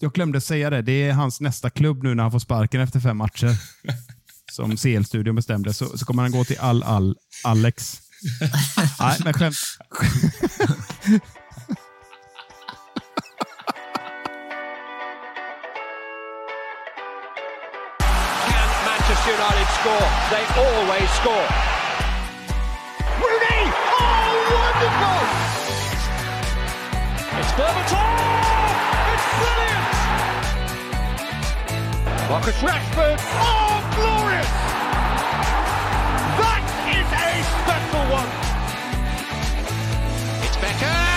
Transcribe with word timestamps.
jag 0.00 0.12
glömde 0.12 0.40
säga 0.40 0.70
det. 0.70 0.82
Det 0.82 1.08
är 1.08 1.12
hans 1.12 1.40
nästa 1.40 1.70
klubb 1.70 2.02
nu 2.02 2.14
när 2.14 2.22
han 2.22 2.32
får 2.32 2.38
sparken 2.38 2.80
efter 2.80 3.00
fem 3.00 3.16
matcher. 3.16 3.56
Som 4.52 4.76
CL-studion 4.76 5.34
bestämde. 5.36 5.74
Så, 5.74 5.98
så 5.98 6.04
kommer 6.04 6.22
han 6.22 6.32
gå 6.32 6.44
till 6.44 6.58
Al-Al 6.58 7.16
Alex. 7.44 8.00
Nej, 9.00 9.18
men 9.24 9.32
skämt. 9.32 9.56
Manchester 18.86 19.32
United 19.32 19.68
score? 19.80 20.08
They 20.30 20.44
always 20.64 21.10
score. 21.20 21.48
Rooney! 23.20 23.62
Oh, 24.00 24.30
wonderful! 24.54 25.24
It's 27.40 27.52
Berbatov! 27.56 28.07
Marcus 32.28 32.56
Rashford! 32.56 33.18
Oh, 33.40 33.80
glorious! 33.96 34.46
That 36.36 36.62
is 36.92 37.08
a 37.16 37.42
special 37.64 38.04
one! 38.12 38.28
It's 40.44 40.56
Beckham! 40.58 41.07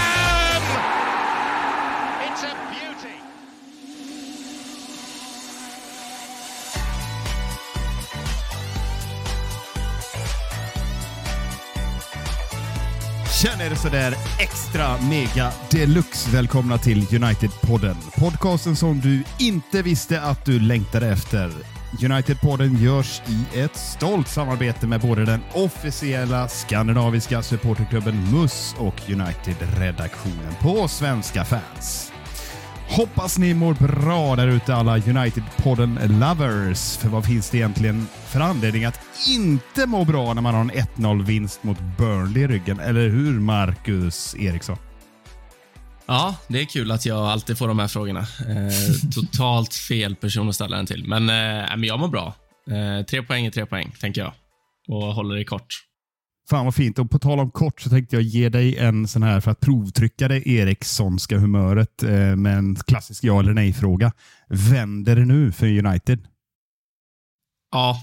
Känner 13.43 13.71
er 13.71 13.75
sådär 13.75 14.13
extra 14.39 14.97
mega 15.09 15.51
deluxe 15.71 16.29
välkomna 16.31 16.77
till 16.77 17.01
United-podden. 17.01 17.95
Podcasten 18.15 18.75
som 18.75 18.99
du 18.99 19.23
inte 19.39 19.81
visste 19.81 20.21
att 20.21 20.45
du 20.45 20.59
längtade 20.59 21.07
efter. 21.07 21.51
United-podden 22.03 22.77
görs 22.77 23.21
i 23.27 23.59
ett 23.59 23.75
stolt 23.75 24.27
samarbete 24.27 24.87
med 24.87 25.01
både 25.01 25.25
den 25.25 25.39
officiella 25.53 26.47
skandinaviska 26.47 27.41
supporterklubben 27.41 28.31
MUS 28.31 28.75
och 28.77 29.09
United-redaktionen 29.09 30.53
på 30.59 30.87
Svenska 30.87 31.45
fans. 31.45 32.10
Hoppas 32.91 33.37
ni 33.37 33.53
mår 33.53 33.73
bra 33.73 34.35
där 34.35 34.47
ute 34.47 34.75
alla 34.75 34.97
United-podden 34.97 36.19
lovers. 36.19 36.97
För 36.97 37.09
vad 37.09 37.25
finns 37.25 37.49
det 37.49 37.57
egentligen 37.57 38.07
för 38.27 38.39
anledning 38.39 38.85
att 38.85 38.99
inte 39.29 39.85
må 39.85 40.05
bra 40.05 40.33
när 40.33 40.41
man 40.41 40.53
har 40.53 40.61
en 40.61 40.71
1-0-vinst 40.71 41.63
mot 41.63 41.77
Burnley 41.97 42.43
i 42.43 42.47
ryggen? 42.47 42.79
Eller 42.79 43.09
hur, 43.09 43.39
Marcus 43.39 44.35
Eriksson? 44.35 44.77
Ja, 46.05 46.35
det 46.47 46.61
är 46.61 46.65
kul 46.65 46.91
att 46.91 47.05
jag 47.05 47.17
alltid 47.17 47.57
får 47.57 47.67
de 47.67 47.79
här 47.79 47.87
frågorna. 47.87 48.19
Eh, 48.19 49.09
totalt 49.15 49.73
fel 49.73 50.15
person 50.15 50.49
att 50.49 50.55
ställa 50.55 50.77
den 50.77 50.85
till. 50.85 51.07
Men, 51.07 51.29
eh, 51.29 51.69
men 51.69 51.83
jag 51.83 51.99
mår 51.99 52.07
bra. 52.07 52.33
Eh, 52.71 53.05
tre 53.05 53.23
poäng 53.23 53.45
är 53.45 53.51
tre 53.51 53.65
poäng, 53.65 53.91
tänker 53.99 54.21
jag. 54.21 54.33
Och 54.87 55.15
håller 55.15 55.35
det 55.35 55.43
kort. 55.43 55.90
Fan 56.51 56.65
vad 56.65 56.75
fint. 56.75 56.99
Och 56.99 57.11
på 57.11 57.19
tal 57.19 57.39
om 57.39 57.51
kort 57.51 57.81
så 57.81 57.89
tänkte 57.89 58.15
jag 58.15 58.23
ge 58.23 58.49
dig 58.49 58.77
en 58.77 59.07
sån 59.07 59.23
här 59.23 59.39
för 59.39 59.51
att 59.51 59.59
provtrycka 59.59 60.27
det 60.27 60.49
Erikssonska 60.49 61.37
humöret 61.37 62.03
eh, 62.03 62.35
med 62.35 62.57
en 62.57 62.75
klassisk 62.75 63.23
ja 63.23 63.39
eller 63.39 63.53
nej-fråga. 63.53 64.11
Vänder 64.47 65.15
det 65.15 65.25
nu 65.25 65.51
för 65.51 65.85
United? 65.85 66.27
Ja, 67.71 67.97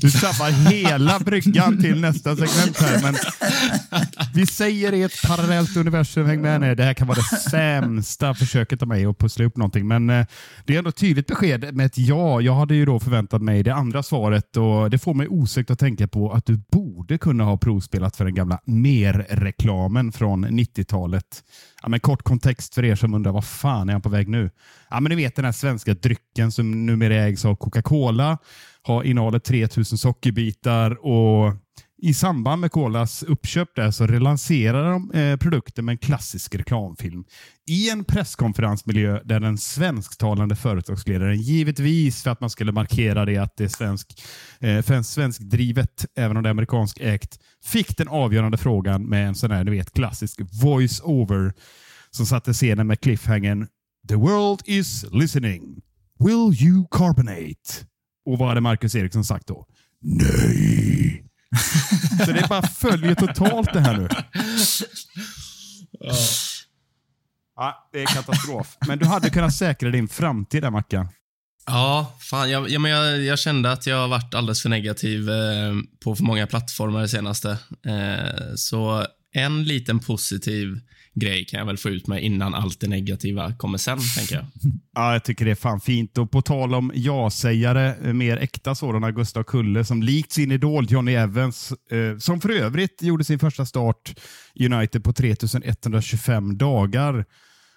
du 0.00 0.10
tappar 0.10 0.70
hela 0.70 1.18
bryggan 1.18 1.80
till 1.80 2.00
nästa 2.00 2.36
segment 2.36 2.80
här, 2.80 3.02
men 3.02 3.14
vi 4.34 4.46
säger 4.46 4.92
i 4.92 5.02
ett 5.02 5.22
parallellt 5.26 5.76
universum, 5.76 6.26
häng 6.26 6.40
med 6.40 6.60
nu. 6.60 6.74
Det 6.74 6.82
här 6.82 6.94
kan 6.94 7.06
vara 7.06 7.18
det 7.18 7.50
sämsta 7.50 8.34
försöket 8.34 8.82
av 8.82 8.88
mig 8.88 9.06
att 9.06 9.18
pussla 9.18 9.44
upp 9.44 9.56
någonting, 9.56 9.88
men 9.88 10.10
eh, 10.10 10.26
det 10.64 10.74
är 10.74 10.78
ändå 10.78 10.90
ett 10.90 10.96
tydligt 10.96 11.26
besked 11.26 11.74
med 11.76 11.86
ett 11.86 11.98
ja. 11.98 12.40
Jag 12.40 12.54
hade 12.54 12.74
ju 12.74 12.86
då 12.86 13.00
förväntat 13.00 13.42
mig 13.42 13.62
det 13.62 13.74
andra 13.74 14.02
svaret 14.02 14.56
och 14.56 14.90
det 14.90 14.98
får 14.98 15.14
mig 15.14 15.28
osökt 15.28 15.70
att 15.70 15.78
tänka 15.78 16.08
på 16.08 16.32
att 16.32 16.46
du 16.46 16.62
borde 16.72 17.18
kunna 17.18 17.44
ha 17.44 17.56
provspelat 17.56 18.16
för 18.16 18.24
den 18.24 18.34
gamla 18.34 18.60
mer-reklamen 18.64 20.12
från 20.12 20.46
90-talet. 20.46 21.42
Ja, 21.82 21.88
men 21.88 22.00
kort 22.00 22.22
kontext 22.22 22.74
för 22.74 22.84
er 22.84 22.94
som 22.94 23.14
undrar, 23.14 23.32
vad 23.32 23.44
fan 23.44 23.88
är 23.88 23.92
han 23.92 24.02
på 24.02 24.08
väg 24.08 24.28
nu? 24.28 24.50
Ja, 24.90 25.00
men 25.00 25.10
ni 25.10 25.16
vet 25.16 25.36
den 25.36 25.44
här 25.44 25.52
svenska 25.52 25.94
drycken 25.94 26.52
som 26.52 26.86
numera 26.86 27.14
ägs 27.14 27.44
av 27.44 27.56
Coca-Cola 27.56 28.38
har 28.82 29.02
innehåller 29.02 29.38
3000 29.38 29.98
sockerbitar 29.98 31.06
och 31.06 31.52
i 32.06 32.14
samband 32.14 32.60
med 32.60 32.72
Colas 32.72 33.22
uppköp 33.22 33.68
där 33.74 33.90
så 33.90 34.06
relanserade 34.06 34.90
de 34.90 35.10
eh, 35.10 35.36
produkten 35.36 35.84
med 35.84 35.92
en 35.92 35.98
klassisk 35.98 36.54
reklamfilm 36.54 37.24
i 37.68 37.90
en 37.90 38.04
presskonferensmiljö 38.04 39.20
där 39.24 39.40
den 39.40 39.58
svensktalande 39.58 40.56
företagsledaren 40.56 41.40
givetvis 41.40 42.22
för 42.22 42.30
att 42.30 42.40
man 42.40 42.50
skulle 42.50 42.72
markera 42.72 43.24
det 43.24 43.38
att 43.38 43.56
det 43.56 43.64
är 43.64 43.68
svensk, 43.68 44.22
eh, 44.60 44.82
för 44.82 44.94
en 44.94 45.04
svensk 45.04 45.40
drivet, 45.40 46.06
även 46.16 46.36
om 46.36 46.42
det 46.42 46.48
är 46.48 46.50
amerikansk 46.50 46.98
ägt, 47.00 47.38
fick 47.64 47.96
den 47.96 48.08
avgörande 48.08 48.58
frågan 48.58 49.08
med 49.08 49.28
en 49.28 49.34
sån 49.34 49.50
här, 49.50 49.64
du 49.64 49.70
vet, 49.70 49.92
klassisk 49.92 50.40
voice-over 50.62 51.52
som 52.10 52.26
satte 52.26 52.52
scenen 52.52 52.86
med 52.86 53.00
cliffhangern 53.00 53.66
The 54.08 54.16
world 54.16 54.60
is 54.64 55.04
listening. 55.12 55.82
Will 56.18 56.66
you 56.66 56.86
carbonate? 56.90 57.86
Och 58.26 58.38
vad 58.38 58.48
hade 58.48 58.60
Marcus 58.60 58.94
Eriksson 58.94 59.24
sagt 59.24 59.46
då? 59.46 59.66
Nej! 60.00 61.25
Så 62.24 62.32
det 62.32 62.48
bara 62.48 62.62
följer 62.62 63.14
totalt 63.14 63.72
det 63.72 63.80
här 63.80 63.96
nu. 63.96 64.08
Ja, 67.56 67.88
det 67.92 68.02
är 68.02 68.06
katastrof. 68.06 68.76
Men 68.86 68.98
du 68.98 69.06
hade 69.06 69.30
kunnat 69.30 69.54
säkra 69.54 69.90
din 69.90 70.08
framtid 70.08 70.62
där, 70.62 70.70
Mackan. 70.70 71.08
Ja, 71.66 72.16
fan, 72.20 72.50
jag, 72.50 72.70
ja, 72.70 72.78
men 72.78 72.90
jag, 72.90 73.20
jag 73.20 73.38
kände 73.38 73.72
att 73.72 73.86
jag 73.86 73.96
har 73.96 74.08
varit 74.08 74.34
alldeles 74.34 74.62
för 74.62 74.68
negativ 74.68 75.30
eh, 75.30 75.74
på 76.04 76.16
för 76.16 76.24
många 76.24 76.46
plattformar 76.46 77.00
det 77.00 77.08
senaste. 77.08 77.50
Eh, 77.86 78.54
så 78.56 79.06
en 79.32 79.64
liten 79.64 79.98
positiv 79.98 80.80
grej 81.20 81.44
kan 81.44 81.58
jag 81.58 81.66
väl 81.66 81.76
få 81.76 81.88
ut 81.88 82.06
med 82.06 82.24
innan 82.24 82.54
allt 82.54 82.80
det 82.80 82.88
negativa 82.88 83.52
kommer 83.52 83.78
sen, 83.78 83.98
tänker 84.16 84.34
jag. 84.34 84.44
Ja, 84.94 85.12
jag 85.12 85.24
tycker 85.24 85.44
det 85.44 85.50
är 85.50 85.54
fan 85.54 85.80
fint. 85.80 86.18
Och 86.18 86.30
på 86.30 86.42
tal 86.42 86.74
om 86.74 86.92
ja-sägare, 86.94 88.12
mer 88.12 88.36
äkta 88.36 88.74
sådana, 88.74 89.10
Gustav 89.10 89.42
Kulle, 89.42 89.84
som 89.84 90.02
likt 90.02 90.32
sin 90.32 90.52
idol 90.52 90.86
Johnny 90.90 91.12
Evans, 91.14 91.72
eh, 91.90 92.18
som 92.18 92.40
för 92.40 92.48
övrigt 92.48 93.02
gjorde 93.02 93.24
sin 93.24 93.38
första 93.38 93.66
start 93.66 94.14
United 94.60 95.04
på 95.04 95.12
3125 95.12 96.58
dagar 96.58 97.24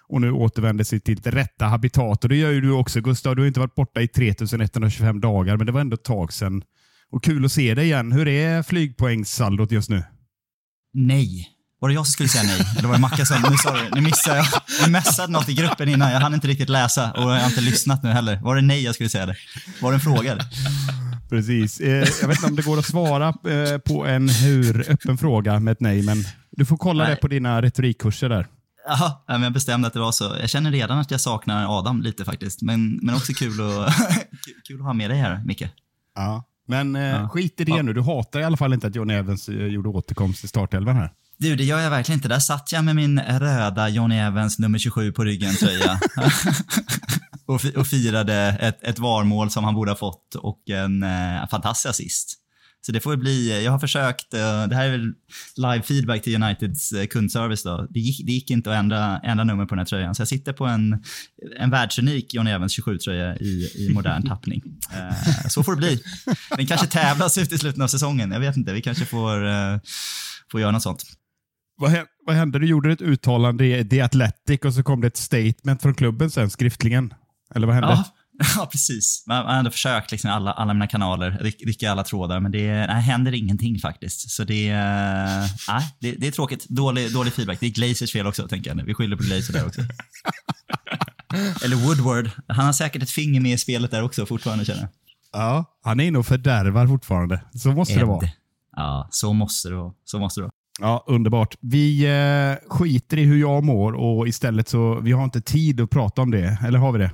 och 0.08 0.20
nu 0.20 0.32
återvänder 0.32 0.84
sig 0.84 1.00
till 1.00 1.16
det 1.16 1.30
rätta 1.30 1.64
habitat. 1.64 2.24
Och 2.24 2.28
Det 2.28 2.36
gör 2.36 2.50
ju 2.50 2.60
du 2.60 2.70
också 2.70 3.00
Gustav. 3.00 3.36
Du 3.36 3.42
har 3.42 3.46
inte 3.46 3.60
varit 3.60 3.74
borta 3.74 4.02
i 4.02 4.08
3125 4.08 5.20
dagar, 5.20 5.56
men 5.56 5.66
det 5.66 5.72
var 5.72 5.80
ändå 5.80 5.94
ett 5.94 6.04
tag 6.04 6.32
sedan. 6.32 6.62
Och 7.10 7.24
kul 7.24 7.44
att 7.44 7.52
se 7.52 7.74
dig 7.74 7.84
igen. 7.84 8.12
Hur 8.12 8.28
är 8.28 8.62
flygpoängssaldot 8.62 9.72
just 9.72 9.90
nu? 9.90 10.02
Nej. 10.92 11.48
Var 11.80 11.88
det 11.88 11.94
jag 11.94 12.06
som 12.06 12.12
skulle 12.12 12.28
säga 12.28 12.44
nej? 12.44 12.66
Eller 12.78 12.88
var 12.88 12.94
det 12.94 13.00
Mackan 13.00 13.26
som... 13.26 13.42
Nu, 13.50 13.56
sorry, 13.56 13.88
nu 13.94 14.00
missade 14.00 14.36
jag. 14.36 14.46
Jag 14.80 14.90
messade 14.90 15.32
något 15.32 15.48
i 15.48 15.54
gruppen 15.54 15.88
innan. 15.88 16.12
Jag 16.12 16.20
hann 16.20 16.34
inte 16.34 16.48
riktigt 16.48 16.68
läsa 16.68 17.12
och 17.12 17.22
jag 17.22 17.40
har 17.40 17.46
inte 17.46 17.60
lyssnat 17.60 18.02
nu 18.02 18.10
heller. 18.10 18.36
Var 18.42 18.56
det 18.56 18.62
nej 18.62 18.82
jag 18.84 18.94
skulle 18.94 19.08
säga 19.08 19.26
det? 19.26 19.36
Var 19.80 19.90
det 19.90 19.96
en 19.96 20.00
fråga? 20.00 20.32
eller? 20.32 20.44
Precis. 21.28 21.80
Eh, 21.80 22.08
jag 22.20 22.28
vet 22.28 22.36
inte 22.36 22.46
om 22.46 22.56
det 22.56 22.62
går 22.62 22.78
att 22.78 22.86
svara 22.86 23.28
eh, 23.28 23.78
på 23.78 24.06
en 24.06 24.28
hur 24.28 24.90
öppen 24.90 25.18
fråga 25.18 25.60
med 25.60 25.72
ett 25.72 25.80
nej, 25.80 26.02
men 26.02 26.24
du 26.50 26.64
får 26.66 26.76
kolla 26.76 27.04
Nej. 27.04 27.14
det 27.14 27.20
på 27.20 27.28
dina 27.28 27.62
retorikkurser 27.62 28.28
där. 28.28 28.46
Jaha, 28.88 29.12
ja, 29.26 29.32
men 29.32 29.42
jag 29.42 29.52
bestämde 29.52 29.86
att 29.88 29.92
det 29.94 30.00
var 30.00 30.12
så. 30.12 30.36
Jag 30.40 30.50
känner 30.50 30.70
redan 30.70 30.98
att 30.98 31.10
jag 31.10 31.20
saknar 31.20 31.78
Adam 31.78 32.02
lite 32.02 32.24
faktiskt. 32.24 32.62
Men, 32.62 32.98
men 33.02 33.14
också 33.14 33.32
kul 33.32 33.52
att, 33.60 33.94
kul 34.68 34.80
att 34.80 34.86
ha 34.86 34.92
med 34.92 35.10
dig 35.10 35.18
här, 35.18 35.42
Micke. 35.44 35.64
Ja. 36.14 36.44
Men 36.68 36.96
eh, 36.96 37.02
Ja. 37.02 37.28
skit 37.28 37.60
i 37.60 37.64
det 37.64 37.70
Ja. 37.76 37.82
nu. 37.82 37.92
Du 37.92 38.00
hatar 38.02 38.40
i 38.40 38.44
alla 38.44 38.56
fall 38.56 38.72
inte 38.72 38.86
att 38.86 38.94
John 38.94 39.10
Evans 39.10 39.48
gjorde 39.48 39.88
återkomst 39.88 40.44
i 40.44 40.48
startelvan 40.48 40.96
här. 40.96 41.10
Du, 41.40 41.56
det 41.56 41.64
gör 41.64 41.80
jag 41.80 41.90
verkligen 41.90 42.18
inte. 42.18 42.28
Där 42.28 42.38
satt 42.38 42.72
jag 42.72 42.84
med 42.84 42.96
min 42.96 43.20
röda 43.20 43.88
Johnny 43.88 44.16
Evans 44.16 44.58
nummer 44.58 44.78
27 44.78 45.12
på 45.12 45.24
ryggen 45.24 45.54
tröja. 45.54 46.00
och, 47.46 47.60
och 47.76 47.86
firade 47.86 48.34
ett, 48.60 48.82
ett 48.82 48.98
varmål 48.98 49.50
som 49.50 49.64
han 49.64 49.74
borde 49.74 49.90
ha 49.90 49.96
fått 49.96 50.34
och 50.34 50.70
en 50.70 51.02
eh, 51.02 51.48
fantastisk 51.50 51.90
assist. 51.90 52.36
Så 52.86 52.92
det 52.92 53.00
får 53.00 53.16
bli, 53.16 53.64
jag 53.64 53.72
har 53.72 53.78
försökt, 53.78 54.34
eh, 54.34 54.66
det 54.66 54.74
här 54.76 54.86
är 54.86 54.90
väl 54.90 55.12
live 55.56 55.82
feedback 55.82 56.22
till 56.22 56.42
Uniteds 56.42 56.92
eh, 56.92 57.06
kundservice 57.06 57.62
då. 57.62 57.86
Det 57.90 58.00
gick, 58.00 58.26
det 58.26 58.32
gick 58.32 58.50
inte 58.50 58.70
att 58.70 58.76
ändra, 58.76 59.18
ändra 59.18 59.44
nummer 59.44 59.64
på 59.64 59.74
den 59.74 59.78
här 59.78 59.86
tröjan. 59.86 60.14
Så 60.14 60.20
jag 60.20 60.28
sitter 60.28 60.52
på 60.52 60.66
en, 60.66 61.04
en 61.58 61.70
världsunik 61.70 62.34
Johnny 62.34 62.50
Evans 62.50 62.78
27-tröja 62.78 63.36
i, 63.36 63.72
i 63.74 63.90
modern 63.94 64.26
tappning. 64.26 64.62
Eh, 64.92 65.48
så 65.48 65.62
får 65.62 65.72
det 65.72 65.78
bli. 65.78 66.02
Den 66.56 66.66
kanske 66.66 66.86
tävlas 66.86 67.38
ut 67.38 67.52
i 67.52 67.58
slutet 67.58 67.82
av 67.82 67.88
säsongen. 67.88 68.30
Jag 68.30 68.40
vet 68.40 68.56
inte, 68.56 68.72
vi 68.72 68.82
kanske 68.82 69.04
får, 69.04 69.46
eh, 69.46 69.78
får 70.50 70.60
göra 70.60 70.70
något 70.70 70.82
sånt. 70.82 71.19
Vad, 71.80 71.92
vad 72.26 72.36
hände? 72.36 72.58
Du 72.58 72.66
gjorde 72.66 72.92
ett 72.92 73.02
uttalande 73.02 73.66
i 73.66 73.88
The 73.88 74.00
Athletic 74.00 74.60
och 74.64 74.74
så 74.74 74.82
kom 74.82 75.00
det 75.00 75.06
ett 75.06 75.16
statement 75.16 75.82
från 75.82 75.94
klubben 75.94 76.30
sen 76.30 76.50
skriftligen. 76.50 77.14
Eller 77.54 77.66
vad 77.66 77.76
hände? 77.76 77.88
Ja, 77.88 78.04
ja 78.56 78.68
precis. 78.72 79.24
Man, 79.26 79.36
man 79.36 79.52
har 79.52 79.58
ändå 79.58 79.70
försökt 79.70 80.10
liksom 80.10 80.30
alla, 80.30 80.52
alla 80.52 80.74
mina 80.74 80.86
kanaler, 80.86 81.38
ryck, 81.40 81.62
rycka 81.66 81.90
alla 81.90 82.04
trådar, 82.04 82.40
men 82.40 82.52
det 82.52 82.86
nej, 82.86 83.02
händer 83.02 83.34
ingenting 83.34 83.78
faktiskt. 83.78 84.30
Så 84.30 84.44
det, 84.44 84.68
eh, 84.68 85.46
nej, 85.68 85.96
det, 86.00 86.12
det 86.12 86.26
är 86.26 86.30
tråkigt. 86.30 86.68
Dålig, 86.68 87.12
dålig 87.12 87.32
feedback. 87.32 87.60
Det 87.60 87.66
är 87.66 87.70
Glazers 87.70 88.12
fel 88.12 88.26
också, 88.26 88.48
tänker 88.48 88.70
jag 88.70 88.76
nu. 88.76 88.84
Vi 88.84 88.94
skyller 88.94 89.16
på 89.16 89.22
Glazer 89.22 89.52
där 89.52 89.66
också. 89.66 89.80
Eller 91.64 91.76
Woodward. 91.76 92.30
Han 92.48 92.66
har 92.66 92.72
säkert 92.72 93.02
ett 93.02 93.10
finger 93.10 93.40
med 93.40 93.52
i 93.52 93.58
spelet 93.58 93.90
där 93.90 94.02
också 94.02 94.26
fortfarande 94.26 94.64
känner 94.64 94.80
jag. 94.80 94.90
Ja, 95.32 95.64
han 95.82 96.00
är 96.00 96.04
inne 96.04 96.18
och 96.18 96.26
fördärvar 96.26 96.86
fortfarande. 96.86 97.40
Så 97.54 97.72
måste 97.72 97.98
det 97.98 98.04
vara. 98.04 98.28
Ja, 98.76 99.08
så 99.10 99.32
måste 99.32 99.68
det 99.68 99.74
vara. 99.74 99.92
Så 100.04 100.18
måste 100.18 100.40
det 100.40 100.42
vara. 100.42 100.52
Ja, 100.80 101.04
underbart. 101.06 101.56
Vi 101.60 102.04
eh, 102.04 102.68
skiter 102.68 103.16
i 103.16 103.24
hur 103.24 103.40
jag 103.40 103.64
mår 103.64 103.92
och 103.92 104.28
istället 104.28 104.68
så, 104.68 105.00
vi 105.00 105.12
har 105.12 105.24
inte 105.24 105.40
tid 105.40 105.80
att 105.80 105.90
prata 105.90 106.22
om 106.22 106.30
det. 106.30 106.58
Eller 106.64 106.78
har 106.78 106.92
vi 106.92 106.98
det? 106.98 107.10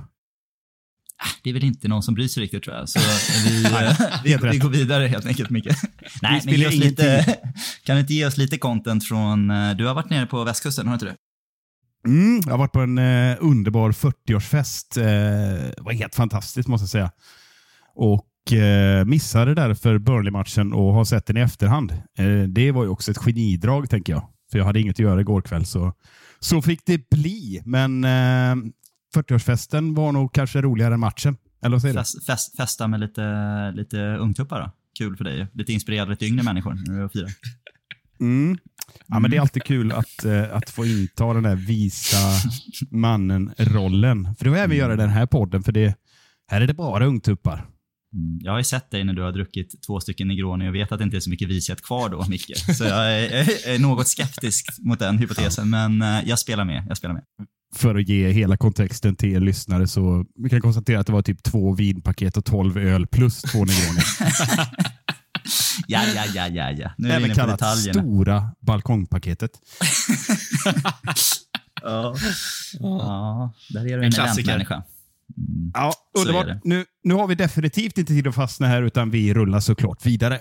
Det 1.43 1.49
är 1.49 1.53
väl 1.53 1.63
inte 1.63 1.87
någon 1.87 2.03
som 2.03 2.13
bryr 2.13 2.27
sig 2.27 2.43
riktigt 2.43 2.63
tror 2.63 2.75
jag. 2.75 2.89
Så 2.89 2.99
vi, 3.49 3.65
eh, 3.65 3.71
vi, 4.23 4.37
vi, 4.51 4.57
går 4.57 4.69
vidare 4.69 5.07
helt 5.07 5.25
enkelt 5.25 5.49
Micke. 5.49 5.67
Nej, 6.21 6.41
men 6.45 6.53
ge 6.53 6.67
oss 6.67 6.75
lite, 6.75 7.37
kan 7.83 7.95
du 7.95 7.99
inte 7.99 8.13
ge 8.13 8.25
oss 8.25 8.37
lite 8.37 8.57
content 8.57 9.07
från, 9.07 9.51
eh, 9.51 9.71
du 9.71 9.85
har 9.85 9.93
varit 9.93 10.09
nere 10.09 10.25
på 10.25 10.43
västkusten, 10.43 10.87
har 10.87 10.91
du 10.91 10.95
inte 10.95 11.05
det? 11.05 11.15
Mm, 12.09 12.41
jag 12.45 12.51
har 12.51 12.57
varit 12.57 12.71
på 12.71 12.79
en 12.79 12.97
eh, 12.97 13.37
underbar 13.39 13.91
40-årsfest. 13.91 14.97
Eh, 14.97 15.03
det 15.77 15.81
var 15.81 15.91
helt 15.91 16.15
fantastiskt 16.15 16.67
måste 16.67 16.83
jag 16.83 16.89
säga. 16.89 17.11
Och 17.95 18.25
eh, 18.53 19.05
missade 19.05 19.53
därför 19.53 19.97
Burnley-matchen 19.97 20.73
och 20.73 20.93
har 20.93 21.05
sett 21.05 21.25
den 21.25 21.37
i 21.37 21.39
efterhand. 21.39 21.91
Eh, 21.91 22.41
det 22.47 22.71
var 22.71 22.83
ju 22.83 22.89
också 22.89 23.11
ett 23.11 23.17
genidrag 23.17 23.89
tänker 23.89 24.13
jag. 24.13 24.27
För 24.51 24.57
jag 24.57 24.65
hade 24.65 24.79
inget 24.79 24.95
att 24.95 24.99
göra 24.99 25.21
igår 25.21 25.41
kväll 25.41 25.65
så, 25.65 25.93
så 26.39 26.61
fick 26.61 26.85
det 26.85 27.09
bli. 27.09 27.61
Men 27.65 28.05
40-årsfesten 29.15 29.95
var 29.95 30.11
nog 30.11 30.33
kanske 30.33 30.61
roligare 30.61 30.93
än 30.93 30.99
matchen. 30.99 31.37
Eller 31.61 31.75
vad 31.75 31.81
säger 31.81 31.95
fest, 31.95 32.25
fest, 32.25 32.57
Festa 32.57 32.87
med 32.87 32.99
lite, 32.99 33.21
lite 33.75 33.97
ungtuppar 33.97 34.61
då? 34.61 34.71
Kul 34.97 35.17
för 35.17 35.23
dig. 35.23 35.47
Lite 35.53 35.73
inspirerad 35.73 36.09
lite 36.09 36.25
yngre 36.25 36.43
människor 36.43 36.73
du 36.73 37.03
och 37.03 37.11
firar. 37.11 37.29
Mm. 38.19 38.57
Ja, 39.07 39.19
men 39.19 39.31
det 39.31 39.37
är 39.37 39.41
alltid 39.41 39.63
kul 39.63 39.91
att, 39.91 40.25
uh, 40.25 40.55
att 40.55 40.69
få 40.69 40.85
inta 40.85 41.33
den 41.33 41.43
där 41.43 41.55
visa 41.55 42.17
mannen-rollen. 42.91 44.35
För 44.35 44.45
det 44.45 44.51
var 44.51 44.57
även 44.57 44.77
göra 44.77 44.95
den 44.95 45.09
här 45.09 45.25
podden, 45.25 45.63
för 45.63 45.71
det, 45.71 45.97
här 46.47 46.61
är 46.61 46.67
det 46.67 46.73
bara 46.73 47.05
ungtuppar. 47.05 47.65
Mm. 48.13 48.39
Jag 48.41 48.51
har 48.51 48.57
ju 48.57 48.63
sett 48.63 48.91
dig 48.91 49.03
när 49.03 49.13
du 49.13 49.21
har 49.21 49.31
druckit 49.31 49.83
två 49.87 49.99
stycken 49.99 50.27
Negroni 50.27 50.69
och 50.69 50.75
vet 50.75 50.91
att 50.91 50.99
det 50.99 51.03
inte 51.03 51.17
är 51.17 51.21
så 51.21 51.29
mycket 51.29 51.49
vishet 51.49 51.81
kvar 51.81 52.09
då, 52.09 52.25
Micke. 52.29 52.57
Så 52.77 52.83
jag 52.83 53.13
är, 53.13 53.29
är, 53.31 53.75
är 53.75 53.79
något 53.79 54.07
skeptisk 54.07 54.69
mot 54.79 54.99
den 54.99 55.17
hypotesen, 55.17 55.69
men 55.69 56.01
uh, 56.01 56.29
jag 56.29 56.39
spelar 56.39 56.65
med. 56.65 56.85
Jag 56.87 56.97
spelar 56.97 57.13
med 57.13 57.23
för 57.75 57.95
att 57.95 58.09
ge 58.09 58.29
hela 58.29 58.57
kontexten 58.57 59.15
till 59.15 59.29
er 59.29 59.39
lyssnare 59.39 59.87
så 59.87 60.25
vi 60.35 60.49
kan 60.49 60.61
konstatera 60.61 60.99
att 60.99 61.07
det 61.07 61.13
var 61.13 61.21
typ 61.21 61.43
två 61.43 61.73
vinpaket 61.73 62.37
och 62.37 62.45
tolv 62.45 62.77
öl 62.77 63.07
plus 63.07 63.41
två 63.41 63.65
Negroni. 63.65 63.99
ja, 65.87 66.01
ja, 66.15 66.25
ja, 66.33 66.47
ja, 66.47 66.71
ja. 66.71 66.91
Nu 66.97 67.09
är 67.09 67.15
Även 67.15 67.35
kallat 67.35 67.79
stora 67.79 68.51
balkongpaketet. 68.59 69.51
ja. 71.81 72.15
ja, 72.79 73.53
där 73.69 73.81
är 73.81 73.85
du 73.85 73.93
en, 73.93 74.03
en 74.03 74.13
eventmänniska. 74.13 74.83
Mm. 75.37 75.71
Ja, 75.73 75.93
underbart. 76.17 76.63
Nu, 76.63 76.85
nu 77.03 77.13
har 77.13 77.27
vi 77.27 77.35
definitivt 77.35 77.97
inte 77.97 78.13
tid 78.13 78.27
att 78.27 78.35
fastna 78.35 78.67
här, 78.67 78.81
utan 78.81 79.11
vi 79.11 79.33
rullar 79.33 79.59
såklart 79.59 80.05
vidare. 80.05 80.39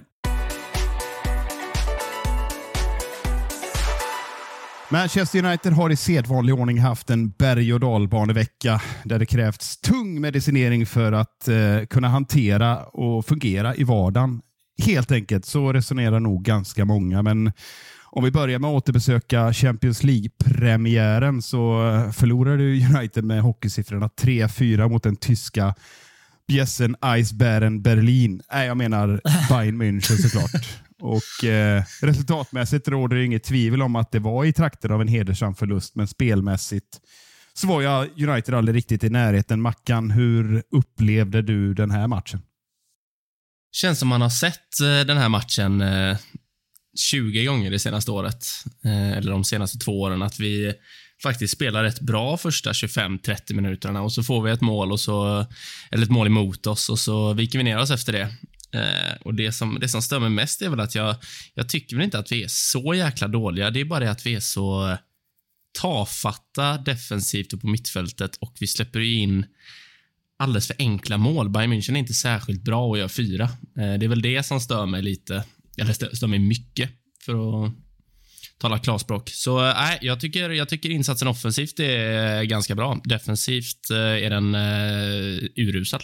Manchester 4.90 5.44
United 5.44 5.72
har 5.72 5.90
i 5.90 5.96
sedvanlig 5.96 6.54
ordning 6.54 6.80
haft 6.80 7.10
en 7.10 7.30
berg 7.30 7.74
och 7.74 7.80
dalbanevecka 7.80 8.80
där 9.04 9.18
det 9.18 9.26
krävts 9.26 9.80
tung 9.80 10.20
medicinering 10.20 10.86
för 10.86 11.12
att 11.12 11.48
eh, 11.48 11.86
kunna 11.90 12.08
hantera 12.08 12.84
och 12.84 13.26
fungera 13.26 13.74
i 13.74 13.84
vardagen. 13.84 14.40
Helt 14.86 15.12
enkelt, 15.12 15.44
så 15.44 15.72
resonerar 15.72 16.20
nog 16.20 16.42
ganska 16.42 16.84
många. 16.84 17.22
Men 17.22 17.52
om 18.10 18.24
vi 18.24 18.30
börjar 18.30 18.58
med 18.58 18.70
att 18.70 18.74
återbesöka 18.74 19.52
Champions 19.52 20.02
League-premiären 20.02 21.42
så 21.42 21.78
förlorade 22.14 22.62
United 22.62 23.24
med 23.24 23.42
hockeysiffrorna 23.42 24.08
3-4 24.20 24.88
mot 24.88 25.02
den 25.02 25.16
tyska 25.16 25.74
bjässen 26.48 26.96
Eisbären 27.02 27.82
Berlin. 27.82 28.42
Nej, 28.52 28.66
jag 28.66 28.76
menar 28.76 29.20
Bayern 29.48 29.82
München 29.82 30.16
såklart. 30.16 30.78
Och 31.00 31.44
eh, 31.44 31.82
Resultatmässigt 32.02 32.88
råder 32.88 33.16
det 33.16 33.24
inget 33.24 33.44
tvivel 33.44 33.82
om 33.82 33.96
att 33.96 34.12
det 34.12 34.18
var 34.18 34.44
i 34.44 34.52
trakter 34.52 34.88
av 34.88 35.00
en 35.00 35.08
hedersam 35.08 35.54
förlust, 35.54 35.94
men 35.94 36.08
spelmässigt 36.08 37.00
så 37.54 37.66
var 37.66 37.82
jag 37.82 38.28
United 38.28 38.54
aldrig 38.54 38.76
riktigt 38.76 39.04
i 39.04 39.10
närheten. 39.10 39.60
Mackan, 39.60 40.10
hur 40.10 40.62
upplevde 40.70 41.42
du 41.42 41.74
den 41.74 41.90
här 41.90 42.06
matchen? 42.06 42.40
Känns 43.72 43.98
som 43.98 44.08
man 44.08 44.20
har 44.20 44.28
sett 44.28 44.80
eh, 44.82 45.06
den 45.06 45.16
här 45.16 45.28
matchen 45.28 45.80
eh, 45.80 46.16
20 46.96 47.44
gånger 47.44 47.70
det 47.70 47.78
senaste 47.78 48.10
året, 48.10 48.46
eh, 48.84 49.12
eller 49.12 49.30
de 49.30 49.44
senaste 49.44 49.78
två 49.78 50.00
åren, 50.00 50.22
att 50.22 50.40
vi 50.40 50.74
faktiskt 51.22 51.52
spelar 51.52 51.84
rätt 51.84 52.00
bra 52.00 52.36
första 52.36 52.72
25-30 52.72 53.54
minuterna 53.54 54.02
och 54.02 54.12
så 54.12 54.22
får 54.22 54.42
vi 54.42 54.50
ett 54.50 54.60
mål, 54.60 54.92
och 54.92 55.00
så, 55.00 55.46
eller 55.90 56.02
ett 56.02 56.10
mål 56.10 56.26
emot 56.26 56.66
oss 56.66 56.88
och 56.88 56.98
så 56.98 57.32
viker 57.32 57.58
vi 57.58 57.64
ner 57.64 57.78
oss 57.78 57.90
efter 57.90 58.12
det. 58.12 58.34
Eh, 58.72 59.16
och 59.20 59.34
det 59.34 59.52
som, 59.52 59.78
det 59.80 59.88
som 59.88 60.02
stör 60.02 60.20
mig 60.20 60.30
mest 60.30 60.62
är 60.62 60.68
väl 60.68 60.80
att 60.80 60.94
jag, 60.94 61.16
jag 61.54 61.68
tycker 61.68 61.96
väl 61.96 62.04
inte 62.04 62.18
att 62.18 62.32
vi 62.32 62.42
är 62.42 62.48
så 62.48 62.94
jäkla 62.94 63.28
dåliga. 63.28 63.70
Det 63.70 63.80
är 63.80 63.84
bara 63.84 64.00
det 64.00 64.10
att 64.10 64.26
vi 64.26 64.34
är 64.34 64.40
så 64.40 64.96
tafatta 65.80 66.78
defensivt 66.78 67.52
och 67.52 67.60
på 67.60 67.66
mittfältet 67.66 68.36
och 68.36 68.56
vi 68.60 68.66
släpper 68.66 69.00
in 69.00 69.46
alldeles 70.38 70.66
för 70.66 70.76
enkla 70.78 71.18
mål. 71.18 71.48
Bayern 71.50 71.72
München 71.72 71.94
är 71.94 71.98
inte 71.98 72.14
särskilt 72.14 72.62
bra 72.62 72.88
och 72.88 72.98
gör 72.98 73.08
fyra. 73.08 73.44
Eh, 73.78 73.94
det 73.98 74.06
är 74.06 74.08
väl 74.08 74.22
det 74.22 74.42
som 74.42 74.60
stör 74.60 74.86
mig 74.86 75.02
lite. 75.02 75.44
Eller 75.80 75.92
stör 75.92 76.26
mig 76.26 76.38
mycket, 76.38 76.90
för 77.24 77.64
att 77.64 77.72
tala 78.58 78.78
klarspråk. 78.78 79.30
Så 79.30 79.58
eh, 79.58 79.74
nej, 79.74 79.98
jag, 80.02 80.20
tycker, 80.20 80.50
jag 80.50 80.68
tycker 80.68 80.90
insatsen 80.90 81.28
offensivt 81.28 81.80
är 81.80 82.38
eh, 82.38 82.42
ganska 82.42 82.74
bra. 82.74 83.00
Defensivt 83.04 83.90
äh, 83.90 83.96
är 83.96 84.30
den 84.30 84.54
äh, 84.54 85.48
urusel. 85.56 86.00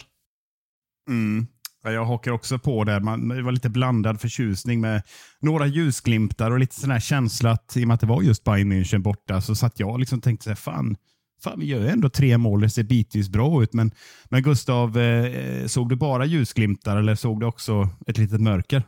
Mm. 1.09 1.47
Jag 1.83 2.05
hakar 2.05 2.31
också 2.31 2.59
på 2.59 2.83
det. 2.83 2.99
Man, 2.99 3.27
det 3.27 3.41
var 3.41 3.51
lite 3.51 3.69
blandad 3.69 4.21
förtjusning 4.21 4.81
med 4.81 5.01
några 5.39 5.67
ljusglimtar 5.67 6.51
och 6.51 6.59
lite 6.59 6.75
sån 6.75 6.91
här 6.91 6.99
känsla 6.99 7.51
att 7.51 7.77
i 7.77 7.83
och 7.83 7.87
med 7.87 7.95
att 7.95 8.01
det 8.01 8.07
var 8.07 8.21
just 8.21 8.43
Bayern 8.43 8.73
München 8.73 9.01
borta 9.01 9.41
så 9.41 9.55
satt 9.55 9.79
jag 9.79 9.99
liksom 9.99 10.17
och 10.17 10.23
tänkte 10.23 10.43
så 10.43 10.49
här, 10.49 10.55
fan, 10.55 10.95
fan, 11.43 11.59
vi 11.59 11.65
gör 11.65 11.79
ju 11.79 11.87
ändå 11.87 12.09
tre 12.09 12.37
mål. 12.37 12.61
Det 12.61 12.69
ser 12.69 12.83
bitvis 12.83 13.29
bra 13.29 13.63
ut. 13.63 13.73
Men, 13.73 13.91
men 14.29 14.43
Gustav, 14.43 14.97
eh, 14.97 15.67
såg 15.67 15.89
du 15.89 15.95
bara 15.95 16.25
ljusglimtar 16.25 16.97
eller 16.97 17.15
såg 17.15 17.39
du 17.39 17.45
också 17.45 17.89
ett 18.07 18.17
litet 18.17 18.41
mörker? 18.41 18.83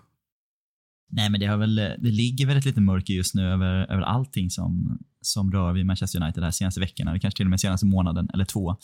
Nej, 1.16 1.30
men 1.30 1.40
det, 1.40 1.46
har 1.46 1.58
väl, 1.58 1.76
det 1.76 2.12
ligger 2.12 2.46
väl 2.46 2.58
ett 2.58 2.66
litet 2.66 2.84
mörker 2.84 3.14
just 3.14 3.36
nu 3.36 3.52
över, 3.52 3.92
över 3.92 4.02
allting 4.02 4.50
som, 4.50 4.98
som 5.22 5.52
rör 5.52 5.74
vid 5.74 5.86
Manchester 5.86 6.24
United 6.24 6.44
de 6.44 6.52
senaste 6.52 6.80
veckorna, 6.80 7.12
eller 7.12 7.20
kanske 7.20 7.38
till 7.38 7.46
och 7.46 7.50
med 7.50 7.60
senaste 7.60 7.86
månaden 7.86 8.30
eller 8.34 8.46
två. 8.46 8.76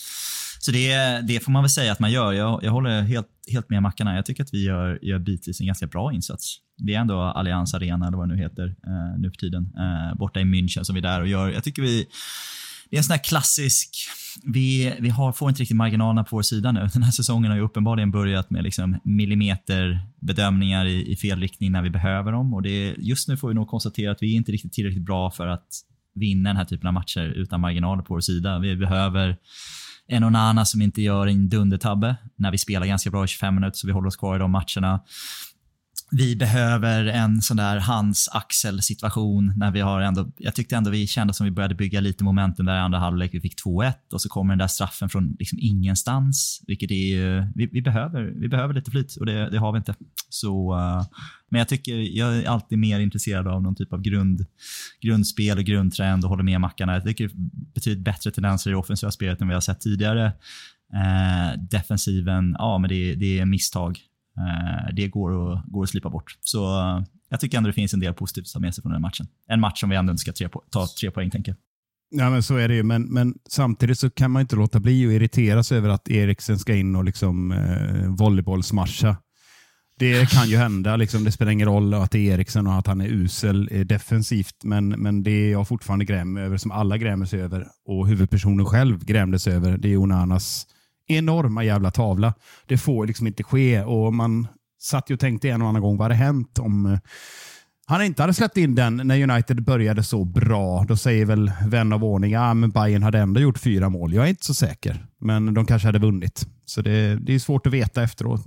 Så 0.60 0.72
det, 0.72 1.22
det 1.28 1.40
får 1.40 1.52
man 1.52 1.64
väl 1.64 1.70
säga 1.70 1.92
att 1.92 2.00
man 2.00 2.12
gör. 2.12 2.34
Jag, 2.34 2.64
jag 2.64 2.72
håller 2.72 3.02
helt, 3.02 3.28
helt 3.52 3.70
med 3.70 3.82
Mackarna. 3.82 4.16
Jag 4.16 4.26
tycker 4.26 4.44
att 4.44 4.54
vi 4.54 4.66
gör, 4.66 5.00
gör 5.02 5.20
bitvis 5.20 5.62
en 5.62 5.68
ganska 5.68 5.88
bra 5.88 6.14
insats. 6.14 6.58
Vi 6.84 6.96
är 6.96 7.00
ändå 7.00 7.22
Allianz 7.22 7.74
Arena, 7.74 8.08
eller 8.08 8.18
vad 8.18 8.30
det 8.30 8.36
nu 8.36 8.42
heter, 8.42 8.68
eh, 8.68 9.20
nu 9.20 9.32
för 9.32 9.38
tiden. 9.38 9.74
Eh, 9.78 10.18
borta 10.18 10.40
i 10.40 10.44
München 10.44 10.84
som 10.84 10.96
vi 10.96 11.00
är 11.00 11.04
där 11.04 11.22
och 11.22 11.28
gör. 11.28 11.50
Jag 11.50 11.64
tycker 11.64 11.82
vi 11.82 12.06
det 12.92 12.98
är 12.98 13.00
en 13.00 13.04
sån 13.04 13.14
här 13.14 13.24
klassisk, 13.24 13.90
vi, 14.44 14.96
vi 15.00 15.10
har, 15.10 15.32
får 15.32 15.50
inte 15.50 15.62
riktigt 15.62 15.78
marginalerna 15.78 16.24
på 16.24 16.36
vår 16.36 16.42
sida 16.42 16.72
nu. 16.72 16.90
Den 16.94 17.04
här 17.04 17.12
säsongen 17.12 17.52
har 17.52 17.58
ju 17.58 17.64
uppenbarligen 17.64 18.12
börjat 18.12 18.50
med 18.50 18.64
liksom 18.64 19.00
millimeterbedömningar 19.04 20.86
i, 20.86 21.12
i 21.12 21.16
fel 21.16 21.40
riktning 21.40 21.72
när 21.72 21.82
vi 21.82 21.90
behöver 21.90 22.32
dem. 22.32 22.54
Och 22.54 22.62
det, 22.62 22.96
just 22.98 23.28
nu 23.28 23.38
får 23.38 23.48
vi 23.48 23.54
nog 23.54 23.68
konstatera 23.68 24.12
att 24.12 24.22
vi 24.22 24.34
är 24.34 24.38
inte 24.38 24.52
riktigt 24.52 24.74
tillräckligt 24.74 25.06
bra 25.06 25.32
för 25.32 25.48
att 25.48 25.68
vinna 26.16 26.50
den 26.50 26.58
här 26.58 26.66
typen 26.66 26.88
av 26.88 26.94
matcher 26.94 27.26
utan 27.36 27.62
marginaler 27.62 28.04
på 28.04 28.14
vår 28.14 28.22
sida. 28.22 28.60
Vi 28.60 28.76
behöver 28.76 29.38
en 30.08 30.24
Onana 30.24 30.66
som 30.66 30.82
inte 30.82 31.02
gör 31.02 31.28
en 31.28 31.50
dundertabbe 31.50 32.16
när 32.36 32.52
vi 32.52 32.58
spelar 32.58 32.88
ganska 32.88 33.10
bra 33.10 33.26
i 33.26 33.28
25 33.28 33.56
minuter 33.56 33.78
så 33.78 33.88
vi 33.88 33.94
håller 33.94 34.08
oss 34.08 34.18
kvar 34.18 34.36
i 34.36 34.40
de 34.40 34.52
matcherna 34.52 35.02
vi 36.14 36.36
behöver 36.36 37.06
en 37.06 37.42
sån 37.42 37.58
där 37.58 37.80
hans 37.80 38.30
axel 38.32 38.82
situation 38.82 39.54
när 39.58 39.72
vi 39.72 39.80
har 39.80 40.02
ändå, 40.02 40.32
jag 40.38 40.56
tyckte 40.56 40.76
ändå 40.76 40.90
vi 40.90 41.08
kände 41.08 41.34
som 41.34 41.46
vi 41.46 41.52
började 41.52 41.76
bygga 41.76 42.00
lite 42.00 42.24
momentum 42.24 42.66
där 42.66 42.76
i 42.76 42.80
andra 42.80 43.00
halvlek. 43.00 43.34
Vi 43.34 43.42
fick 43.42 43.64
2-1 43.66 43.94
och 44.14 44.22
så 44.22 44.30
kommer 44.30 44.52
den 44.52 44.58
där 44.58 44.68
straffen 44.68 45.10
från 45.10 45.36
liksom 45.40 45.60
ingenstans, 45.62 46.64
vilket 46.68 46.92
är 46.92 47.48
vi, 47.56 47.66
vi 47.72 47.82
behöver, 47.82 48.24
vi 48.24 48.48
behöver 48.48 48.74
lite 48.74 48.92
flyt 48.92 49.16
och 49.16 49.26
det, 49.26 49.50
det 49.50 49.58
har 49.58 49.72
vi 49.72 49.78
inte. 49.78 49.96
Så, 50.30 50.76
uh, 50.76 51.06
men 51.50 51.60
jag 51.60 51.68
tycker, 51.68 51.96
jag 51.96 52.38
är 52.38 52.48
alltid 52.48 52.78
mer 52.78 53.00
intresserad 53.00 53.48
av 53.48 53.62
någon 53.64 53.76
typ 53.76 53.94
av 53.94 54.02
grund, 54.02 54.46
grundspel 55.02 55.58
och 55.58 55.64
grundtrend 55.64 56.24
och 56.24 56.30
håller 56.30 56.44
med 56.44 56.62
Mackarna. 56.62 56.94
Jag 56.94 57.04
tycker 57.04 57.28
det 57.28 57.34
är 57.34 57.74
betydligt 57.74 58.06
bättre 58.06 58.32
tendenser 58.32 58.70
i 58.70 58.74
det 58.74 58.78
offensiva 58.78 59.12
spelet 59.12 59.42
än 59.42 59.48
vi 59.48 59.54
har 59.54 59.62
sett 59.62 59.82
tidigare. 59.82 60.26
Uh, 60.94 61.60
defensiven, 61.62 62.56
ja 62.60 62.78
men 62.78 62.90
det, 62.90 63.16
det 63.16 63.40
är 63.40 63.46
misstag. 63.46 64.00
Eh, 64.38 64.94
det 64.96 65.08
går 65.08 65.54
att, 65.54 65.66
går 65.66 65.84
att 65.84 65.90
slipa 65.90 66.10
bort. 66.10 66.38
Så 66.42 66.80
eh, 66.80 67.04
jag 67.30 67.40
tycker 67.40 67.58
ändå 67.58 67.68
det 67.68 67.74
finns 67.74 67.94
en 67.94 68.00
del 68.00 68.14
positivt 68.14 68.46
att 68.46 68.54
ta 68.54 68.60
med 68.60 68.76
sig 68.76 68.82
från 68.82 68.92
den 68.92 69.02
matchen. 69.02 69.28
En 69.48 69.60
match 69.60 69.80
som 69.80 69.90
vi 69.90 69.96
ändå 69.96 70.12
inte 70.12 70.22
ska 70.22 70.34
tre 70.34 70.50
ta 70.72 70.88
tre 71.02 71.12
poäng, 71.12 71.30
tänker 71.30 71.52
jag. 71.52 71.58
Ja, 72.14 72.30
men 72.30 72.44
så 72.44 72.56
är 72.56 72.68
det 72.68 72.76
ju. 72.76 72.84
Men, 72.84 73.04
men 73.04 73.34
samtidigt 73.50 74.00
så 74.00 74.10
kan 74.10 74.32
man 74.32 74.42
inte 74.42 74.56
låta 74.56 74.80
bli 74.80 75.06
att 75.06 75.12
irriteras 75.12 75.72
över 75.72 75.90
att 75.90 76.10
Eriksen 76.10 76.60
ska 76.60 76.76
in 76.76 76.96
och 76.96 77.04
liksom 77.04 77.52
eh, 77.52 78.08
volleybollsmatcha. 78.08 79.16
det 79.98 80.30
kan 80.30 80.50
ju 80.50 80.58
hända. 80.58 80.96
Liksom, 80.96 81.24
det 81.24 81.32
spelar 81.32 81.52
ingen 81.52 81.68
roll 81.68 81.94
att 81.94 82.12
det 82.12 82.20
är 82.20 82.34
Eriksen 82.34 82.68
och 82.68 82.74
att 82.74 82.88
han 82.88 83.02
är 83.02 83.08
usel 83.08 83.70
eh, 83.72 83.80
defensivt, 83.86 84.64
men, 84.64 84.90
men 84.90 85.24
det 85.24 85.50
jag 85.50 85.68
fortfarande 85.68 86.06
grämer 86.06 86.42
över, 86.42 86.58
som 86.58 86.72
alla 86.72 86.98
grämer 86.98 87.26
sig 87.26 87.42
över 87.42 87.68
och 87.86 88.08
huvudpersonen 88.08 88.66
själv 88.66 89.06
grämdes 89.06 89.48
över, 89.48 89.78
det 89.78 89.94
är 89.94 89.98
Onanas 89.98 90.68
enorma 91.18 91.64
jävla 91.64 91.92
tavla. 91.92 92.34
Det 92.66 92.78
får 92.78 93.08
liksom 93.08 93.28
inte 93.28 93.44
ske 93.44 93.82
och 93.82 94.14
man 94.14 94.48
satt 94.82 95.10
ju 95.10 95.14
och 95.14 95.20
tänkte 95.20 95.50
en 95.50 95.62
och 95.62 95.68
annan 95.68 95.82
gång, 95.82 95.98
vad 95.98 96.06
hade 96.06 96.16
hänt 96.16 96.60
om 96.60 96.86
eh, 96.86 97.00
han 97.92 98.04
inte 98.04 98.24
hade 98.24 98.34
släppt 98.34 98.58
in 98.58 98.76
den 98.76 99.02
när 99.04 99.32
United 99.32 99.64
började 99.64 100.04
så 100.04 100.26
bra. 100.26 100.86
Då 100.88 100.98
säger 100.98 101.26
väl 101.26 101.52
vän 101.68 101.94
av 101.94 102.04
ordning, 102.04 102.32
ja 102.32 102.54
men 102.54 102.70
Bayern 102.70 103.04
hade 103.04 103.20
ändå 103.20 103.40
gjort 103.40 103.58
fyra 103.60 103.90
mål. 103.90 104.14
Jag 104.14 104.26
är 104.26 104.30
inte 104.30 104.46
så 104.46 104.54
säker, 104.54 105.06
men 105.20 105.54
de 105.54 105.66
kanske 105.66 105.88
hade 105.88 106.00
vunnit. 106.00 106.48
Så 106.66 106.82
det, 106.82 107.16
det 107.16 107.34
är 107.34 107.40
svårt 107.40 107.68
att 107.68 107.74
veta 107.74 108.04
efteråt. 108.04 108.46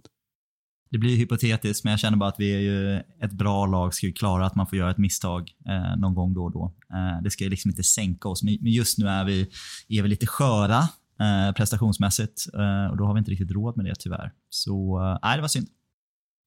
Det 0.91 0.99
blir 0.99 1.17
hypotetiskt, 1.17 1.85
men 1.85 1.91
jag 1.91 2.01
känner 2.01 2.17
bara 2.17 2.29
att 2.29 2.37
vi 2.39 2.55
är 2.55 2.59
ju 2.59 2.97
ett 2.97 3.33
bra 3.33 3.67
lag, 3.67 3.95
ska 3.95 4.07
ju 4.07 4.13
klara 4.13 4.47
att 4.47 4.55
man 4.55 4.67
får 4.67 4.79
göra 4.79 4.91
ett 4.91 4.99
misstag 4.99 5.51
eh, 5.69 5.97
någon 5.97 6.15
gång 6.15 6.35
då 6.35 6.45
och 6.45 6.53
då. 6.53 6.75
Eh, 6.93 7.23
det 7.23 7.31
ska 7.31 7.45
ju 7.45 7.51
liksom 7.51 7.71
inte 7.71 7.83
sänka 7.83 8.29
oss, 8.29 8.43
men 8.43 8.59
just 8.61 8.99
nu 8.99 9.09
är 9.09 9.25
vi, 9.25 9.47
är 9.89 10.03
vi 10.03 10.09
lite 10.09 10.27
sköra 10.27 10.89
eh, 11.21 11.55
prestationsmässigt 11.55 12.47
eh, 12.55 12.91
och 12.91 12.97
då 12.97 13.05
har 13.05 13.15
vi 13.15 13.19
inte 13.19 13.31
riktigt 13.31 13.51
råd 13.51 13.77
med 13.77 13.87
det 13.87 13.95
tyvärr. 13.99 14.33
Så 14.49 15.01
eh, 15.01 15.19
nej, 15.23 15.37
det 15.37 15.41
var 15.41 15.49
synd. 15.49 15.69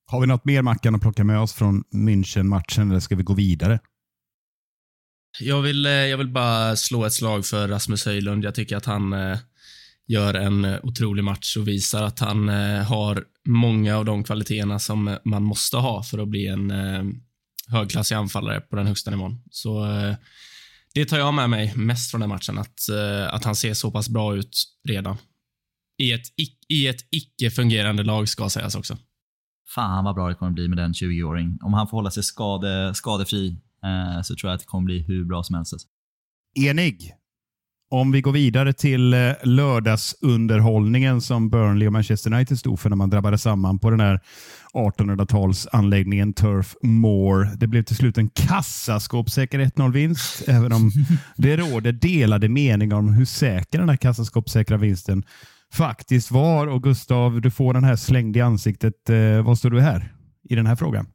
Har 0.05 0.21
vi 0.21 0.27
något 0.27 0.45
mer 0.45 0.61
Mackan 0.61 0.95
att 0.95 1.01
plocka 1.01 1.23
med 1.23 1.39
oss 1.39 1.53
från 1.53 1.83
München-matchen 1.83 2.89
eller 2.89 2.99
ska 2.99 3.15
vi 3.15 3.23
gå 3.23 3.33
vidare? 3.33 3.79
Jag 5.39 5.61
vill, 5.61 5.85
jag 5.85 6.17
vill 6.17 6.29
bara 6.29 6.75
slå 6.75 7.05
ett 7.05 7.13
slag 7.13 7.45
för 7.45 7.67
Rasmus 7.67 8.05
Höjlund. 8.05 8.43
Jag 8.43 8.55
tycker 8.55 8.77
att 8.77 8.85
han 8.85 9.13
eh, 9.13 9.37
gör 10.07 10.33
en 10.33 10.65
otrolig 10.83 11.23
match 11.23 11.57
och 11.57 11.67
visar 11.67 12.03
att 12.03 12.19
han 12.19 12.49
har 12.83 13.23
många 13.47 13.97
av 13.97 14.05
de 14.05 14.23
kvaliteterna 14.23 14.79
som 14.79 15.17
man 15.25 15.43
måste 15.43 15.77
ha 15.77 16.03
för 16.03 16.17
att 16.17 16.27
bli 16.27 16.47
en 16.47 16.73
högklassig 17.67 18.15
anfallare 18.15 18.61
på 18.61 18.75
den 18.75 18.87
högsta 18.87 19.11
nivån. 19.11 19.41
Så 19.51 19.85
det 20.97 21.05
tar 21.05 21.17
jag 21.17 21.33
med 21.33 21.49
mig 21.49 21.73
mest 21.75 22.11
från 22.11 22.21
den 22.21 22.29
matchen, 22.29 22.57
att, 22.57 22.89
att 23.29 23.43
han 23.43 23.55
ser 23.55 23.73
så 23.73 23.91
pass 23.91 24.09
bra 24.09 24.35
ut 24.35 24.63
redan. 24.89 25.17
I 25.97 26.11
ett, 26.11 26.25
i 26.67 26.87
ett 26.87 27.01
icke-fungerande 27.11 28.03
lag, 28.03 28.29
ska 28.29 28.49
sägas 28.49 28.75
också. 28.75 28.97
Fan 29.75 30.03
vad 30.03 30.15
bra 30.15 30.27
det 30.27 30.35
kommer 30.35 30.51
bli 30.51 30.67
med 30.67 30.77
den 30.77 30.93
20-åring. 30.93 31.59
Om 31.61 31.73
han 31.73 31.87
får 31.87 31.97
hålla 31.97 32.11
sig 32.11 32.23
skade, 32.23 32.93
skadefri 32.95 33.47
eh, 33.83 34.21
så 34.21 34.35
tror 34.35 34.49
jag 34.49 34.55
att 34.55 34.59
det 34.59 34.65
kommer 34.65 34.85
bli 34.85 34.99
hur 34.99 35.25
bra 35.25 35.43
som 35.43 35.55
helst. 35.55 35.73
Enig. 36.59 37.13
Om 37.89 38.11
vi 38.11 38.21
går 38.21 38.31
vidare 38.31 38.73
till 38.73 39.13
eh, 39.13 39.31
lördagsunderhållningen 39.43 41.21
som 41.21 41.49
Burnley 41.49 41.87
och 41.87 41.93
Manchester 41.93 42.33
United 42.33 42.59
stod 42.59 42.79
för 42.79 42.89
när 42.89 42.97
man 42.97 43.09
drabbade 43.09 43.37
samman 43.37 43.79
på 43.79 43.89
den 43.89 43.99
här 43.99 44.19
1800-talsanläggningen 44.73 46.33
Turf 46.33 46.75
Moor. 46.81 47.49
Det 47.57 47.67
blev 47.67 47.83
till 47.83 47.95
slut 47.95 48.17
en 48.17 48.29
kassaskåpssäker 48.29 49.59
1-0-vinst, 49.59 50.43
även 50.47 50.73
om 50.73 50.91
det 51.37 51.57
råder 51.57 51.91
delade 51.91 52.49
meningar 52.49 52.95
om 52.95 53.13
hur 53.13 53.25
säker 53.25 53.79
den 53.79 53.89
här 53.89 53.97
kassaskåpssäkra 53.97 54.77
vinsten 54.77 55.23
faktiskt 55.73 56.31
var. 56.31 56.67
Och 56.67 56.83
Gustav, 56.83 57.41
du 57.41 57.51
får 57.51 57.73
den 57.73 57.83
här 57.83 57.95
slängd 57.95 58.37
i 58.37 58.41
ansiktet. 58.41 59.09
Eh, 59.09 59.45
vad 59.45 59.57
står 59.57 59.69
du 59.69 59.81
här 59.81 60.13
i 60.49 60.55
den 60.55 60.65
här 60.65 60.75
frågan? 60.75 61.07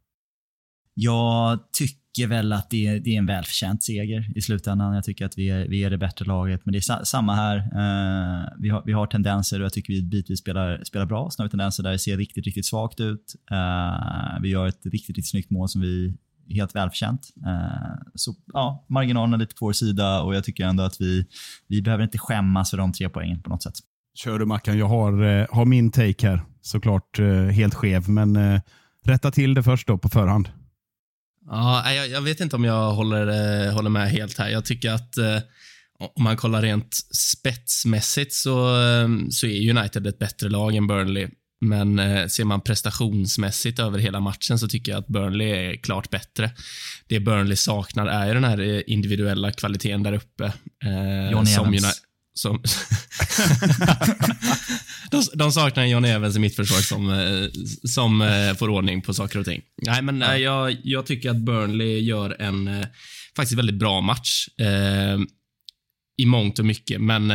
Jag 0.94 1.58
tycker 1.72 2.01
tycker 2.14 2.28
väl 2.28 2.52
att 2.52 2.70
det 2.70 2.86
är, 2.86 3.00
det 3.00 3.14
är 3.14 3.18
en 3.18 3.26
välförtjänt 3.26 3.82
seger 3.82 4.32
i 4.34 4.40
slutändan. 4.40 4.94
Jag 4.94 5.04
tycker 5.04 5.26
att 5.26 5.38
vi 5.38 5.50
är, 5.50 5.68
vi 5.68 5.84
är 5.84 5.90
det 5.90 5.98
bättre 5.98 6.24
laget, 6.24 6.60
men 6.64 6.72
det 6.72 6.78
är 6.78 6.80
sa, 6.80 7.04
samma 7.04 7.34
här. 7.34 7.56
Uh, 7.56 8.48
vi, 8.58 8.68
har, 8.68 8.82
vi 8.86 8.92
har 8.92 9.06
tendenser 9.06 9.60
och 9.60 9.64
jag 9.64 9.72
tycker 9.72 9.92
vi 9.92 10.02
bitvis 10.02 10.38
spelar, 10.38 10.84
spelar 10.84 11.06
bra. 11.06 11.30
Sen 11.30 11.42
har 11.42 11.48
vi 11.48 11.50
tendenser 11.50 11.82
där 11.82 11.90
det 11.90 11.98
ser 11.98 12.16
riktigt, 12.16 12.46
riktigt 12.46 12.66
svagt 12.66 13.00
ut. 13.00 13.34
Uh, 13.52 14.42
vi 14.42 14.48
gör 14.48 14.66
ett 14.66 14.80
riktigt, 14.84 15.08
riktigt 15.16 15.30
snyggt 15.30 15.50
mål 15.50 15.68
som 15.68 15.80
vi 15.80 16.14
helt 16.48 16.74
välförtjänt. 16.74 17.30
Uh, 17.46 18.02
så 18.14 18.34
ja, 18.52 18.84
marginalerna 18.88 19.36
lite 19.36 19.54
på 19.54 19.66
vår 19.66 19.72
sida 19.72 20.22
och 20.22 20.34
jag 20.34 20.44
tycker 20.44 20.64
ändå 20.64 20.82
att 20.82 21.00
vi, 21.00 21.26
vi 21.68 21.82
behöver 21.82 22.04
inte 22.04 22.18
skämmas 22.18 22.70
för 22.70 22.76
de 22.76 22.92
tre 22.92 23.08
poängen 23.08 23.42
på 23.42 23.50
något 23.50 23.62
sätt. 23.62 23.74
Kör 24.14 24.38
du 24.38 24.46
Mackan. 24.46 24.78
Jag 24.78 24.88
har, 24.88 25.46
har 25.54 25.64
min 25.64 25.90
take 25.90 26.28
här. 26.28 26.42
Såklart 26.60 27.18
helt 27.52 27.74
skev, 27.74 28.08
men 28.08 28.60
rätta 29.04 29.30
till 29.30 29.54
det 29.54 29.62
först 29.62 29.86
då 29.86 29.98
på 29.98 30.08
förhand. 30.08 30.48
Ja, 31.46 31.92
jag, 31.92 32.08
jag 32.08 32.20
vet 32.20 32.40
inte 32.40 32.56
om 32.56 32.64
jag 32.64 32.92
håller, 32.92 33.26
eh, 33.66 33.74
håller 33.74 33.90
med 33.90 34.10
helt 34.10 34.38
här. 34.38 34.48
Jag 34.48 34.64
tycker 34.64 34.90
att 34.90 35.18
eh, 35.18 35.38
om 36.14 36.24
man 36.24 36.36
kollar 36.36 36.62
rent 36.62 36.94
spetsmässigt 37.16 38.32
så, 38.34 38.80
eh, 38.80 39.08
så 39.30 39.46
är 39.46 39.70
United 39.70 40.06
ett 40.06 40.18
bättre 40.18 40.48
lag 40.48 40.76
än 40.76 40.86
Burnley. 40.86 41.28
Men 41.60 41.98
eh, 41.98 42.26
ser 42.26 42.44
man 42.44 42.60
prestationsmässigt 42.60 43.78
över 43.78 43.98
hela 43.98 44.20
matchen 44.20 44.58
så 44.58 44.68
tycker 44.68 44.92
jag 44.92 44.98
att 44.98 45.08
Burnley 45.08 45.50
är 45.50 45.76
klart 45.76 46.10
bättre. 46.10 46.50
Det 47.08 47.20
Burnley 47.20 47.56
saknar 47.56 48.06
är 48.06 48.26
ju 48.26 48.34
den 48.34 48.44
här 48.44 48.90
individuella 48.90 49.52
kvaliteten 49.52 50.02
där 50.02 50.12
uppe. 50.12 50.44
Eh, 50.84 51.30
Johnny 51.30 51.50
Evans. 51.52 52.02
Som 52.34 52.62
de, 55.10 55.22
de 55.34 55.52
saknar 55.52 55.86
John 55.86 56.04
Evans 56.04 56.36
i 56.36 56.38
mitt 56.38 56.56
försvar 56.56 56.78
som, 56.78 57.10
eh, 57.12 57.48
som 57.84 58.22
eh, 58.22 58.54
får 58.54 58.68
ordning 58.68 59.02
på 59.02 59.14
saker 59.14 59.38
och 59.38 59.44
ting. 59.44 59.62
Nej, 59.82 60.02
men 60.02 60.20
ja. 60.20 60.38
jag, 60.38 60.76
jag 60.84 61.06
tycker 61.06 61.30
att 61.30 61.36
Burnley 61.36 62.00
gör 62.00 62.42
en 62.42 62.68
eh, 62.68 62.86
faktiskt 63.36 63.58
väldigt 63.58 63.78
bra 63.78 64.00
match. 64.00 64.48
Eh, 64.60 65.18
I 66.16 66.26
mångt 66.26 66.58
och 66.58 66.64
mycket, 66.64 67.00
men 67.00 67.28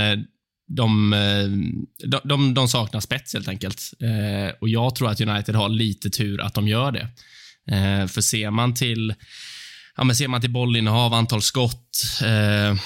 de, 0.68 1.12
de, 2.04 2.20
de, 2.24 2.54
de 2.54 2.68
saknar 2.68 3.00
spets 3.00 3.34
helt 3.34 3.48
enkelt. 3.48 3.82
Eh, 4.00 4.56
och 4.62 4.70
Jag 4.70 4.96
tror 4.96 5.10
att 5.10 5.22
United 5.22 5.56
har 5.56 5.70
lite 5.70 6.10
tur 6.10 6.42
att 6.42 6.54
de 6.54 6.68
gör 6.68 6.92
det. 6.92 7.10
Eh, 7.72 8.08
för 8.08 8.22
ser 8.22 8.52
man 8.52 8.74
till 8.74 9.14
ja, 9.98 10.04
men 10.04 10.16
ser 10.16 10.28
man 10.28 10.42
till 10.42 10.52
bollinnehav, 10.52 11.14
antal 11.14 11.42
skott, 11.42 12.22
eh, 12.24 12.80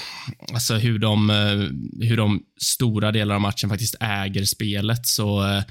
alltså 0.52 0.74
hur 0.74 0.98
de, 0.98 1.30
eh, 1.30 2.06
hur 2.08 2.16
de 2.16 2.42
stora 2.60 3.12
delar 3.12 3.34
av 3.34 3.40
matchen 3.40 3.70
faktiskt 3.70 3.96
äger 4.00 4.44
spelet, 4.44 5.06
så 5.06 5.46
eh, 5.46 5.62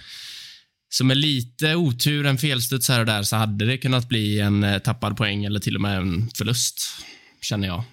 så 0.94 1.06
med 1.06 1.18
lite 1.18 1.76
otur, 1.76 2.26
en 2.26 2.38
felstuds 2.38 2.90
här 2.90 3.00
och 3.00 3.06
där, 3.06 3.24
så 3.24 3.36
hade 3.36 3.66
det 3.66 3.78
kunnat 3.78 4.10
bli 4.10 4.40
en 4.40 4.64
eh, 4.64 4.80
tappad 4.80 5.18
poäng 5.18 5.46
eller 5.46 5.60
till 5.60 5.76
och 5.76 5.82
med 5.82 5.98
en 5.98 6.30
förlust, 6.38 6.82
känner 7.42 7.68
jag. 7.68 7.84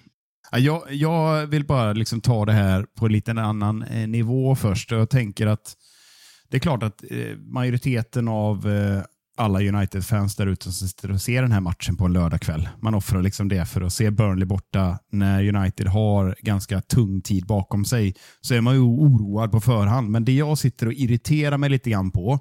Jag, 0.51 0.93
jag 0.93 1.47
vill 1.47 1.65
bara 1.65 1.93
liksom 1.93 2.21
ta 2.21 2.45
det 2.45 2.53
här 2.53 2.85
på 2.97 3.05
en 3.05 3.11
liten 3.11 3.37
annan 3.37 3.83
eh, 3.83 4.07
nivå 4.07 4.55
först. 4.55 4.91
Jag 4.91 5.09
tänker 5.09 5.47
att 5.47 5.75
det 6.49 6.57
är 6.57 6.61
klart 6.61 6.83
att 6.83 7.03
eh, 7.11 7.37
majoriteten 7.37 8.27
av 8.27 8.67
alla 9.39 9.59
United-fans 9.59 10.35
där 10.35 10.47
ute 10.47 10.63
som 10.63 10.87
sitter 10.87 11.11
och 11.11 11.21
ser 11.21 11.41
den 11.41 11.51
här 11.51 11.61
matchen 11.61 11.97
på 11.97 12.05
en 12.05 12.13
lördagkväll. 12.13 12.69
Man 12.81 12.95
offrar 12.95 13.21
liksom 13.21 13.47
det 13.47 13.65
för 13.65 13.81
att 13.81 13.93
se 13.93 14.11
Burnley 14.11 14.45
borta 14.45 14.99
när 15.11 15.55
United 15.55 15.87
har 15.87 16.35
ganska 16.41 16.81
tung 16.81 17.21
tid 17.21 17.45
bakom 17.45 17.85
sig. 17.85 18.15
Så 18.41 18.53
är 18.53 18.61
man 18.61 18.73
ju 18.73 18.79
oroad 18.79 19.51
på 19.51 19.59
förhand. 19.59 20.09
Men 20.09 20.25
det 20.25 20.31
jag 20.31 20.57
sitter 20.57 20.85
och 20.85 20.93
irriterar 20.93 21.57
mig 21.57 21.69
lite 21.69 21.89
grann 21.89 22.11
på, 22.11 22.39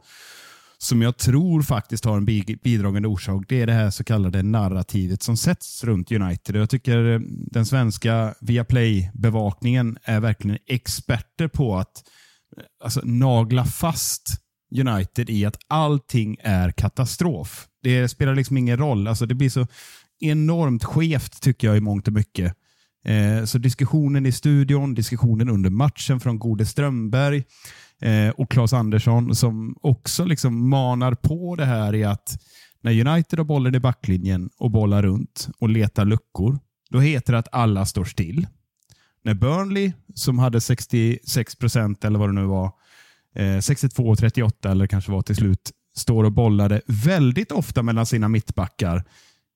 som 0.79 1.03
jag 1.03 1.17
tror 1.17 1.63
faktiskt 1.63 2.05
har 2.05 2.17
en 2.17 2.25
bidragande 2.63 3.09
orsak, 3.09 3.45
det 3.49 3.61
är 3.61 3.67
det 3.67 3.73
här 3.73 3.91
så 3.91 4.05
kallade 4.05 4.43
narrativet 4.43 5.23
som 5.23 5.37
sätts 5.37 5.85
runt 5.85 6.13
United. 6.13 6.57
Jag 6.57 6.71
tycker 6.71 7.13
eh, 7.13 7.21
den 7.51 7.67
svenska 7.67 8.35
Viaplay-bevakningen 8.41 9.99
är 10.03 10.21
verkligen 10.21 10.59
experter 10.67 11.49
på 11.49 11.77
att 11.77 12.03
eh, 12.57 12.63
alltså, 12.85 13.01
nagla 13.05 13.65
fast 13.65 14.48
United 14.71 15.31
i 15.31 15.45
att 15.45 15.59
allting 15.69 16.37
är 16.41 16.71
katastrof. 16.71 17.67
Det 17.83 18.09
spelar 18.09 18.35
liksom 18.35 18.57
ingen 18.57 18.77
roll. 18.77 19.09
Alltså 19.09 19.27
det 19.27 19.35
blir 19.35 19.51
så 19.51 19.67
enormt 20.21 20.85
skevt 20.85 21.43
tycker 21.43 21.67
jag 21.67 21.77
i 21.77 21.81
mångt 21.81 22.09
och 22.09 22.15
mycket. 22.15 22.55
Eh, 23.05 23.45
så 23.45 23.59
diskussionen 23.59 24.27
i 24.27 24.33
studion, 24.33 24.95
diskussionen 24.95 25.49
under 25.49 25.71
matchen 25.71 26.21
från 26.21 26.39
Gode 26.39 26.67
Strömberg 26.67 27.45
eh, 28.01 28.29
och 28.29 28.51
Claes 28.51 28.73
Andersson 28.73 29.35
som 29.35 29.77
också 29.81 30.25
liksom 30.25 30.69
manar 30.69 31.15
på 31.15 31.57
det 31.57 31.65
här 31.65 31.95
i 31.95 32.05
att 32.05 32.39
när 32.83 33.09
United 33.09 33.39
har 33.39 33.45
bollen 33.45 33.75
i 33.75 33.81
backlinjen 33.81 34.51
och 34.59 34.71
bollar 34.71 35.03
runt 35.03 35.49
och 35.59 35.69
letar 35.69 36.05
luckor, 36.05 36.59
då 36.91 37.01
heter 37.01 37.33
det 37.33 37.39
att 37.39 37.55
alla 37.55 37.87
står 37.87 38.05
still. 38.05 38.47
När 39.25 39.35
Burnley, 39.35 39.93
som 40.15 40.39
hade 40.39 40.61
66 40.61 41.57
procent 41.57 42.05
eller 42.05 42.19
vad 42.19 42.29
det 42.29 42.33
nu 42.33 42.45
var, 42.45 42.73
Eh, 43.39 43.59
62-38 43.59 44.71
eller 44.71 44.87
kanske 44.87 45.13
var 45.13 45.23
till 45.23 45.37
slut, 45.37 45.71
står 45.97 46.25
och 46.25 46.33
bollade 46.33 46.81
väldigt 46.87 47.53
ofta 47.53 47.83
mellan 47.83 48.07
sina 48.07 48.29
mittbackar. 48.29 49.05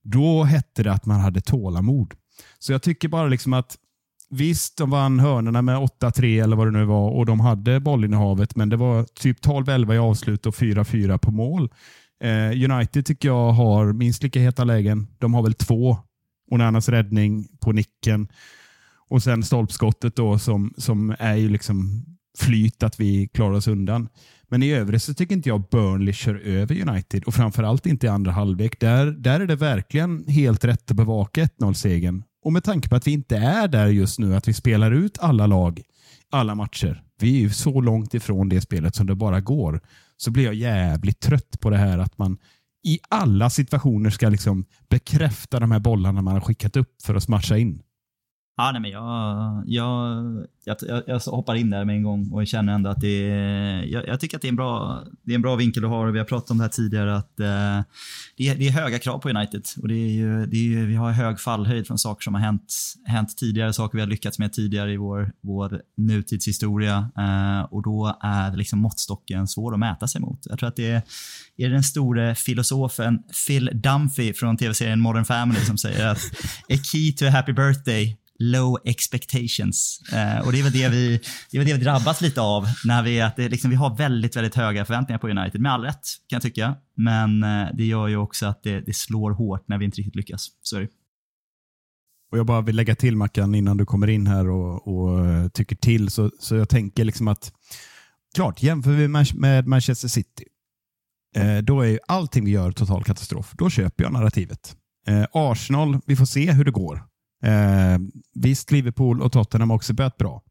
Då 0.04 0.44
hette 0.44 0.82
det 0.82 0.92
att 0.92 1.06
man 1.06 1.20
hade 1.20 1.40
tålamod. 1.40 2.14
Så 2.58 2.72
jag 2.72 2.82
tycker 2.82 3.08
bara 3.08 3.26
liksom 3.26 3.52
att 3.52 3.76
Visst, 4.34 4.76
de 4.76 4.90
vann 4.90 5.20
hörnorna 5.20 5.62
med 5.62 5.76
8-3 5.76 6.42
eller 6.42 6.56
vad 6.56 6.66
det 6.66 6.78
nu 6.78 6.84
var 6.84 7.10
och 7.10 7.26
de 7.26 7.40
hade 7.40 7.80
bollinnehavet, 7.80 8.56
men 8.56 8.68
det 8.68 8.76
var 8.76 9.04
typ 9.04 9.44
12-11 9.44 9.94
i 9.94 9.98
avslut 9.98 10.46
och 10.46 10.54
4-4 10.54 11.18
på 11.18 11.30
mål. 11.30 11.70
Eh, 12.24 12.70
United 12.72 13.06
tycker 13.06 13.28
jag 13.28 13.52
har 13.52 13.92
minst 13.92 14.22
lika 14.22 14.40
heta 14.40 14.64
lägen. 14.64 15.06
De 15.18 15.34
har 15.34 15.42
väl 15.42 15.54
två. 15.54 15.98
Onanas 16.50 16.88
räddning 16.88 17.48
på 17.60 17.72
nicken 17.72 18.28
och 19.08 19.22
sen 19.22 19.42
stolpskottet 19.42 20.16
då 20.16 20.38
som, 20.38 20.74
som 20.76 21.14
är 21.18 21.36
ju 21.36 21.48
liksom 21.48 22.04
flyt 22.38 22.82
att 22.82 23.00
vi 23.00 23.28
klarar 23.28 23.56
oss 23.56 23.68
undan. 23.68 24.08
Men 24.48 24.62
i 24.62 24.72
övrigt 24.72 25.02
så 25.02 25.14
tycker 25.14 25.34
inte 25.34 25.48
jag 25.48 25.68
Burnley 25.70 26.12
kör 26.12 26.34
över 26.34 26.88
United 26.88 27.24
och 27.24 27.34
framförallt 27.34 27.86
inte 27.86 28.06
i 28.06 28.08
andra 28.08 28.32
halvlek. 28.32 28.80
Där, 28.80 29.06
där 29.06 29.40
är 29.40 29.46
det 29.46 29.56
verkligen 29.56 30.24
helt 30.28 30.64
rätt 30.64 30.90
att 30.90 30.96
bevaka 30.96 31.44
1-0-segern. 31.44 32.22
Och 32.44 32.52
med 32.52 32.64
tanke 32.64 32.88
på 32.88 32.96
att 32.96 33.06
vi 33.06 33.12
inte 33.12 33.36
är 33.36 33.68
där 33.68 33.86
just 33.86 34.18
nu, 34.18 34.36
att 34.36 34.48
vi 34.48 34.52
spelar 34.52 34.92
ut 34.92 35.18
alla 35.18 35.46
lag, 35.46 35.82
alla 36.30 36.54
matcher. 36.54 37.02
Vi 37.20 37.36
är 37.36 37.40
ju 37.40 37.50
så 37.50 37.80
långt 37.80 38.14
ifrån 38.14 38.48
det 38.48 38.60
spelet 38.60 38.94
som 38.94 39.06
det 39.06 39.14
bara 39.14 39.40
går. 39.40 39.80
Så 40.16 40.30
blir 40.30 40.44
jag 40.44 40.54
jävligt 40.54 41.20
trött 41.20 41.60
på 41.60 41.70
det 41.70 41.76
här 41.76 41.98
att 41.98 42.18
man 42.18 42.38
i 42.84 42.98
alla 43.08 43.50
situationer 43.50 44.10
ska 44.10 44.28
liksom 44.28 44.64
bekräfta 44.88 45.60
de 45.60 45.70
här 45.70 45.78
bollarna 45.78 46.22
man 46.22 46.34
har 46.34 46.40
skickat 46.40 46.76
upp 46.76 47.02
för 47.02 47.14
att 47.14 47.22
smasha 47.22 47.58
in. 47.58 47.82
Ja, 48.56 48.72
nej, 48.72 48.80
men 48.80 48.90
jag, 48.90 49.62
jag, 49.66 50.46
jag, 50.64 51.02
jag, 51.06 51.18
hoppar 51.20 51.54
in 51.54 51.70
där 51.70 51.84
med 51.84 51.96
en 51.96 52.02
gång 52.02 52.32
och 52.32 52.46
känner 52.46 52.72
ändå 52.72 52.90
att 52.90 53.00
det 53.00 53.30
är, 53.30 53.82
jag, 53.82 54.08
jag, 54.08 54.20
tycker 54.20 54.36
att 54.36 54.42
det 54.42 54.48
är, 54.48 54.52
en 54.52 54.56
bra, 54.56 55.04
det 55.22 55.32
är 55.32 55.34
en 55.34 55.42
bra 55.42 55.56
vinkel 55.56 55.82
du 55.82 55.88
har. 55.88 56.06
Vi 56.06 56.18
har 56.18 56.26
pratat 56.26 56.50
om 56.50 56.58
det 56.58 56.64
här 56.64 56.68
tidigare, 56.68 57.16
att 57.16 57.40
eh, 57.40 57.80
det, 58.36 58.48
är, 58.48 58.54
det, 58.54 58.68
är, 58.68 58.70
höga 58.70 58.98
krav 58.98 59.18
på 59.18 59.30
United. 59.30 59.62
Och 59.82 59.88
det 59.88 59.94
är 59.94 60.08
ju, 60.08 60.46
det 60.46 60.56
är 60.56 60.62
ju, 60.62 60.86
vi 60.86 60.94
har 60.94 61.10
hög 61.10 61.40
fallhöjd 61.40 61.86
från 61.86 61.98
saker 61.98 62.22
som 62.22 62.34
har 62.34 62.40
hänt, 62.40 62.74
hänt 63.06 63.38
tidigare, 63.38 63.72
saker 63.72 63.98
vi 63.98 64.02
har 64.02 64.08
lyckats 64.08 64.38
med 64.38 64.52
tidigare 64.52 64.92
i 64.92 64.96
vår, 64.96 65.32
vår 65.40 65.82
nutidshistoria. 65.96 67.10
Eh, 67.18 67.62
och 67.62 67.82
då 67.82 68.18
är 68.20 68.56
liksom 68.56 68.78
måttstocken 68.78 69.48
svår 69.48 69.72
att 69.72 69.80
mäta 69.80 70.08
sig 70.08 70.20
mot. 70.20 70.40
Jag 70.44 70.58
tror 70.58 70.68
att 70.68 70.76
det 70.76 70.90
är, 70.90 71.02
är 71.56 71.70
den 71.70 71.82
store 71.82 72.34
filosofen 72.34 73.22
Phil 73.46 73.70
Dunphy 73.74 74.32
från 74.32 74.56
tv-serien 74.56 75.00
Modern 75.00 75.24
Family 75.24 75.60
som 75.60 75.78
säger 75.78 76.06
att 76.06 76.22
a 76.68 76.76
key 76.92 77.12
to 77.12 77.24
a 77.24 77.30
happy 77.30 77.52
birthday 77.52 78.18
low 78.42 78.78
expectations. 78.84 80.00
Eh, 80.12 80.46
och 80.46 80.52
det 80.52 80.58
är, 80.58 80.62
väl 80.62 80.72
det, 80.72 80.88
vi, 80.88 81.20
det 81.50 81.56
är 81.56 81.58
väl 81.58 81.68
det 81.68 81.74
vi 81.74 81.84
drabbas 81.84 82.20
lite 82.20 82.40
av 82.40 82.66
när 82.84 83.02
vi, 83.02 83.20
att 83.20 83.36
det, 83.36 83.48
liksom, 83.48 83.70
vi 83.70 83.76
har 83.76 83.96
väldigt, 83.96 84.36
väldigt 84.36 84.54
höga 84.54 84.84
förväntningar 84.84 85.18
på 85.18 85.28
United. 85.28 85.60
Med 85.60 85.72
all 85.72 85.82
rätt 85.82 86.02
kan 86.28 86.36
jag 86.36 86.42
tycka. 86.42 86.76
Men 86.96 87.42
eh, 87.42 87.68
det 87.74 87.84
gör 87.84 88.08
ju 88.08 88.16
också 88.16 88.46
att 88.46 88.62
det, 88.62 88.80
det, 88.80 88.96
slår 88.96 89.30
hårt 89.30 89.68
när 89.68 89.78
vi 89.78 89.84
inte 89.84 89.98
riktigt 89.98 90.16
lyckas. 90.16 90.48
Så 90.62 90.76
är 90.76 90.80
det. 90.80 90.88
Och 92.32 92.38
jag 92.38 92.46
bara 92.46 92.60
vill 92.60 92.76
lägga 92.76 92.94
till 92.94 93.16
Mackan 93.16 93.54
innan 93.54 93.76
du 93.76 93.86
kommer 93.86 94.10
in 94.10 94.26
här 94.26 94.48
och, 94.48 94.88
och 94.88 95.26
eh, 95.26 95.48
tycker 95.48 95.76
till. 95.76 96.10
Så, 96.10 96.30
så 96.40 96.56
jag 96.56 96.68
tänker 96.68 97.04
liksom 97.04 97.28
att 97.28 97.52
klart, 98.34 98.62
jämför 98.62 98.90
vi 98.90 99.08
med, 99.34 99.66
Manchester 99.66 100.08
City, 100.08 100.44
eh, 101.36 101.58
då 101.58 101.80
är 101.80 101.86
ju 101.86 101.98
allting 102.08 102.44
vi 102.44 102.50
gör 102.50 102.72
total 102.72 103.04
katastrof. 103.04 103.52
Då 103.58 103.70
köper 103.70 104.04
jag 104.04 104.12
narrativet. 104.12 104.76
Eh, 105.06 105.24
Arsenal, 105.32 105.98
vi 106.06 106.16
får 106.16 106.24
se 106.24 106.52
hur 106.52 106.64
det 106.64 106.70
går. 106.70 107.11
Eh, 107.42 107.98
visst, 108.34 108.70
Liverpool 108.70 109.22
och 109.22 109.32
Tottenham 109.32 109.70
har 109.70 109.76
också 109.76 109.94
börjat 109.94 110.16
bra. 110.16 110.42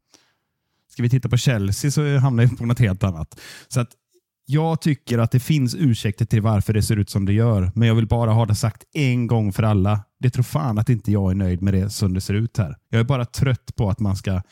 Ska 0.88 1.02
vi 1.02 1.10
titta 1.10 1.28
på 1.28 1.36
Chelsea 1.36 1.90
så 1.90 2.18
hamnar 2.18 2.46
vi 2.46 2.56
på 2.56 2.66
något 2.66 2.78
helt 2.78 3.04
annat. 3.04 3.40
Så 3.68 3.80
att 3.80 3.88
jag 4.46 4.80
tycker 4.80 5.18
att 5.18 5.30
det 5.30 5.40
finns 5.40 5.74
ursäkter 5.74 6.24
till 6.24 6.42
varför 6.42 6.72
det 6.72 6.82
ser 6.82 6.96
ut 6.96 7.10
som 7.10 7.24
det 7.24 7.32
gör, 7.32 7.72
men 7.74 7.88
jag 7.88 7.94
vill 7.94 8.06
bara 8.06 8.32
ha 8.32 8.46
det 8.46 8.54
sagt 8.54 8.84
en 8.92 9.26
gång 9.26 9.52
för 9.52 9.62
alla. 9.62 10.00
Det 10.20 10.30
tror 10.30 10.42
fan 10.42 10.78
att 10.78 10.88
inte 10.88 11.12
jag 11.12 11.30
är 11.30 11.34
nöjd 11.34 11.62
med 11.62 11.74
det 11.74 11.90
som 11.90 12.14
det 12.14 12.20
ser 12.20 12.34
ut 12.34 12.58
här. 12.58 12.76
Jag 12.88 13.00
är 13.00 13.04
bara 13.04 13.24
trött 13.24 13.76
på 13.76 13.90
att 13.90 14.00
man 14.00 14.16
ska 14.16 14.42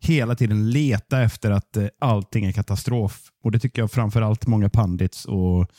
hela 0.00 0.34
tiden 0.34 0.70
leta 0.70 1.22
efter 1.22 1.50
att 1.50 1.76
eh, 1.76 1.86
allting 2.00 2.44
är 2.44 2.52
katastrof. 2.52 3.22
Och 3.44 3.52
Det 3.52 3.58
tycker 3.58 3.82
jag 3.82 3.90
framförallt 3.90 4.46
många 4.46 4.68
pandits 4.68 5.24
och 5.24 5.70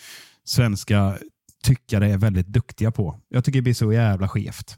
svenska 0.46 1.18
tyckare 1.64 2.12
är 2.12 2.18
väldigt 2.18 2.48
duktiga 2.48 2.92
på. 2.92 3.20
Jag 3.30 3.44
tycker 3.44 3.58
det 3.60 3.64
blir 3.64 3.74
så 3.74 3.94
jävla 3.94 4.28
skevt. 4.28 4.78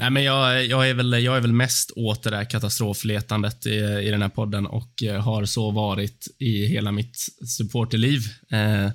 Nej, 0.00 0.10
men 0.10 0.24
jag, 0.24 0.66
jag, 0.66 0.90
är 0.90 0.94
väl, 0.94 1.24
jag 1.24 1.36
är 1.36 1.40
väl 1.40 1.52
mest 1.52 1.90
åt 1.96 2.22
det 2.22 2.30
där 2.30 2.44
katastrofletandet 2.44 3.66
i, 3.66 3.74
i 3.76 4.10
den 4.10 4.22
här 4.22 4.28
podden 4.28 4.66
och 4.66 5.02
eh, 5.02 5.20
har 5.20 5.44
så 5.44 5.70
varit 5.70 6.26
i 6.38 6.66
hela 6.66 6.92
mitt 6.92 7.16
supporterliv. 7.58 8.20
Eh, 8.52 8.90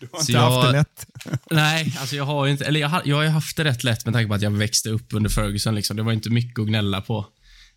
du 0.00 0.08
har 0.12 0.20
inte 0.20 0.32
jag, 0.32 0.50
haft 0.50 0.68
det 0.68 0.78
lätt. 0.78 1.06
nej, 1.50 1.94
alltså 2.00 2.16
jag 2.16 2.24
har 2.24 2.46
inte, 2.46 2.64
eller 2.64 2.80
jag, 2.80 2.88
har, 2.88 3.02
jag 3.04 3.16
har 3.16 3.26
haft 3.26 3.56
det 3.56 3.64
rätt 3.64 3.84
lätt 3.84 4.04
med 4.04 4.14
tanke 4.14 4.28
på 4.28 4.34
att 4.34 4.42
jag 4.42 4.50
växte 4.50 4.90
upp 4.90 5.14
under 5.14 5.30
Ferguson. 5.30 5.74
Liksom. 5.74 5.96
Det 5.96 6.02
var 6.02 6.12
inte 6.12 6.30
mycket 6.30 6.58
att 6.58 6.66
gnälla 6.66 7.00
på. 7.00 7.26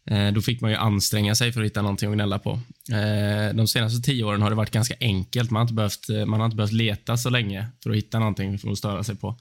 Eh, 0.10 0.32
då 0.32 0.42
fick 0.42 0.62
man 0.62 0.72
ju 0.72 0.78
anstränga 0.78 1.36
sig 1.36 1.52
för 1.52 1.62
att 1.62 1.66
hitta 1.66 1.82
någonting 1.82 2.10
att 2.10 2.16
gnälla 2.16 2.40
på. 2.40 2.52
Eh, 2.92 3.56
de 3.56 3.68
senaste 3.68 4.02
tio 4.02 4.24
åren 4.24 4.42
har 4.42 4.50
det 4.50 4.56
varit 4.56 4.72
ganska 4.72 4.96
enkelt. 5.00 5.52
Man 5.52 5.60
har 5.60 5.64
inte 5.64 5.74
behövt, 5.74 6.28
man 6.28 6.40
har 6.40 6.46
inte 6.46 6.58
behövt 6.58 6.74
leta 6.74 7.18
så 7.18 7.30
länge 7.30 7.68
för 7.84 7.90
att 7.90 7.96
hitta 7.96 8.20
någonting 8.20 8.60
för 8.60 8.72
att 8.72 8.78
störa 8.78 9.04
sig 9.04 9.16
på. 9.16 9.38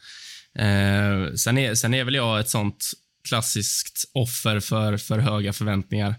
Eh, 0.59 1.35
sen, 1.35 1.59
är, 1.59 1.75
sen 1.75 1.95
är 1.95 2.05
väl 2.05 2.15
jag 2.15 2.41
ett 2.41 2.51
sånt 2.51 2.93
klassiskt 3.29 4.11
offer 4.13 4.61
för, 4.61 4.97
för 4.97 5.19
höga 5.19 5.53
förväntningar. 5.53 6.15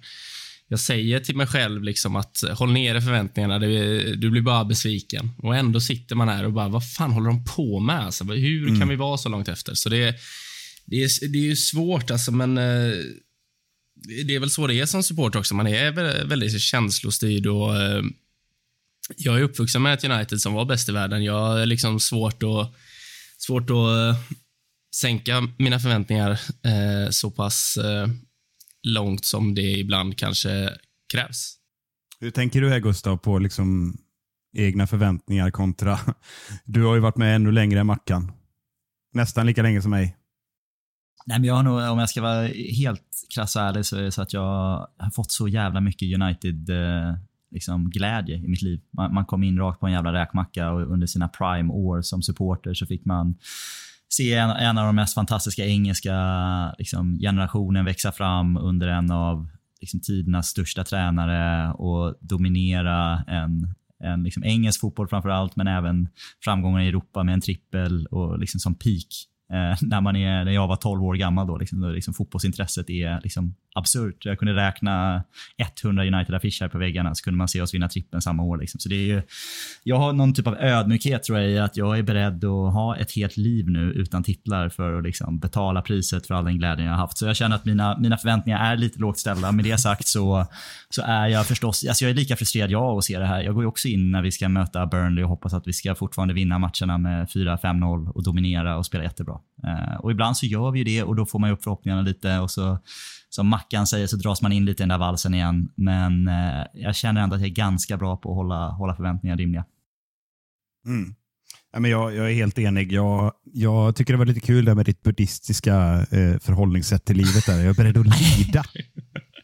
Jag 0.67 0.79
säger 0.79 1.19
till 1.19 1.35
mig 1.35 1.47
själv 1.47 1.83
liksom 1.83 2.15
att 2.15 2.43
håll 2.51 2.71
nere 2.71 3.01
förväntningarna, 3.01 3.59
du, 3.59 4.15
du 4.15 4.29
blir 4.29 4.41
bara 4.41 4.65
besviken. 4.65 5.31
Och 5.37 5.55
ändå 5.55 5.79
sitter 5.79 6.15
man 6.15 6.29
här 6.29 6.45
och 6.45 6.53
bara, 6.53 6.67
vad 6.67 6.91
fan 6.91 7.11
håller 7.11 7.27
de 7.27 7.45
på 7.45 7.79
med? 7.79 7.99
Alltså, 7.99 8.23
hur 8.23 8.67
mm. 8.67 8.79
kan 8.79 8.89
vi 8.89 8.95
vara 8.95 9.17
så 9.17 9.29
långt 9.29 9.47
efter? 9.47 9.73
Så 9.73 9.89
det, 9.89 10.15
det, 10.85 11.03
är, 11.03 11.27
det 11.31 11.37
är 11.37 11.43
ju 11.43 11.55
svårt, 11.55 12.11
alltså, 12.11 12.31
men 12.31 12.57
eh, 12.57 12.93
det 14.25 14.35
är 14.35 14.39
väl 14.39 14.49
så 14.49 14.67
det 14.67 14.79
är 14.79 14.85
som 14.85 15.03
supporter 15.03 15.39
också. 15.39 15.55
Man 15.55 15.67
är 15.67 15.91
väldigt 16.25 16.61
känslostyrd 16.61 17.47
och 17.47 17.75
eh, 17.75 18.03
jag 19.17 19.37
är 19.37 19.41
uppvuxen 19.41 19.81
med 19.81 19.93
ett 19.93 20.03
United 20.03 20.41
som 20.41 20.53
var 20.53 20.65
bäst 20.65 20.89
i 20.89 20.91
världen. 20.91 21.23
Jag 21.23 21.39
har 21.39 21.65
liksom 21.65 21.99
svårt 21.99 22.43
att, 22.43 22.73
svårt 23.37 23.69
att 23.69 23.69
eh, 23.69 24.17
sänka 24.95 25.47
mina 25.57 25.79
förväntningar 25.79 26.31
eh, 26.63 27.09
så 27.09 27.31
pass 27.31 27.77
eh, 27.77 28.07
långt 28.83 29.25
som 29.25 29.55
det 29.55 29.79
ibland 29.79 30.17
kanske 30.17 30.69
krävs. 31.13 31.57
Hur 32.19 32.31
tänker 32.31 32.61
du 32.61 32.69
här 32.69 32.79
Gustav 32.79 33.17
på 33.17 33.39
liksom 33.39 33.97
egna 34.57 34.87
förväntningar 34.87 35.51
kontra... 35.51 35.99
Du 36.65 36.83
har 36.83 36.95
ju 36.95 37.01
varit 37.01 37.17
med 37.17 37.35
ännu 37.35 37.51
längre 37.51 37.79
än 37.79 37.87
Mackan. 37.87 38.31
Nästan 39.13 39.45
lika 39.45 39.61
länge 39.61 39.81
som 39.81 39.91
mig. 39.91 40.17
Nej, 41.25 41.39
men 41.39 41.47
jag 41.47 41.55
har 41.55 41.63
nog, 41.63 41.91
om 41.91 41.99
jag 41.99 42.09
ska 42.09 42.21
vara 42.21 42.47
helt 42.77 43.27
krass 43.35 43.55
och 43.55 43.61
ärlig 43.61 43.85
så 43.85 43.97
är 43.97 44.01
det 44.01 44.11
så 44.11 44.21
att 44.21 44.33
jag 44.33 44.41
har 44.97 45.11
fått 45.11 45.31
så 45.31 45.47
jävla 45.47 45.81
mycket 45.81 46.21
United 46.21 46.69
eh, 46.69 47.15
liksom, 47.51 47.89
glädje 47.89 48.35
i 48.35 48.47
mitt 48.47 48.61
liv. 48.61 48.81
Man, 48.91 49.13
man, 49.13 49.25
kom 49.25 49.43
in 49.43 49.57
rakt 49.57 49.79
på 49.79 49.87
en 49.87 49.93
jävla 49.93 50.13
räkmacka 50.13 50.71
och 50.71 50.91
under 50.91 51.07
sina 51.07 51.27
prime-år 51.27 52.01
som 52.01 52.21
supporter 52.21 52.73
så 52.73 52.85
fick 52.85 53.05
man 53.05 53.35
se 54.09 54.33
en, 54.33 54.49
en 54.49 54.77
av 54.77 54.85
de 54.85 54.95
mest 54.95 55.13
fantastiska 55.15 55.65
engelska 55.65 56.15
liksom, 56.77 57.19
generationen 57.19 57.85
växa 57.85 58.11
fram 58.11 58.57
under 58.57 58.87
en 58.87 59.11
av 59.11 59.49
liksom, 59.81 59.99
tidernas 59.99 60.47
största 60.47 60.83
tränare 60.83 61.73
och 61.73 62.15
dominera 62.21 63.23
en, 63.27 63.73
en 64.03 64.23
liksom, 64.23 64.43
engelsk 64.43 64.81
fotboll 64.81 65.07
framför 65.07 65.29
allt, 65.29 65.55
men 65.55 65.67
även 65.67 66.09
framgångar 66.43 66.81
i 66.81 66.87
Europa 66.87 67.23
med 67.23 67.33
en 67.33 67.41
trippel 67.41 68.05
och 68.05 68.39
liksom 68.39 68.59
som 68.59 68.75
peak. 68.75 69.27
Eh, 69.53 69.77
när, 69.81 70.01
man 70.01 70.15
är, 70.15 70.45
när 70.45 70.51
jag 70.51 70.67
var 70.67 70.75
12 70.75 71.03
år 71.03 71.13
gammal 71.15 71.47
då, 71.47 71.57
liksom, 71.57 71.81
då 71.81 71.87
liksom, 71.87 72.13
fotbollsintresset 72.13 72.89
är 72.89 73.19
liksom, 73.23 73.55
absurt. 73.75 74.25
Jag 74.25 74.39
kunde 74.39 74.53
räkna 74.53 75.23
100 75.83 76.03
United-affischer 76.03 76.69
på 76.69 76.77
väggarna 76.77 77.15
så 77.15 77.23
kunde 77.23 77.37
man 77.37 77.47
se 77.47 77.61
oss 77.61 77.73
vinna 77.73 77.89
trippen 77.89 78.21
samma 78.21 78.43
år. 78.43 78.57
Liksom. 78.57 78.79
Så 78.79 78.89
det 78.89 78.95
är 78.95 79.05
ju, 79.05 79.21
jag 79.83 79.95
har 79.95 80.13
någon 80.13 80.33
typ 80.33 80.47
av 80.47 80.57
ödmjukhet 80.57 81.23
tror 81.23 81.39
jag 81.39 81.49
i 81.49 81.59
att 81.59 81.77
jag 81.77 81.97
är 81.97 82.03
beredd 82.03 82.45
att 82.45 82.73
ha 82.73 82.97
ett 82.97 83.11
helt 83.11 83.37
liv 83.37 83.69
nu 83.69 83.91
utan 83.91 84.23
titlar 84.23 84.69
för 84.69 84.97
att 84.97 85.03
liksom 85.03 85.39
betala 85.39 85.81
priset 85.81 86.27
för 86.27 86.35
all 86.35 86.45
den 86.45 86.57
glädjen 86.57 86.87
jag 86.87 86.93
har 86.93 87.01
haft. 87.01 87.17
Så 87.17 87.25
jag 87.25 87.35
känner 87.35 87.55
att 87.55 87.65
mina, 87.65 87.97
mina 87.97 88.17
förväntningar 88.17 88.71
är 88.71 88.77
lite 88.77 88.99
lågt 88.99 89.19
ställda. 89.19 89.51
Med 89.51 89.65
det 89.65 89.77
sagt 89.77 90.07
så, 90.07 90.47
så 90.95 91.01
är 91.01 91.27
jag 91.27 91.45
förstås, 91.45 91.85
alltså 91.87 92.05
jag 92.05 92.09
är 92.09 92.15
lika 92.15 92.35
frustrerad 92.35 92.71
jag 92.71 92.97
att 92.97 93.03
se 93.03 93.19
det 93.19 93.25
här. 93.25 93.41
Jag 93.41 93.53
går 93.53 93.63
ju 93.63 93.67
också 93.67 93.87
in 93.87 94.11
när 94.11 94.21
vi 94.21 94.31
ska 94.31 94.49
möta 94.49 94.85
Burnley 94.85 95.23
och 95.23 95.29
hoppas 95.29 95.53
att 95.53 95.67
vi 95.67 95.73
ska 95.73 95.95
fortfarande 95.95 96.33
vinna 96.33 96.59
matcherna 96.59 96.97
med 96.97 97.27
4-5-0 97.27 98.11
och 98.11 98.23
dominera 98.23 98.77
och 98.77 98.85
spela 98.85 99.03
jättebra. 99.03 99.39
Uh, 99.67 99.95
och 99.99 100.11
ibland 100.11 100.37
så 100.37 100.45
gör 100.45 100.71
vi 100.71 100.79
ju 100.79 100.85
det 100.85 101.03
och 101.03 101.15
då 101.15 101.25
får 101.25 101.39
man 101.39 101.49
ju 101.49 101.53
upp 101.53 101.63
förhoppningarna 101.63 102.01
lite 102.01 102.39
och 102.39 102.51
så 102.51 102.79
som 103.29 103.47
Mackan 103.47 103.87
säger 103.87 104.07
så 104.07 104.15
dras 104.17 104.41
man 104.41 104.51
in 104.51 104.65
lite 104.65 104.83
i 104.83 104.83
den 104.83 104.89
där 104.89 104.97
valsen 104.97 105.33
igen. 105.33 105.69
Men 105.75 106.27
eh, 106.27 106.65
jag 106.73 106.95
känner 106.95 107.21
ändå 107.21 107.35
att 107.35 107.41
jag 107.41 107.49
är 107.49 107.53
ganska 107.53 107.97
bra 107.97 108.17
på 108.17 108.29
att 108.29 108.35
hålla, 108.35 108.69
hålla 108.69 108.95
förväntningar 108.95 109.37
rimliga. 109.37 109.65
Mm. 110.85 111.15
Ja, 111.73 111.79
men 111.79 111.91
jag, 111.91 112.15
jag, 112.15 112.31
är 112.31 112.35
helt 112.35 112.59
enig. 112.59 112.91
Jag, 112.91 113.33
jag 113.53 113.95
tycker 113.95 114.13
det 114.13 114.17
var 114.17 114.25
lite 114.25 114.39
kul 114.39 114.65
där 114.65 114.75
med 114.75 114.85
ditt 114.85 115.03
buddhistiska 115.03 115.75
eh, 116.11 116.39
förhållningssätt 116.39 117.05
till 117.05 117.17
livet. 117.17 117.45
Där. 117.45 117.59
Jag 117.59 117.69
är 117.69 117.73
beredd 117.73 117.97
att 117.97 118.37
lida. 118.37 118.63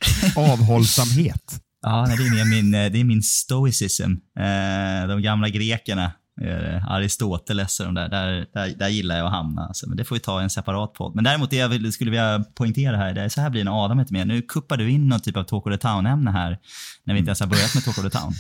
Avhållsamhet. 0.36 1.62
Ja, 1.82 2.06
det 2.08 2.24
är, 2.24 2.50
min, 2.50 2.74
eh, 2.74 2.92
det 2.92 3.00
är 3.00 3.04
min 3.04 3.24
stoicism. 3.24 4.12
Eh, 4.40 5.08
de 5.08 5.22
gamla 5.22 5.50
grekerna 5.50 6.12
eh, 6.42 6.92
Aristoteles 6.92 7.80
och 7.80 7.86
de 7.86 7.96
där, 7.96 8.10
där, 8.10 8.46
där, 8.54 8.76
där 8.78 8.90
gillar 8.90 9.18
jag 9.18 9.26
att 9.26 9.32
hamna. 9.32 9.62
Alltså. 9.62 9.90
Men 9.90 9.98
det 9.98 10.06
får 10.06 10.16
vi 10.16 10.20
ta 10.20 10.40
i 10.40 10.44
en 10.44 10.50
separat 10.50 10.94
podd. 10.94 11.16
Men 11.16 11.24
däremot 11.24 11.50
det 11.50 11.56
jag 11.56 11.70
vill, 11.70 11.94
skulle 11.94 12.12
vilja 12.12 12.44
poängtera 12.56 12.98
här, 12.98 13.14
det 13.14 13.22
är 13.22 13.30
så 13.30 13.42
här 13.42 13.50
blir 13.50 13.62
det 13.62 13.70
när 13.70 13.86
Adam 13.86 14.00
inte 14.00 14.14
med. 14.14 14.28
Nu 14.28 14.42
kuppar 14.42 14.78
du 14.78 14.92
in 14.92 15.08
någon 15.08 15.20
typ 15.20 15.38
av 15.38 15.44
Talk 15.44 15.68
of 15.68 15.74
the 15.74 15.78
Town-ämne 15.78 16.32
här, 16.32 16.58
när 17.04 17.14
vi 17.14 17.20
inte 17.20 17.30
ens 17.30 17.40
har 17.40 17.48
börjat 17.48 17.76
med 17.76 17.84
Talk 17.84 17.98
of 17.98 18.04
the 18.04 18.18
Town. 18.20 18.34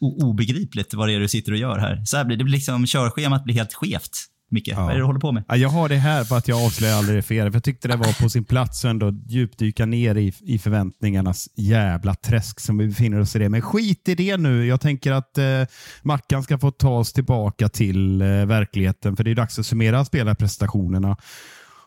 O 0.00 0.28
obegripligt 0.28 0.94
vad 0.94 1.08
det 1.08 1.14
är 1.14 1.20
du 1.20 1.28
sitter 1.28 1.52
och 1.52 1.58
gör 1.58 1.78
här. 1.78 2.04
Så 2.04 2.16
här 2.16 2.24
blir 2.24 2.36
det, 2.36 2.44
blir 2.44 2.54
liksom, 2.54 2.86
körschemat 2.86 3.44
blir 3.44 3.54
helt 3.54 3.74
skevt. 3.74 4.18
Micke, 4.50 4.72
vad 4.76 4.84
är 4.84 4.92
det 4.92 4.98
du 4.98 5.04
håller 5.04 5.20
på 5.20 5.32
med? 5.32 5.44
Ja, 5.48 5.56
jag 5.56 5.68
har 5.68 5.88
det 5.88 5.96
här 5.96 6.24
för 6.24 6.38
att 6.38 6.48
jag 6.48 6.64
avslöjar 6.64 6.96
aldrig 6.98 7.24
för 7.24 7.34
er. 7.34 7.50
För 7.50 7.56
jag 7.56 7.64
tyckte 7.64 7.88
det 7.88 7.96
var 7.96 8.22
på 8.22 8.28
sin 8.28 8.44
plats 8.44 8.84
att 8.84 8.90
ändå 8.90 9.12
djupdyka 9.28 9.86
ner 9.86 10.14
i, 10.14 10.32
i 10.40 10.58
förväntningarnas 10.58 11.48
jävla 11.56 12.14
träsk 12.14 12.60
som 12.60 12.78
vi 12.78 12.86
befinner 12.86 13.20
oss 13.20 13.36
i 13.36 13.38
det. 13.38 13.48
Men 13.48 13.62
skit 13.62 14.08
i 14.08 14.14
det 14.14 14.36
nu. 14.36 14.66
Jag 14.66 14.80
tänker 14.80 15.12
att 15.12 15.38
eh, 15.38 15.62
Mackan 16.02 16.42
ska 16.42 16.58
få 16.58 16.70
ta 16.70 16.98
oss 16.98 17.12
tillbaka 17.12 17.68
till 17.68 18.22
eh, 18.22 18.26
verkligheten. 18.26 19.16
För 19.16 19.24
det 19.24 19.30
är 19.30 19.34
dags 19.34 19.58
att 19.58 19.66
summera 19.66 20.04
spelarprestationerna. 20.04 21.16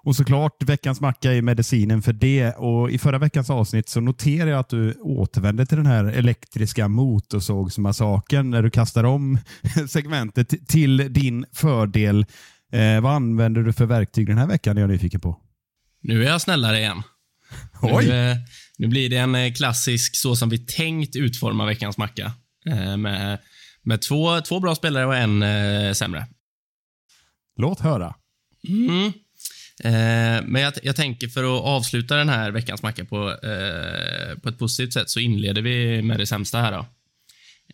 Och 0.03 0.15
såklart, 0.15 0.63
veckans 0.63 1.01
macka 1.01 1.33
är 1.33 1.41
medicinen 1.41 2.01
för 2.01 2.13
det. 2.13 2.51
Och 2.51 2.91
I 2.91 2.97
förra 2.97 3.17
veckans 3.17 3.49
avsnitt 3.49 3.89
så 3.89 4.01
noterar 4.01 4.49
jag 4.49 4.59
att 4.59 4.69
du 4.69 4.93
återvände 4.93 5.65
till 5.65 5.77
den 5.77 5.85
här 5.85 6.05
elektriska 6.05 6.87
motorsågsmassakern 6.87 8.49
när 8.49 8.63
du 8.63 8.69
kastar 8.69 9.03
om 9.03 9.37
segmentet 9.87 10.67
till 10.67 11.13
din 11.13 11.45
fördel. 11.53 12.25
Eh, 12.71 13.01
vad 13.01 13.13
använder 13.13 13.61
du 13.61 13.73
för 13.73 13.85
verktyg 13.85 14.27
den 14.27 14.37
här 14.37 14.47
veckan? 14.47 14.77
är 14.77 14.81
jag 14.81 14.89
nyfiken 14.89 15.19
på. 15.19 15.37
Nu 16.01 16.23
är 16.23 16.27
jag 16.27 16.41
snällare 16.41 16.77
igen. 16.77 17.03
Oj. 17.81 18.07
Nu, 18.07 18.31
eh, 18.31 18.37
nu 18.77 18.87
blir 18.87 19.09
det 19.09 19.17
en 19.17 19.35
eh, 19.35 19.53
klassisk, 19.53 20.15
så 20.15 20.35
som 20.35 20.49
vi 20.49 20.57
tänkt 20.57 21.15
utforma 21.15 21.65
veckans 21.65 21.97
macka. 21.97 22.31
Eh, 22.65 22.97
med 22.97 23.39
med 23.83 24.01
två, 24.01 24.41
två 24.41 24.59
bra 24.59 24.75
spelare 24.75 25.05
och 25.05 25.15
en 25.15 25.43
eh, 25.43 25.93
sämre. 25.93 26.27
Låt 27.57 27.79
höra. 27.79 28.15
Mm. 28.67 29.11
Eh, 29.83 30.43
men 30.43 30.61
jag, 30.61 30.73
jag, 30.83 30.95
tänker 30.95 31.27
för 31.27 31.43
att 31.43 31.63
avsluta 31.63 32.15
den 32.15 32.29
här 32.29 32.51
veckans 32.51 32.83
macka 32.83 33.05
på, 33.05 33.29
eh, 33.29 34.37
på 34.39 34.49
ett 34.49 34.59
positivt 34.59 34.93
sätt 34.93 35.09
så 35.09 35.19
inleder 35.19 35.61
vi 35.61 36.01
med 36.01 36.19
det 36.19 36.25
sämsta 36.25 36.61
här. 36.61 36.71
Då. 36.71 36.85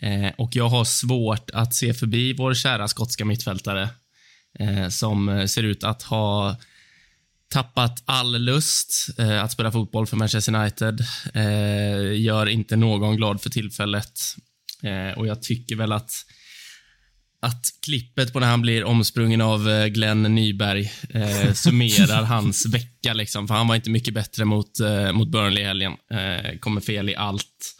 Eh, 0.07 0.31
och 0.37 0.55
jag 0.55 0.69
har 0.69 0.85
svårt 0.85 1.49
att 1.53 1.73
se 1.73 1.93
förbi 1.93 2.33
vår 2.33 2.53
kära 2.53 2.87
skotska 2.87 3.25
mittfältare 3.25 3.89
eh, 4.59 4.87
som 4.87 5.29
eh, 5.29 5.45
ser 5.45 5.63
ut 5.63 5.83
att 5.83 6.03
ha 6.03 6.57
tappat 7.49 8.03
all 8.05 8.41
lust 8.41 9.19
eh, 9.19 9.43
att 9.43 9.51
spela 9.51 9.71
fotboll 9.71 10.07
för 10.07 10.17
Manchester 10.17 10.55
United. 10.55 10.99
Eh, 11.33 12.21
gör 12.21 12.49
inte 12.49 12.75
någon 12.75 13.15
glad 13.15 13.41
för 13.41 13.49
tillfället. 13.49 14.19
Eh, 14.83 15.17
och 15.17 15.27
jag 15.27 15.41
tycker 15.41 15.75
väl 15.75 15.91
att 15.91 16.11
att 17.39 17.65
klippet 17.85 18.33
på 18.33 18.39
när 18.39 18.47
han 18.47 18.61
blir 18.61 18.83
omsprungen 18.83 19.41
av 19.41 19.69
eh, 19.69 19.87
Glenn 19.87 20.23
Nyberg 20.23 20.91
eh, 21.09 21.53
summerar 21.53 22.23
hans 22.23 22.65
vecka. 22.65 23.13
Liksom, 23.13 23.47
för 23.47 23.55
Han 23.55 23.67
var 23.67 23.75
inte 23.75 23.89
mycket 23.89 24.13
bättre 24.13 24.45
mot, 24.45 24.79
eh, 24.79 25.11
mot 25.11 25.27
Burnley 25.27 25.63
i 25.63 25.65
helgen. 25.65 25.93
Eh, 26.11 26.57
kommer 26.59 26.81
fel 26.81 27.09
i 27.09 27.15
allt. 27.15 27.75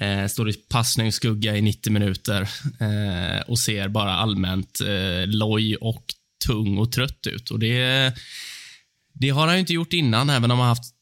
Eh, 0.00 0.26
står 0.26 0.48
i 0.48 0.52
passningsskugga 0.52 1.56
i 1.56 1.62
90 1.62 1.92
minuter 1.92 2.48
eh, 2.80 3.40
och 3.46 3.58
ser 3.58 3.88
bara 3.88 4.14
allmänt 4.14 4.80
eh, 4.80 5.26
loj 5.26 5.76
och 5.76 6.04
tung 6.46 6.78
och 6.78 6.92
trött 6.92 7.26
ut. 7.26 7.50
Och 7.50 7.58
det, 7.58 8.12
det 9.12 9.28
har 9.28 9.46
han 9.46 9.58
inte 9.58 9.72
gjort 9.72 9.92
innan, 9.92 10.30
även 10.30 10.50
om 10.50 10.58
han 10.58 10.68
haft 10.68 10.93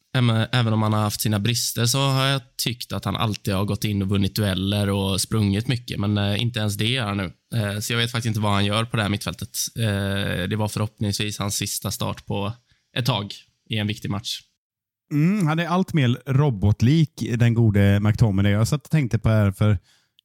Även 0.53 0.73
om 0.73 0.83
han 0.83 0.93
har 0.93 1.01
haft 1.01 1.21
sina 1.21 1.39
brister 1.39 1.87
så 1.87 1.99
har 1.99 2.27
jag 2.27 2.41
tyckt 2.57 2.93
att 2.93 3.05
han 3.05 3.17
alltid 3.17 3.55
har 3.55 3.65
gått 3.65 3.85
in 3.85 4.03
och 4.03 4.09
vunnit 4.09 4.37
dueller 4.37 4.91
och 4.91 5.21
sprungit 5.21 5.69
mycket, 5.69 6.01
men 6.01 6.19
eh, 6.19 6.43
inte 6.43 6.61
ens 6.61 6.77
det 6.77 6.89
gör 6.89 7.07
han 7.07 7.17
nu. 7.17 7.33
Eh, 7.55 7.79
så 7.79 7.93
jag 7.93 7.99
vet 7.99 8.11
faktiskt 8.11 8.27
inte 8.27 8.41
vad 8.41 8.53
han 8.53 8.65
gör 8.65 8.85
på 8.85 8.97
det 8.97 9.03
här 9.03 9.11
mittfältet. 9.11 9.57
Eh, 9.79 10.49
det 10.49 10.57
var 10.57 10.69
förhoppningsvis 10.69 11.39
hans 11.39 11.55
sista 11.55 11.91
start 11.91 12.27
på 12.27 12.53
ett 12.97 13.07
tag 13.07 13.35
i 13.71 13.79
en 13.79 13.87
viktig 13.87 14.11
match. 14.11 14.41
Mm, 15.13 15.47
han 15.47 15.59
är 15.59 15.67
allt 15.67 15.93
mer 15.93 16.23
robotlik, 16.27 17.25
den 17.37 17.55
gode 17.55 18.01
McTominay. 18.01 18.53
Jag 18.53 18.69
satt 18.69 18.85
och 18.85 18.91
tänkte 18.91 19.19
på 19.19 19.29
det 19.29 19.35
här, 19.35 19.53
för 19.53 19.79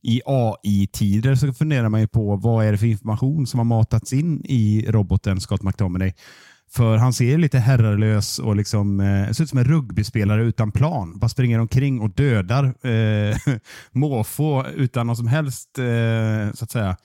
i 0.04 0.22
AI-tider 0.26 1.36
så 1.36 1.54
funderar 1.54 1.90
man 1.90 2.02
ju 2.02 2.08
på 2.08 2.36
vad 2.36 2.66
är 2.66 2.72
det 2.72 2.78
för 2.78 2.86
information 2.86 3.48
som 3.48 3.58
har 3.58 3.66
matats 3.66 4.14
in 4.14 4.46
i 4.46 4.86
roboten 4.88 5.42
Scott 5.42 5.64
McTominay. 5.64 6.14
För 6.70 6.98
han 6.98 7.14
ser 7.14 7.38
lite 7.38 7.60
herrelös 7.60 8.40
och 8.40 8.56
liksom, 8.56 9.00
eh, 9.00 9.32
ser 9.32 9.44
ut 9.44 9.50
som 9.50 9.60
en 9.60 9.66
rugbyspelare 9.66 10.44
utan 10.44 10.72
plan. 10.72 11.20
Bara 11.20 11.30
springer 11.30 11.60
omkring 11.60 12.02
och 12.02 12.10
dödar 12.10 12.88
eh, 12.88 13.38
måfå 13.92 14.66
utan 14.76 15.08
någon 15.08 15.16
som 15.16 15.28
helst 15.28 15.80
eh, 15.80 16.54
så 16.54 16.64
att 16.64 16.72
säga, 16.72 16.98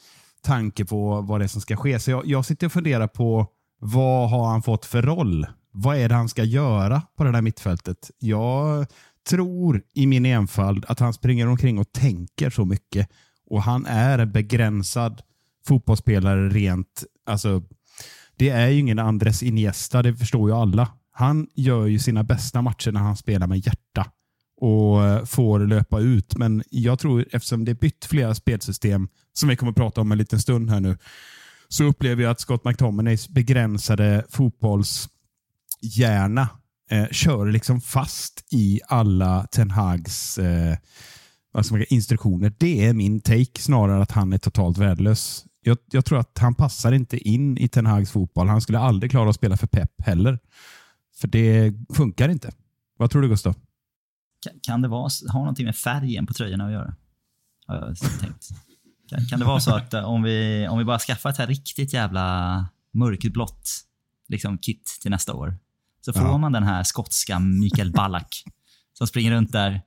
tanke 0.43 0.85
på 0.85 1.21
vad 1.21 1.41
det 1.41 1.45
är 1.45 1.49
som 1.49 1.61
ska 1.61 1.77
ske. 1.77 1.99
Så 1.99 2.11
jag, 2.11 2.27
jag 2.27 2.45
sitter 2.45 2.67
och 2.67 2.73
funderar 2.73 3.07
på 3.07 3.47
vad 3.81 4.31
har 4.31 4.51
han 4.51 4.63
fått 4.63 4.85
för 4.85 5.03
roll? 5.03 5.47
Vad 5.71 5.97
är 5.97 6.09
det 6.09 6.15
han 6.15 6.29
ska 6.29 6.45
göra 6.45 7.03
på 7.17 7.25
det 7.25 7.33
där 7.33 7.43
mittfältet? 7.43 8.11
Jag 8.19 8.87
tror 9.29 9.83
i 9.95 10.07
min 10.07 10.27
enfald 10.27 10.85
att 10.89 11.01
han 11.01 11.13
springer 11.13 11.47
omkring 11.47 11.79
och 11.79 11.93
tänker 11.93 12.51
så 12.51 12.65
mycket. 12.65 13.09
Och 13.47 13.63
han 13.63 13.87
är 13.87 14.19
en 14.19 14.33
begränsad 14.33 15.23
fotbollsspelare 15.67 16.49
rent 16.49 17.05
alltså, 17.27 17.63
det 18.37 18.49
är 18.49 18.69
ju 18.69 18.79
ingen 18.79 18.99
Andres 18.99 19.43
Iniesta, 19.43 20.03
det 20.03 20.17
förstår 20.17 20.51
ju 20.51 20.57
alla. 20.57 20.89
Han 21.13 21.47
gör 21.55 21.87
ju 21.87 21.99
sina 21.99 22.25
bästa 22.25 22.63
matcher 22.63 22.93
när 22.93 23.01
han 23.01 23.17
spelar 23.17 23.47
med 23.47 23.67
hjärta 23.67 24.07
och 24.61 25.05
eh, 25.05 25.25
får 25.25 25.59
löpa 25.59 26.01
ut. 26.01 26.37
Men 26.37 26.63
jag 26.71 26.99
tror, 26.99 27.27
eftersom 27.33 27.65
det 27.65 27.73
är 27.73 27.75
bytt 27.75 28.05
flera 28.05 28.35
spelsystem, 28.35 29.09
som 29.33 29.49
vi 29.49 29.57
kommer 29.57 29.73
att 29.73 29.77
prata 29.77 30.01
om 30.01 30.13
en 30.13 30.19
liten 30.19 30.39
stund 30.39 30.71
här 30.71 30.81
nu, 30.81 30.99
så 31.69 31.85
upplever 31.85 32.23
jag 32.23 32.31
att 32.31 32.41
Scott 32.41 32.65
McTominays 32.65 33.29
begränsade 33.29 34.25
fotbollshjärna 34.29 36.49
eh, 36.91 37.07
kör 37.11 37.47
liksom 37.47 37.81
fast 37.81 38.45
i 38.51 38.81
alla 38.89 39.47
Ten 39.47 39.71
Hags 39.71 40.39
eh, 40.39 40.77
alltså 41.55 41.79
instruktioner. 41.79 42.53
Det 42.59 42.87
är 42.87 42.93
min 42.93 43.21
take 43.21 43.61
snarare 43.61 44.03
att 44.03 44.13
han 44.13 44.33
är 44.33 44.39
totalt 44.39 44.79
värdelös 44.79 45.45
jag, 45.63 45.79
jag, 45.91 46.05
tror 46.05 46.19
att 46.19 46.39
han 46.39 46.55
passar 46.55 46.93
inte 46.93 47.19
in 47.19 47.59
i 47.59 47.69
Ten 47.69 47.87
Hags 47.87 48.11
fotboll. 48.11 48.49
Han 48.49 48.61
skulle 48.61 48.79
aldrig 48.79 49.11
klara 49.11 49.31
att 49.31 49.37
spela 49.37 49.57
för 49.57 49.67
Pep 49.67 49.91
heller. 49.99 50.39
För 51.21 51.29
det 51.29 51.75
funkar 51.95 52.29
inte. 52.29 52.51
Vad 52.99 53.11
tror 53.11 53.23
du 53.23 53.29
Gustav? 53.29 53.55
Kan, 54.43 54.53
kan 54.63 54.83
det 54.83 54.89
vara, 54.89 55.11
ha 55.33 55.39
någonting 55.39 55.67
med 55.67 55.77
färgen 55.77 56.27
på 56.27 56.33
tröjorna 56.33 56.67
att 56.67 56.73
göra? 56.73 56.95
Har 57.67 57.77
jag 57.77 58.21
tänkt. 58.21 58.49
Kan, 59.09 59.27
kan 59.27 59.39
det 59.39 59.45
vara 59.45 59.61
så 59.61 59.75
att 59.75 59.95
eh, 59.95 60.05
om 60.05 60.23
vi, 60.23 60.67
om 60.71 60.79
vi 60.79 60.85
bara 60.85 60.99
skaffar 60.99 61.31
ett 61.31 61.39
här 61.39 61.47
riktigt 61.47 61.93
jävla 61.93 62.67
mörkblått 62.93 63.71
liksom, 64.29 64.59
kit 64.59 64.99
till 65.03 65.11
nästa 65.11 65.35
år, 65.35 65.59
så 66.01 66.13
får 66.13 66.23
ja. 66.23 66.39
man 66.39 66.53
den 66.53 66.63
här 66.63 66.83
skotska 66.83 67.39
Mikael 67.39 67.93
Ballack 67.93 68.45
som 68.93 69.07
springer 69.07 69.33
runt 69.33 69.53
där 69.53 69.81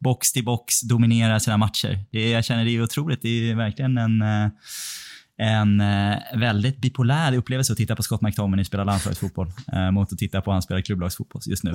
box 0.00 0.32
till 0.32 0.44
box, 0.44 0.80
dominerar 0.80 1.38
sina 1.38 1.56
matcher. 1.56 2.04
Det, 2.10 2.30
jag 2.30 2.44
känner 2.44 2.64
det 2.64 2.70
är 2.70 2.82
otroligt. 2.82 3.22
Det 3.22 3.28
är 3.28 3.54
verkligen 3.54 3.98
en 3.98 4.22
eh, 4.22 4.50
en 5.38 5.80
eh, 5.80 6.16
väldigt 6.36 6.80
bipolär 6.80 7.36
upplevelse 7.36 7.72
att 7.72 7.76
titta 7.76 7.96
på 7.96 8.02
Scott 8.02 8.22
McTominay 8.22 8.64
spela 8.64 8.84
landslagsfotboll 8.84 9.52
eh, 9.72 9.90
mot 9.90 10.12
att 10.12 10.18
titta 10.18 10.40
på 10.40 10.52
han 10.52 10.62
spela 10.62 10.82
klubblagsfotboll 10.82 11.42
just 11.46 11.64
nu. 11.64 11.74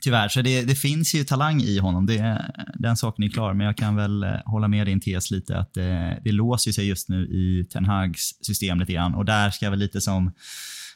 Tyvärr, 0.00 0.28
så 0.28 0.42
det, 0.42 0.62
det, 0.62 0.74
finns 0.74 1.14
ju 1.14 1.24
talang 1.24 1.60
i 1.60 1.78
honom. 1.78 2.06
Det, 2.06 2.44
den 2.74 2.96
saken 2.96 3.24
är 3.24 3.28
klar, 3.28 3.54
men 3.54 3.66
jag 3.66 3.76
kan 3.76 3.96
väl 3.96 4.22
eh, 4.22 4.30
hålla 4.44 4.68
med 4.68 4.86
din 4.86 5.00
tes 5.00 5.30
lite 5.30 5.58
att 5.58 5.74
det, 5.74 6.20
det 6.24 6.32
låser 6.32 6.72
sig 6.72 6.88
just 6.88 7.08
nu 7.08 7.24
i 7.24 7.66
Ten 7.72 7.84
Hags 7.84 8.38
system 8.42 8.80
lite 8.80 8.92
grann. 8.92 9.14
Och 9.14 9.24
där 9.24 9.50
ska 9.50 9.66
jag 9.66 9.70
väl 9.70 9.80
lite 9.80 10.00
som 10.00 10.32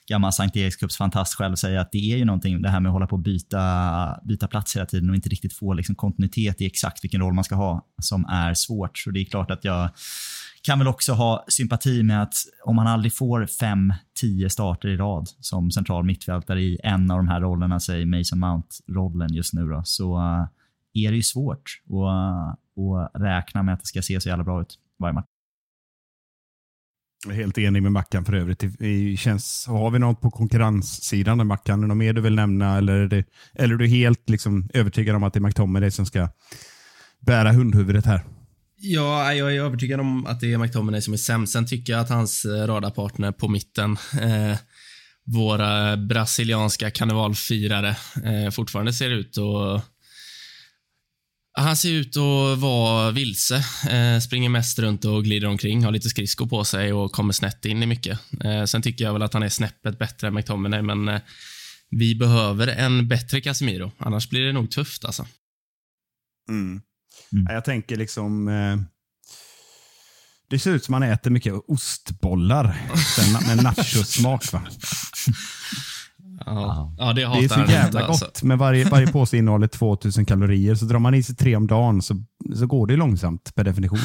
gammal 0.09 0.33
Sankt 0.33 0.57
Erikscups 0.57 0.97
fantast 0.97 1.35
själv 1.35 1.57
säga 1.57 1.81
att 1.81 1.93
det 1.93 2.13
är 2.13 2.17
ju 2.17 2.25
någonting, 2.25 2.63
det 2.63 2.69
här 2.69 2.81
med 2.81 2.91
att 2.91 2.93
hålla 2.93 3.07
på 3.07 3.17
och 3.17 3.23
byta, 3.23 4.21
byta 4.25 4.49
plats 4.49 4.77
hela 4.77 4.87
tiden 4.87 5.11
och 5.11 5.17
inte 5.17 5.29
riktigt 5.29 5.53
få 5.53 5.73
liksom 5.73 5.95
kontinuitet 5.95 6.61
i 6.61 6.67
exakt 6.67 7.05
vilken 7.05 7.21
roll 7.21 7.35
man 7.35 7.45
ska 7.45 7.55
ha, 7.55 7.87
som 8.03 8.25
är 8.25 8.55
svårt. 8.55 8.99
Så 8.99 9.11
det 9.11 9.21
är 9.21 9.25
klart 9.25 9.51
att 9.51 9.65
jag 9.65 9.91
kan 10.69 10.79
väl 10.79 10.89
också 10.89 11.13
ha 11.13 11.45
sympati 11.49 12.03
med 12.03 12.23
att 12.23 12.35
om 12.65 12.77
man 12.77 12.87
aldrig 12.87 13.15
får 13.15 13.47
fem, 13.47 13.93
tio 14.21 14.51
starter 14.51 14.89
i 14.89 14.97
rad 14.97 15.29
som 15.41 15.71
central 15.71 16.05
mittfältare 16.05 16.63
i 16.63 16.79
en 16.83 17.11
av 17.11 17.17
de 17.17 17.29
här 17.29 17.41
rollerna, 17.41 17.81
säg 17.81 18.07
Mason 18.07 18.39
Mount-rollen 18.39 19.33
just 19.33 19.53
nu, 19.53 19.67
då, 19.67 19.83
så 19.85 20.17
eh, 20.17 20.47
är 21.05 21.11
det 21.11 21.17
ju 21.17 21.23
svårt 21.23 21.81
att, 21.85 21.93
eh, 21.93 23.01
att 23.01 23.23
räkna 23.23 23.63
med 23.63 23.75
att 23.75 23.81
det 23.81 23.87
ska 23.87 24.03
se 24.03 24.21
så 24.21 24.29
jävla 24.29 24.45
bra 24.45 24.61
ut 24.61 24.79
varje 24.99 25.13
match. 25.13 25.27
Jag 27.27 27.35
är 27.35 27.37
helt 27.37 27.59
enig 27.59 27.83
med 27.83 27.93
Mackan 27.93 28.25
för 28.25 28.33
övrigt. 28.33 28.65
Det 28.79 29.17
känns, 29.17 29.67
har 29.67 29.91
vi 29.91 29.99
något 29.99 30.21
på 30.21 30.31
konkurrenssidan? 30.31 31.47
Mackan, 31.47 31.79
är 31.79 31.83
det 31.83 31.89
något 31.89 31.97
mer 31.97 32.13
du 32.13 32.21
vill 32.21 32.35
nämna? 32.35 32.77
Eller 32.77 32.93
är, 32.93 33.09
det, 33.09 33.25
eller 33.55 33.75
är 33.75 33.79
du 33.79 33.87
helt 33.87 34.29
liksom 34.29 34.69
övertygad 34.75 35.17
om 35.17 35.23
att 35.23 35.33
det 35.33 35.39
är 35.39 35.47
McTominay 35.47 35.91
som 35.91 36.07
ska 36.07 36.29
bära 37.21 37.53
hundhuvudet 37.53 38.07
här? 38.07 38.38
Ja, 38.81 39.35
jag 39.35 39.57
är 39.57 39.61
övertygad 39.61 40.01
om 40.01 40.27
att 40.27 40.41
det 40.41 40.53
är 40.53 40.59
McTominay 40.59 41.01
som 41.01 41.13
är 41.13 41.19
sämst. 41.19 41.53
Sen 41.53 41.67
tycker 41.67 41.93
jag 41.93 42.01
att 42.01 42.09
hans 42.09 42.45
eh, 42.45 42.67
radarpartner 42.67 43.33
på 43.33 43.49
mitten, 43.49 43.97
eh, 44.21 44.57
våra 45.25 45.97
brasilianska 45.97 46.91
karnevalfirare, 46.91 47.97
eh, 48.25 48.51
fortfarande 48.51 48.93
ser 48.93 49.11
ut 49.11 49.39
att 49.39 49.85
han 51.59 51.77
ser 51.77 51.91
ut 51.93 52.17
att 52.17 52.59
vara 52.59 53.11
vilse. 53.11 53.65
Eh, 53.91 54.21
springer 54.21 54.49
mest 54.49 54.79
runt 54.79 55.05
och 55.05 55.25
glider 55.25 55.49
omkring, 55.49 55.85
har 55.85 55.93
lite 55.93 56.09
skridskor 56.09 56.47
på 56.47 56.65
sig 56.65 56.93
och 56.93 57.13
kommer 57.13 57.33
snett 57.33 57.65
in 57.65 57.83
i 57.83 57.87
mycket. 57.87 58.19
Eh, 58.45 58.65
sen 58.65 58.83
tycker 58.83 59.05
jag 59.05 59.13
väl 59.13 59.23
att 59.23 59.33
han 59.33 59.43
är 59.43 59.49
snäppet 59.49 59.99
bättre 59.99 60.27
än 60.27 60.35
McTominay, 60.35 60.83
men 60.83 61.09
eh, 61.09 61.21
vi 61.91 62.15
behöver 62.15 62.67
en 62.67 63.09
bättre 63.09 63.41
Casemiro. 63.41 63.93
Annars 63.99 64.29
blir 64.29 64.47
det 64.47 64.53
nog 64.53 64.71
tufft 64.71 65.05
alltså. 65.05 65.27
Mm. 66.49 66.81
Mm. 67.33 67.47
Jag 67.55 67.65
tänker 67.65 67.97
liksom... 67.97 68.49
Eh, 68.49 68.77
Det 70.51 70.59
ser 70.59 70.71
ut 70.71 70.85
som 70.85 70.93
man 70.93 71.03
äter 71.03 71.31
mycket 71.31 71.55
ostbollar 71.69 72.77
sen 73.17 73.33
med 73.57 73.65
nachosmak. 73.65 74.53
Va? 74.53 74.63
Ja, 76.47 76.95
ja 76.99 77.07
det 77.07 77.15
Det 77.15 77.23
är 77.23 77.27
hatar 77.27 77.67
så 77.67 77.73
jävla 77.73 78.01
inte. 78.01 78.13
gott. 78.13 78.23
Alltså. 78.23 78.47
Men 78.47 78.59
varje, 78.59 78.85
varje 78.85 79.07
påse 79.07 79.37
innehåller 79.37 79.67
2000 79.67 80.25
kalorier. 80.27 80.75
Så 80.75 80.85
drar 80.85 80.99
man 80.99 81.15
i 81.15 81.23
sig 81.23 81.37
tre 81.37 81.57
om 81.57 81.67
dagen 81.67 82.03
så, 82.03 82.15
så 82.57 82.67
går 82.67 82.87
det 82.87 82.97
långsamt 82.97 83.55
per 83.55 83.65
definition. 83.65 83.99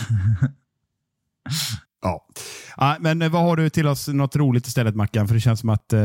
ja. 2.01 2.27
ja. 2.77 2.97
Men 2.99 3.21
eh, 3.21 3.29
vad 3.29 3.41
har 3.41 3.55
du 3.57 3.69
till 3.69 3.87
oss? 3.87 4.07
Något 4.07 4.35
roligt 4.35 4.67
istället 4.67 4.95
Mackan? 4.95 5.27
För 5.27 5.35
det 5.35 5.41
känns 5.41 5.59
som 5.59 5.69
att 5.69 5.93
eh, 5.93 6.01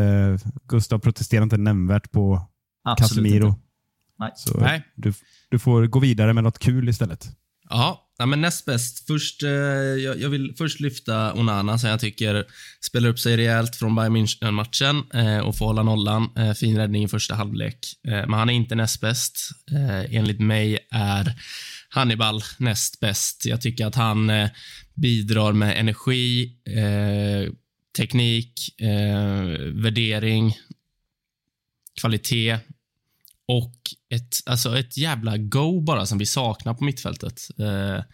Gustav 0.68 0.98
protesterar 0.98 1.42
inte 1.42 1.56
nämnvärt 1.56 2.10
på 2.10 2.48
Absolut 2.84 3.08
Casemiro. 3.10 3.48
inte. 3.48 3.60
Nej. 4.18 4.32
Så 4.36 4.58
Nej. 4.60 4.84
Du, 4.96 5.12
du 5.50 5.58
får 5.58 5.86
gå 5.86 5.98
vidare 5.98 6.32
med 6.32 6.44
något 6.44 6.58
kul 6.58 6.88
istället. 6.88 7.28
Ja, 7.70 8.10
ja, 8.18 8.26
men 8.26 8.40
näst 8.40 8.64
bäst. 8.64 9.06
Först, 9.06 9.42
eh, 9.42 9.50
jag, 9.50 10.20
jag 10.20 10.28
vill 10.28 10.54
först 10.58 10.80
lyfta 10.80 11.32
Onana 11.32 11.78
som 11.78 11.90
jag 11.90 12.00
tycker 12.00 12.44
spelar 12.80 13.08
upp 13.08 13.18
sig 13.18 13.36
rejält 13.36 13.76
från 13.76 13.94
Bayern 13.94 14.16
München-matchen 14.16 15.02
eh, 15.14 15.38
och 15.38 15.56
får 15.56 15.66
hålla 15.66 15.82
nollan. 15.82 16.28
Eh, 16.36 16.52
fin 16.52 16.76
räddning 16.76 17.04
i 17.04 17.08
första 17.08 17.34
halvlek. 17.34 17.78
Eh, 18.08 18.12
men 18.12 18.32
han 18.32 18.50
är 18.50 18.54
inte 18.54 18.74
näst 18.74 19.00
bäst. 19.00 19.50
Eh, 19.70 20.16
enligt 20.16 20.40
mig 20.40 20.78
är 20.90 21.34
Hannibal 21.88 22.42
näst 22.58 23.00
bäst. 23.00 23.46
Jag 23.46 23.60
tycker 23.60 23.86
att 23.86 23.94
han 23.94 24.30
eh, 24.30 24.48
bidrar 24.94 25.52
med 25.52 25.80
energi, 25.80 26.52
eh, 26.66 27.52
teknik, 27.96 28.80
eh, 28.80 29.44
värdering, 29.72 30.56
kvalitet 32.00 32.58
och 33.48 33.74
ett, 34.14 34.36
alltså 34.46 34.78
ett 34.78 34.96
jävla 34.96 35.38
go 35.38 35.80
bara 35.80 36.06
som 36.06 36.18
vi 36.18 36.26
saknar 36.26 36.74
på 36.74 36.84
mittfältet. 36.84 37.40
Eh, 37.58 38.04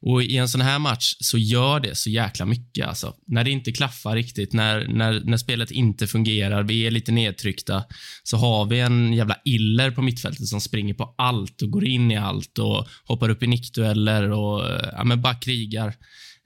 och 0.00 0.22
I 0.22 0.36
en 0.36 0.48
sån 0.48 0.60
här 0.60 0.78
match 0.78 1.14
så 1.20 1.38
gör 1.38 1.80
det 1.80 1.94
så 1.94 2.10
jäkla 2.10 2.46
mycket. 2.46 2.86
Alltså. 2.86 3.14
När 3.26 3.44
det 3.44 3.50
inte 3.50 3.72
klaffar 3.72 4.14
riktigt, 4.14 4.52
när, 4.52 4.88
när, 4.88 5.20
när 5.24 5.36
spelet 5.36 5.70
inte 5.70 6.06
fungerar, 6.06 6.62
vi 6.62 6.86
är 6.86 6.90
lite 6.90 7.12
nedtryckta, 7.12 7.84
så 8.22 8.36
har 8.36 8.66
vi 8.66 8.80
en 8.80 9.12
jävla 9.12 9.36
iller 9.44 9.90
på 9.90 10.02
mittfältet 10.02 10.46
som 10.46 10.60
springer 10.60 10.94
på 10.94 11.14
allt 11.18 11.62
och 11.62 11.70
går 11.70 11.84
in 11.84 12.10
i 12.10 12.16
allt 12.16 12.58
och 12.58 12.86
hoppar 13.04 13.28
upp 13.28 13.42
i 13.42 13.46
nickdueller 13.46 14.30
och 14.30 14.64
ja, 14.92 15.04
men 15.04 15.22
bara 15.22 15.34
krigar. 15.34 15.94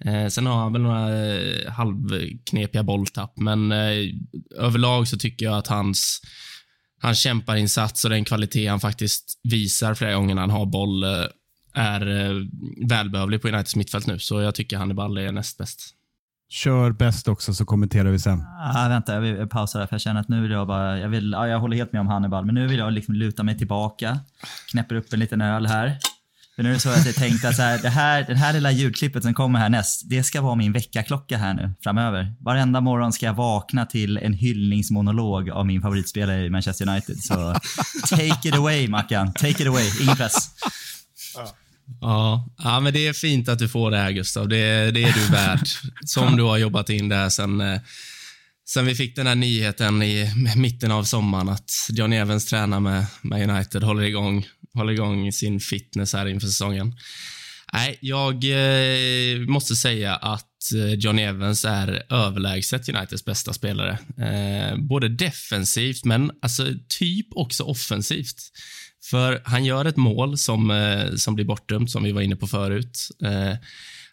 Eh, 0.05 0.29
sen 0.29 0.47
har 0.47 0.57
han 0.57 0.73
väl 0.73 0.83
några 0.83 1.25
eh, 1.27 1.73
halvknepiga 1.73 2.83
bolltapp, 2.83 3.33
men 3.37 3.73
eh, 3.73 4.15
överlag 4.57 5.09
så 5.09 5.19
tycker 5.19 5.47
jag 5.47 5.59
att 5.59 5.67
hans 5.67 6.21
hans 7.03 7.19
kämparinsats 7.19 8.05
och 8.05 8.11
den 8.11 8.25
kvalitet 8.25 8.67
han 8.67 8.81
faktiskt 8.81 9.41
visar 9.43 9.95
flera 9.95 10.15
gånger 10.15 10.35
när 10.35 10.43
han 10.43 10.51
har 10.51 10.67
boll 10.67 11.05
eh, 11.05 11.25
är 11.75 12.07
eh, 12.07 12.37
välbehövlig 12.89 13.43
på 13.43 13.49
Uniteds 13.49 13.77
mittfält 13.77 14.07
nu, 14.07 14.19
så 14.19 14.41
jag 14.41 14.55
tycker 14.55 14.77
Hannibal 14.77 15.19
är 15.19 15.33
näst 15.33 15.59
bäst. 15.59 15.95
Kör 16.53 16.93
bäst 16.93 17.29
också 17.29 17.55
så 17.55 17.65
kommenterar 17.65 18.11
vi 18.11 18.19
sen. 18.19 18.45
Ah, 18.75 18.89
vänta, 18.89 19.15
jag 19.15 19.21
vill 19.21 19.49
pausa 19.49 19.79
där 19.79 19.87
för 19.87 19.95
jag 19.95 20.01
känner 20.01 20.21
att 20.21 20.29
nu 20.29 20.43
vill 20.43 20.51
jag 20.51 20.67
bara, 20.67 20.99
jag, 20.99 21.09
vill, 21.09 21.33
ja, 21.33 21.49
jag 21.49 21.61
håller 21.61 21.77
helt 21.77 21.93
med 21.93 22.01
om 22.01 22.07
Hannibal, 22.07 22.45
men 22.45 22.55
nu 22.55 22.67
vill 22.67 22.79
jag 22.79 22.93
liksom 22.93 23.15
luta 23.15 23.43
mig 23.43 23.59
tillbaka, 23.59 24.19
knäpper 24.71 24.95
upp 24.95 25.13
en 25.13 25.19
liten 25.19 25.41
öl 25.41 25.67
här. 25.67 25.99
För 26.61 26.65
nu 26.65 26.71
är 26.71 26.75
det 26.75 26.81
så 26.81 26.89
att 26.89 26.97
jag 26.97 27.05
typ 27.05 27.17
tänkte 27.17 27.49
att 27.49 27.57
så 27.57 27.63
här, 27.63 27.79
det 27.79 27.89
här, 27.89 28.25
det 28.29 28.35
här 28.35 28.53
lilla 28.53 28.71
ljudklippet 28.71 29.23
som 29.23 29.35
kommer 29.35 29.59
härnäst, 29.59 30.03
det 30.05 30.23
ska 30.23 30.41
vara 30.41 30.55
min 30.55 30.73
väckarklocka 30.73 31.39
här 31.39 31.55
nu 31.55 31.75
framöver. 31.83 32.35
Varenda 32.41 32.81
morgon 32.81 33.13
ska 33.13 33.27
jag 33.27 33.35
vakna 33.35 33.87
till 33.87 34.17
en 34.17 34.33
hyllningsmonolog 34.33 35.51
av 35.51 35.67
min 35.67 35.83
favoritspelare 35.83 36.45
i 36.45 36.51
Manchester 36.51 36.89
United. 36.89 37.17
Så 37.19 37.55
take 38.09 38.49
it 38.49 38.55
away 38.55 38.89
Mackan, 38.89 39.33
take 39.33 39.63
it 39.63 39.67
away, 39.67 39.91
ingen 40.01 40.17
press. 40.17 40.51
Ja, 42.01 42.49
ja, 42.65 42.81
men 42.81 42.93
det 42.93 43.09
är 43.09 43.13
fint 43.13 43.49
att 43.49 43.59
du 43.59 43.69
får 43.69 43.91
det 43.91 43.99
här, 43.99 44.11
Gustav. 44.11 44.49
Det, 44.49 44.91
det 44.91 45.03
är 45.03 45.13
du 45.13 45.33
värd. 45.33 45.69
Som 46.05 46.37
du 46.37 46.43
har 46.43 46.57
jobbat 46.57 46.91
in 46.91 47.09
det 47.09 47.17
här 47.17 47.29
sen, 47.29 47.61
eh, 47.61 47.81
sen 48.73 48.87
vi 48.87 48.95
fick 48.95 49.17
den 49.17 49.27
här 49.27 49.35
nyheten 49.35 50.03
i 50.03 50.33
mitten 50.57 50.91
av 50.91 51.05
sommaren 51.05 51.49
att 51.49 51.71
John 51.91 52.13
Evans 52.13 52.47
tränar 52.47 52.81
med, 52.81 53.07
med 53.23 53.51
United, 53.51 53.83
håller 53.83 54.03
igång, 54.03 54.47
håller 54.75 54.93
igång 54.93 55.33
sin 55.33 55.61
fitness 55.61 56.13
här 56.13 56.27
inför 56.27 56.47
säsongen. 56.47 56.95
Nej, 57.73 57.99
jag 58.01 58.35
eh, 58.45 59.39
måste 59.39 59.77
säga 59.77 60.17
att 60.17 60.73
eh, 60.75 60.95
Johnny 60.95 60.95
John 60.95 61.19
Evans 61.19 61.65
är 61.65 62.13
överlägset 62.13 62.89
Uniteds 62.89 63.25
bästa 63.25 63.53
spelare. 63.53 63.99
Eh, 64.19 64.77
både 64.77 65.09
defensivt, 65.09 66.05
men 66.05 66.31
alltså 66.43 66.67
typ 66.99 67.27
också 67.31 67.65
offensivt. 67.65 68.37
För 69.11 69.43
han 69.45 69.65
gör 69.65 69.85
ett 69.85 69.97
mål 69.97 70.39
som, 70.39 70.71
eh, 70.71 71.15
som 71.15 71.35
blir 71.35 71.45
bortdömt, 71.45 71.91
som 71.91 72.03
vi 72.03 72.13
var 72.13 72.23
inne 72.23 72.37
på 72.37 72.47
förut. 72.47 73.09
Eh, 73.25 73.57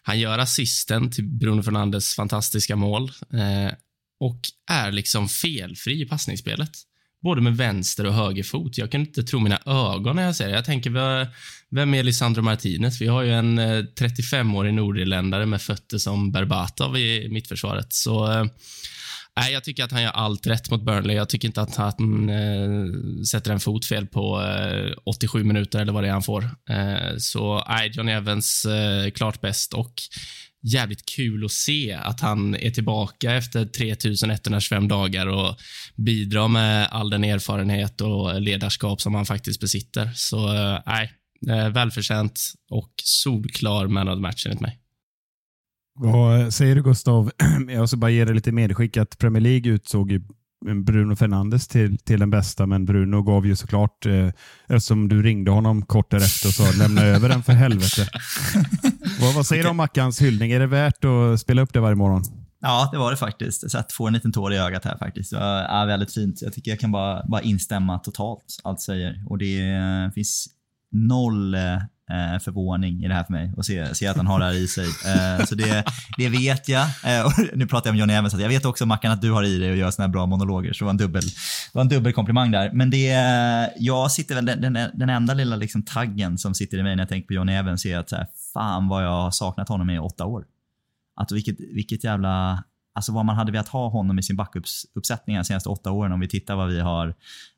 han 0.02 0.18
gör 0.18 0.38
assisten 0.38 1.10
till 1.10 1.24
Bruno 1.24 1.62
Fernandes 1.62 2.14
fantastiska 2.14 2.76
mål 2.76 3.12
eh, 3.32 3.72
och 4.20 4.40
är 4.70 4.92
liksom 4.92 5.28
felfri 5.28 6.02
i 6.02 6.06
passningsspelet. 6.06 6.70
Både 7.22 7.40
med 7.40 7.56
vänster 7.56 8.06
och 8.06 8.14
höger 8.14 8.42
fot. 8.42 8.78
Jag 8.78 8.92
kan 8.92 9.00
inte 9.00 9.22
tro 9.22 9.40
mina 9.40 9.58
ögon 9.66 10.16
när 10.16 10.22
jag 10.22 10.36
ser 10.36 10.48
det. 10.48 10.54
Jag 10.54 10.64
tänker, 10.64 10.90
vem 11.70 11.94
är 11.94 12.02
Lisandro 12.02 12.42
Martinez? 12.42 13.00
Vi 13.00 13.06
har 13.06 13.22
ju 13.22 13.32
en 13.32 13.58
eh, 13.58 13.84
35-årig 14.00 14.74
nordirländare 14.74 15.46
med 15.46 15.62
fötter 15.62 15.98
som 15.98 16.32
Berbatov 16.32 16.96
i 16.96 17.28
mittförsvaret. 17.28 17.92
Så 17.92 18.32
eh, 18.32 18.44
Nej, 19.40 19.52
jag 19.52 19.64
tycker 19.64 19.84
att 19.84 19.92
han 19.92 20.02
gör 20.02 20.10
allt 20.10 20.46
rätt 20.46 20.70
mot 20.70 20.82
Burnley. 20.82 21.16
Jag 21.16 21.28
tycker 21.28 21.48
inte 21.48 21.62
att 21.62 21.76
han 21.76 22.28
äh, 22.28 23.22
sätter 23.30 23.52
en 23.52 23.60
fot 23.60 23.86
fel 23.86 24.06
på 24.06 24.42
äh, 24.42 24.92
87 25.04 25.44
minuter 25.44 25.80
eller 25.80 25.92
vad 25.92 26.04
det 26.04 26.08
är 26.08 26.12
han 26.12 26.22
får. 26.22 26.50
Äh, 26.70 27.16
så 27.18 27.64
nej, 27.68 27.90
John 27.94 28.08
Evans 28.08 28.66
klart 29.14 29.40
bäst 29.40 29.74
och 29.74 29.92
jävligt 30.72 31.06
kul 31.16 31.44
att 31.44 31.50
se 31.50 31.92
att 31.92 32.20
han 32.20 32.54
är 32.54 32.70
tillbaka 32.70 33.34
efter 33.34 33.66
3125 33.66 34.88
dagar 34.88 35.26
och 35.26 35.56
bidrar 35.96 36.48
med 36.48 36.88
all 36.90 37.10
den 37.10 37.24
erfarenhet 37.24 38.00
och 38.00 38.40
ledarskap 38.40 39.00
som 39.00 39.14
han 39.14 39.26
faktiskt 39.26 39.60
besitter. 39.60 40.10
Så 40.14 40.54
eh, 40.54 40.78
nej, 40.86 41.12
eh, 41.48 41.68
välförtjänt 41.68 42.40
och 42.70 42.92
solklar 43.04 43.86
man 43.86 44.08
of 44.08 44.14
the 44.14 44.20
match 44.20 44.46
enligt 44.46 44.60
mig. 44.60 44.78
Vad 46.00 46.54
säger 46.54 46.74
du 46.74 46.82
Gustav? 46.82 47.32
Jag 47.68 47.88
ska 47.88 47.96
bara 47.96 48.10
ge 48.10 48.24
dig 48.24 48.34
lite 48.34 48.52
medskick 48.52 48.96
att 48.96 49.18
Premier 49.18 49.40
League 49.40 49.72
utsåg 49.72 50.12
ju 50.12 50.22
Bruno 50.60 51.16
Fernandes 51.16 51.68
till, 51.68 51.98
till 51.98 52.20
den 52.20 52.30
bästa, 52.30 52.66
men 52.66 52.84
Bruno 52.84 53.22
gav 53.22 53.46
ju 53.46 53.56
såklart, 53.56 54.06
eh, 54.06 54.28
eftersom 54.66 55.08
du 55.08 55.22
ringde 55.22 55.50
honom 55.50 55.82
kort 55.82 56.10
därefter 56.10 56.48
och 56.48 56.54
sa 56.54 56.78
lämna 56.78 57.02
över 57.14 57.28
den 57.28 57.42
för 57.42 57.52
helvete. 57.52 58.08
vad, 59.20 59.34
vad 59.34 59.46
säger 59.46 59.62
du 59.62 59.68
om 59.68 59.76
Mackans 59.76 60.22
hyllning? 60.22 60.52
Är 60.52 60.60
det 60.60 60.66
värt 60.66 61.04
att 61.04 61.40
spela 61.40 61.62
upp 61.62 61.72
det 61.72 61.80
varje 61.80 61.96
morgon? 61.96 62.22
Ja, 62.60 62.88
det 62.92 62.98
var 62.98 63.10
det 63.10 63.16
faktiskt. 63.16 63.62
Jag 63.62 63.70
satt, 63.70 63.92
får 63.92 64.06
en 64.08 64.14
liten 64.14 64.32
tår 64.32 64.52
i 64.52 64.58
ögat 64.58 64.84
här 64.84 64.98
faktiskt. 64.98 65.30
Det 65.30 65.36
ja, 65.68 65.84
väldigt 65.84 66.14
fint. 66.14 66.42
Jag 66.42 66.52
tycker 66.52 66.70
jag 66.70 66.80
kan 66.80 66.92
bara, 66.92 67.26
bara 67.28 67.42
instämma 67.42 67.98
totalt, 67.98 68.60
allt 68.64 68.80
säger. 68.80 69.24
Och 69.26 69.38
det 69.38 69.60
eh, 69.60 70.10
finns 70.14 70.46
noll 70.92 71.54
eh, 72.10 72.38
förvåning 72.40 73.04
i 73.04 73.08
det 73.08 73.14
här 73.14 73.24
för 73.24 73.32
mig, 73.32 73.52
och 73.56 73.66
se, 73.66 73.94
se 73.94 74.06
att 74.06 74.16
han 74.16 74.26
har 74.26 74.38
det 74.38 74.44
här 74.44 74.52
i 74.52 74.68
sig. 74.68 74.86
Eh, 74.86 75.44
så 75.44 75.54
det, 75.54 75.84
det 76.16 76.28
vet 76.28 76.68
jag. 76.68 76.86
Eh, 77.04 77.26
och 77.26 77.32
nu 77.54 77.66
pratar 77.66 77.88
jag 77.88 77.94
om 77.94 77.98
Johnny 77.98 78.12
Evans, 78.12 78.34
jag 78.34 78.48
vet 78.48 78.64
också 78.64 78.86
Mackan 78.86 79.12
att 79.12 79.20
du 79.20 79.30
har 79.32 79.44
i 79.44 79.58
dig 79.58 79.70
och 79.70 79.76
gör 79.76 79.90
såna 79.90 80.06
här 80.06 80.12
bra 80.12 80.26
monologer, 80.26 80.72
så 80.72 80.78
det 80.78 80.84
var 80.84 80.90
en 80.90 80.96
dubbel, 80.96 81.22
det 81.22 81.72
var 81.72 81.82
en 81.82 81.88
dubbel 81.88 82.12
komplimang 82.12 82.50
där. 82.50 82.70
Men 82.72 82.90
det, 82.90 83.10
eh, 83.10 83.68
jag 83.76 84.12
sitter 84.12 84.34
väl, 84.34 84.46
den, 84.46 84.60
den, 84.60 84.90
den 84.94 85.10
enda 85.10 85.34
lilla 85.34 85.56
liksom 85.56 85.82
taggen 85.82 86.38
som 86.38 86.54
sitter 86.54 86.78
i 86.78 86.82
mig 86.82 86.96
när 86.96 87.02
jag 87.02 87.08
tänker 87.08 87.26
på 87.26 87.34
Johnny 87.34 87.52
Evans 87.52 87.86
är 87.86 87.98
att 87.98 88.08
så 88.08 88.16
här, 88.16 88.26
fan 88.54 88.88
vad 88.88 89.04
jag 89.04 89.22
har 89.22 89.30
saknat 89.30 89.68
honom 89.68 89.90
i 89.90 89.98
åtta 89.98 90.24
år. 90.24 90.44
Att 91.16 91.32
vilket, 91.32 91.56
vilket 91.60 92.04
jävla... 92.04 92.64
Alltså 92.98 93.12
vad 93.12 93.24
man 93.24 93.36
hade 93.36 93.52
velat 93.52 93.68
ha 93.68 93.88
honom 93.88 94.18
i 94.18 94.22
sin 94.22 94.36
backuppsättning 94.36 95.36
de 95.36 95.44
senaste 95.44 95.68
åtta 95.68 95.90
åren 95.90 96.12
om 96.12 96.20
vi 96.20 96.28
tittar 96.28 96.56
vad 96.56 96.68
vi 96.68 96.80
har 96.80 97.14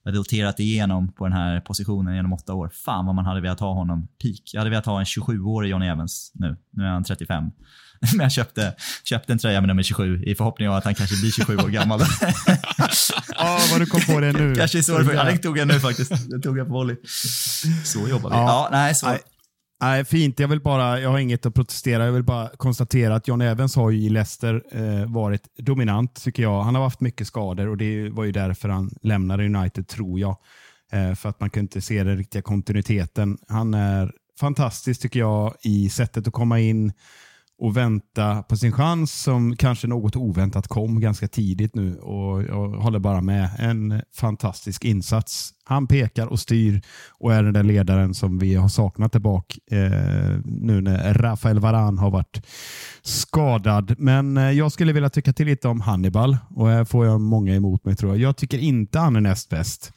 roterat 0.07 0.61
igenom 0.61 1.12
på 1.12 1.24
den 1.24 1.33
här 1.33 1.61
positionen 1.61 2.14
genom 2.14 2.33
åtta 2.33 2.55
år. 2.55 2.70
Fan 2.74 3.07
vad 3.07 3.14
man 3.14 3.24
hade 3.24 3.40
velat 3.40 3.61
ha 3.61 3.72
honom 3.72 4.09
peak. 4.22 4.40
Jag 4.53 4.61
hade 4.61 4.70
velat 4.70 4.87
ha 4.87 4.98
en 4.98 5.05
27-årig 5.05 5.70
Johnny 5.70 5.87
Evans 5.87 6.33
nu. 6.35 6.57
Nu 6.70 6.85
är 6.85 6.88
han 6.88 7.05
35. 7.05 7.44
Men 8.00 8.20
jag 8.20 8.33
köpte, 8.33 8.74
köpte 9.05 9.33
en 9.33 9.38
tröja 9.38 9.61
med 9.61 9.68
nummer 9.68 9.83
27 9.83 10.22
i 10.22 10.35
förhoppning 10.35 10.68
om 10.68 10.74
att 10.74 10.85
han 10.85 10.94
kanske 10.94 11.16
blir 11.16 11.31
27 11.31 11.57
år 11.57 11.68
gammal. 11.68 12.00
Ja, 13.37 13.59
vad 13.70 13.81
du 13.81 13.87
kom 13.87 14.00
på 14.00 14.20
det 14.20 14.33
nu. 14.33 14.55
kanske 14.55 14.83
så 14.83 14.98
det 14.98 15.38
tog 15.38 15.59
jag 15.59 15.68
nu 15.68 15.81
faktiskt. 15.81 16.31
Den 16.31 16.42
tog 16.42 16.59
jag 16.59 16.66
på 16.66 16.72
volley. 16.72 16.96
Så 17.85 18.09
jobbar 18.09 18.31
vi. 18.31 18.37
Ja. 18.37 18.42
Ja, 18.42 18.68
nej, 18.72 18.94
så. 18.94 19.16
Nej. 19.81 20.05
Fint. 20.05 20.40
Jag 20.40 20.49
vill 20.49 20.61
bara, 20.61 21.01
jag 21.01 21.11
har 21.11 21.19
inget 21.19 21.47
att 21.47 21.55
protestera. 21.55 22.05
Jag 22.05 22.12
vill 22.12 22.23
bara 22.23 22.49
konstatera 22.49 23.14
att 23.14 23.29
John 23.29 23.40
Evans 23.40 23.77
har 23.77 23.90
ju 23.90 23.99
i 23.99 24.09
Leicester 24.09 24.62
eh, 24.73 25.12
varit 25.12 25.43
dominant, 25.59 26.25
tycker 26.25 26.43
jag. 26.43 26.62
Han 26.62 26.75
har 26.75 26.83
haft 26.83 27.01
mycket 27.01 27.27
skador 27.27 27.69
och 27.69 27.77
det 27.77 28.09
var 28.09 28.25
ju 28.25 28.33
därför 28.33 28.69
han 28.69 28.90
lämnade 29.03 29.45
United, 29.45 29.88
tror 29.88 30.21
jag. 30.21 30.37
Eh, 30.93 31.14
för 31.14 31.29
att 31.29 31.40
man 31.40 31.51
kunde 31.51 31.64
inte 31.64 31.81
se 31.81 32.05
den 32.05 32.16
riktiga 32.16 32.43
kontinuiteten. 32.43 33.38
Han 33.49 33.75
är 33.75 34.12
fantastisk, 34.40 35.01
tycker 35.01 35.21
jag, 35.21 35.55
i 35.62 35.88
sättet 35.88 36.27
att 36.27 36.33
komma 36.33 36.61
in 36.61 36.93
och 37.61 37.77
vänta 37.77 38.42
på 38.42 38.57
sin 38.57 38.73
chans 38.73 39.23
som 39.23 39.57
kanske 39.57 39.87
något 39.87 40.16
oväntat 40.16 40.68
kom 40.68 41.01
ganska 41.01 41.29
tidigt 41.29 41.75
nu 41.75 41.99
och 41.99 42.42
jag 42.42 42.68
håller 42.68 42.99
bara 42.99 43.20
med. 43.20 43.51
En 43.59 44.03
fantastisk 44.14 44.85
insats. 44.85 45.51
Han 45.64 45.87
pekar 45.87 46.27
och 46.27 46.40
styr 46.40 46.83
och 47.11 47.35
är 47.35 47.42
den 47.42 47.53
där 47.53 47.62
ledaren 47.62 48.14
som 48.14 48.38
vi 48.38 48.55
har 48.55 48.68
saknat 48.68 49.12
tillbaka 49.12 49.55
eh, 49.70 50.40
nu 50.44 50.81
när 50.81 51.14
Rafael 51.14 51.59
Varan 51.59 51.99
har 51.99 52.11
varit 52.11 52.46
skadad. 53.03 53.94
Men 53.99 54.37
eh, 54.37 54.51
jag 54.51 54.73
skulle 54.73 54.92
vilja 54.92 55.11
tycka 55.11 55.33
till 55.33 55.46
lite 55.46 55.68
om 55.68 55.81
Hannibal 55.81 56.37
och 56.55 56.68
här 56.68 56.85
får 56.85 57.07
jag 57.07 57.20
många 57.20 57.55
emot 57.55 57.85
mig 57.85 57.96
tror 57.96 58.12
jag. 58.12 58.20
Jag 58.20 58.37
tycker 58.37 58.59
inte 58.59 58.99
han 58.99 59.16
är 59.16 59.20
näst 59.20 59.49
bäst. 59.49 59.92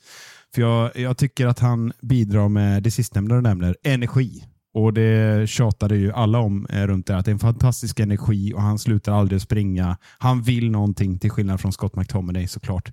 För 0.55 0.61
jag, 0.61 0.91
jag 0.95 1.17
tycker 1.17 1.47
att 1.47 1.59
han 1.59 1.93
bidrar 2.01 2.49
med 2.49 2.83
det 2.83 2.91
sistnämnda 2.91 3.35
du 3.35 3.41
nämner, 3.41 3.75
energi. 3.83 4.43
Och 4.73 4.93
Det 4.93 5.49
tjatade 5.49 5.95
ju 5.95 6.11
alla 6.11 6.39
om 6.39 6.67
eh, 6.69 6.87
runt 6.87 7.07
det, 7.07 7.17
att 7.17 7.25
det 7.25 7.31
är 7.31 7.33
en 7.33 7.39
fantastisk 7.39 7.99
energi 7.99 8.53
och 8.53 8.61
han 8.61 8.79
slutar 8.79 9.11
aldrig 9.13 9.41
springa. 9.41 9.97
Han 10.17 10.41
vill 10.41 10.71
någonting 10.71 11.19
till 11.19 11.29
skillnad 11.29 11.61
från 11.61 11.73
Scott 11.73 11.95
McTominay 11.95 12.47
såklart. 12.47 12.91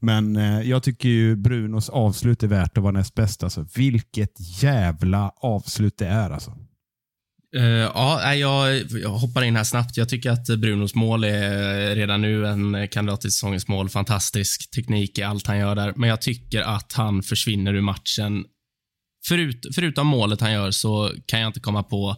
Men 0.00 0.36
eh, 0.36 0.60
jag 0.60 0.82
tycker 0.82 1.08
ju 1.08 1.36
Brunos 1.36 1.88
avslut 1.88 2.42
är 2.42 2.46
värt 2.46 2.76
att 2.76 2.82
vara 2.82 2.92
näst 2.92 3.14
bäst. 3.14 3.42
Alltså, 3.42 3.66
vilket 3.76 4.62
jävla 4.62 5.32
avslut 5.36 5.98
det 5.98 6.06
är. 6.06 6.30
Alltså. 6.30 6.50
Uh, 7.56 7.64
ja, 7.64 8.34
jag, 8.34 8.82
jag 8.90 9.10
hoppar 9.10 9.42
in 9.42 9.56
här 9.56 9.64
snabbt. 9.64 9.96
Jag 9.96 10.08
tycker 10.08 10.30
att 10.30 10.46
Brunos 10.46 10.94
mål 10.94 11.24
är 11.24 11.94
redan 11.94 12.20
nu 12.20 12.46
en 12.46 12.88
kandidat 12.88 13.20
till 13.20 13.32
säsongens 13.32 13.68
mål. 13.68 13.88
Fantastisk 13.88 14.70
teknik 14.70 15.18
i 15.18 15.22
allt 15.22 15.46
han 15.46 15.58
gör 15.58 15.74
där. 15.74 15.92
Men 15.96 16.08
jag 16.08 16.20
tycker 16.20 16.62
att 16.62 16.92
han 16.92 17.22
försvinner 17.22 17.74
ur 17.74 17.80
matchen 17.80 18.44
förut, 19.26 19.66
förutom 19.74 20.06
målet 20.06 20.40
han 20.40 20.52
gör 20.52 20.70
så 20.70 21.12
kan 21.26 21.40
jag 21.40 21.48
inte 21.48 21.60
komma 21.60 21.82
på 21.82 22.16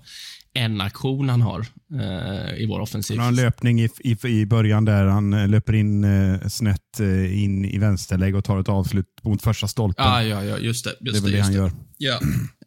en 0.55 0.81
aktion 0.81 1.29
han 1.29 1.43
har 1.43 1.67
eh, 2.01 2.63
i 2.63 2.67
vår 2.67 2.81
offensiv. 2.81 3.17
Han 3.17 3.25
har 3.25 3.33
en 3.33 3.37
löpning 3.37 3.81
i, 3.81 3.89
i, 4.01 4.29
i 4.29 4.47
början 4.47 4.85
där 4.85 5.07
han 5.07 5.33
eh, 5.33 5.49
löper 5.49 5.73
in 5.73 6.05
eh, 6.05 6.49
snett 6.49 7.01
eh, 7.01 7.43
in 7.43 7.65
i 7.65 7.79
vänsterläge 7.79 8.37
och 8.37 8.45
tar 8.45 8.61
ett 8.61 8.69
avslut 8.69 9.07
mot 9.23 9.43
första 9.43 9.69
stolpen. 9.69 10.07
Ah, 10.07 10.23
ja, 10.23 10.45
ja, 10.45 10.59
just 10.59 10.85
det. 10.85 10.95
Just 11.01 11.13
det 11.13 11.19
är 11.19 11.23
väl 11.23 11.33
det, 11.33 11.41
han 11.41 11.53
det. 11.53 11.59
gör. 11.59 11.73
Ja, 11.99 12.21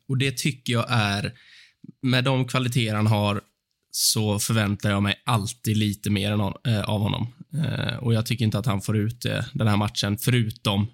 och 0.10 0.17
det 0.17 0.38
tycker 0.38 0.74
jag 0.74 0.86
är, 0.89 1.34
med 2.02 2.24
de 2.24 2.45
kvaliteter 2.45 2.95
han 2.95 3.08
har, 3.08 3.41
så 3.91 4.39
förväntar 4.39 4.89
jag 4.89 5.04
mig 5.04 5.15
alltid 5.26 5.78
lite 5.78 6.10
mer 6.10 6.32
än, 6.32 6.39
äh, 6.39 6.89
av 6.89 7.02
honom. 7.02 7.28
Äh, 7.54 7.98
och 7.98 8.13
jag 8.13 8.26
tycker 8.26 8.45
inte 8.45 8.60
att 8.60 8.65
han 8.65 8.82
får 8.82 8.98
ut 8.98 9.21
det 9.21 9.45
den 9.54 9.67
här 9.67 9.78
matchen, 9.78 10.17
förutom 10.17 10.88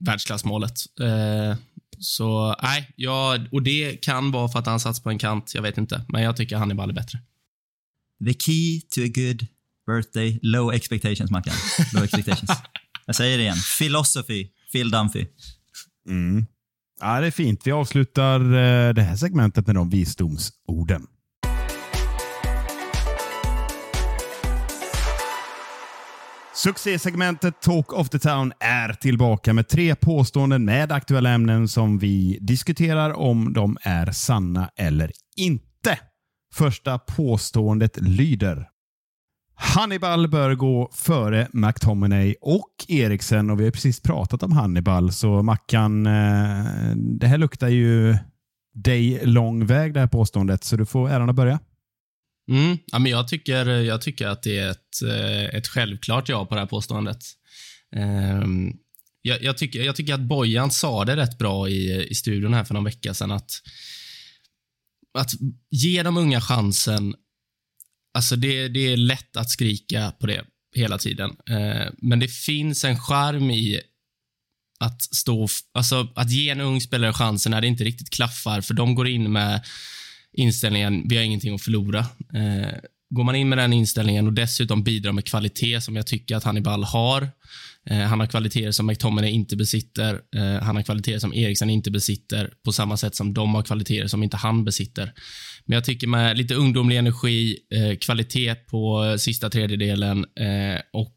världsklassmålet. 0.00 0.72
Eh, 1.00 1.56
så 1.98 2.56
nej, 2.62 2.92
ja, 2.96 3.38
och 3.52 3.62
det 3.62 3.96
kan 3.96 4.30
vara 4.30 4.48
för 4.48 4.58
att 4.58 4.66
han 4.66 4.80
satts 4.80 5.00
på 5.00 5.10
en 5.10 5.18
kant. 5.18 5.54
Jag 5.54 5.62
vet 5.62 5.78
inte, 5.78 6.04
men 6.08 6.22
jag 6.22 6.36
tycker 6.36 6.56
Hannibal 6.56 6.90
är 6.90 6.94
bättre. 6.94 7.18
The 8.24 8.34
key 8.34 8.80
to 8.80 9.00
a 9.00 9.12
good 9.14 9.46
birthday, 9.86 10.38
low 10.42 10.74
expectations, 10.74 11.30
Mackan. 11.30 11.54
Low 11.94 12.04
expectations. 12.04 12.50
jag 13.06 13.16
säger 13.16 13.38
det 13.38 13.42
igen. 13.42 13.56
Philosophy, 13.78 14.48
Phil 14.72 14.90
Dunphy. 14.90 15.26
Mm. 16.08 16.46
Ja, 17.00 17.20
det 17.20 17.26
är 17.26 17.30
fint. 17.30 17.66
Vi 17.66 17.72
avslutar 17.72 18.40
eh, 18.40 18.94
det 18.94 19.02
här 19.02 19.16
segmentet 19.16 19.66
med 19.66 19.76
de 19.76 19.90
visdomsorden. 19.90 21.06
Succésegmentet 26.54 27.60
Talk 27.60 27.92
of 27.92 28.08
the 28.08 28.18
Town 28.18 28.52
är 28.60 28.92
tillbaka 28.92 29.52
med 29.52 29.68
tre 29.68 29.94
påståenden 29.94 30.64
med 30.64 30.92
aktuella 30.92 31.30
ämnen 31.30 31.68
som 31.68 31.98
vi 31.98 32.38
diskuterar 32.40 33.12
om 33.12 33.52
de 33.52 33.78
är 33.82 34.12
sanna 34.12 34.70
eller 34.76 35.12
inte. 35.36 35.98
Första 36.54 36.98
påståendet 36.98 37.98
lyder. 38.00 38.68
Hannibal 39.54 40.28
bör 40.28 40.54
gå 40.54 40.90
före 40.92 41.48
McTominay 41.52 42.34
och 42.40 42.70
Eriksen 42.88 43.50
och 43.50 43.60
vi 43.60 43.64
har 43.64 43.70
precis 43.70 44.02
pratat 44.02 44.42
om 44.42 44.52
Hannibal 44.52 45.12
så 45.12 45.42
Mackan, 45.42 46.06
eh, 46.06 46.64
det 46.96 47.26
här 47.26 47.38
luktar 47.38 47.68
ju 47.68 48.16
dig 48.74 49.26
lång 49.26 49.66
väg 49.66 49.94
det 49.94 50.00
här 50.00 50.06
påståendet 50.06 50.64
så 50.64 50.76
du 50.76 50.86
får 50.86 51.10
äran 51.10 51.30
att 51.30 51.36
börja. 51.36 51.58
Mm. 52.50 52.78
Ja, 52.86 52.98
men 52.98 53.12
jag, 53.12 53.28
tycker, 53.28 53.66
jag 53.66 54.02
tycker 54.02 54.26
att 54.26 54.42
det 54.42 54.58
är 54.58 54.70
ett, 54.70 55.02
eh, 55.02 55.58
ett 55.58 55.68
självklart 55.68 56.28
ja 56.28 56.46
på 56.46 56.54
det 56.54 56.60
här 56.60 56.66
påståendet. 56.66 57.24
Um, 57.96 58.76
jag, 59.22 59.42
jag, 59.42 59.58
tycker, 59.58 59.82
jag 59.82 59.96
tycker 59.96 60.14
att 60.14 60.20
Bojan 60.20 60.70
sa 60.70 61.04
det 61.04 61.16
rätt 61.16 61.38
bra 61.38 61.68
i, 61.68 62.06
i 62.10 62.14
studion 62.14 62.54
här 62.54 62.64
för 62.64 62.74
någon 62.74 62.84
vecka 62.84 63.14
sedan. 63.14 63.30
Att, 63.30 63.52
att 65.18 65.30
ge 65.70 66.02
de 66.02 66.16
unga 66.16 66.40
chansen. 66.40 67.14
Alltså 68.14 68.36
det, 68.36 68.68
det 68.68 68.92
är 68.92 68.96
lätt 68.96 69.36
att 69.36 69.50
skrika 69.50 70.12
på 70.20 70.26
det 70.26 70.44
hela 70.74 70.98
tiden. 70.98 71.30
Uh, 71.30 71.90
men 71.98 72.20
det 72.20 72.28
finns 72.28 72.84
en 72.84 72.98
charm 72.98 73.50
i 73.50 73.80
att 74.80 75.02
stå, 75.02 75.48
alltså 75.72 76.12
att 76.14 76.30
ge 76.30 76.50
en 76.50 76.60
ung 76.60 76.80
spelare 76.80 77.12
chansen 77.12 77.50
när 77.50 77.60
det 77.60 77.66
inte 77.66 77.84
riktigt 77.84 78.10
klaffar, 78.10 78.60
för 78.60 78.74
de 78.74 78.94
går 78.94 79.08
in 79.08 79.32
med 79.32 79.64
inställningen, 80.32 81.08
vi 81.08 81.16
har 81.16 81.24
ingenting 81.24 81.54
att 81.54 81.62
förlora. 81.62 81.98
Eh, 82.34 82.78
går 83.10 83.24
man 83.24 83.34
in 83.34 83.48
med 83.48 83.58
den 83.58 83.72
inställningen 83.72 84.26
och 84.26 84.32
dessutom 84.32 84.82
bidrar 84.82 85.12
med 85.12 85.24
kvalitet 85.24 85.80
som 85.80 85.96
jag 85.96 86.06
tycker 86.06 86.36
att 86.36 86.44
Hannibal 86.44 86.84
har. 86.84 87.28
Eh, 87.90 87.98
han 87.98 88.20
har 88.20 88.26
kvaliteter 88.26 88.70
som 88.70 88.86
McTominay 88.86 89.30
inte 89.30 89.56
besitter. 89.56 90.20
Eh, 90.36 90.62
han 90.62 90.76
har 90.76 90.82
kvaliteter 90.82 91.18
som 91.18 91.34
Eriksen 91.34 91.70
inte 91.70 91.90
besitter 91.90 92.54
på 92.64 92.72
samma 92.72 92.96
sätt 92.96 93.14
som 93.14 93.34
de 93.34 93.54
har 93.54 93.62
kvaliteter 93.62 94.06
som 94.06 94.22
inte 94.22 94.36
han 94.36 94.64
besitter. 94.64 95.12
Men 95.64 95.74
jag 95.74 95.84
tycker 95.84 96.06
med 96.06 96.38
lite 96.38 96.54
ungdomlig 96.54 96.96
energi, 96.96 97.58
eh, 97.74 97.96
kvalitet 97.96 98.54
på 98.54 99.16
sista 99.18 99.50
tredjedelen 99.50 100.18
eh, 100.18 100.80
och 100.92 101.14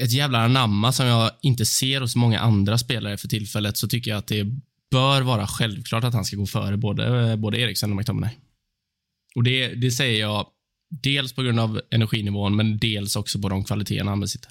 ett 0.00 0.12
jävla 0.12 0.38
anamma 0.38 0.92
som 0.92 1.06
jag 1.06 1.30
inte 1.42 1.66
ser 1.66 2.00
hos 2.00 2.16
många 2.16 2.40
andra 2.40 2.78
spelare 2.78 3.16
för 3.16 3.28
tillfället 3.28 3.76
så 3.76 3.88
tycker 3.88 4.10
jag 4.10 4.18
att 4.18 4.26
det 4.26 4.38
är 4.38 4.52
bör 4.90 5.22
vara 5.22 5.46
självklart 5.46 6.04
att 6.04 6.14
han 6.14 6.24
ska 6.24 6.36
gå 6.36 6.46
före 6.46 6.76
både, 6.76 7.30
eh, 7.30 7.36
både 7.36 7.58
Eriksen 7.58 7.90
och 7.90 7.96
McTominay. 7.96 8.34
Och 9.34 9.42
det, 9.42 9.74
det 9.74 9.90
säger 9.90 10.20
jag 10.20 10.46
dels 11.02 11.32
på 11.32 11.42
grund 11.42 11.60
av 11.60 11.80
energinivån, 11.90 12.56
men 12.56 12.78
dels 12.78 13.16
också 13.16 13.38
på 13.40 13.48
de 13.48 13.64
kvaliteterna 13.64 14.10
han 14.10 14.20
besitter. 14.20 14.50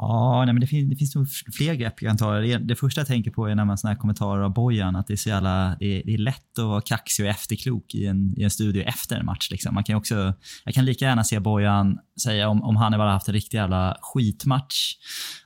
Ja, 0.00 0.44
nej, 0.44 0.54
men 0.54 0.60
det, 0.60 0.66
finns, 0.66 0.90
det 0.90 0.96
finns 0.96 1.14
nog 1.14 1.26
fler 1.56 1.74
grepp 1.74 2.02
jag 2.02 2.10
kan 2.10 2.16
ta. 2.16 2.32
Det, 2.32 2.58
det 2.58 2.76
första 2.76 3.00
jag 3.00 3.08
tänker 3.08 3.30
på 3.30 3.46
är 3.46 3.54
när 3.54 3.64
man 3.64 3.78
såna 3.78 3.92
här 3.92 3.98
kommentarer 3.98 4.42
av 4.42 4.54
Bojan, 4.54 4.96
att 4.96 5.06
det 5.06 5.14
är 5.14 5.16
så 5.16 5.28
jävla, 5.28 5.76
det 5.78 6.00
är, 6.00 6.02
det 6.04 6.14
är 6.14 6.18
lätt 6.18 6.58
att 6.58 6.64
vara 6.64 6.80
kaxig 6.80 7.24
och 7.24 7.30
efterklok 7.30 7.94
i 7.94 8.06
en, 8.06 8.34
i 8.40 8.42
en 8.42 8.50
studio 8.50 8.82
efter 8.82 9.16
en 9.16 9.26
match. 9.26 9.50
Liksom. 9.50 9.74
Man 9.74 9.84
kan 9.84 9.96
också, 9.96 10.34
jag 10.64 10.74
kan 10.74 10.84
lika 10.84 11.04
gärna 11.04 11.24
se 11.24 11.40
Bojan 11.40 11.98
säga 12.22 12.48
om, 12.48 12.62
om 12.62 12.76
han 12.76 12.92
bara 12.92 13.12
haft 13.12 13.28
en 13.28 13.34
riktig 13.34 13.58
jävla 13.58 13.96
skitmatch, 14.00 14.92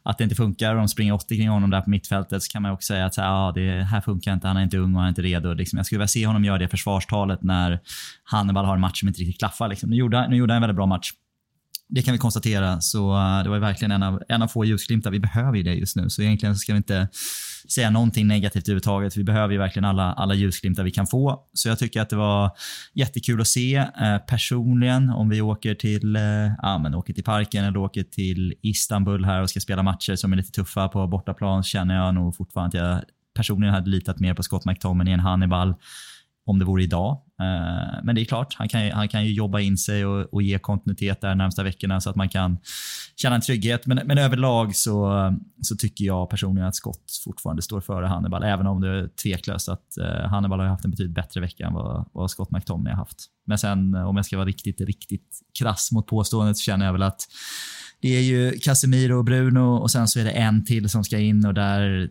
att 0.03 0.19
det 0.19 0.25
inte 0.25 0.37
funkar 0.37 0.71
och 0.71 0.79
de 0.79 0.89
springer 0.89 1.13
80 1.13 1.37
kring 1.37 1.49
honom 1.49 1.71
där 1.71 1.81
på 1.81 1.91
mittfältet, 1.91 2.43
så 2.43 2.53
kan 2.53 2.63
man 2.63 2.73
också 2.73 2.87
säga 2.87 3.07
att 3.07 3.15
så 3.15 3.21
här, 3.21 3.31
ah, 3.31 3.53
det 3.53 3.83
här 3.85 4.01
funkar 4.01 4.33
inte, 4.33 4.47
han 4.47 4.57
är 4.57 4.63
inte 4.63 4.79
ung 4.79 4.95
och 4.95 5.01
han 5.01 5.05
är 5.05 5.09
inte 5.09 5.23
redo. 5.23 5.55
Liksom. 5.55 5.77
Jag 5.77 5.87
skulle 5.87 5.99
vilja 5.99 6.09
se 6.09 6.27
honom 6.27 6.45
göra 6.45 6.59
det 6.59 6.69
försvarstalet 6.69 7.43
när 7.43 7.81
Hannibal 8.25 8.65
har 8.65 8.75
en 8.75 8.81
match 8.81 9.01
som 9.01 9.09
inte 9.09 9.21
riktigt 9.21 9.39
klaffar. 9.39 9.69
Liksom. 9.69 9.91
Nu, 9.91 9.97
gjorde, 9.97 10.29
nu 10.29 10.37
gjorde 10.37 10.53
han 10.53 10.57
en 10.57 10.63
väldigt 10.63 10.77
bra 10.77 10.87
match 10.87 11.13
det 11.91 12.03
kan 12.03 12.13
vi 12.13 12.19
konstatera. 12.19 12.81
Så 12.81 13.17
eh, 13.17 13.43
det 13.43 13.51
var 13.51 13.59
verkligen 13.59 13.93
en 13.93 14.03
av, 14.03 14.23
en 14.29 14.43
av 14.43 14.49
få 14.49 14.65
ljusglimtar. 14.65 15.11
Vi 15.11 15.21
behöver 15.21 15.57
ju 15.57 15.63
det 15.63 15.75
just 15.75 15.97
nu. 15.97 16.11
Så 16.11 16.23
egentligen 16.23 16.57
ska 16.57 16.73
vi 16.73 16.77
inte 16.77 17.09
säga 17.69 17.91
någonting 17.91 18.27
negativt 18.27 18.69
överhuvudtaget. 18.69 19.17
Vi 19.17 19.25
behöver 19.25 19.53
ju 19.53 19.59
verkligen 19.59 19.85
alla, 19.85 20.13
alla 20.13 20.35
ljusglimtar 20.35 20.83
vi 20.85 20.91
kan 20.91 21.07
få. 21.07 21.41
Så 21.53 21.69
jag 21.69 21.79
tycker 21.79 22.01
att 22.01 22.11
det 22.11 22.17
var 22.17 22.51
jättekul 22.95 23.41
att 23.41 23.49
se. 23.49 23.77
Eh, 23.77 24.19
personligen, 24.29 25.11
om 25.11 25.29
vi 25.29 25.41
åker 25.41 25.75
till, 25.75 26.17
eh, 26.17 26.23
ja, 26.63 26.79
men 26.79 26.95
åker 26.95 27.15
till 27.15 27.25
parken 27.25 27.65
eller 27.65 27.77
åker 27.77 28.03
till 28.03 28.55
Istanbul 28.63 29.25
här 29.25 29.43
och 29.43 29.51
ska 29.51 29.61
spela 29.61 29.83
matcher 29.83 30.17
som 30.17 30.33
är 30.33 30.37
lite 30.37 30.53
tuffa 30.53 30.89
på 30.89 31.07
bortaplan, 31.07 31.63
känner 31.63 31.95
jag 31.95 32.15
nog 32.15 32.37
fortfarande 32.37 32.69
att 32.69 32.87
jag 32.87 33.03
personligen 33.35 33.75
hade 33.75 33.91
litat 33.91 34.21
mer 34.21 34.35
på 34.35 34.43
Scott 34.43 34.65
McTominay 34.65 35.15
än 35.15 35.21
Hannibal 35.21 35.75
om 36.51 36.59
det 36.59 36.65
vore 36.65 36.83
idag. 36.83 37.13
Eh, 37.41 38.01
men 38.03 38.15
det 38.15 38.21
är 38.21 38.25
klart, 38.25 38.55
han 38.59 38.69
kan, 38.69 38.85
ju, 38.85 38.93
han 38.93 39.09
kan 39.09 39.25
ju 39.25 39.33
jobba 39.33 39.61
in 39.61 39.79
sig 39.79 40.07
och, 40.07 40.35
och 40.35 40.43
ge 40.43 40.59
kontinuitet 40.59 41.21
där 41.21 41.29
de 41.29 41.39
närmsta 41.39 41.63
veckorna 41.63 42.01
så 42.01 42.11
att 42.11 42.17
man 42.17 42.29
kan 42.29 42.59
känna 43.17 43.35
en 43.35 43.41
trygghet. 43.41 43.87
Men, 43.87 44.01
men 44.05 44.19
överlag 44.19 44.77
så, 44.77 45.13
så 45.63 45.77
tycker 45.77 46.05
jag 46.05 46.31
personligen 46.31 46.69
att 46.69 46.77
Scott 46.77 47.21
fortfarande 47.25 47.63
står 47.63 47.81
före 47.81 48.07
Hannibal, 48.07 48.43
även 48.43 48.67
om 48.67 48.81
det 48.81 48.89
är 48.89 49.09
tveklöst 49.09 49.69
att 49.69 49.99
eh, 49.99 50.29
Hannibal 50.29 50.61
har 50.61 50.67
haft 50.67 50.85
en 50.85 50.91
betydligt 50.91 51.15
bättre 51.15 51.41
vecka 51.41 51.67
än 51.67 51.75
vad, 51.75 52.09
vad 52.13 52.31
Scott 52.31 52.51
McTominay 52.51 52.93
har 52.93 52.99
haft. 52.99 53.27
Men 53.47 53.59
sen 53.59 53.95
eh, 53.95 54.09
om 54.09 54.17
jag 54.17 54.27
ska 54.27 54.37
vara 54.37 54.47
riktigt, 54.47 54.81
riktigt 54.81 55.41
krass 55.59 55.93
mot 55.93 56.07
påståendet 56.07 56.57
så 56.57 56.63
känner 56.63 56.87
jag 56.87 56.93
väl 56.93 57.03
att 57.03 57.27
det 58.03 58.17
är 58.17 58.23
ju 58.23 58.59
Casemiro 58.59 59.19
och 59.19 59.25
Bruno 59.25 59.77
och 59.77 59.91
sen 59.91 60.09
så 60.09 60.21
är 60.21 60.25
det 60.25 60.31
en 60.31 60.65
till 60.65 60.89
som 60.89 61.05
ska 61.05 61.19
in 61.19 61.47
och 61.47 61.55
där 61.55 62.11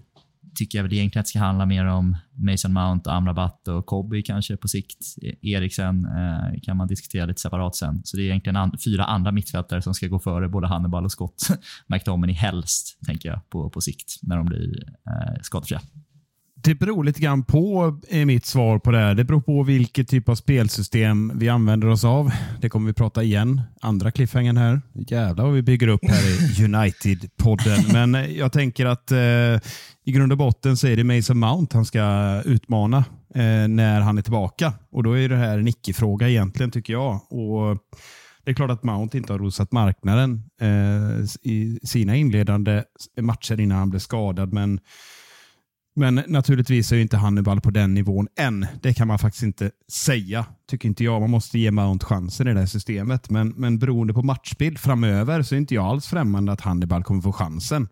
tycker 0.56 0.78
jag 0.78 0.84
väl 0.84 0.94
egentligen 0.94 1.20
att 1.20 1.26
det 1.26 1.30
ska 1.30 1.40
handla 1.40 1.66
mer 1.66 1.86
om 1.86 2.18
Mason 2.34 2.74
Mount, 2.74 3.12
Amrabat 3.12 3.68
och 3.68 3.86
Kobi 3.86 4.22
kanske 4.22 4.58
på 4.58 4.68
sikt. 4.68 5.16
E- 5.22 5.36
Eriksen 5.42 6.06
eh, 6.06 6.62
kan 6.62 6.78
man 6.78 6.88
diskutera 6.88 7.26
lite 7.26 7.42
separat 7.42 7.76
sen. 7.76 8.02
Så 8.04 8.18
det 8.18 8.24
är 8.24 8.26
egentligen 8.26 8.56
an 8.56 8.78
fyra 8.86 9.06
andra 9.06 9.32
mittfältare 9.32 9.82
som 9.82 9.94
ska 9.94 10.08
gå 10.08 10.20
före 10.20 10.50
både 10.50 10.68
Hannibal 10.68 11.06
och 11.06 11.12
Scott. 11.12 11.48
McTominay 11.88 12.36
helst, 12.36 13.00
tänker 13.06 13.30
jag, 13.30 13.50
på, 13.50 13.70
på 13.70 13.82
sikt 13.82 14.20
när 14.22 14.38
de 14.38 14.46
blir 14.46 14.84
eh, 14.88 15.42
skadefria. 15.42 15.82
Det 16.64 16.76
beror 16.76 17.04
lite 17.04 17.22
grann 17.22 17.44
på, 17.44 18.00
är 18.10 18.26
mitt 18.26 18.46
svar 18.46 18.80
på 18.80 18.92
det 18.92 18.98
här. 18.98 19.16
Det 19.16 19.24
beror 19.24 19.42
på 19.42 19.64
vilket 19.64 20.08
typ 20.08 20.30
av 20.30 20.36
spelsystem 20.36 21.32
vi 21.36 21.50
använder 21.50 21.88
oss 21.88 22.04
av. 22.04 22.32
Det 22.62 22.70
kommer 22.70 22.88
vi 22.88 22.94
prata 22.94 23.24
igen. 23.24 23.62
Andra 23.82 24.12
cliffhangern 24.12 24.58
här. 24.58 24.82
Jävlar 24.94 25.44
vad 25.44 25.54
vi 25.54 25.62
bygger 25.62 25.88
upp 25.88 26.06
här 26.06 26.30
i 26.30 26.64
United-podden. 26.66 27.94
Men 27.94 28.36
jag 28.36 28.52
tänker 28.52 28.86
att 28.86 29.12
eh, 29.12 29.18
i 30.06 30.12
grund 30.12 30.32
och 30.32 30.38
botten 30.38 30.78
så 30.78 30.88
är 30.88 30.96
det 30.96 31.04
Mason 31.04 31.40
Mount 31.40 31.78
han 31.78 31.86
ska 31.86 32.02
utmana 32.46 32.98
eh, 33.36 33.68
när 33.68 34.02
han 34.02 34.18
är 34.18 34.22
tillbaka. 34.22 34.74
Och 34.92 35.04
Då 35.04 35.18
är 35.18 35.30
det 35.30 35.38
här 35.38 35.58
en 35.58 35.68
icke-fråga 35.68 36.30
egentligen 36.30 36.72
tycker 36.72 36.94
jag. 36.94 37.14
Och 37.14 37.78
det 38.46 38.52
är 38.52 38.56
klart 38.56 38.72
att 38.72 38.84
Mount 38.84 39.18
inte 39.18 39.34
har 39.34 39.40
rosat 39.40 39.72
marknaden 39.72 40.44
eh, 40.62 41.26
i 41.42 41.80
sina 41.84 42.16
inledande 42.16 42.84
matcher 43.22 43.60
innan 43.60 43.78
han 43.78 43.90
blev 43.90 44.00
skadad. 44.00 44.54
Men 44.54 44.80
men 45.96 46.22
naturligtvis 46.28 46.92
är 46.92 46.98
inte 46.98 47.18
Hannibal 47.18 47.62
på 47.62 47.72
den 47.72 47.94
nivån 47.94 48.28
än. 48.40 48.68
Det 48.82 48.94
kan 48.94 49.08
man 49.08 49.20
faktiskt 49.20 49.44
inte 49.44 49.72
säga, 49.92 50.46
tycker 50.70 50.90
inte 50.90 51.04
jag. 51.04 51.22
Man 51.22 51.30
måste 51.30 51.60
ge 51.60 51.72
Mount 51.72 52.06
chansen 52.06 52.48
i 52.48 52.54
det 52.54 52.60
här 52.60 52.68
systemet. 52.68 53.30
Men, 53.30 53.50
men 53.50 53.80
beroende 53.80 54.14
på 54.14 54.22
matchbild 54.22 54.80
framöver 54.80 55.42
så 55.42 55.56
är 55.56 55.60
inte 55.60 55.76
jag 55.76 55.86
alls 55.86 56.08
främmande 56.08 56.52
att 56.52 56.62
Hannibal 56.62 57.04
kommer 57.04 57.22
få 57.22 57.34
chansen. 57.34 57.88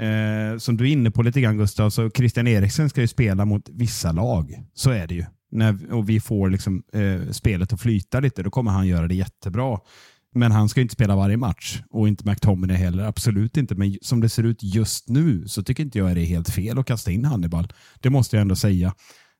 Eh, 0.00 0.58
som 0.58 0.76
du 0.76 0.88
är 0.88 0.92
inne 0.92 1.10
på 1.10 1.22
lite 1.22 1.40
grann 1.40 1.58
Gustav, 1.58 1.90
så 1.90 2.10
Christian 2.10 2.46
Eriksen 2.46 2.88
ska 2.88 3.00
ju 3.00 3.08
spela 3.08 3.44
mot 3.44 3.68
vissa 3.68 4.12
lag. 4.12 4.54
Så 4.74 4.90
är 4.90 5.06
det 5.06 5.14
ju. 5.14 5.24
När, 5.50 5.92
och 5.92 6.08
vi 6.08 6.20
får 6.20 6.50
liksom, 6.50 6.82
eh, 6.92 7.30
spelet 7.30 7.72
att 7.72 7.80
flyta 7.80 8.20
lite, 8.20 8.42
då 8.42 8.50
kommer 8.50 8.70
han 8.70 8.86
göra 8.86 9.08
det 9.08 9.14
jättebra. 9.14 9.78
Men 10.36 10.52
han 10.52 10.68
ska 10.68 10.80
inte 10.80 10.94
spela 10.94 11.16
varje 11.16 11.36
match 11.36 11.82
och 11.90 12.08
inte 12.08 12.30
McTominay 12.30 12.76
heller. 12.76 13.04
Absolut 13.04 13.56
inte. 13.56 13.74
Men 13.74 13.96
som 14.02 14.20
det 14.20 14.28
ser 14.28 14.42
ut 14.42 14.62
just 14.62 15.08
nu 15.08 15.48
så 15.48 15.62
tycker 15.62 15.82
inte 15.82 15.98
jag 15.98 16.14
det 16.14 16.20
är 16.20 16.26
helt 16.26 16.50
fel 16.50 16.78
att 16.78 16.86
kasta 16.86 17.10
in 17.10 17.24
Hannibal. 17.24 17.72
Det 18.00 18.10
måste 18.10 18.36
jag 18.36 18.40
ändå 18.40 18.56
säga. 18.56 18.94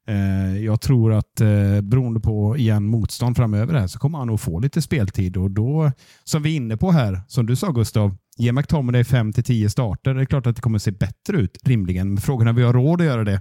Eh, 0.08 0.58
jag 0.64 0.80
tror 0.80 1.12
att 1.12 1.40
eh, 1.40 1.80
beroende 1.80 2.20
på 2.20 2.56
igen 2.56 2.84
motstånd 2.84 3.36
framöver 3.36 3.74
här 3.74 3.86
så 3.86 3.98
kommer 3.98 4.18
han 4.18 4.26
nog 4.26 4.40
få 4.40 4.60
lite 4.60 4.82
speltid 4.82 5.36
och 5.36 5.50
då, 5.50 5.92
som 6.24 6.42
vi 6.42 6.52
är 6.52 6.56
inne 6.56 6.76
på 6.76 6.90
här, 6.90 7.20
som 7.28 7.46
du 7.46 7.56
sa 7.56 7.70
Gustav, 7.70 8.16
ge 8.36 8.52
McTominay 8.52 9.02
5-10 9.02 9.68
starter. 9.68 10.14
Det 10.14 10.20
är 10.20 10.24
klart 10.24 10.46
att 10.46 10.56
det 10.56 10.62
kommer 10.62 10.78
se 10.78 10.90
bättre 10.90 11.36
ut 11.36 11.58
rimligen, 11.64 12.08
men 12.08 12.20
frågan 12.20 12.46
är 12.46 12.50
om 12.50 12.56
vi 12.56 12.62
har 12.62 12.72
råd 12.72 13.00
att 13.00 13.06
göra 13.06 13.24
det. 13.24 13.40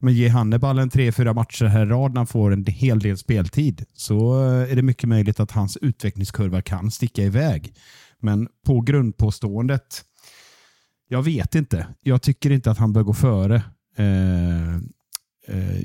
Men 0.00 0.14
ge 0.14 0.28
Hannibal 0.28 0.78
en 0.78 0.90
tre, 0.90 1.12
fyra 1.12 1.34
matcher 1.34 1.64
här 1.64 1.86
i 1.86 1.88
rad 1.88 2.10
när 2.10 2.18
han 2.18 2.26
får 2.26 2.52
en 2.52 2.66
hel 2.66 2.98
del 2.98 3.18
speltid 3.18 3.84
så 3.92 4.44
eh, 4.44 4.72
är 4.72 4.76
det 4.76 4.82
mycket 4.82 5.08
möjligt 5.08 5.40
att 5.40 5.50
hans 5.50 5.76
utvecklingskurva 5.76 6.62
kan 6.62 6.90
sticka 6.90 7.22
iväg. 7.22 7.74
Men 8.20 8.48
på 8.66 8.80
grundpåståendet, 8.80 10.04
jag 11.08 11.22
vet 11.22 11.54
inte. 11.54 11.86
Jag 12.00 12.22
tycker 12.22 12.50
inte 12.50 12.70
att 12.70 12.78
han 12.78 12.92
bör 12.92 13.02
gå 13.02 13.14
före 13.14 13.62
eh, 13.96 14.74
eh, 15.46 15.82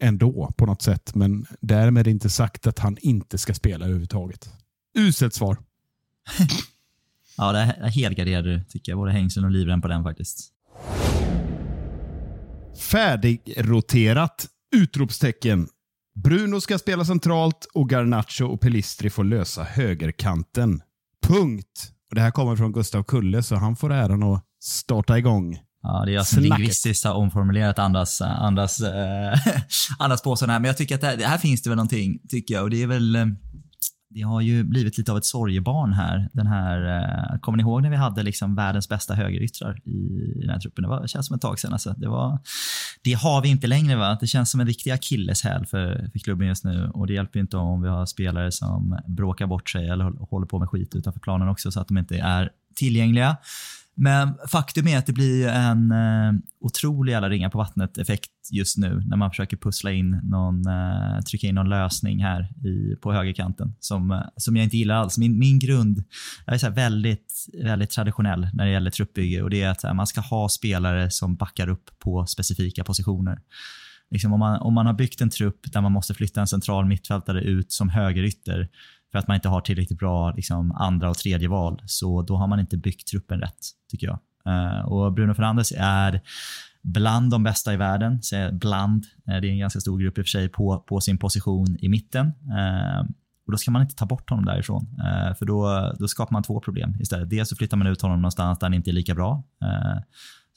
ändå 0.00 0.52
på 0.56 0.66
något 0.66 0.82
sätt. 0.82 1.14
Men 1.14 1.46
därmed 1.60 2.06
är 2.06 2.10
inte 2.10 2.30
sagt 2.30 2.66
att 2.66 2.78
han 2.78 2.96
inte 3.00 3.38
ska 3.38 3.54
spela 3.54 3.84
överhuvudtaget. 3.84 4.50
Uselt 4.98 5.34
svar. 5.34 5.56
ja, 7.36 7.52
det 7.52 7.90
helgarderade 7.90 8.56
du, 8.56 8.64
tycker 8.64 8.92
jag. 8.92 8.98
Både 8.98 9.12
hängslen 9.12 9.44
och 9.44 9.50
livrem 9.50 9.80
på 9.80 9.88
den 9.88 10.04
faktiskt. 10.04 10.52
Färdigroterat! 12.78 14.46
Utropstecken. 14.76 15.68
Bruno 16.24 16.60
ska 16.60 16.78
spela 16.78 17.04
centralt 17.04 17.66
och 17.74 17.90
Garnacho 17.90 18.44
och 18.44 18.60
Pelistri 18.60 19.10
får 19.10 19.24
lösa 19.24 19.62
högerkanten. 19.62 20.82
Punkt. 21.26 21.92
Och 22.10 22.14
Det 22.14 22.20
här 22.20 22.30
kommer 22.30 22.56
från 22.56 22.72
Gustav 22.72 23.02
Kulle, 23.02 23.42
så 23.42 23.56
han 23.56 23.76
får 23.76 23.92
äran 23.92 24.22
att 24.22 24.44
starta 24.62 25.18
igång. 25.18 25.58
Ja, 25.82 26.02
det 26.04 26.12
är 26.12 26.14
jag 26.14 26.26
som 26.26 26.42
lingvistiskt 26.42 27.04
har 27.04 27.14
omformulerat 27.14 27.78
andras, 27.78 28.20
äh, 28.20 28.42
andras 28.42 28.78
påståenden 30.24 30.50
här. 30.52 30.60
Men 30.60 30.68
jag 30.68 30.76
tycker 30.76 30.94
att 30.94 31.00
det 31.00 31.06
här, 31.06 31.18
här, 31.18 31.38
finns 31.38 31.62
det 31.62 31.70
väl 31.70 31.76
någonting, 31.76 32.18
tycker 32.28 32.54
jag. 32.54 32.62
Och 32.62 32.70
det 32.70 32.82
är 32.82 32.86
väl 32.86 33.16
eh, 33.16 33.26
det 34.10 34.20
har 34.20 34.40
ju 34.40 34.64
blivit 34.64 34.98
lite 34.98 35.12
av 35.12 35.18
ett 35.18 35.24
sorgebarn 35.24 35.92
här. 35.92 36.28
Den 36.32 36.46
här 36.46 36.98
eh, 36.98 37.38
kommer 37.38 37.56
ni 37.56 37.62
ihåg 37.62 37.82
när 37.82 37.90
vi 37.90 37.96
hade 37.96 38.22
liksom 38.22 38.54
världens 38.54 38.88
bästa 38.88 39.14
högeryttrar 39.14 39.88
i 39.88 40.32
den 40.40 40.50
här 40.50 40.60
truppen? 40.60 40.82
Det, 40.82 40.88
var, 40.88 41.02
det 41.02 41.08
känns 41.08 41.26
som 41.26 41.36
ett 41.36 41.42
tag 41.42 41.58
sedan. 41.58 41.72
Alltså. 41.72 41.94
Det, 41.96 42.08
var, 42.08 42.38
det 43.02 43.12
har 43.12 43.42
vi 43.42 43.48
inte 43.48 43.66
längre. 43.66 43.96
Va? 43.96 44.18
Det 44.20 44.26
känns 44.26 44.50
som 44.50 44.60
en 44.60 44.66
riktig 44.66 44.90
akilleshäl 44.90 45.66
för, 45.66 46.08
för 46.12 46.18
klubben 46.18 46.48
just 46.48 46.64
nu. 46.64 46.90
Och 46.94 47.06
Det 47.06 47.12
hjälper 47.12 47.40
inte 47.40 47.56
om 47.56 47.82
vi 47.82 47.88
har 47.88 48.06
spelare 48.06 48.52
som 48.52 48.98
bråkar 49.06 49.46
bort 49.46 49.70
sig 49.70 49.88
eller 49.88 50.04
håller 50.04 50.46
på 50.46 50.58
med 50.58 50.68
skit 50.68 50.94
utanför 50.94 51.20
planen 51.20 51.48
också 51.48 51.70
så 51.70 51.80
att 51.80 51.88
de 51.88 51.98
inte 51.98 52.18
är 52.18 52.50
tillgängliga. 52.74 53.36
Men 54.00 54.34
faktum 54.48 54.88
är 54.88 54.98
att 54.98 55.06
det 55.06 55.12
blir 55.12 55.48
en 55.48 55.92
eh, 55.92 56.32
otrolig 56.60 57.14
alla 57.14 57.28
ringar 57.28 57.50
på 57.50 57.58
vattnet-effekt 57.58 58.30
just 58.50 58.78
nu 58.78 59.02
när 59.06 59.16
man 59.16 59.30
försöker 59.30 59.56
pussla 59.56 59.92
in 59.92 60.20
någon, 60.24 60.66
eh, 60.66 61.20
trycka 61.20 61.46
in 61.46 61.54
någon 61.54 61.68
lösning 61.68 62.22
här 62.22 62.48
i, 62.66 62.96
på 62.96 63.12
högerkanten 63.12 63.74
som, 63.80 64.10
eh, 64.10 64.20
som 64.36 64.56
jag 64.56 64.64
inte 64.64 64.76
gillar 64.76 64.94
alls. 64.94 65.18
Min, 65.18 65.38
min 65.38 65.58
grund 65.58 66.04
jag 66.46 66.54
är 66.54 66.58
så 66.58 66.70
väldigt, 66.70 67.46
väldigt 67.64 67.90
traditionell 67.90 68.48
när 68.52 68.64
det 68.64 68.70
gäller 68.70 68.90
truppbygge 68.90 69.42
och 69.42 69.50
det 69.50 69.62
är 69.62 69.70
att 69.70 69.82
här, 69.82 69.94
man 69.94 70.06
ska 70.06 70.20
ha 70.20 70.48
spelare 70.48 71.10
som 71.10 71.36
backar 71.36 71.68
upp 71.68 71.90
på 71.98 72.26
specifika 72.26 72.84
positioner. 72.84 73.40
Liksom 74.10 74.32
om, 74.32 74.40
man, 74.40 74.60
om 74.60 74.74
man 74.74 74.86
har 74.86 74.94
byggt 74.94 75.20
en 75.20 75.30
trupp 75.30 75.72
där 75.72 75.80
man 75.80 75.92
måste 75.92 76.14
flytta 76.14 76.40
en 76.40 76.46
central 76.46 76.86
mittfältare 76.86 77.40
ut 77.40 77.72
som 77.72 77.88
högerytter 77.88 78.68
för 79.12 79.18
att 79.18 79.28
man 79.28 79.34
inte 79.34 79.48
har 79.48 79.60
tillräckligt 79.60 79.98
bra 79.98 80.32
liksom, 80.32 80.72
andra 80.72 81.10
och 81.10 81.18
tredje 81.18 81.48
val, 81.48 81.82
så 81.86 82.22
då 82.22 82.36
har 82.36 82.46
man 82.46 82.60
inte 82.60 82.76
byggt 82.76 83.08
truppen 83.08 83.40
rätt, 83.40 83.58
tycker 83.90 84.06
jag. 84.06 84.18
Uh, 84.46 84.80
och 84.80 85.12
Bruno 85.12 85.34
Fernandes 85.34 85.72
är 85.76 86.20
bland 86.82 87.30
de 87.30 87.42
bästa 87.42 87.74
i 87.74 87.76
världen. 87.76 88.22
Så 88.22 88.48
bland, 88.52 89.04
eh, 89.28 89.40
det 89.40 89.48
är 89.48 89.52
en 89.52 89.58
ganska 89.58 89.80
stor 89.80 89.98
grupp 89.98 90.18
i 90.18 90.20
och 90.20 90.24
för 90.24 90.30
sig, 90.30 90.48
på, 90.48 90.78
på 90.78 91.00
sin 91.00 91.18
position 91.18 91.76
i 91.80 91.88
mitten. 91.88 92.26
Uh, 92.26 93.00
och 93.46 93.52
Då 93.52 93.58
ska 93.58 93.70
man 93.70 93.82
inte 93.82 93.94
ta 93.94 94.06
bort 94.06 94.30
honom 94.30 94.44
därifrån, 94.44 94.86
för 95.38 95.46
då, 95.46 95.92
då 95.98 96.08
skapar 96.08 96.32
man 96.32 96.42
två 96.42 96.60
problem 96.60 96.96
istället. 97.00 97.30
Dels 97.30 97.48
så 97.48 97.56
flyttar 97.56 97.76
man 97.76 97.86
ut 97.86 98.02
honom 98.02 98.22
någonstans 98.22 98.58
där 98.58 98.66
han 98.66 98.74
inte 98.74 98.90
är 98.90 98.92
lika 98.92 99.14
bra. 99.14 99.44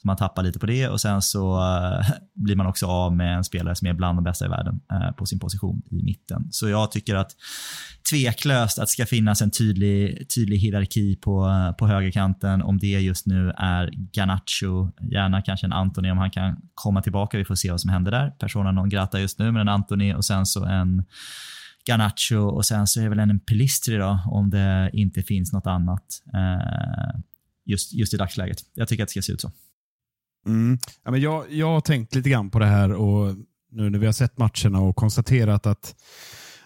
Så 0.02 0.06
man 0.06 0.16
tappar 0.16 0.42
lite 0.42 0.58
på 0.58 0.66
det 0.66 0.88
och 0.88 1.00
sen 1.00 1.22
så 1.22 1.58
uh, 1.58 2.06
blir 2.34 2.56
man 2.56 2.66
också 2.66 2.86
av 2.86 3.16
med 3.16 3.36
en 3.36 3.44
spelare 3.44 3.74
som 3.74 3.88
är 3.88 3.92
bland 3.92 4.18
de 4.18 4.24
bästa 4.24 4.46
i 4.46 4.48
världen 4.48 4.80
uh, 4.92 5.10
på 5.10 5.26
sin 5.26 5.38
position 5.38 5.82
i 5.90 6.02
mitten. 6.02 6.48
Så 6.50 6.68
jag 6.68 6.90
tycker 6.92 7.14
att 7.14 7.30
tveklöst 8.10 8.78
att 8.78 8.86
det 8.86 8.92
ska 8.92 9.06
finnas 9.06 9.42
en 9.42 9.50
tydlig, 9.50 10.28
tydlig 10.34 10.58
hierarki 10.58 11.16
på, 11.16 11.46
uh, 11.46 11.72
på 11.72 11.86
högerkanten. 11.86 12.62
Om 12.62 12.78
det 12.78 12.86
just 12.86 13.26
nu 13.26 13.52
är 13.56 13.90
Garnacho, 14.12 14.90
gärna 15.00 15.42
kanske 15.42 15.66
en 15.66 15.72
Antoni 15.72 16.10
om 16.10 16.18
han 16.18 16.30
kan 16.30 16.56
komma 16.74 17.02
tillbaka. 17.02 17.38
Vi 17.38 17.44
får 17.44 17.54
se 17.54 17.70
vad 17.70 17.80
som 17.80 17.90
händer 17.90 18.10
där. 18.10 18.30
Persona 18.30 18.72
non 18.72 18.88
grata 18.88 19.20
just 19.20 19.38
nu, 19.38 19.52
men 19.52 19.60
en 19.60 19.68
Antoni 19.68 20.14
och 20.14 20.24
sen 20.24 20.46
så 20.46 20.64
en 20.64 21.04
Garnacho 21.88 22.36
och 22.36 22.66
sen 22.66 22.86
så 22.86 23.00
är 23.00 23.04
det 23.04 23.10
väl 23.10 23.18
en 23.18 23.40
Pelistri 23.40 23.96
då, 23.96 24.20
om 24.26 24.50
det 24.50 24.90
inte 24.92 25.22
finns 25.22 25.52
något 25.52 25.66
annat 25.66 26.04
eh, 26.34 27.20
just, 27.64 27.94
just 27.94 28.14
i 28.14 28.16
dagsläget. 28.16 28.58
Jag 28.74 28.88
tycker 28.88 29.02
att 29.02 29.08
det 29.08 29.10
ska 29.10 29.22
se 29.22 29.32
ut 29.32 29.40
så. 29.40 29.52
Mm. 30.46 30.78
Ja, 31.04 31.10
men 31.10 31.20
jag, 31.20 31.44
jag 31.52 31.66
har 31.66 31.80
tänkt 31.80 32.14
lite 32.14 32.30
grann 32.30 32.50
på 32.50 32.58
det 32.58 32.66
här 32.66 32.92
och 32.92 33.34
nu 33.70 33.90
när 33.90 33.98
vi 33.98 34.06
har 34.06 34.12
sett 34.12 34.38
matcherna 34.38 34.80
och 34.80 34.96
konstaterat 34.96 35.66
att, 35.66 35.94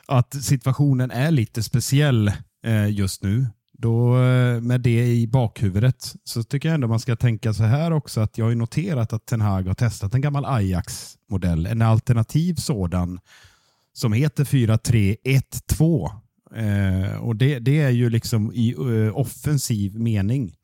att 0.07 0.45
situationen 0.45 1.11
är 1.11 1.31
lite 1.31 1.63
speciell 1.63 2.33
eh, 2.65 2.91
just 2.91 3.23
nu. 3.23 3.47
Då, 3.79 4.23
eh, 4.23 4.61
med 4.61 4.81
det 4.81 5.07
i 5.07 5.27
bakhuvudet 5.27 6.15
så 6.25 6.43
tycker 6.43 6.69
jag 6.69 6.75
ändå 6.75 6.89
man 6.89 7.01
ska 7.01 7.17
tänka 7.17 7.55
så 7.55 7.63
här 7.63 7.91
också 7.91 8.21
att 8.21 8.39
jag 8.39 8.45
har 8.45 8.55
noterat 8.55 9.13
att 9.13 9.27
Ten 9.27 9.41
Hag 9.41 9.63
har 9.67 9.75
testat 9.75 10.15
en 10.15 10.21
gammal 10.21 10.45
Ajax-modell, 10.45 11.67
en 11.67 11.83
alternativ 11.83 12.55
sådan 12.55 13.21
som 13.93 14.13
heter 14.13 14.45
4-3-1-2. 14.45 16.11
Eh, 16.55 17.17
och 17.17 17.37
det, 17.37 17.59
det 17.59 17.81
är 17.81 17.91
ju 17.91 18.11
liksom 18.11 18.53
i 18.53 18.75
uh, 18.75 19.19
offensiv 19.19 20.01
mening. 20.01 20.55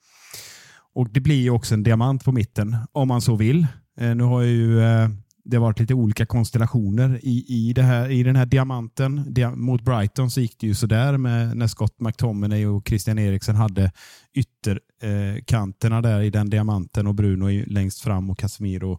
Och 0.95 1.09
Det 1.11 1.20
blir 1.20 1.43
ju 1.43 1.51
också 1.51 1.74
en 1.74 1.82
diamant 1.82 2.24
på 2.24 2.32
mitten 2.32 2.76
om 2.93 3.09
man 3.09 3.20
så 3.20 3.36
vill. 3.36 3.66
Eh, 4.01 4.14
nu 4.14 4.24
har 4.24 4.43
ju 4.43 4.80
eh, 4.80 5.09
det 5.45 5.59
varit 5.59 5.80
lite 5.80 5.95
olika 5.95 6.26
konstellationer 6.26 7.20
i, 7.22 7.45
i, 7.49 7.72
det 7.72 7.82
här, 7.82 8.11
i 8.11 8.22
den 8.22 8.36
här 8.36 8.47
diamanten. 8.47 9.34
Mot 9.55 9.82
Brighton 9.82 10.30
så 10.30 10.40
gick 10.40 10.61
det 10.61 10.66
ju 10.66 10.74
sådär 10.74 11.16
med, 11.16 11.57
när 11.57 11.66
Scott 11.66 12.01
McTominay 12.01 12.66
och 12.66 12.88
Christian 12.88 13.18
Eriksen 13.18 13.57
hade 13.57 13.93
ytter 14.34 14.80
eh, 15.03 16.00
där 16.03 16.20
i 16.20 16.30
den 16.30 16.50
diamanten 16.50 17.07
och 17.07 17.14
Bruno 17.14 17.64
längst 17.66 18.00
fram 18.00 18.30
och 18.30 18.38
Casemiro 18.38 18.98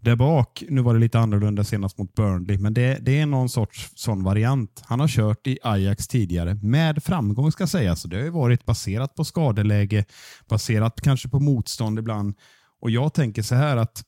där 0.00 0.16
bak. 0.16 0.64
Nu 0.68 0.82
var 0.82 0.94
det 0.94 1.00
lite 1.00 1.18
annorlunda 1.18 1.64
senast 1.64 1.98
mot 1.98 2.14
Burnley, 2.14 2.58
men 2.58 2.74
det, 2.74 2.98
det 3.00 3.18
är 3.18 3.26
någon 3.26 3.48
sorts 3.48 3.90
sån 3.94 4.24
variant. 4.24 4.82
Han 4.84 5.00
har 5.00 5.08
kört 5.08 5.46
i 5.46 5.58
Ajax 5.62 6.08
tidigare 6.08 6.54
med 6.54 7.04
framgång 7.04 7.52
ska 7.52 7.66
sägas. 7.66 8.02
Det 8.02 8.16
har 8.16 8.24
ju 8.24 8.30
varit 8.30 8.64
baserat 8.64 9.14
på 9.14 9.24
skadeläge, 9.24 10.04
baserat 10.48 11.00
kanske 11.00 11.28
på 11.28 11.40
motstånd 11.40 11.98
ibland. 11.98 12.34
Och 12.80 12.90
Jag 12.90 13.14
tänker 13.14 13.42
så 13.42 13.54
här 13.54 13.76
att 13.76 14.04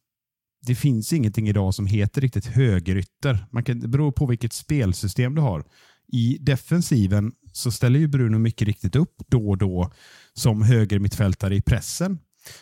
det 0.66 0.74
finns 0.74 1.12
ingenting 1.12 1.48
idag 1.48 1.74
som 1.74 1.86
heter 1.86 2.20
riktigt 2.20 2.46
högerytter. 2.46 3.46
Man 3.50 3.64
kan, 3.64 3.80
det 3.80 3.88
beror 3.88 4.12
på 4.12 4.26
vilket 4.26 4.52
spelsystem 4.52 5.34
du 5.34 5.40
har. 5.40 5.64
I 6.12 6.38
defensiven 6.40 7.32
så 7.52 7.70
ställer 7.70 7.98
ju 7.98 8.08
Bruno 8.08 8.38
mycket 8.38 8.68
riktigt 8.68 8.96
upp 8.96 9.14
då 9.26 9.50
och 9.50 9.58
då 9.58 9.92
som 10.34 10.62
högermittfältare 10.62 11.54
i 11.54 11.62
pressen. 11.62 12.18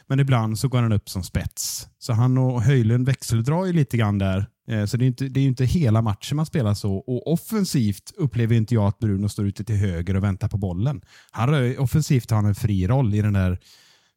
Men 0.06 0.20
ibland 0.20 0.58
så 0.58 0.68
går 0.68 0.82
han 0.82 0.92
upp 0.92 1.08
som 1.08 1.22
spets. 1.22 1.88
Så 1.98 2.12
han 2.12 2.38
och 2.38 2.62
Höjlund 2.62 3.06
växeldrar 3.06 3.66
ju 3.66 3.72
lite 3.72 3.96
grann 3.96 4.18
där. 4.18 4.46
Eh, 4.68 4.84
så 4.84 4.96
det 4.96 5.04
är, 5.04 5.06
inte, 5.06 5.28
det 5.28 5.40
är 5.40 5.44
inte 5.44 5.64
hela 5.64 6.02
matchen 6.02 6.36
man 6.36 6.46
spelar 6.46 6.74
så. 6.74 6.94
Och 6.94 7.32
offensivt 7.32 8.12
upplever 8.16 8.56
inte 8.56 8.74
jag 8.74 8.86
att 8.86 8.98
Bruno 8.98 9.28
står 9.28 9.46
ute 9.46 9.64
till 9.64 9.76
höger 9.76 10.16
och 10.16 10.24
väntar 10.24 10.48
på 10.48 10.58
bollen. 10.58 11.00
Han 11.30 11.48
rör, 11.48 11.80
offensivt 11.80 12.30
har 12.30 12.36
han 12.36 12.46
en 12.46 12.54
fri 12.54 12.86
roll 12.88 13.14
i 13.14 13.22
den 13.22 13.32
där 13.32 13.58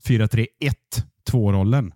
4-3-1-2-rollen. 0.07 1.93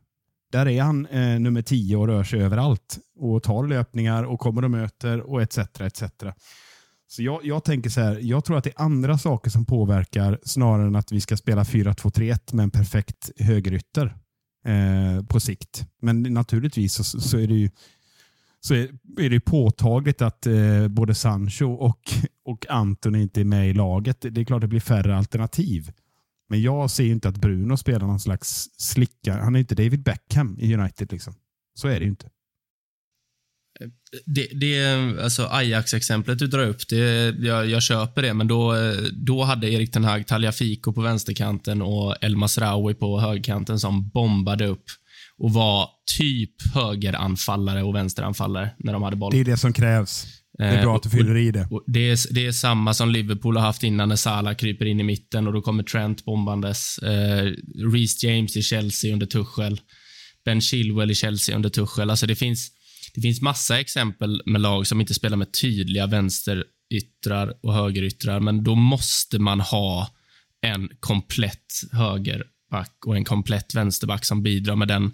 Där 0.51 0.67
är 0.67 0.82
han 0.82 1.05
eh, 1.05 1.39
nummer 1.39 1.61
10 1.61 1.97
och 1.97 2.07
rör 2.07 2.23
sig 2.23 2.41
överallt 2.41 2.99
och 3.19 3.43
tar 3.43 3.67
löpningar 3.67 4.23
och 4.23 4.39
kommer 4.39 4.63
och 4.63 4.71
möter 4.71 5.19
och 5.19 5.41
etc. 5.41 5.57
etc. 5.57 6.03
Så 7.08 7.24
jag, 7.24 7.45
jag 7.45 7.64
tänker 7.64 7.89
så 7.89 8.01
här, 8.01 8.20
jag 8.22 8.45
tror 8.45 8.58
att 8.58 8.64
det 8.64 8.70
är 8.70 8.82
andra 8.82 9.18
saker 9.18 9.49
som 9.49 9.66
påverkar 9.66 10.39
snarare 10.43 10.88
än 10.88 10.95
att 10.95 11.12
vi 11.12 11.22
ska 11.22 11.38
spela 11.38 11.64
4-2-3-1 11.64 12.55
med 12.55 12.64
en 12.64 12.72
perfekt 12.72 13.32
högerytter 13.38 14.18
eh, 14.66 15.26
på 15.26 15.39
sikt. 15.39 15.88
Men 16.01 16.24
naturligtvis 16.24 16.93
så, 16.93 17.03
så 17.03 17.38
är 17.38 17.47
det 17.47 17.53
ju 17.53 17.70
så 18.60 18.74
är, 18.74 18.89
är 19.20 19.30
det 19.30 19.39
påtagligt 19.39 20.22
att 20.22 20.47
eh, 20.47 20.88
både 20.88 21.16
Sancho 21.16 21.66
och, 21.66 22.14
och 22.45 22.66
Anton 22.70 23.16
inte 23.16 23.41
är 23.41 23.45
med 23.45 23.70
i 23.70 23.74
laget. 23.74 24.22
Det 24.22 24.41
är 24.41 24.45
klart 24.45 24.62
det 24.62 24.68
blir 24.68 24.80
färre 24.80 25.18
alternativ. 25.18 25.91
Men 26.49 26.62
jag 26.62 26.91
ser 26.91 27.05
inte 27.05 27.30
att 27.30 27.38
Bruno 27.38 27.78
spelar 27.78 28.08
någon 28.08 28.20
slags 28.20 28.70
slicka. 28.78 29.41
Han 29.43 29.55
är 29.55 29.60
inte 29.60 29.76
David 29.76 30.03
Beckham 30.03 30.58
i 30.60 30.76
United. 30.76 31.12
Liksom. 31.12 31.34
Så 31.74 31.88
är 31.88 31.99
det 31.99 32.03
ju 32.03 32.10
inte. 32.10 32.30
Det, 34.25 34.47
det, 34.53 34.86
alltså 35.23 35.47
Ajax-exemplet 35.51 36.39
du 36.39 36.47
drar 36.47 36.67
upp, 36.67 36.88
det, 36.89 37.36
jag, 37.39 37.69
jag, 37.69 37.84
köper 37.84 38.21
det, 38.21 38.34
men 38.34 38.47
då, 38.47 38.75
då 39.11 39.43
hade 39.43 39.71
Erik 39.71 39.91
Ten 39.91 40.03
Hag 40.03 40.28
Tagliafico 40.28 40.93
på 40.93 41.01
vänsterkanten 41.01 41.82
och 41.82 42.15
El 42.21 42.36
Masraoui 42.36 42.93
på 42.93 43.19
högerkanten 43.19 43.80
som 43.80 44.09
bombade 44.09 44.67
upp 44.67 44.84
och 45.38 45.53
var 45.53 45.89
typ 46.17 46.73
högeranfallare 46.73 47.84
och 47.84 47.95
vänsteranfallare 47.95 48.69
när 48.80 48.93
de 48.93 49.03
hade 49.03 49.15
boll. 49.15 49.32
Det 49.32 49.39
är 49.39 49.45
det 49.45 49.57
som 49.57 49.73
krävs. 49.73 50.25
Det 50.57 50.63
är 50.63 50.82
bra 50.82 50.95
att 50.95 51.03
du 51.03 51.09
fyller 51.09 51.38
i 51.38 51.51
det. 51.51 51.67
Det 51.88 52.09
är, 52.09 52.34
det 52.34 52.45
är 52.45 52.51
samma 52.51 52.93
som 52.93 53.09
Liverpool 53.09 53.57
har 53.57 53.63
haft 53.63 53.84
innan 53.84 54.09
när 54.09 54.15
Salah 54.15 54.55
kryper 54.55 54.86
in 54.86 54.99
i 54.99 55.03
mitten 55.03 55.47
och 55.47 55.53
då 55.53 55.61
kommer 55.61 55.84
Trent 55.84 56.25
bombandes. 56.25 56.97
Eh, 56.97 57.53
Reece 57.93 58.23
James 58.23 58.57
i 58.57 58.61
Chelsea 58.61 59.13
under 59.13 59.25
Tuchel. 59.25 59.82
Ben 60.45 60.61
Chilwell 60.61 61.11
i 61.11 61.15
Chelsea 61.15 61.55
under 61.55 61.69
Tuchel. 61.69 62.09
Alltså 62.09 62.28
det 62.28 62.36
finns, 62.36 62.71
det 63.18 63.22
finns 63.22 63.41
massa 63.41 63.80
exempel 63.80 64.41
med 64.45 64.61
lag 64.61 64.88
som 64.88 65.01
inte 65.01 65.13
spelar 65.13 65.38
med 65.38 65.53
tydliga 65.61 66.07
vänsteryttrar 66.07 67.53
och 67.61 67.74
högeryttrar, 67.74 68.39
men 68.39 68.63
då 68.63 68.76
måste 68.76 69.39
man 69.39 69.59
ha 69.59 70.09
en 70.61 70.89
komplett 70.99 71.84
högerback 71.91 73.05
och 73.05 73.15
en 73.15 73.26
komplett 73.26 73.76
vänsterback 73.76 74.26
som 74.26 74.43
bidrar 74.43 74.76
med 74.76 74.88
den 74.88 75.13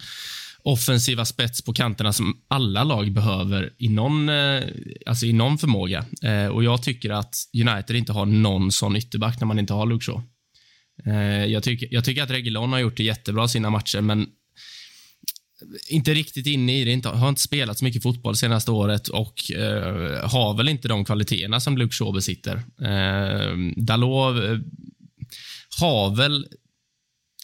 offensiva 0.63 1.25
spets 1.25 1.61
på 1.61 1.73
kanterna 1.73 2.13
som 2.13 2.41
alla 2.47 2.83
lag 2.83 3.11
behöver 3.11 3.73
i 3.77 3.89
någon, 3.89 4.29
eh, 4.29 4.63
alltså 5.05 5.25
i 5.25 5.33
någon 5.33 5.57
förmåga. 5.57 6.05
Eh, 6.23 6.47
och 6.47 6.63
Jag 6.63 6.83
tycker 6.83 7.09
att 7.09 7.35
United 7.53 7.95
inte 7.95 8.13
har 8.13 8.25
någon 8.25 8.71
sån 8.71 8.95
ytterback 8.95 9.39
när 9.39 9.47
man 9.47 9.59
inte 9.59 9.73
har 9.73 9.85
Luke 9.85 10.05
Shaw. 10.05 10.23
Eh, 11.05 11.45
jag, 11.45 11.63
tycker, 11.63 11.87
jag 11.91 12.05
tycker 12.05 12.23
att 12.23 12.31
Reguilon 12.31 12.71
har 12.71 12.79
gjort 12.79 12.97
det 12.97 13.03
jättebra 13.03 13.47
sina 13.47 13.69
matcher, 13.69 14.01
men 14.01 14.27
inte 15.87 16.13
riktigt 16.13 16.47
inne 16.47 16.79
i 16.79 16.85
det. 16.85 16.91
Inte, 16.91 17.09
har 17.09 17.29
inte 17.29 17.41
spelat 17.41 17.79
så 17.79 17.85
mycket 17.85 18.03
fotboll 18.03 18.35
senaste 18.35 18.71
året 18.71 19.07
och 19.07 19.51
eh, 19.51 20.29
har 20.29 20.57
väl 20.57 20.69
inte 20.69 20.87
de 20.87 21.05
kvaliteterna 21.05 21.59
som 21.59 21.77
Luke 21.77 21.95
Shaw 21.95 22.13
besitter. 22.13 22.55
Eh, 22.81 23.57
Dalot 23.77 24.43
eh, 24.43 24.59
har 25.79 26.15
väl 26.15 26.47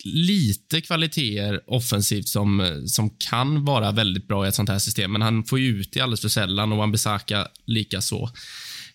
lite 0.03 0.82
kvaliteter 0.82 1.61
offensivt 1.67 2.28
som, 2.28 2.84
som 2.86 3.09
kan 3.09 3.65
vara 3.65 3.91
väldigt 3.91 4.28
bra 4.28 4.45
i 4.45 4.49
ett 4.49 4.55
sånt 4.55 4.70
här 4.70 4.80
system, 4.80 5.11
men 5.11 5.22
han 5.22 5.43
får 5.43 5.59
ju 5.59 5.67
ut 5.67 5.93
det 5.93 6.01
alldeles 6.01 6.22
för 6.22 6.30
sällan 6.30 6.72
och 6.72 6.78
Wan-Bissaka 6.78 7.47
likaså. 7.65 8.30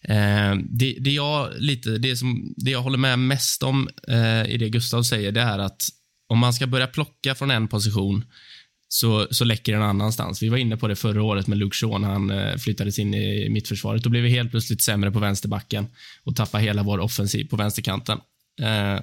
Eh, 0.03 0.57
det, 0.71 0.97
det, 1.01 1.11
jag 1.11 1.53
lite, 1.59 1.99
det, 1.99 2.17
som, 2.17 2.55
det 2.57 2.71
jag 2.71 2.83
håller 2.83 2.99
med 2.99 3.19
mest 3.19 3.63
om 3.63 3.89
eh, 4.09 4.53
i 4.55 4.57
det 4.59 4.69
Gustav 4.69 5.03
säger, 5.03 5.33
det 5.33 5.41
är 5.41 5.59
att 5.59 5.83
om 6.29 6.39
man 6.39 6.55
ska 6.55 6.67
börja 6.67 6.87
plocka 6.87 7.35
från 7.35 7.51
en 7.51 7.69
position 7.69 8.25
så, 8.95 9.27
så 9.31 9.45
läcker 9.45 9.73
den 9.73 9.83
annanstans. 9.83 10.43
Vi 10.43 10.49
var 10.49 10.57
inne 10.57 10.77
på 10.77 10.89
det 10.89 10.97
förra 10.97 11.23
året 11.23 11.47
med 11.47 11.59
Luke 11.59 11.77
Shaw 11.77 11.99
när 12.01 12.09
han 12.09 12.31
eh, 12.31 12.57
flyttades 12.57 12.99
in 12.99 13.15
i 13.15 13.49
mittförsvaret. 13.51 14.03
Då 14.03 14.11
blev 14.11 14.23
vi 14.23 14.29
helt 14.29 14.51
plötsligt 14.51 14.83
sämre 14.83 15.11
på 15.11 15.19
vänsterbacken 15.19 15.87
och 16.25 16.37
tappade 16.37 16.65
hela 16.65 16.83
vår 16.83 16.99
offensiv 16.99 17.45
på 17.45 17.57
vänsterkanten. 17.57 18.19
Eh, 18.63 19.01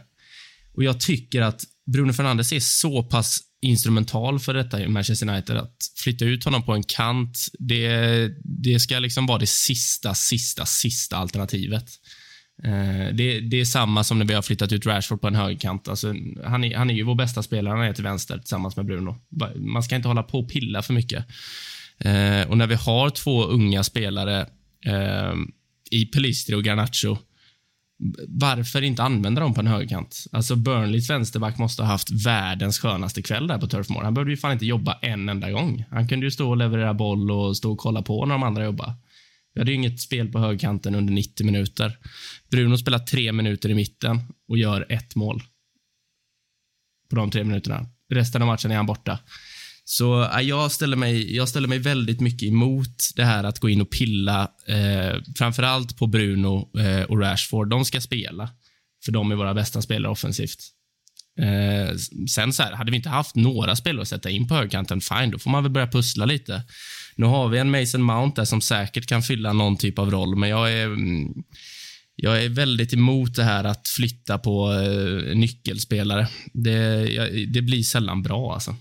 och 0.74 0.84
Jag 0.84 1.00
tycker 1.00 1.42
att 1.42 1.64
Bruno 1.94 2.14
Fernandes 2.14 2.54
är 2.54 2.60
så 2.60 3.04
pass 3.04 3.40
instrumental 3.62 4.40
för 4.40 4.54
detta 4.54 4.82
i 4.82 4.88
Manchester 4.88 5.30
United. 5.30 5.58
Att 5.58 5.78
flytta 6.04 6.26
ut 6.26 6.46
honom 6.46 6.64
på 6.64 6.74
en 6.74 6.84
kant, 6.84 7.38
det, 7.60 8.28
det 8.44 8.80
ska 8.80 9.00
liksom 9.00 9.26
vara 9.26 9.40
det 9.40 9.48
sista, 9.48 10.14
sista, 10.14 10.66
sista 10.66 11.18
alternativet. 11.18 11.86
Eh, 12.64 13.14
det, 13.14 13.40
det, 13.40 13.60
är 13.60 13.66
samma 13.66 14.04
som 14.04 14.20
när 14.20 14.26
vi 14.26 14.34
har 14.34 14.42
flyttat 14.42 14.72
ut 14.72 14.86
Rashford 14.86 15.22
på 15.22 15.28
en 15.28 15.36
högerkant. 15.36 15.88
Alltså, 15.88 16.14
han, 16.44 16.64
är, 16.64 16.78
han 16.78 16.90
är 16.90 16.94
ju 16.94 17.04
vår 17.04 17.16
bästa 17.16 17.44
spelare, 17.44 17.76
han 17.76 17.86
är 17.86 17.94
till 17.94 18.04
vänster 18.04 18.38
tillsammans 18.38 18.76
med 18.76 18.86
Bruno. 18.86 19.16
Man 19.56 19.84
ska 19.84 19.96
inte 19.96 20.08
hålla 20.08 20.24
på 20.24 20.40
och 20.40 20.50
pilla 20.50 20.82
för 20.82 20.94
mycket. 20.94 21.26
Eh, 22.00 22.50
och 22.50 22.58
när 22.58 22.68
vi 22.68 22.76
har 22.76 23.10
två 23.10 23.44
unga 23.44 23.84
spelare 23.84 24.42
eh, 24.86 25.34
i 25.92 26.06
Pelistri 26.06 26.56
och 26.56 26.64
Garnacho 26.64 27.18
varför 28.28 28.82
inte 28.82 29.04
använda 29.04 29.42
dem 29.42 29.54
på 29.54 29.62
en 29.62 29.68
högerkant? 29.68 30.26
Alltså 30.32 30.56
Burnleys 30.56 31.10
vänsterback 31.10 31.58
måste 31.58 31.82
ha 31.82 31.90
haft 31.90 32.26
världens 32.26 32.80
skönaste 32.80 33.22
kväll 33.22 33.48
där 33.48 33.58
på 33.58 33.68
Turf 33.68 33.90
Moor. 33.90 34.04
Han 34.04 34.14
behövde 34.14 34.32
ju 34.32 34.38
fan 34.38 34.52
inte 34.52 34.66
jobba 34.66 34.98
en 35.02 35.30
enda 35.30 35.52
gång. 35.52 35.86
Han 35.90 36.08
kunde 36.08 36.26
ju 36.26 36.32
stå 36.32 36.50
och 36.50 36.58
leverera 36.58 36.94
boll 36.94 37.32
och 37.32 37.58
stå 37.58 37.72
och 37.72 37.78
kolla 37.78 38.02
på 38.02 38.26
när 38.26 38.36
de 38.36 38.44
andra 38.44 38.64
jobbade. 38.64 38.94
Vi 39.54 39.62
hade 39.62 39.72
ju 39.72 39.78
inget 39.78 40.00
spel 40.00 40.32
på 40.32 40.40
högkanten 40.40 40.96
under 40.96 41.14
90 41.14 41.46
minuter. 41.46 41.98
Bruno 42.52 42.78
spelar 42.78 43.00
tre 43.00 43.32
minuter 43.32 43.70
i 43.70 43.74
mitten 43.74 44.20
och 44.48 44.58
gör 44.58 44.86
ett 44.90 45.16
mål. 45.16 45.44
På 47.10 47.16
de 47.16 47.32
tre 47.32 47.44
minuterna. 47.44 47.86
Resten 48.10 48.42
av 48.42 48.46
matchen 48.46 48.72
är 48.72 48.76
han 48.76 48.86
borta. 48.86 49.20
Så 49.84 50.24
äh, 50.24 50.42
jag, 50.42 50.72
ställer 50.72 50.98
mig, 50.98 51.36
jag 51.36 51.50
ställer 51.50 51.68
mig 51.68 51.80
väldigt 51.80 52.20
mycket 52.20 52.48
emot 52.48 52.98
det 53.16 53.24
här 53.24 53.44
att 53.44 53.60
gå 53.60 53.70
in 53.70 53.82
och 53.82 53.90
pilla, 53.90 54.52
eh, 54.66 55.16
framförallt 55.36 55.98
på 55.98 56.08
Bruno 56.08 56.80
eh, 56.80 57.04
och 57.04 57.20
Rashford. 57.20 57.70
De 57.70 57.86
ska 57.86 58.02
spela, 58.02 58.50
för 59.06 59.12
de 59.12 59.32
är 59.32 59.36
våra 59.36 59.54
bästa 59.54 59.82
spelare 59.82 60.12
offensivt. 60.12 60.60
Eh, 61.40 61.96
sen 62.30 62.54
så 62.54 62.64
här, 62.64 62.72
hade 62.72 62.92
vi 62.92 62.98
inte 62.98 63.10
haft 63.10 63.36
några 63.36 63.76
spelare 63.76 64.02
att 64.02 64.08
sätta 64.08 64.30
in 64.30 64.48
på 64.48 64.56
högkanten, 64.56 65.02
fine, 65.02 65.32
då 65.32 65.40
får 65.40 65.50
man 65.52 65.64
väl 65.64 65.72
börja 65.72 65.88
pussla 65.88 66.26
lite. 66.26 66.64
Nu 67.16 67.26
har 67.26 67.50
vi 67.50 67.58
en 67.58 67.72
Mason 67.72 68.04
Mount 68.04 68.42
där 68.42 68.46
som 68.46 68.62
säkert 68.62 69.06
kan 69.06 69.22
fylla 69.22 69.54
någon 69.54 69.78
typ 69.78 70.00
av 70.00 70.12
roll, 70.12 70.36
men 70.36 70.50
jag 70.50 70.74
är, 70.74 70.86
mm, 70.86 71.34
jag 72.16 72.44
är 72.44 72.50
väldigt 72.50 72.94
emot 72.94 73.36
det 73.36 73.44
här 73.44 73.64
att 73.64 73.88
flytta 73.88 74.38
på 74.38 74.74
eh, 74.74 75.36
nyckelspelare. 75.38 76.28
Det, 76.54 77.06
jag, 77.12 77.54
det 77.54 77.62
blir 77.62 77.84
sällan 77.84 78.22
bra 78.22 78.54
alltså. 78.54 78.76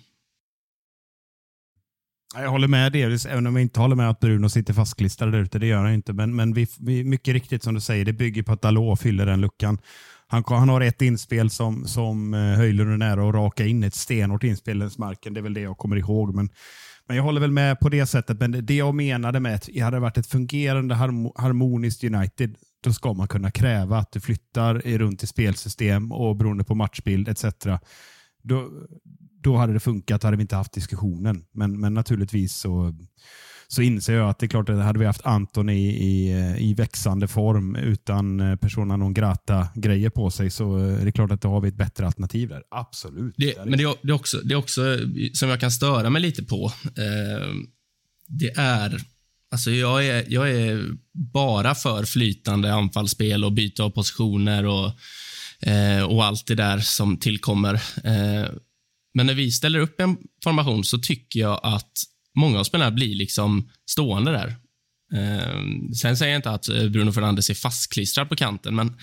Jag 2.34 2.50
håller 2.50 2.68
med 2.68 2.92
delvis, 2.92 3.26
även 3.26 3.46
om 3.46 3.56
jag 3.56 3.62
inte 3.62 3.80
håller 3.80 3.96
med 3.96 4.10
att 4.10 4.20
Bruno 4.20 4.48
sitter 4.48 4.74
fastklistrad 4.74 5.32
där 5.32 5.38
ute. 5.38 5.58
Det 5.58 5.66
gör 5.66 5.82
han 5.82 5.94
inte. 5.94 6.12
Men, 6.12 6.36
men 6.36 6.54
vi, 6.54 6.66
vi, 6.80 7.04
mycket 7.04 7.34
riktigt 7.34 7.62
som 7.62 7.74
du 7.74 7.80
säger, 7.80 8.04
det 8.04 8.12
bygger 8.12 8.42
på 8.42 8.52
att 8.52 8.62
Dalot 8.62 9.00
fyller 9.00 9.26
den 9.26 9.40
luckan. 9.40 9.78
Han, 10.26 10.44
han 10.46 10.68
har 10.68 10.80
ett 10.80 11.02
inspel 11.02 11.50
som, 11.50 11.86
som 11.86 12.34
eh, 12.34 12.40
Höjlund 12.40 12.92
är 12.92 12.96
nära 12.96 13.28
att 13.28 13.34
raka 13.34 13.66
in. 13.66 13.84
Ett 13.84 13.94
stenhårt 13.94 14.44
inspel 14.44 14.78
längs 14.78 14.98
marken. 14.98 15.34
Det 15.34 15.40
är 15.40 15.42
väl 15.42 15.54
det 15.54 15.60
jag 15.60 15.78
kommer 15.78 15.96
ihåg. 15.96 16.34
Men, 16.34 16.48
men 17.10 17.16
jag 17.16 17.24
håller 17.24 17.40
väl 17.40 17.50
med 17.50 17.80
på 17.80 17.88
det 17.88 18.06
sättet. 18.06 18.40
Men 18.40 18.66
det 18.66 18.74
jag 18.74 18.94
menade 18.94 19.40
med 19.40 19.54
att 19.54 19.68
det 19.72 19.80
hade 19.80 20.00
varit 20.00 20.18
ett 20.18 20.26
fungerande 20.26 20.94
harmoniskt 20.94 22.04
United, 22.04 22.56
då 22.84 22.92
ska 22.92 23.12
man 23.12 23.28
kunna 23.28 23.50
kräva 23.50 23.98
att 23.98 24.12
du 24.12 24.20
flyttar 24.20 24.74
runt 24.74 25.22
i 25.22 25.26
spelsystem 25.26 26.12
och 26.12 26.36
beroende 26.36 26.64
på 26.64 26.74
matchbild 26.74 27.28
etc. 27.28 27.44
Då, 28.42 28.70
då 29.42 29.56
hade 29.56 29.72
det 29.72 29.80
funkat, 29.80 30.22
hade 30.22 30.36
vi 30.36 30.42
inte 30.42 30.56
haft 30.56 30.72
diskussionen. 30.72 31.44
Men, 31.52 31.80
men 31.80 31.94
naturligtvis 31.94 32.56
så, 32.56 32.94
så 33.72 33.82
inser 33.82 34.14
jag 34.14 34.30
att 34.30 34.38
det 34.38 34.46
är 34.46 34.48
klart 34.48 34.68
att 34.68 34.84
hade 34.84 34.98
vi 34.98 35.06
haft 35.06 35.26
Anton 35.26 35.68
i, 35.68 35.88
i, 35.88 36.30
i 36.58 36.74
växande 36.74 37.28
form 37.28 37.76
utan 37.76 38.40
eh, 38.40 38.56
persona 38.56 38.96
non 38.96 39.14
grata-grejer 39.14 40.10
på 40.10 40.30
sig 40.30 40.50
så 40.50 40.78
eh, 40.78 41.00
är 41.00 41.04
det 41.04 41.12
klart 41.12 41.32
att 41.32 41.40
då 41.40 41.48
har 41.48 41.60
vi 41.60 41.68
ett 41.68 41.74
bättre 41.74 42.06
alternativ 42.06 42.48
där. 42.48 42.62
Absolut. 42.70 43.34
Det, 43.36 43.54
men 43.64 43.78
det 43.78 43.84
är, 43.84 43.94
det, 44.02 44.12
är 44.12 44.14
också, 44.14 44.38
det 44.38 44.54
är 44.54 44.58
också, 44.58 44.94
eh, 44.94 45.00
som 45.32 45.48
jag 45.48 45.60
kan 45.60 45.70
störa 45.70 46.10
mig 46.10 46.22
lite 46.22 46.42
på, 46.42 46.72
eh, 46.84 47.48
det 48.28 48.50
är 48.56 49.00
Alltså 49.52 49.70
jag 49.70 50.06
är, 50.06 50.24
jag 50.28 50.50
är 50.50 50.84
bara 51.12 51.74
för 51.74 52.04
flytande 52.04 52.74
anfallsspel 52.74 53.44
och 53.44 53.52
byte 53.52 53.82
av 53.82 53.90
positioner 53.90 54.66
och, 54.66 54.92
eh, 55.68 56.02
och 56.02 56.24
allt 56.24 56.46
det 56.46 56.54
där 56.54 56.78
som 56.78 57.16
tillkommer. 57.16 57.74
Eh, 58.04 58.50
men 59.14 59.26
när 59.26 59.34
vi 59.34 59.50
ställer 59.50 59.78
upp 59.78 60.00
en 60.00 60.16
formation 60.44 60.84
så 60.84 60.98
tycker 60.98 61.40
jag 61.40 61.60
att 61.62 61.92
många 62.36 62.60
av 62.60 62.64
spelarna 62.64 62.90
blir 62.90 63.14
liksom 63.14 63.70
stående 63.90 64.32
där. 64.32 64.56
Eh, 65.12 65.92
sen 65.94 66.16
säger 66.16 66.32
jag 66.32 66.38
inte 66.38 66.50
att 66.50 66.68
eh, 66.68 66.88
Bruno 66.88 67.12
Fernandes 67.12 67.50
är 67.50 67.54
fastklistrad 67.54 68.28
på 68.28 68.36
kanten, 68.36 68.74
men 68.74 68.96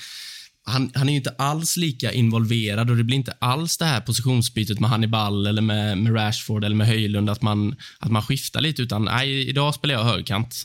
han, 0.67 0.91
han 0.95 1.09
är 1.09 1.13
ju 1.13 1.17
inte 1.17 1.35
alls 1.37 1.77
lika 1.77 2.11
involverad 2.11 2.89
och 2.89 2.97
det 2.97 3.03
blir 3.03 3.17
inte 3.17 3.33
alls 3.39 3.77
det 3.77 3.85
här 3.85 4.01
positionsbytet 4.01 4.79
med 4.79 4.89
Hannibal 4.89 5.47
eller 5.47 5.61
med, 5.61 5.97
med 5.97 6.15
Rashford 6.15 6.63
eller 6.63 6.75
med 6.75 6.87
Höjlund, 6.87 7.29
att 7.29 7.41
man, 7.41 7.75
att 7.99 8.11
man 8.11 8.21
skiftar 8.21 8.61
lite, 8.61 8.81
utan 8.81 9.05
nej, 9.05 9.49
idag 9.49 9.75
spelar 9.75 9.95
jag 9.95 10.03
högerkant. 10.03 10.63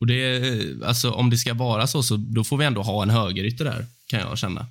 Och 0.00 0.06
det, 0.06 0.36
eh, 0.36 0.88
alltså, 0.88 1.10
om 1.10 1.30
det 1.30 1.36
ska 1.36 1.54
vara 1.54 1.86
så, 1.86 2.02
så 2.02 2.16
då 2.16 2.44
får 2.44 2.56
vi 2.56 2.64
ändå 2.64 2.82
ha 2.82 3.02
en 3.02 3.10
högerytter 3.10 3.64
där, 3.64 3.86
kan 4.06 4.20
jag 4.20 4.38
känna. 4.38 4.66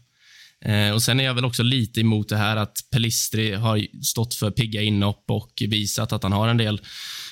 Eh, 0.65 0.91
och 0.91 1.03
Sen 1.03 1.19
är 1.19 1.23
jag 1.23 1.33
väl 1.33 1.45
också 1.45 1.63
lite 1.63 2.01
emot 2.01 2.29
det 2.29 2.37
här 2.37 2.57
att 2.57 2.77
Pelistri 2.91 3.53
har 3.53 4.03
stått 4.03 4.33
för 4.33 4.51
pigga 4.51 4.81
inhopp 4.81 5.23
och 5.27 5.63
visat 5.67 6.13
att 6.13 6.23
han 6.23 6.31
har 6.31 6.47
en 6.47 6.57
del 6.57 6.81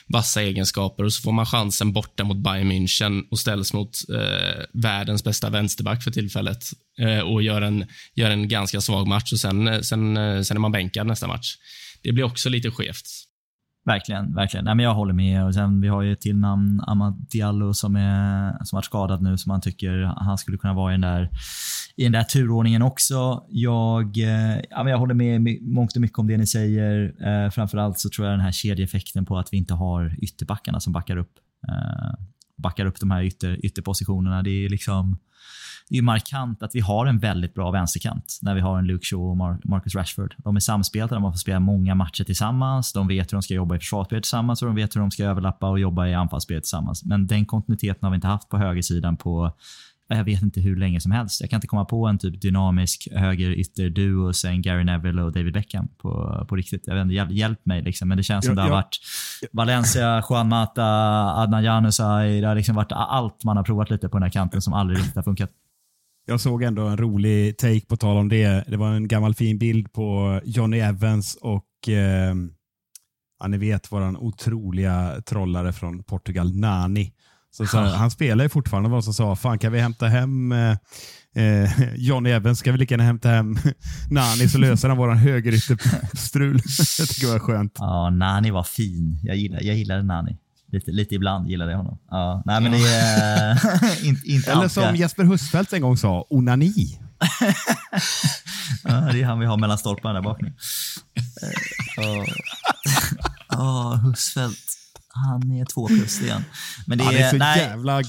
vassa 0.08 0.42
egenskaper 0.42 1.04
och 1.04 1.14
så 1.14 1.22
får 1.22 1.32
man 1.32 1.46
chansen 1.46 1.94
borta 1.94 2.24
mot 2.24 2.38
Bayern 2.38 2.72
München 2.72 3.24
och 3.32 3.40
ställs 3.40 3.74
mot 3.74 3.98
eh, 4.10 4.64
världens 4.74 5.24
bästa 5.24 5.50
vänsterback 5.50 6.04
för 6.04 6.12
tillfället 6.12 6.64
eh, 7.00 7.20
och 7.20 7.44
gör 7.44 7.62
en, 7.62 7.86
gör 8.14 8.30
en 8.30 8.48
ganska 8.48 8.82
svag 8.82 9.08
match 9.08 9.34
och 9.34 9.40
sen, 9.40 9.68
eh, 9.68 9.82
sen, 9.82 10.18
eh, 10.18 10.42
sen 10.42 10.58
är 10.58 10.62
man 10.62 10.72
bänkad 10.72 11.08
nästa 11.08 11.28
match. 11.28 11.56
Det 12.04 12.12
blir 12.12 12.24
också 12.24 12.50
lite 12.50 12.72
skevt. 12.72 13.08
Verkligen, 13.86 14.36
verkligen. 14.36 14.66
Nej, 14.66 14.76
men 14.76 14.86
jag 14.86 14.94
håller 14.94 15.14
med. 15.14 15.46
Och 15.46 15.54
sen, 15.54 15.82
vi 15.82 15.88
har 15.88 16.02
ju 16.02 16.14
ett 16.14 16.22
till 16.22 16.38
namn, 16.38 16.82
Amad 16.88 17.26
Diallo, 17.32 17.74
som, 17.74 17.96
är, 17.96 18.64
som 18.64 18.78
varit 18.78 18.86
skadad 18.86 19.22
nu, 19.22 19.38
som 19.38 19.50
man 19.50 19.62
tycker 19.62 20.14
han 20.18 20.38
skulle 20.38 20.58
kunna 20.58 20.74
vara 20.74 20.92
i 20.92 20.94
den 20.94 21.02
där, 21.02 21.30
i 21.96 22.04
den 22.04 22.12
där 22.12 22.24
turordningen 22.24 22.82
också. 22.82 23.46
Jag, 23.50 24.18
eh, 24.18 24.62
ja, 24.70 24.84
men 24.84 24.88
jag 24.88 24.98
håller 24.98 25.14
med 25.14 25.62
mångt 25.62 25.96
och 25.96 26.02
mycket 26.02 26.20
om 26.20 26.28
det 26.28 26.38
ni 26.38 26.48
säger. 26.48 27.14
Eh, 27.28 27.50
framförallt 27.50 28.00
så 28.00 28.10
tror 28.10 28.28
jag 28.28 28.34
den 28.34 28.46
här 28.46 28.52
kedjeeffekten 28.52 29.26
på 29.26 29.38
att 29.38 29.54
vi 29.54 29.58
inte 29.58 29.74
har 29.74 30.16
ytterbackarna 30.22 30.80
som 30.80 30.94
backar 30.94 31.18
upp, 31.18 31.34
eh, 31.68 32.14
backar 32.58 32.86
upp 32.86 33.00
de 33.00 33.12
här 33.12 33.24
ytter, 33.24 33.66
ytterpositionerna. 33.66 34.44
Det 34.44 34.66
är 34.66 34.70
liksom 34.70 35.18
det 35.90 35.98
är 35.98 36.02
markant 36.02 36.64
att 36.64 36.76
vi 36.76 36.80
har 36.80 37.06
en 37.06 37.20
väldigt 37.20 37.54
bra 37.54 37.72
vänsterkant 37.72 38.40
när 38.42 38.56
vi 38.56 38.62
har 38.62 38.80
en 38.80 38.86
Luke 38.86 39.06
Shaw 39.06 39.32
och 39.32 39.38
Marcus 39.66 39.96
Rashford. 39.96 40.36
De 40.38 40.56
är 40.56 40.60
samspelta, 40.60 41.16
de 41.16 41.24
har 41.24 41.32
fått 41.32 41.40
spela 41.40 41.60
många 41.60 41.96
matcher 41.96 42.24
tillsammans. 42.24 42.94
De 42.94 43.08
vet 43.08 43.32
hur 43.32 43.36
de 43.36 43.42
ska 43.42 43.54
jobba 43.54 43.76
i 43.76 43.80
försvarsspelet 43.80 44.24
tillsammans 44.24 44.62
och 44.62 44.68
de 44.68 44.76
vet 44.76 44.96
hur 44.96 45.02
de 45.02 45.12
ska 45.12 45.24
överlappa 45.24 45.70
och 45.70 45.80
jobba 45.80 46.08
i 46.08 46.14
anfallsspelet 46.14 46.64
tillsammans. 46.64 47.06
Men 47.06 47.28
den 47.28 47.46
kontinuiteten 47.46 48.00
har 48.02 48.10
vi 48.10 48.16
inte 48.16 48.28
haft 48.28 48.50
på 48.50 48.58
högersidan 48.58 49.18
på 49.18 49.52
jag 50.08 50.24
vet 50.24 50.42
inte 50.42 50.62
hur 50.62 50.76
länge 50.76 51.02
som 51.02 51.12
helst. 51.12 51.42
Jag 51.42 51.50
kan 51.50 51.58
inte 51.58 51.68
komma 51.68 51.86
på 51.86 52.08
en 52.08 52.18
typ 52.18 52.42
dynamisk 52.42 53.08
högerytterduo 53.12 54.34
sen 54.34 54.62
Gary 54.62 54.84
Neville 54.84 55.22
och 55.22 55.32
David 55.32 55.54
Beckham 55.54 55.88
på, 55.88 56.46
på 56.50 56.56
riktigt. 56.56 56.84
Jag 56.86 56.96
vet 56.96 57.02
inte, 57.02 57.16
hjälp, 57.16 57.32
hjälp 57.32 57.66
mig 57.66 57.82
liksom. 57.82 58.08
Men 58.08 58.18
det 58.18 58.24
känns 58.24 58.46
som 58.46 58.52
ja, 58.52 58.56
det 58.56 58.62
har 58.62 58.70
ja. 58.70 58.76
varit 58.76 58.98
Valencia, 59.52 60.24
Juan 60.30 60.50
Mata, 60.50 60.86
Adnan 61.42 61.64
Januzaj. 61.64 62.42
Det 62.42 62.48
har 62.48 62.56
liksom 62.56 62.76
varit 62.76 62.92
allt 62.92 63.44
man 63.44 63.58
har 63.58 63.64
provat 63.64 63.90
lite 63.90 64.10
på 64.10 64.18
den 64.18 64.24
här 64.24 64.30
kanten 64.30 64.62
som 64.62 64.74
aldrig 64.74 65.00
riktigt 65.00 65.16
har 65.16 65.24
funkat. 65.24 65.50
Jag 66.28 66.40
såg 66.40 66.64
ändå 66.64 66.88
en 66.88 66.98
rolig 66.98 67.58
take 67.58 67.86
på 67.86 67.98
tal 67.98 68.18
om 68.18 68.30
det. 68.30 68.64
Det 68.68 68.78
var 68.78 68.92
en 68.92 69.08
gammal 69.08 69.36
fin 69.36 69.58
bild 69.58 69.94
på 69.94 70.40
Johnny 70.46 70.80
Evans 70.80 71.38
och 71.42 71.90
eh, 71.90 72.36
ja, 73.40 73.48
ni 73.48 73.58
vet 73.58 73.92
våran 73.92 74.18
otroliga 74.18 75.22
trollare 75.26 75.74
från 75.74 76.04
Portugal, 76.04 76.56
Nani. 76.56 77.14
Så, 77.52 77.66
så, 77.66 77.78
han 77.78 78.12
spelar 78.12 78.44
ju 78.46 78.50
fortfarande 78.50 78.90
vad 78.90 79.04
som 79.04 79.14
sa, 79.14 79.36
fan 79.36 79.60
kan 79.60 79.72
vi 79.72 79.80
hämta 79.80 80.08
hem 80.08 80.52
eh, 80.52 80.78
eh, 81.36 81.96
Johnny 81.96 82.30
Evans, 82.30 82.60
ska 82.60 82.72
vi 82.72 82.78
lika 82.78 82.94
gärna 82.94 83.04
hämta 83.04 83.30
hem 83.30 83.58
Nani 84.12 84.50
så 84.50 84.58
löser 84.58 84.90
han 84.90 84.98
våran 84.98 85.18
högerytterstrul. 85.18 86.56
jag 87.00 87.08
tycker 87.08 87.28
det 87.28 87.34
var 87.34 87.40
skönt. 87.40 87.76
Ja, 87.80 88.10
Nani 88.10 88.52
var 88.52 88.64
fin. 88.64 89.20
Jag 89.24 89.36
gillade, 89.36 89.64
jag 89.64 89.76
gillade 89.76 90.04
Nani. 90.04 90.38
Lite, 90.76 90.92
lite 90.92 91.16
ibland 91.16 91.50
gillade 91.50 91.72
jag 91.72 91.78
honom. 91.78 91.98
Ja, 92.10 92.44
nej, 92.46 92.62
men 92.62 92.72
det 92.72 92.78
är 92.78 94.06
inte, 94.06 94.28
inte 94.28 94.52
Eller 94.52 94.68
som 94.68 94.84
alltid. 94.84 95.00
Jesper 95.00 95.24
Husfeldt 95.24 95.74
en 95.74 95.82
gång 95.82 95.98
sa, 95.98 96.26
onani. 96.30 96.74
ja, 98.84 98.92
det 98.92 99.22
är 99.22 99.26
han 99.26 99.40
vi 99.40 99.46
har 99.46 99.58
mellan 99.58 99.78
stolparna 99.78 100.14
där 100.14 100.22
bak 100.22 100.42
nu. 100.42 100.54
Ja, 101.98 102.26
oh, 103.58 103.96
Husfeldt. 103.96 104.60
Han 105.08 105.52
är 105.52 105.66
två 105.66 105.88
plus 105.88 106.22
igen. 106.22 106.44
Men 106.88 106.98
det 106.98 107.04
är, 107.04 107.06
han 107.06 107.16
är 107.16 107.30
så 107.30 107.38
nej. 107.38 107.60
jävla... 107.60 108.02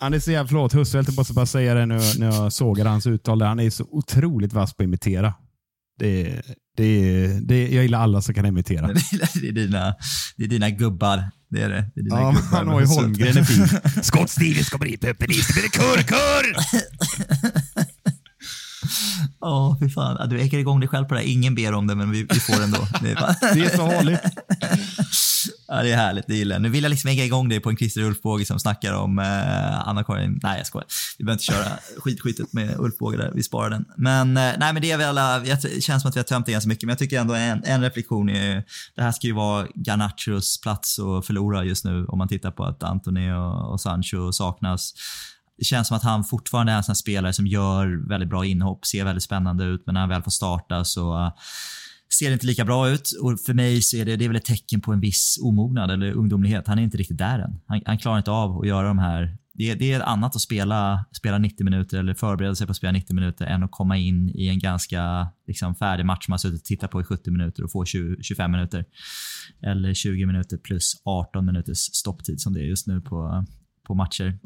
Han 0.00 0.14
är 0.14 0.18
så 0.18 0.30
jävla, 0.30 0.48
förlåt 0.48 0.74
Husfeldt, 0.74 1.08
jag 1.08 1.16
måste 1.16 1.32
bara 1.32 1.46
säga 1.46 1.74
det 1.74 1.86
nu 1.86 1.98
när 2.18 2.26
jag 2.26 2.52
sågade 2.52 2.90
hans 2.90 3.06
uttal. 3.06 3.42
Han 3.42 3.60
är 3.60 3.70
så 3.70 3.84
otroligt 3.90 4.52
vass 4.52 4.74
på 4.74 4.82
att 4.82 4.84
imitera. 4.84 5.34
Det, 5.98 6.42
det, 6.76 7.26
det, 7.42 7.68
jag 7.68 7.82
gillar 7.82 8.00
alla 8.00 8.22
som 8.22 8.34
kan 8.34 8.46
imitera. 8.46 8.86
det, 8.86 9.48
är 9.48 9.52
dina, 9.52 9.94
det 10.36 10.44
är 10.44 10.48
dina 10.48 10.70
gubbar. 10.70 11.30
Det 11.54 11.62
är 11.62 11.68
det. 11.68 11.84
det 11.94 12.00
är 12.00 12.04
dina 12.04 12.20
ja, 12.20 12.30
gubbar. 12.30 12.86
Holmgren 12.86 13.36
är 13.36 13.44
fin. 13.44 13.68
Scott 14.02 14.30
Stevens 14.30 14.68
kommer 14.68 14.86
hit, 14.86 15.00
Peppe 15.00 15.26
Nils, 15.26 15.46
det 15.46 15.60
blir 15.60 15.70
kurr, 15.70 16.02
kurr! 16.02 16.56
Ja, 19.44 19.68
oh, 19.68 19.78
fy 19.78 19.88
fan. 19.88 20.28
Du 20.28 20.40
ekar 20.40 20.58
igång 20.58 20.80
dig 20.80 20.88
själv 20.88 21.04
på 21.04 21.14
det 21.14 21.20
här. 21.20 21.26
Ingen 21.26 21.54
ber 21.54 21.72
om 21.72 21.86
det, 21.86 21.94
men 21.94 22.10
vi, 22.10 22.26
vi 22.30 22.40
får 22.40 22.62
ändå. 22.62 22.78
Det 23.02 23.10
är, 23.10 23.54
det 23.54 23.64
är 23.64 23.76
så 23.76 23.86
vanligt. 23.86 24.20
Ja, 25.68 25.82
det 25.82 25.92
är 25.92 25.96
härligt. 25.96 26.26
Det 26.26 26.34
gillar 26.34 26.54
jag. 26.54 26.62
Nu 26.62 26.68
vill 26.68 26.82
jag 26.82 26.90
liksom 26.90 27.10
ägga 27.10 27.24
igång 27.24 27.48
dig 27.48 27.60
på 27.60 27.70
en 27.70 27.76
Christer 27.76 28.00
Ulfbåge 28.00 28.44
som 28.44 28.58
snackar 28.58 28.92
om 28.92 29.18
eh, 29.18 29.88
Anna-Karin. 29.88 30.40
Nej, 30.42 30.58
jag 30.58 30.66
skojar. 30.66 30.86
Vi 31.18 31.24
behöver 31.24 31.34
inte 31.34 31.44
köra 31.44 31.78
skitskyttet 31.98 32.52
med 32.52 32.74
Ulfbåge 32.78 33.16
där. 33.16 33.30
Vi 33.34 33.42
sparar 33.42 33.70
den. 33.70 33.84
Men, 33.96 34.36
eh, 34.36 34.52
nej, 34.58 34.72
men 34.72 34.82
det 34.82 34.90
är 34.90 34.98
väl 34.98 35.18
alla, 35.18 35.38
det 35.38 35.82
känns 35.82 36.02
som 36.02 36.08
att 36.08 36.16
vi 36.16 36.20
har 36.20 36.24
tömt 36.24 36.46
det 36.46 36.52
ganska 36.52 36.68
mycket, 36.68 36.82
men 36.82 36.92
jag 36.92 36.98
tycker 36.98 37.20
ändå 37.20 37.34
en, 37.34 37.64
en 37.64 37.82
reflektion 37.82 38.28
är, 38.28 38.64
det 38.94 39.02
här 39.02 39.12
ska 39.12 39.26
ju 39.26 39.32
vara 39.32 39.66
Garnachos 39.74 40.60
plats 40.60 40.98
att 40.98 41.26
förlora 41.26 41.64
just 41.64 41.84
nu 41.84 42.06
om 42.06 42.18
man 42.18 42.28
tittar 42.28 42.50
på 42.50 42.64
att 42.64 42.82
Antoni 42.82 43.32
och, 43.32 43.72
och 43.72 43.80
Sancho 43.80 44.32
saknas. 44.32 44.94
Det 45.58 45.64
känns 45.64 45.88
som 45.88 45.96
att 45.96 46.02
han 46.02 46.24
fortfarande 46.24 46.72
är 46.72 46.76
en 46.76 46.84
sån 46.84 46.96
spelare 46.96 47.32
som 47.32 47.46
gör 47.46 48.08
väldigt 48.08 48.28
bra 48.28 48.44
inhopp, 48.44 48.86
ser 48.86 49.04
väldigt 49.04 49.22
spännande 49.22 49.64
ut, 49.64 49.82
men 49.86 49.92
när 49.92 50.00
han 50.00 50.08
väl 50.08 50.22
får 50.22 50.30
starta 50.30 50.84
så 50.84 51.18
eh, 51.18 51.32
ser 52.18 52.26
det 52.26 52.32
inte 52.32 52.46
lika 52.46 52.64
bra 52.64 52.88
ut. 52.88 53.10
Och 53.22 53.40
för 53.40 53.54
mig 53.54 53.82
så 53.82 53.96
är 53.96 54.04
det, 54.04 54.16
det 54.16 54.24
är 54.24 54.28
väl 54.28 54.36
ett 54.36 54.44
tecken 54.44 54.80
på 54.80 54.92
en 54.92 55.00
viss 55.00 55.38
omognad 55.42 55.90
eller 55.90 56.12
ungdomlighet. 56.12 56.66
Han 56.66 56.78
är 56.78 56.82
inte 56.82 56.96
riktigt 56.96 57.18
där 57.18 57.38
än. 57.38 57.60
Han, 57.66 57.80
han 57.86 57.98
klarar 57.98 58.18
inte 58.18 58.30
av 58.30 58.58
att 58.60 58.66
göra 58.66 58.88
de 58.88 58.98
här 58.98 59.36
det, 59.56 59.74
det, 59.74 59.92
är 59.92 60.00
annat 60.00 60.36
att 60.36 60.42
spela, 60.42 61.04
spela 61.12 61.38
90 61.38 61.64
minuter 61.64 61.98
eller 61.98 62.14
förbereda 62.14 62.54
sig 62.54 62.66
på 62.66 62.70
att 62.70 62.76
spela 62.76 62.92
90 62.92 63.14
minuter 63.14 63.46
än 63.46 63.62
att 63.62 63.70
komma 63.70 63.96
in 63.96 64.28
i 64.34 64.48
en 64.48 64.58
ganska 64.58 65.28
liksom, 65.46 65.74
färdig 65.74 66.06
match 66.06 66.28
man 66.28 66.32
har 66.32 66.38
suttit 66.38 66.60
och 66.60 66.64
tittat 66.64 66.90
på 66.90 67.00
i 67.00 67.04
70 67.04 67.30
minuter 67.30 67.64
och 67.64 67.72
få 67.72 67.84
20, 67.84 68.22
25 68.22 68.50
minuter. 68.50 68.84
Eller 69.62 69.94
20 69.94 70.26
minuter 70.26 70.56
plus 70.56 70.92
18 71.04 71.46
minuters 71.46 71.78
stopptid 71.78 72.40
som 72.40 72.52
det 72.52 72.60
är 72.60 72.64
just 72.64 72.86
nu 72.86 73.00
på, 73.00 73.44
på 73.86 73.94
matcher. 73.94 74.38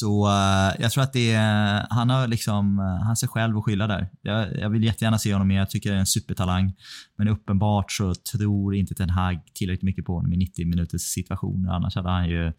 Så 0.00 0.26
uh, 0.26 0.82
jag 0.82 0.92
tror 0.92 1.04
att 1.04 1.12
det 1.12 1.32
är, 1.32 1.86
han 1.90 2.10
har 2.10 2.28
liksom, 2.28 2.78
uh, 2.78 2.84
han 2.84 3.16
sig 3.16 3.28
själv 3.28 3.58
att 3.58 3.64
skylla 3.64 3.86
där. 3.86 4.10
Jag, 4.22 4.58
jag, 4.58 4.70
vill 4.70 4.84
jättegärna 4.84 5.18
se 5.18 5.32
honom 5.32 5.48
mer. 5.48 5.58
Jag 5.58 5.70
tycker 5.70 5.90
det 5.90 5.96
är 5.96 6.00
en 6.00 6.06
supertalang. 6.06 6.72
Men 7.16 7.28
uppenbart 7.28 7.92
så 7.92 8.14
tror 8.14 8.74
inte 8.74 8.94
Ten 8.94 9.10
Hag 9.10 9.40
tillräckligt 9.54 9.82
mycket 9.82 10.04
på 10.04 10.14
honom 10.14 10.32
i 10.32 10.36
90 10.36 10.66
minuters 10.66 11.00
situationer. 11.00 11.70
Annars 11.70 11.94
hade 11.96 12.08
han 12.08 12.28
ju, 12.28 12.52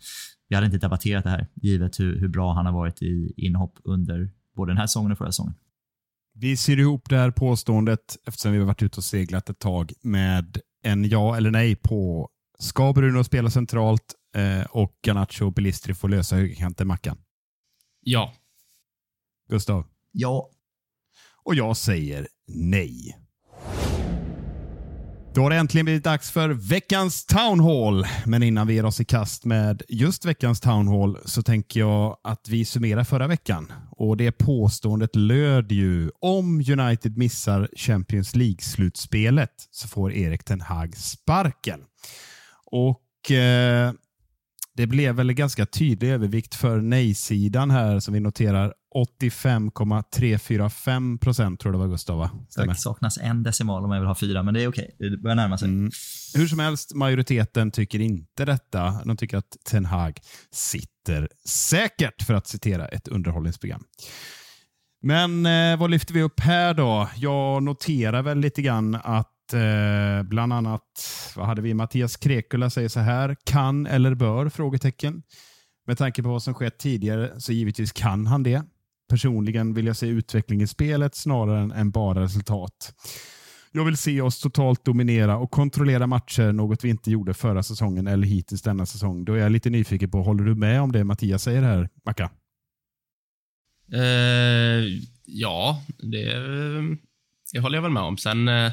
vi 0.50 0.56
hade 0.56 0.66
inte 0.66 0.78
debatterat 0.78 1.24
det 1.24 1.30
här, 1.30 1.48
givet 1.56 2.00
hur, 2.00 2.20
hur 2.20 2.28
bra 2.28 2.54
han 2.54 2.66
har 2.66 2.74
varit 2.74 3.02
i 3.02 3.34
inhopp 3.38 3.74
under 3.84 4.30
både 4.56 4.72
den 4.72 4.78
här 4.78 4.88
säsongen 4.88 5.12
och 5.12 5.18
förra 5.18 5.32
säsongen. 5.32 5.56
Vi 6.34 6.58
syr 6.58 6.80
ihop 6.80 7.10
det 7.10 7.18
här 7.18 7.32
påståendet 7.32 8.18
eftersom 8.28 8.52
vi 8.52 8.58
har 8.58 8.66
varit 8.66 8.84
ute 8.84 8.98
och 8.98 9.04
seglat 9.04 9.50
ett 9.50 9.60
tag 9.60 9.94
med 10.02 10.58
en 10.84 11.10
ja 11.10 11.38
eller 11.38 11.52
nej 11.52 11.76
på 11.76 12.30
Ska 12.60 12.94
Bruno 12.94 13.24
spela 13.24 13.50
centralt 13.50 14.14
eh, 14.36 14.66
och 14.66 15.00
Garnacho 15.08 15.46
och 15.46 15.54
Belistri 15.54 15.94
får 15.94 16.10
lösa 16.10 16.36
högerkanten 16.36 16.88
Mackan? 16.88 17.18
Ja. 18.08 18.34
Gustav? 19.50 19.86
Ja. 20.12 20.50
Och 21.44 21.56
jag 21.56 21.78
säger 21.78 22.28
nej. 22.48 23.18
Då 25.34 25.42
har 25.42 25.50
det 25.50 25.56
äntligen 25.56 25.86
blivit 25.86 26.04
dags 26.04 26.32
för 26.32 26.50
veckans 26.50 27.26
Town 27.26 27.60
Hall. 27.60 28.06
Men 28.26 28.44
innan 28.44 28.68
vi 28.68 28.74
ger 28.74 28.86
oss 28.86 29.00
i 29.00 29.06
kast 29.06 29.46
med 29.46 29.82
just 29.90 30.26
veckans 30.26 30.60
Town 30.62 30.88
Hall 30.88 31.18
så 31.26 31.44
tänker 31.44 31.80
jag 31.80 32.18
att 32.24 32.50
vi 32.50 32.66
summerar 32.66 33.04
förra 33.04 33.28
veckan. 33.28 33.74
Och 33.92 34.18
Det 34.18 34.32
påståendet 34.32 35.16
löd 35.16 35.72
ju 35.72 36.12
om 36.20 36.64
United 36.70 37.18
missar 37.18 37.70
Champions 37.76 38.36
League-slutspelet 38.36 39.68
så 39.72 39.88
får 39.88 40.14
Erik 40.14 40.44
Ten 40.44 40.62
Hag 40.62 40.98
sparken. 40.98 41.80
Och 42.66 43.32
eh, 43.32 43.94
det 44.76 44.88
blev 44.88 45.16
väl 45.16 45.34
ganska 45.34 45.66
tydlig 45.66 46.10
övervikt 46.10 46.56
för 46.56 46.82
nej-sidan 46.82 47.72
här 47.72 48.00
som 48.00 48.14
vi 48.14 48.20
noterar 48.20 48.74
85,345 48.96 51.18
procent 51.18 51.60
tror 51.60 51.72
det 51.72 51.78
var 51.78 51.88
Gustav 51.88 52.18
va? 52.18 52.32
Det 52.56 52.76
saknas 52.76 53.18
en 53.18 53.44
decimal 53.44 53.86
om 53.86 53.92
jag 53.92 54.00
vill 54.00 54.08
ha 54.08 54.16
fyra, 54.16 54.44
men 54.44 54.54
det 54.54 54.64
är 54.64 54.68
okej. 54.68 54.92
Okay. 54.96 55.10
Det 55.10 55.18
börjar 55.18 55.36
närma 55.36 55.58
sig. 55.58 55.68
Mm. 55.68 55.92
Hur 56.36 56.48
som 56.48 56.60
helst, 56.60 56.94
majoriteten 56.94 57.72
tycker 57.72 58.00
inte 58.00 58.46
detta. 58.46 59.02
De 59.06 59.18
tycker 59.18 59.38
att 59.38 59.58
Ten 59.70 59.86
Hag 59.86 60.20
sitter 60.52 61.30
säkert, 61.46 62.24
för 62.24 62.34
att 62.34 62.48
citera 62.48 62.88
ett 62.88 63.08
underhållningsprogram. 63.08 63.84
Men 65.02 65.46
eh, 65.46 65.80
vad 65.80 65.92
lyfter 65.92 66.14
vi 66.14 66.22
upp 66.22 66.40
här 66.40 66.74
då? 66.74 67.10
Jag 67.16 67.64
noterar 67.64 68.22
väl 68.22 68.38
lite 68.38 68.62
grann 68.62 68.98
att 69.04 69.35
eh, 69.54 70.24
bland 70.24 70.54
annat, 70.54 70.84
vad 71.36 71.46
hade 71.46 71.62
vi? 71.62 71.74
Mattias 71.74 72.18
Krekula 72.18 72.70
säger 72.70 72.90
så 72.90 73.00
här, 73.00 73.36
kan 73.44 73.86
eller 73.86 74.16
bör? 74.16 74.50
Frågetecken. 74.50 75.24
Med 75.88 75.98
tanke 75.98 76.24
på 76.24 76.30
vad 76.30 76.44
som 76.44 76.54
skett 76.54 76.78
tidigare 76.78 77.40
så 77.42 77.54
givetvis 77.54 77.92
kan 77.92 78.28
han 78.28 78.44
det. 78.44 78.64
Personligen 79.10 79.74
vill 79.74 79.86
jag 79.86 79.96
se 79.96 80.08
utveckling 80.08 80.62
i 80.62 80.68
spelet 80.68 81.16
snarare 81.16 81.76
än 81.76 81.92
bara 81.92 82.22
resultat. 82.22 82.94
Jag 83.72 83.86
vill 83.86 83.98
se 83.98 84.22
oss 84.22 84.40
totalt 84.40 84.86
dominera 84.86 85.38
och 85.38 85.52
kontrollera 85.52 86.08
matcher, 86.08 86.52
något 86.52 86.84
vi 86.84 86.90
inte 86.90 87.12
gjorde 87.12 87.34
förra 87.34 87.64
säsongen 87.64 88.08
eller 88.08 88.28
hittills 88.28 88.62
denna 88.62 88.86
säsong. 88.86 89.26
Då 89.26 89.34
är 89.34 89.38
jag 89.38 89.52
lite 89.52 89.70
nyfiken 89.70 90.12
på, 90.12 90.22
håller 90.22 90.44
du 90.44 90.56
med 90.56 90.82
om 90.82 90.92
det 90.92 91.04
Mattias 91.04 91.44
säger 91.44 91.62
här, 91.62 91.90
Macka? 92.06 92.30
Eh, 93.94 94.84
ja, 95.26 95.84
det, 95.98 96.34
eh, 96.34 96.84
det 97.54 97.60
håller 97.60 97.78
jag 97.78 97.84
väl 97.84 97.92
med 97.92 98.04
om. 98.04 98.18
Sen, 98.18 98.48
eh, 98.48 98.72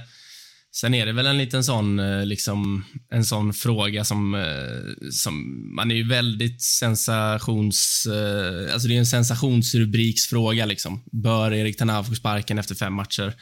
sen 0.74 0.94
är 0.94 1.06
det 1.06 1.12
väl 1.12 1.26
en 1.26 1.38
liten 1.38 1.64
sån, 1.64 1.98
eh, 1.98 2.26
liksom, 2.26 2.84
en 3.10 3.24
sån 3.24 3.52
fråga 3.54 4.04
som, 4.04 4.34
eh, 4.34 5.10
som 5.10 5.34
man 5.76 5.90
är 5.90 5.94
ju 5.94 6.08
väldigt 6.08 6.62
sensations... 6.62 8.06
Eh, 8.06 8.72
alltså 8.72 8.88
det 8.88 8.94
är 8.94 8.98
en 8.98 9.06
sensationsrubriksfråga. 9.06 10.66
Liksom. 10.66 11.04
Bör 11.12 11.52
Erik 11.52 11.76
Ten 11.76 11.88
Hag 11.88 12.06
få 12.06 12.14
sparken 12.14 12.58
efter 12.58 12.74
fem 12.74 12.94
matcher? 12.94 13.34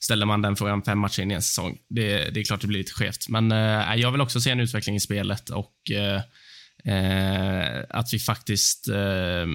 Ställer 0.00 0.26
man 0.26 0.42
den 0.42 0.56
frågan 0.56 0.82
fem 0.82 0.98
matcher 0.98 1.22
in 1.22 1.30
i 1.30 1.34
en 1.34 1.42
säsong, 1.42 1.78
det, 1.90 2.30
det 2.30 2.40
är 2.40 2.44
klart 2.44 2.60
det 2.60 2.66
blir 2.66 2.78
lite 2.78 2.92
skevt. 2.92 3.28
Men 3.28 3.52
eh, 3.52 3.94
jag 3.96 4.12
vill 4.12 4.20
också 4.20 4.40
se 4.40 4.50
en 4.50 4.60
utveckling 4.60 4.96
i 4.96 5.00
spelet 5.00 5.50
och 5.50 5.90
eh, 5.90 6.22
att 7.90 8.12
vi 8.12 8.18
faktiskt 8.18 8.88
eh, 8.88 9.46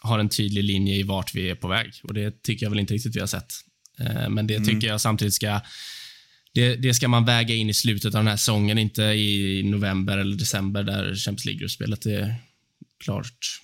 har 0.00 0.18
en 0.18 0.28
tydlig 0.28 0.64
linje 0.64 0.94
i 0.94 1.02
vart 1.02 1.34
vi 1.34 1.50
är 1.50 1.54
på 1.54 1.68
väg. 1.68 1.92
Och 2.02 2.14
Det 2.14 2.42
tycker 2.42 2.66
jag 2.66 2.70
väl 2.70 2.78
inte 2.78 2.94
riktigt 2.94 3.16
vi 3.16 3.20
har 3.20 3.26
sett. 3.26 3.52
Men 4.28 4.46
det 4.46 4.54
Mm. 4.56 4.68
tycker 4.68 4.88
jag 4.88 5.00
samtidigt 5.00 5.34
ska 5.34 5.60
det, 6.54 6.76
det 6.76 6.94
ska 6.94 7.08
man 7.08 7.24
väga 7.24 7.54
in 7.54 7.68
i 7.70 7.74
slutet 7.74 8.14
av 8.14 8.20
den 8.20 8.26
här 8.28 8.36
säsongen, 8.36 8.78
inte 8.78 9.02
i 9.02 9.62
november 9.64 10.18
eller 10.18 10.36
december 10.36 10.82
där 10.82 11.14
Champions 11.14 11.44
League-gruppspelet 11.44 12.06
är 12.06 12.34
klart. 13.04 13.60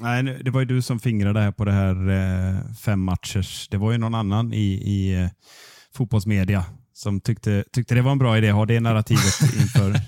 Nej, 0.00 0.22
det 0.44 0.50
var 0.50 0.60
ju 0.60 0.66
du 0.66 0.82
som 0.82 1.00
fingrade 1.00 1.40
här 1.40 1.52
på 1.52 1.64
det 1.64 1.72
här 1.72 2.08
eh, 2.10 2.74
fem 2.74 3.00
matchers. 3.00 3.68
Det 3.70 3.76
var 3.76 3.92
ju 3.92 3.98
någon 3.98 4.14
annan 4.14 4.52
i, 4.52 4.72
i 4.72 5.22
eh, 5.22 5.28
fotbollsmedia 5.94 6.64
som 6.94 7.20
tyckte, 7.20 7.64
tyckte 7.72 7.94
det 7.94 8.02
var 8.02 8.12
en 8.12 8.18
bra 8.18 8.38
idé 8.38 8.48
att 8.48 8.54
ha 8.54 8.66
det 8.66 8.80
narrativet 8.80 9.40
inför 9.60 10.00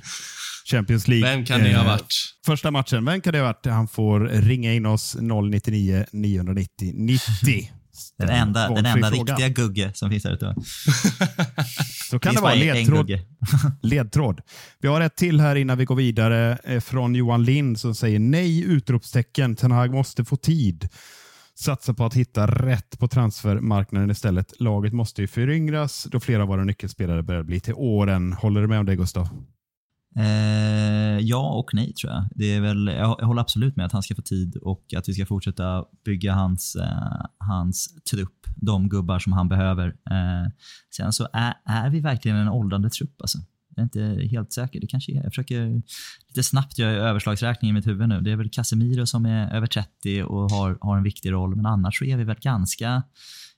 Champions 0.70 1.08
League. 1.08 1.30
Vem 1.30 1.44
kan 1.44 1.60
det 1.60 1.74
ha 1.74 1.82
Eh, 1.82 1.86
varit? 1.86 2.14
Första 2.46 2.70
matchen, 2.70 3.04
vem 3.04 3.20
kan 3.20 3.32
det 3.32 3.38
ha 3.38 3.46
varit? 3.46 3.66
Han 3.66 3.88
får 3.88 4.20
ringa 4.20 4.72
in 4.74 4.86
oss 4.86 5.16
099 5.20 6.04
990 6.12 6.92
90. 6.94 7.70
Den 8.18 8.28
enda, 8.28 8.68
den 8.68 8.86
enda 8.86 9.10
fråga. 9.10 9.32
riktiga 9.32 9.48
Gugge 9.48 9.90
som 9.94 10.10
finns 10.10 10.22
där 10.22 10.32
ute. 10.32 10.54
Så 12.10 12.18
kan 12.18 12.30
Finns 12.32 12.36
det 12.36 12.42
vara 12.42 12.54
ledtråd. 12.54 13.10
Ledtråd. 13.82 14.40
Vi 14.80 14.88
har 14.88 15.00
ett 15.00 15.16
till 15.16 15.40
här 15.40 15.56
innan 15.56 15.78
vi 15.78 15.84
går 15.84 15.96
vidare 15.96 16.58
eh, 16.64 16.80
från 16.80 17.14
Johan 17.14 17.44
Lind 17.44 17.80
som 17.80 17.94
säger 17.94 18.18
nej! 18.18 18.64
Utropstecken. 18.64 19.56
Ten 19.56 19.70
Hag 19.70 19.94
måste 19.94 20.24
få 20.24 20.36
tid. 20.36 20.88
Satsa 21.54 21.94
på 21.94 22.04
att 22.04 22.14
hitta 22.14 22.46
rätt 22.46 22.98
på 22.98 23.08
transfermarknaden 23.08 24.10
istället. 24.10 24.60
Laget 24.60 24.92
måste 24.92 25.20
ju 25.20 25.28
föryngras 25.28 26.06
då 26.10 26.20
flera 26.20 26.42
av 26.42 26.48
våra 26.48 26.64
nyckelspelare 26.64 27.22
börjar 27.22 27.42
bli 27.42 27.60
till 27.60 27.74
åren. 27.74 28.32
Håller 28.32 28.60
du 28.60 28.66
med 28.66 28.78
om 28.78 28.86
det 28.86 28.96
Gustav? 28.96 29.28
Eh, 30.16 31.18
ja 31.18 31.52
och 31.52 31.74
nej 31.74 31.92
tror 31.92 32.12
jag. 32.12 32.28
Det 32.34 32.54
är 32.54 32.60
väl, 32.60 32.86
jag, 32.86 33.16
jag 33.18 33.26
håller 33.26 33.40
absolut 33.40 33.76
med 33.76 33.86
att 33.86 33.92
han 33.92 34.02
ska 34.02 34.14
få 34.14 34.22
tid 34.22 34.56
och 34.56 34.94
att 34.96 35.08
vi 35.08 35.14
ska 35.14 35.26
fortsätta 35.26 35.84
bygga 36.04 36.34
hans, 36.34 36.76
eh, 36.76 37.26
hans 37.38 38.02
trupp, 38.10 38.46
de 38.56 38.88
gubbar 38.88 39.18
som 39.18 39.32
han 39.32 39.48
behöver. 39.48 39.88
Eh, 39.88 40.52
sen 40.96 41.12
så 41.12 41.28
är, 41.32 41.54
är 41.64 41.90
vi 41.90 42.00
verkligen 42.00 42.36
en 42.36 42.48
åldrande 42.48 42.90
trupp 42.90 43.22
alltså. 43.22 43.38
Jag 43.76 43.78
är 43.78 43.82
inte 43.82 44.26
helt 44.26 44.52
säker. 44.52 44.80
Det 44.80 44.86
kanske 44.86 45.12
är. 45.12 45.16
Jag 45.16 45.32
försöker 45.32 45.82
lite 46.28 46.42
snabbt 46.42 46.78
göra 46.78 46.92
överslagsräkning 46.92 47.70
i 47.70 47.72
mitt 47.72 47.86
huvud 47.86 48.08
nu. 48.08 48.20
Det 48.20 48.30
är 48.30 48.36
väl 48.36 48.50
Casemiro 48.50 49.06
som 49.06 49.26
är 49.26 49.54
över 49.54 49.66
30 49.66 50.22
och 50.22 50.50
har, 50.50 50.78
har 50.80 50.96
en 50.96 51.02
viktig 51.02 51.32
roll, 51.32 51.56
men 51.56 51.66
annars 51.66 51.98
så 51.98 52.04
är 52.04 52.16
vi 52.16 52.24
väl 52.24 52.36
ganska, 52.40 53.02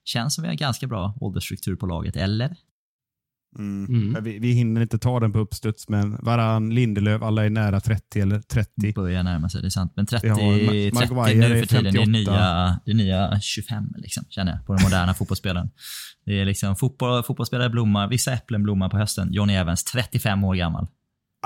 känns 0.05 0.35
som 0.35 0.43
vi 0.43 0.49
har 0.49 0.55
ganska 0.55 0.87
bra 0.87 1.15
åldersstruktur 1.21 1.77
på 1.77 1.87
laget, 1.87 2.17
eller? 2.17 2.57
Mm. 3.59 4.17
Vi, 4.25 4.39
vi 4.39 4.53
hinner 4.53 4.81
inte 4.81 4.99
ta 4.99 5.21
den 5.21 5.33
på 5.33 5.39
uppstuds, 5.39 5.89
men 5.89 6.17
Varann, 6.23 6.75
Lindelöf, 6.75 7.23
alla 7.23 7.45
är 7.45 7.51
nära 7.51 7.81
30 7.81 8.21
eller 8.21 8.41
30. 8.41 8.93
börjar 8.95 9.23
närma 9.23 9.49
sig, 9.49 9.61
det 9.61 9.69
är 9.69 9.71
sant. 9.71 9.93
Men 9.97 10.07
30, 10.07 10.27
Vi 10.27 10.31
har 10.31 10.39
Ma- 10.39 10.99
30 11.01 11.15
Maguire 11.15 11.49
nu 11.49 11.61
för 11.61 11.67
tiden, 11.67 11.85
det 11.85 11.89
är 11.89 12.05
58. 12.05 12.11
nya, 12.11 12.79
det 12.85 12.91
är 12.91 12.95
nya 12.95 13.41
25 13.41 13.85
liksom, 13.97 14.25
känner 14.29 14.53
jag, 14.53 14.67
på 14.67 14.75
den 14.75 14.83
moderna 14.83 15.15
fotbollsspelaren. 15.19 15.71
Det 16.27 16.41
är 16.41 16.45
liksom 16.45 16.77
fotboll, 16.77 17.23
fotbollsspelare 17.23 17.71
blommar, 17.71 18.09
vissa 18.09 18.33
äpplen 18.33 18.63
blommar 18.63 18.89
på 18.89 18.97
hösten. 18.99 19.33
Johnny 19.33 19.55
Evans, 19.55 19.85
35 19.85 20.45
år 20.45 20.55
gammal. 20.55 20.87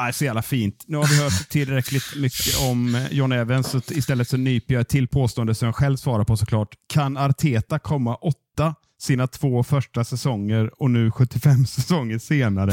Nej, 0.00 0.12
så 0.12 0.24
jävla 0.24 0.42
fint. 0.42 0.84
Nu 0.86 0.96
har 0.96 1.04
vi 1.06 1.22
hört 1.22 1.48
tillräckligt 1.48 2.16
mycket 2.16 2.60
om 2.70 3.06
John 3.10 3.32
Evans, 3.32 3.70
så 3.70 3.78
istället 3.90 4.28
så 4.28 4.36
nyper 4.36 4.74
jag 4.74 4.88
till 4.88 5.08
påstående 5.08 5.54
som 5.54 5.66
jag 5.66 5.74
själv 5.74 5.96
svarar 5.96 6.24
på 6.24 6.36
såklart. 6.36 6.68
Kan 6.92 7.16
Arteta 7.16 7.78
komma 7.78 8.14
åtta 8.14 8.74
sina 8.98 9.26
två 9.26 9.62
första 9.62 10.04
säsonger 10.04 10.82
och 10.82 10.90
nu 10.90 11.10
75 11.10 11.66
säsonger 11.66 12.18
senare 12.18 12.70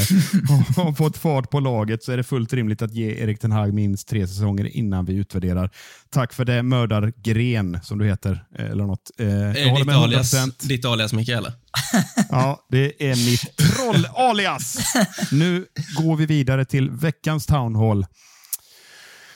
och 0.49 0.84
har 0.84 0.93
fått 0.93 1.17
fart 1.17 1.49
på 1.49 1.59
laget 1.59 2.03
så 2.03 2.11
är 2.11 2.17
det 2.17 2.24
fullt 2.24 2.53
rimligt 2.53 2.82
att 2.82 2.93
ge 2.93 3.21
Erik 3.24 3.39
Ten 3.39 3.51
Hag 3.51 3.74
minst 3.74 4.07
tre 4.07 4.28
säsonger 4.28 4.65
innan 4.78 5.05
vi 5.05 5.13
utvärderar. 5.15 5.69
Tack 6.09 6.34
för 6.34 6.45
det, 6.45 6.63
mördargren 6.63 7.80
som 7.84 7.97
du 7.99 8.05
heter. 8.05 8.45
eh, 8.59 8.65
Eller 8.65 8.84
något. 8.86 9.11
Eh, 9.19 9.28
jag 9.28 9.57
Är 9.57 9.69
håller 9.69 9.86
ditt 9.86 9.93
alias, 9.95 10.34
100%. 10.34 10.67
ditt 10.67 10.86
alias 10.86 11.13
Mikael? 11.13 11.47
Ja, 12.30 12.65
det 12.69 13.09
är 13.11 13.15
mitt 13.15 13.57
troll-alias. 13.57 14.78
Nu 15.32 15.65
går 15.97 16.15
vi 16.15 16.26
vidare 16.26 16.65
till 16.65 16.89
veckans 16.91 17.45
Town 17.45 17.76
Hall 17.76 18.05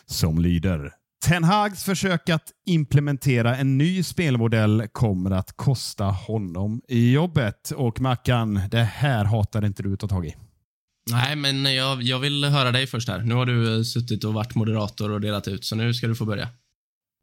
som 0.06 0.40
lyder. 0.40 0.92
Ten 1.26 1.44
Hags 1.44 1.84
försök 1.84 2.30
att 2.30 2.52
implementera 2.66 3.56
en 3.58 3.78
ny 3.78 4.04
spelmodell 4.04 4.88
kommer 4.92 5.32
att 5.32 5.58
kosta 5.58 6.04
honom 6.06 6.82
i 6.88 7.12
jobbet. 7.12 7.72
Och 7.72 8.02
Mackan, 8.02 8.62
det 8.72 8.84
här 8.84 9.26
hatar 9.26 9.66
inte 9.66 9.84
du 9.84 9.94
att 9.94 10.00
ta 10.00 10.08
tag 10.08 10.26
i. 10.26 10.36
Nej, 11.12 11.36
men 11.36 11.76
jag, 11.76 12.02
jag 12.02 12.20
vill 12.20 12.44
höra 12.44 12.72
dig 12.72 12.88
först 12.88 13.10
här. 13.10 13.20
Nu 13.20 13.36
har 13.36 13.46
du 13.46 13.78
eh, 13.78 13.84
suttit 13.84 14.24
och 14.24 14.34
varit 14.34 14.56
moderator 14.56 15.12
och 15.12 15.22
delat 15.22 15.48
ut, 15.48 15.66
så 15.66 15.76
nu 15.76 15.94
ska 15.94 16.08
du 16.08 16.16
få 16.16 16.26
börja. 16.26 16.50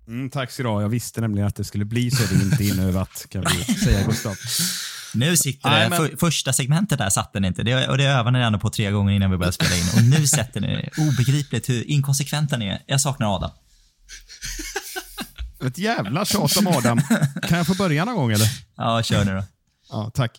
Mm, 0.09 0.31
tack 0.31 0.51
så 0.51 0.63
du 0.63 0.69
ha. 0.69 0.83
Jag 0.83 0.89
visste 0.89 1.21
nämligen 1.21 1.49
att 1.49 1.57
det 1.57 1.65
skulle 1.65 1.85
bli 1.85 2.11
så. 2.11 2.35
Det 2.35 2.41
är 2.41 2.45
inte 2.45 2.65
inövat, 2.65 3.27
kan 3.31 3.45
vi 3.57 3.75
säga 3.75 4.07
Gustav. 4.07 4.35
Nu 5.15 5.37
sitter 5.37 5.71
Nej, 5.71 5.85
det, 5.85 5.91
men- 5.91 6.09
för, 6.09 6.17
första 6.17 6.53
segmentet 6.53 6.99
där 6.99 7.11
satte 7.11 7.41
ni 7.41 7.49
inte. 7.49 7.63
Det, 7.63 7.89
och 7.89 7.99
det 7.99 8.05
övade 8.05 8.39
ni 8.39 8.45
ändå 8.45 8.59
på 8.59 8.71
tre 8.71 8.91
gånger 8.91 9.13
innan 9.13 9.31
vi 9.31 9.37
började 9.37 9.53
spela 9.53 9.77
in. 9.77 9.85
Och 9.97 10.21
nu 10.21 10.27
sätter 10.27 10.61
ni 10.61 10.67
det. 10.67 11.03
Obegripligt 11.03 11.69
hur 11.69 11.91
inkonsekventa 11.91 12.57
ni 12.57 12.67
är. 12.67 12.83
Jag 12.87 13.01
saknar 13.01 13.37
Adam. 13.37 13.51
Ett 15.67 15.79
jävla 15.79 16.25
tjat 16.25 16.57
om 16.57 16.67
Adam. 16.67 17.01
Kan 17.43 17.59
jag 17.59 17.67
få 17.67 17.75
börja 17.75 18.05
någon 18.05 18.17
gång 18.17 18.33
eller? 18.33 18.49
Ja, 18.77 19.03
kör 19.03 19.25
nu 19.25 19.35
då. 19.35 19.43
Ja, 19.91 20.11
tack. 20.15 20.39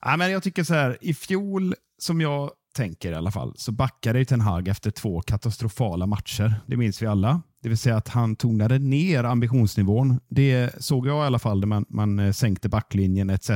Ja, 0.00 0.16
men 0.16 0.30
jag 0.30 0.42
tycker 0.42 0.64
så 0.64 0.74
här, 0.74 0.98
i 1.00 1.14
fjol, 1.14 1.74
som 1.98 2.20
jag 2.20 2.50
tänker 2.76 3.12
i 3.12 3.14
alla 3.14 3.30
fall, 3.30 3.54
så 3.56 3.72
backade 3.72 4.18
ju 4.18 4.24
Ten 4.24 4.40
Hag 4.40 4.68
efter 4.68 4.90
två 4.90 5.20
katastrofala 5.20 6.06
matcher. 6.06 6.54
Det 6.66 6.76
minns 6.76 7.02
vi 7.02 7.06
alla. 7.06 7.42
Det 7.62 7.68
vill 7.68 7.78
säga 7.78 7.96
att 7.96 8.08
han 8.08 8.36
tonade 8.36 8.78
ner 8.78 9.24
ambitionsnivån. 9.24 10.20
Det 10.28 10.84
såg 10.84 11.06
jag 11.06 11.24
i 11.24 11.26
alla 11.26 11.38
fall 11.38 11.60
när 11.60 11.66
man, 11.66 11.84
man 11.88 12.18
eh, 12.18 12.32
sänkte 12.32 12.68
backlinjen 12.68 13.30
etc. 13.30 13.50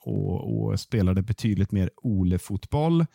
Och, 0.00 0.64
och 0.64 0.80
spelade 0.80 1.22
betydligt 1.22 1.72
mer 1.72 1.90
Ole-fotboll. 2.02 3.06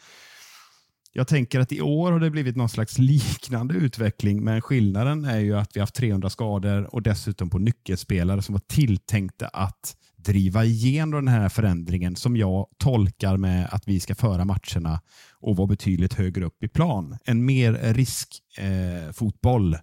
Jag 1.14 1.28
tänker 1.28 1.60
att 1.60 1.72
i 1.72 1.82
år 1.82 2.12
har 2.12 2.20
det 2.20 2.30
blivit 2.30 2.56
någon 2.56 2.70
slags 2.70 2.98
liknande 2.98 3.74
utveckling, 3.74 4.44
men 4.44 4.62
skillnaden 4.62 5.26
är 5.26 5.40
ju 5.40 5.58
att 5.58 5.76
vi 5.76 5.80
har 5.80 5.84
haft 5.84 5.96
300 5.96 6.30
skador 6.30 6.96
och 6.96 7.02
dessutom 7.02 7.50
på 7.50 7.60
nyckelspelare 7.60 8.42
som 8.42 8.54
var 8.54 8.62
tilltänkta 8.68 9.48
att 9.48 9.96
driva 10.16 10.66
igenom 10.66 11.26
den 11.26 11.34
här 11.34 11.50
förändringen 11.50 12.16
som 12.16 12.38
jag 12.38 12.68
tolkar 12.78 13.38
med 13.38 13.68
att 13.72 13.88
vi 13.88 14.00
ska 14.00 14.16
föra 14.16 14.46
matcherna 14.46 15.02
och 15.40 15.56
vara 15.56 15.68
betydligt 15.68 16.14
högre 16.14 16.46
upp 16.46 16.64
i 16.64 16.68
plan. 16.68 17.18
En 17.26 17.46
mer 17.46 17.94
riskfotboll 17.94 19.08
eh, 19.08 19.12
fotboll 19.12 19.78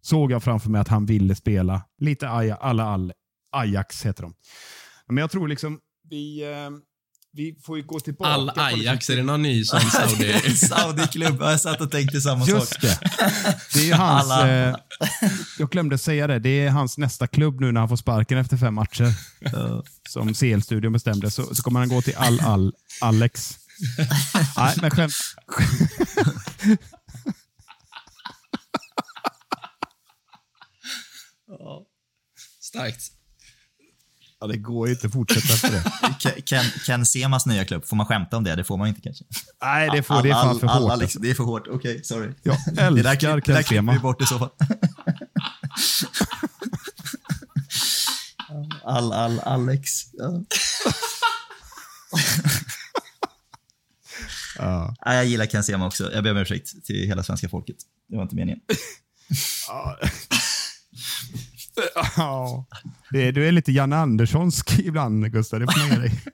såg 0.00 0.32
jag 0.32 0.42
framför 0.42 0.70
mig 0.70 0.80
att 0.80 0.88
han 0.88 1.06
ville 1.06 1.34
spela. 1.34 1.82
Lite 1.98 2.30
Aja, 2.30 2.56
alla 2.56 2.84
all, 2.84 3.12
Ajax 3.52 4.06
heter 4.06 4.22
de. 4.22 4.34
Men 5.06 5.16
jag 5.16 5.30
tror 5.30 5.48
liksom 5.48 5.80
vi, 6.10 6.42
eh, 6.52 6.70
vi 7.34 7.56
får 7.62 7.76
ju 7.78 7.84
gå 7.84 8.00
tillbaka. 8.00 8.30
All 8.30 8.50
Ajax, 8.56 9.10
är 9.10 9.16
det 9.16 9.22
någon 9.22 9.42
ny 9.42 9.64
sån 9.64 9.80
Saudi? 9.90 10.56
Saudi-klubb. 10.56 11.36
Jag 11.40 11.60
satt 11.60 11.80
och 11.80 11.90
tänkte 11.90 12.20
samma 12.20 12.46
sak. 12.46 12.54
Just 12.54 12.80
det. 12.80 12.98
Det 13.74 13.90
är 13.90 13.94
hans... 13.96 14.30
Alla. 14.30 14.68
Eh, 14.68 14.76
jag 15.58 15.70
glömde 15.70 15.98
säga 15.98 16.26
det. 16.26 16.38
Det 16.38 16.66
är 16.66 16.70
hans 16.70 16.98
nästa 16.98 17.26
klubb 17.26 17.60
nu 17.60 17.72
när 17.72 17.80
han 17.80 17.88
får 17.88 17.96
sparken 17.96 18.38
efter 18.38 18.56
fem 18.56 18.74
matcher. 18.74 19.14
Som 20.08 20.34
CL-studion 20.34 20.92
bestämde. 20.92 21.30
Så, 21.30 21.54
så 21.54 21.62
kommer 21.62 21.80
han 21.80 21.88
gå 21.88 22.02
till 22.02 22.16
Al-Al 22.16 22.72
Alex. 23.00 23.58
Nej, 24.56 24.74
men 24.80 24.90
skämt. 24.90 25.12
Starkt. 32.60 33.02
Ja, 34.42 34.48
det 34.48 34.56
går 34.56 34.88
ju 34.88 34.94
inte 34.94 35.06
att 35.06 35.12
fortsätta 35.12 35.46
för 35.46 35.70
det. 35.72 35.84
Ken- 36.18 36.42
Ken, 36.44 36.64
Ken 36.86 37.06
Semas 37.06 37.46
nya 37.46 37.64
klubb, 37.64 37.84
får 37.86 37.96
man 37.96 38.06
skämta 38.06 38.36
om 38.36 38.44
det? 38.44 38.56
Det 38.56 38.64
får 38.64 38.76
man 38.76 38.88
inte 38.88 39.00
kanske. 39.00 39.24
Nej, 39.62 39.90
det, 39.92 40.02
får, 40.02 40.22
det 40.22 40.28
är 40.28 40.32
fan 40.32 40.60
för 40.60 40.66
alla, 40.66 40.92
hårt. 40.94 41.00
liksom, 41.02 41.22
det 41.22 41.30
är 41.30 41.34
för 41.34 41.44
hårt. 41.44 41.68
Okej, 41.68 42.04
sorry. 42.04 42.32
Jag 42.42 42.56
älskar 42.78 42.80
klipp- 42.80 43.44
det 43.44 43.52
där 43.52 43.62
Ken 43.62 43.64
klipper 43.64 43.92
vi 43.92 43.98
bort 43.98 44.22
i 44.22 44.26
så 44.26 44.38
fall. 44.38 44.50
All, 48.84 49.12
all, 49.12 49.40
Alex. 49.40 49.90
Ja. 50.12 50.42
Ja. 54.58 54.94
Jag 55.04 55.24
gillar 55.26 55.46
Ken 55.46 55.64
Sema 55.64 55.86
också. 55.86 56.12
Jag 56.12 56.24
ber 56.24 56.30
om 56.30 56.36
ursäkt 56.36 56.84
till 56.86 57.06
hela 57.06 57.22
svenska 57.22 57.48
folket. 57.48 57.76
Det 58.08 58.16
var 58.16 58.22
inte 58.22 58.34
meningen. 58.34 58.60
Ja. 62.16 62.66
Det 63.10 63.28
är, 63.28 63.32
du 63.32 63.48
är 63.48 63.52
lite 63.52 63.72
Janne 63.72 63.96
Anderssonsk 63.96 64.78
ibland, 64.78 65.32
Gustav. 65.32 65.60
Det 65.60 65.66
får 65.66 65.78
man 65.78 65.88
ge 65.90 66.08
dig. 66.08 66.20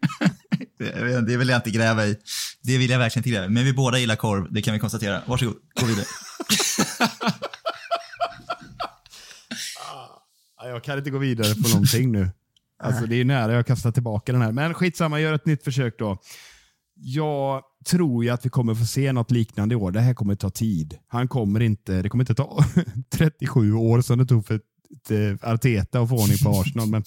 Det, 0.78 1.20
det 1.20 1.36
vill 1.36 1.48
jag 1.48 1.58
inte 1.58 1.70
gräva 1.70 2.06
i. 2.06 2.16
Det 2.62 2.78
vill 2.78 2.90
jag 2.90 2.98
verkligen 2.98 3.20
inte 3.20 3.30
gräva 3.30 3.46
i. 3.46 3.48
Men 3.48 3.64
vi 3.64 3.72
båda 3.72 3.98
gillar 3.98 4.16
korv, 4.16 4.52
det 4.52 4.62
kan 4.62 4.74
vi 4.74 4.80
konstatera. 4.80 5.22
Varsågod, 5.26 5.56
gå 5.80 5.86
vidare. 5.86 6.04
Ja, 10.60 10.68
Jag 10.68 10.84
kan 10.84 10.98
inte 10.98 11.10
gå 11.10 11.18
vidare 11.18 11.54
på 11.54 11.68
någonting 11.68 12.12
nu. 12.12 12.30
Alltså, 12.82 13.06
det 13.06 13.16
är 13.16 13.24
nära 13.24 13.52
jag 13.52 13.66
kastar 13.66 13.92
tillbaka 13.92 14.32
den 14.32 14.42
här. 14.42 14.52
Men 14.52 14.74
skitsamma, 14.74 15.20
gör 15.20 15.32
ett 15.32 15.46
nytt 15.46 15.64
försök 15.64 15.98
då. 15.98 16.18
Jag 16.94 17.62
tror 17.86 18.24
ju 18.24 18.30
att 18.30 18.46
vi 18.46 18.50
kommer 18.50 18.74
få 18.74 18.84
se 18.84 19.12
något 19.12 19.30
liknande 19.30 19.72
i 19.72 19.76
år. 19.76 19.90
Det 19.90 20.00
här 20.00 20.14
kommer 20.14 20.34
ta 20.34 20.50
tid. 20.50 20.98
Han 21.08 21.28
kommer 21.28 21.60
inte, 21.60 22.02
det 22.02 22.08
kommer 22.08 22.22
inte 22.22 22.34
ta 22.34 22.64
37 23.10 23.72
år 23.72 24.00
som 24.00 24.18
det 24.18 24.26
tog 24.26 24.46
för 24.46 24.60
Arteta 25.40 26.00
och 26.00 26.08
få 26.08 26.22
ordning 26.22 26.38
på 26.38 26.50
Arsenal. 26.50 26.88
Men, 26.88 27.04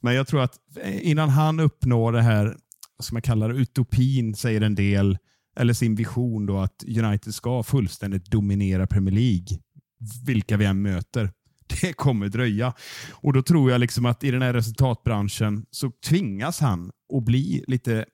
men 0.00 0.14
jag 0.14 0.26
tror 0.26 0.42
att 0.42 0.58
innan 0.84 1.28
han 1.28 1.60
uppnår 1.60 2.12
det 2.12 2.22
här, 2.22 2.56
som 3.00 3.14
man 3.14 3.22
kallar 3.22 3.48
det, 3.48 3.54
utopin, 3.54 4.34
säger 4.34 4.60
en 4.60 4.74
del, 4.74 5.18
eller 5.56 5.72
sin 5.72 5.94
vision 5.94 6.46
då 6.46 6.58
att 6.58 6.84
United 6.86 7.34
ska 7.34 7.62
fullständigt 7.62 8.30
dominera 8.30 8.86
Premier 8.86 9.14
League, 9.14 9.58
vilka 10.26 10.56
vi 10.56 10.64
än 10.64 10.82
möter. 10.82 11.32
Det 11.80 11.92
kommer 11.92 12.28
dröja. 12.28 12.72
Och 13.10 13.32
då 13.32 13.42
tror 13.42 13.70
jag 13.70 13.80
liksom 13.80 14.06
att 14.06 14.24
i 14.24 14.30
den 14.30 14.42
här 14.42 14.52
resultatbranschen 14.52 15.66
så 15.70 15.90
tvingas 15.90 16.60
han 16.60 16.90
att 17.14 17.24
bli 17.24 17.64
lite 17.66 18.04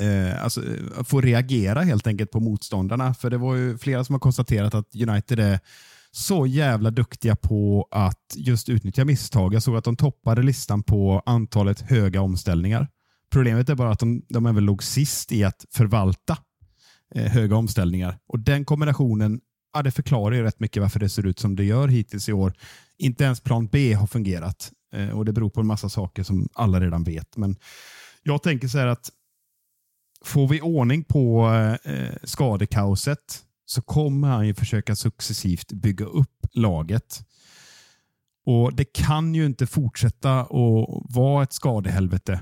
eh, 0.00 0.44
alltså, 0.44 0.62
få 1.04 1.20
reagera 1.20 1.82
helt 1.82 2.06
enkelt 2.06 2.30
på 2.30 2.40
motståndarna. 2.40 3.14
För 3.14 3.30
det 3.30 3.38
var 3.38 3.54
ju 3.54 3.78
flera 3.78 4.04
som 4.04 4.14
har 4.14 4.20
konstaterat 4.20 4.74
att 4.74 4.94
United 4.94 5.40
är 5.40 5.60
så 6.12 6.46
jävla 6.46 6.90
duktiga 6.90 7.36
på 7.36 7.88
att 7.90 8.34
just 8.36 8.68
utnyttja 8.68 9.04
misstag. 9.04 9.54
Jag 9.54 9.62
såg 9.62 9.76
att 9.76 9.84
de 9.84 9.96
toppade 9.96 10.42
listan 10.42 10.82
på 10.82 11.22
antalet 11.26 11.80
höga 11.80 12.20
omställningar. 12.20 12.88
Problemet 13.30 13.68
är 13.68 13.74
bara 13.74 13.90
att 13.90 13.98
de, 13.98 14.22
de 14.28 14.46
även 14.46 14.64
låg 14.64 14.82
sist 14.82 15.32
i 15.32 15.44
att 15.44 15.64
förvalta 15.70 16.38
eh, 17.14 17.32
höga 17.32 17.56
omställningar. 17.56 18.18
Och 18.26 18.38
Den 18.38 18.64
kombinationen 18.64 19.40
ja, 19.74 19.82
det 19.82 19.90
förklarar 19.90 20.36
ju 20.36 20.42
rätt 20.42 20.60
mycket 20.60 20.82
varför 20.82 21.00
det 21.00 21.08
ser 21.08 21.26
ut 21.26 21.38
som 21.38 21.56
det 21.56 21.64
gör 21.64 21.88
hittills 21.88 22.28
i 22.28 22.32
år. 22.32 22.52
Inte 22.98 23.24
ens 23.24 23.40
plan 23.40 23.66
B 23.66 23.92
har 23.92 24.06
fungerat 24.06 24.72
eh, 24.94 25.10
och 25.10 25.24
det 25.24 25.32
beror 25.32 25.50
på 25.50 25.60
en 25.60 25.66
massa 25.66 25.88
saker 25.88 26.22
som 26.22 26.48
alla 26.54 26.80
redan 26.80 27.04
vet. 27.04 27.36
Men 27.36 27.56
jag 28.22 28.42
tänker 28.42 28.68
så 28.68 28.78
här 28.78 28.86
att 28.86 29.10
får 30.24 30.48
vi 30.48 30.60
ordning 30.60 31.04
på 31.04 31.48
eh, 31.48 31.92
eh 31.94 32.14
skadekaoset 32.24 33.44
så 33.70 33.82
kommer 33.82 34.28
han 34.28 34.46
ju 34.46 34.54
försöka 34.54 34.96
successivt 34.96 35.72
bygga 35.72 36.04
upp 36.04 36.46
laget. 36.52 37.24
Och 38.46 38.76
Det 38.76 38.84
kan 38.84 39.34
ju 39.34 39.46
inte 39.46 39.66
fortsätta 39.66 40.40
att 40.40 40.86
vara 41.14 41.42
ett 41.42 41.52
skadehelvete. 41.52 42.40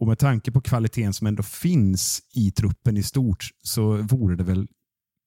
Och 0.00 0.06
med 0.06 0.18
tanke 0.18 0.52
på 0.52 0.60
kvaliteten 0.60 1.12
som 1.12 1.26
ändå 1.26 1.42
finns 1.42 2.22
i 2.34 2.50
truppen 2.50 2.96
i 2.96 3.02
stort 3.02 3.48
så 3.62 3.96
vore 3.96 4.36
det 4.36 4.44
väl 4.44 4.68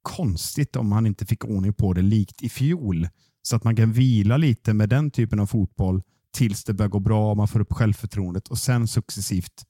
konstigt 0.01 0.75
om 0.75 0.91
han 0.91 1.05
inte 1.05 1.25
fick 1.25 1.45
ordning 1.45 1.73
på 1.73 1.93
det 1.93 2.01
likt 2.01 2.41
i 2.43 2.49
fjol. 2.49 3.07
Så 3.41 3.55
att 3.55 3.63
man 3.63 3.75
kan 3.75 3.93
vila 3.93 4.37
lite 4.37 4.73
med 4.73 4.89
den 4.89 5.11
typen 5.11 5.39
av 5.39 5.45
fotboll 5.45 6.01
tills 6.33 6.63
det 6.63 6.73
börjar 6.73 6.89
gå 6.89 6.99
bra 6.99 7.31
och 7.31 7.37
man 7.37 7.47
får 7.47 7.59
upp 7.59 7.73
självförtroendet 7.73 8.47
och 8.47 8.57
sen 8.57 8.87
successivt 8.87 9.63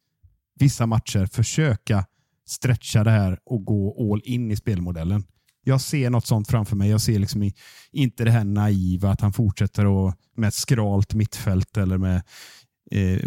vissa 0.55 0.85
matcher 0.85 1.25
försöka 1.25 2.05
stretcha 2.47 3.03
det 3.03 3.11
här 3.11 3.39
och 3.45 3.65
gå 3.65 4.13
all 4.13 4.21
in 4.25 4.51
i 4.51 4.55
spelmodellen. 4.55 5.23
Jag 5.63 5.81
ser 5.81 6.09
något 6.09 6.25
sånt 6.25 6.47
framför 6.47 6.75
mig. 6.75 6.89
Jag 6.89 7.01
ser 7.01 7.19
liksom 7.19 7.51
inte 7.91 8.23
det 8.23 8.31
här 8.31 8.43
naiva 8.43 9.09
att 9.09 9.21
han 9.21 9.33
fortsätter 9.33 10.07
att, 10.07 10.15
med 10.35 10.47
ett 10.47 10.53
skralt 10.53 11.13
mittfält 11.13 11.77
eller 11.77 11.97
med 11.97 12.21
eh, 12.91 13.19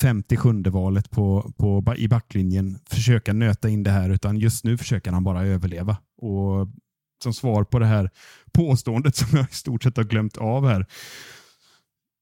57 0.00 0.62
valet 0.62 1.10
på, 1.10 1.52
på, 1.56 1.94
i 1.96 2.08
backlinjen 2.08 2.78
försöka 2.90 3.32
nöta 3.32 3.68
in 3.68 3.82
det 3.82 3.90
här, 3.90 4.10
utan 4.10 4.38
just 4.38 4.64
nu 4.64 4.78
försöker 4.78 5.12
han 5.12 5.24
bara 5.24 5.46
överleva. 5.46 5.96
Och 6.22 6.68
Som 7.22 7.34
svar 7.34 7.64
på 7.64 7.78
det 7.78 7.86
här 7.86 8.10
påståendet 8.52 9.16
som 9.16 9.38
jag 9.38 9.46
i 9.50 9.54
stort 9.54 9.82
sett 9.82 9.96
har 9.96 10.04
glömt 10.04 10.36
av 10.36 10.68
här. 10.68 10.86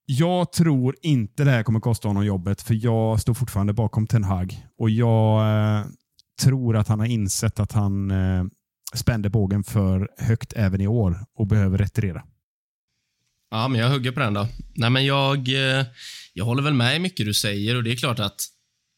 Jag 0.09 0.53
tror 0.53 0.97
inte 1.03 1.45
det 1.45 1.51
här 1.51 1.63
kommer 1.63 1.81
kosta 1.81 2.09
honom 2.09 2.27
jobbet, 2.27 2.63
för 2.63 2.75
jag 2.85 3.21
står 3.21 3.35
fortfarande 3.35 3.73
bakom 3.73 4.07
Ten 4.07 4.25
Hag. 4.25 4.67
Och 4.79 4.91
jag 4.91 5.41
eh, 5.79 5.87
tror 6.43 6.77
att 6.77 6.89
han 6.89 7.01
har 7.01 7.07
insett 7.07 7.61
att 7.61 7.73
han 7.73 8.11
eh, 8.11 8.45
spände 8.95 9.31
bågen 9.31 9.65
för 9.65 10.09
högt 10.19 10.53
även 10.57 10.81
i 10.81 10.87
år 10.87 11.27
och 11.35 11.47
behöver 11.47 11.79
retirera. 11.79 12.23
Ja, 13.51 13.69
men 13.69 13.81
jag 13.81 13.91
hugger 13.91 14.13
på 14.13 14.21
den 14.21 14.35
då. 14.35 14.49
Nej, 14.75 14.91
men 14.91 15.05
jag, 15.05 15.49
eh, 15.49 15.87
jag 16.33 16.45
håller 16.45 16.63
väl 16.63 16.75
med 16.75 16.97
i 16.97 16.99
mycket 16.99 17.27
du 17.27 17.35
säger 17.35 17.77
och 17.77 17.85
det 17.85 17.93
är 17.93 17.97
klart 17.97 18.19
att 18.19 18.41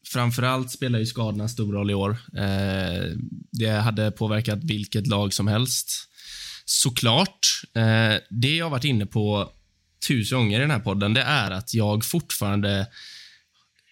framförallt 0.07 0.71
spelar 0.71 0.99
ju 0.99 1.07
skadorna 1.07 1.49
stor 1.49 1.73
roll 1.73 1.91
i 1.91 1.95
år. 1.95 2.17
Eh, 2.37 3.17
det 3.53 3.71
hade 3.71 4.11
påverkat 4.11 4.65
vilket 4.65 5.07
lag 5.07 5.35
som 5.35 5.49
helst. 5.49 5.91
Såklart. 6.65 7.63
Eh, 7.75 8.15
det 8.31 8.57
jag 8.57 8.65
har 8.65 8.71
varit 8.71 8.85
inne 8.85 9.07
på 9.07 9.53
tusen 10.09 10.39
gånger 10.39 10.59
i 10.59 10.63
den 10.63 10.71
här 10.71 10.81
podden, 10.81 11.15
det 11.15 11.23
är 11.23 11.51
att 11.51 11.75
jag 11.75 12.05
fortfarande 12.05 12.87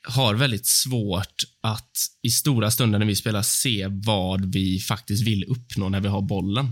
har 0.07 0.35
väldigt 0.35 0.67
svårt 0.67 1.43
att 1.63 1.91
i 2.23 2.31
stora 2.31 2.71
stunder 2.71 2.99
när 2.99 3.07
vi 3.07 3.17
spelar 3.17 3.43
se 3.43 3.87
vad 3.91 4.53
vi 4.53 4.81
faktiskt 4.81 5.27
vill 5.27 5.45
uppnå 5.45 5.89
när 5.89 6.01
vi 6.01 6.09
har 6.09 6.23
bollen. 6.23 6.67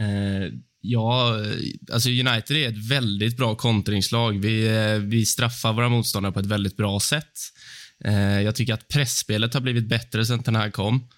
Eh, 0.00 0.52
ja, 0.80 1.36
alltså 1.92 2.08
United 2.08 2.56
är 2.56 2.68
ett 2.68 2.90
väldigt 2.90 3.36
bra 3.36 3.54
kontringslag. 3.54 4.40
Vi, 4.40 4.66
eh, 4.66 4.98
vi 4.98 5.26
straffar 5.26 5.72
våra 5.72 5.88
motståndare 5.88 6.32
på 6.32 6.40
ett 6.40 6.46
väldigt 6.46 6.76
bra 6.76 7.00
sätt. 7.00 7.32
Eh, 8.04 8.40
jag 8.40 8.54
tycker 8.54 8.74
att 8.74 8.88
pressspelet 8.88 9.54
har 9.54 9.60
blivit 9.60 9.88
bättre 9.88 10.26
sen 10.26 10.42
den 10.44 10.56
här 10.56 10.70
kom. 10.70 11.08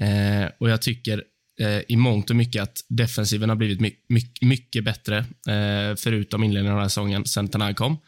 Eh, 0.00 0.50
och 0.60 0.70
jag 0.70 0.82
tycker 0.82 1.22
eh, 1.60 1.80
i 1.88 1.96
mångt 1.96 2.30
och 2.30 2.36
mycket 2.36 2.62
att 2.62 2.78
defensiven 2.88 3.48
har 3.48 3.56
blivit 3.56 3.80
my 3.80 3.96
my 4.08 4.22
mycket 4.40 4.84
bättre, 4.84 5.18
eh, 5.48 5.96
förutom 5.96 6.44
inledningen 6.44 6.72
av 6.72 6.76
den 6.76 6.82
här 6.84 6.88
säsongen, 6.88 7.24
sen 7.24 7.46
den 7.46 7.60
här 7.60 7.72
kom. 7.72 7.98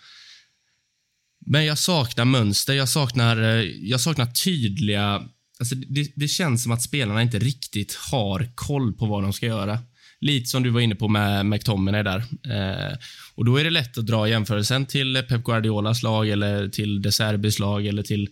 Men 1.47 1.65
jag 1.65 1.79
saknar 1.79 2.25
mönster, 2.25 2.75
jag 2.75 2.89
saknar, 2.89 3.43
eh, 3.43 3.63
jag 3.65 4.01
saknar 4.01 4.27
tydliga... 4.27 5.23
Alltså 5.59 5.75
det, 5.75 6.13
det, 6.17 6.29
känns 6.29 6.63
som 6.63 6.73
att 6.73 6.83
spelarna 6.83 7.23
inte 7.23 7.39
riktigt 7.39 7.95
har 7.95 8.49
koll 8.55 8.93
på 8.93 9.07
vad 9.07 9.23
de 9.23 9.33
ska 9.33 9.47
göra. 9.47 9.79
Lite 10.21 10.47
som 10.47 10.63
du 10.63 10.71
var 10.71 10.81
inne 10.81 10.95
på 10.95 11.09
med 11.09 11.47
McTominay 11.47 12.03
där. 12.03 12.19
Eh, 12.19 12.97
och 13.35 13.45
Då 13.45 13.57
är 13.57 13.65
det 13.65 13.71
lätt 13.71 13.99
att 13.99 14.07
dra 14.07 14.29
jämförelsen 14.29 14.87
till 14.87 15.23
Pep 15.29 15.45
Guardiolas 15.45 16.03
lag 16.03 16.29
eller 16.29 16.69
till 16.69 17.03
De 17.03 17.13
Serbis 17.13 17.59
lag 17.59 17.87
eller 17.87 18.03
till 18.03 18.29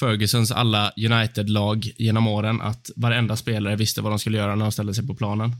Fergusons 0.00 0.50
alla 0.50 0.92
United-lag 0.96 1.90
genom 1.96 2.26
åren 2.26 2.60
att 2.60 2.90
varenda 2.96 3.36
spelare 3.36 3.76
visste 3.76 4.00
vad 4.00 4.12
de 4.12 4.18
skulle 4.18 4.38
göra 4.38 4.54
när 4.54 4.64
de 4.64 4.72
ställde 4.72 4.94
sig 4.94 5.06
på 5.06 5.14
planen. 5.14 5.50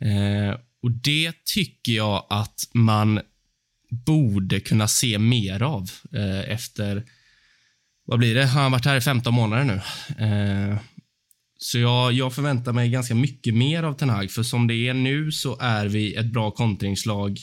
Eh, 0.00 0.56
och 0.82 0.90
Det 0.90 1.32
tycker 1.44 1.92
jag 1.92 2.26
att 2.30 2.60
man 2.74 3.20
borde 3.90 4.60
kunna 4.60 4.88
se 4.88 5.18
mer 5.18 5.62
av 5.62 5.90
eh, 6.14 6.52
efter, 6.52 7.04
vad 8.04 8.18
blir 8.18 8.34
det, 8.34 8.46
har 8.46 8.62
han 8.62 8.72
varit 8.72 8.84
här 8.84 8.96
i 8.96 9.00
15 9.00 9.34
månader 9.34 9.64
nu. 9.64 9.80
Eh, 10.24 10.78
så 11.58 11.78
jag, 11.78 12.12
jag, 12.12 12.34
förväntar 12.34 12.72
mig 12.72 12.90
ganska 12.90 13.14
mycket 13.14 13.54
mer 13.54 13.82
av 13.82 13.92
Ten 13.92 14.10
Hag, 14.10 14.30
för 14.30 14.42
som 14.42 14.66
det 14.66 14.74
är 14.74 14.94
nu 14.94 15.32
så 15.32 15.58
är 15.60 15.86
vi 15.86 16.14
ett 16.14 16.32
bra 16.32 16.50
kontringslag 16.50 17.38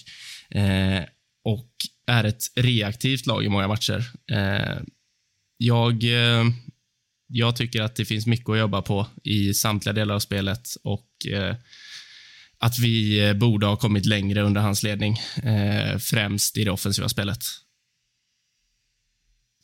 eh, 0.50 1.04
och 1.44 1.72
är 2.08 2.24
ett 2.24 2.44
reaktivt 2.56 3.26
lag 3.26 3.46
i 3.46 3.50
många 3.50 3.68
matcher. 3.68 4.04
Eh, 4.32 4.78
jag, 5.58 6.04
eh, 6.04 6.46
jag 7.28 7.56
tycker 7.56 7.82
att 7.82 7.96
det 7.96 8.06
finns 8.06 8.28
mycket 8.28 8.50
att 8.50 8.60
jobba 8.60 8.82
på 8.82 9.08
i 9.24 9.54
samtliga 9.54 9.94
delar 9.94 10.16
av 10.16 10.20
spelet 10.20 10.68
och 10.84 11.28
eh, 11.32 11.56
att 12.60 12.80
vi 12.80 13.28
eh, 13.28 13.34
borde 13.34 13.66
ha 13.66 13.76
kommit 13.76 14.06
längre 14.06 14.42
under 14.42 14.62
hans 14.62 14.84
ledning, 14.84 15.18
eh, 15.44 15.98
främst 15.98 16.58
i 16.58 16.64
det 16.64 16.72
offensiva 16.72 17.10
spelet. 17.10 17.40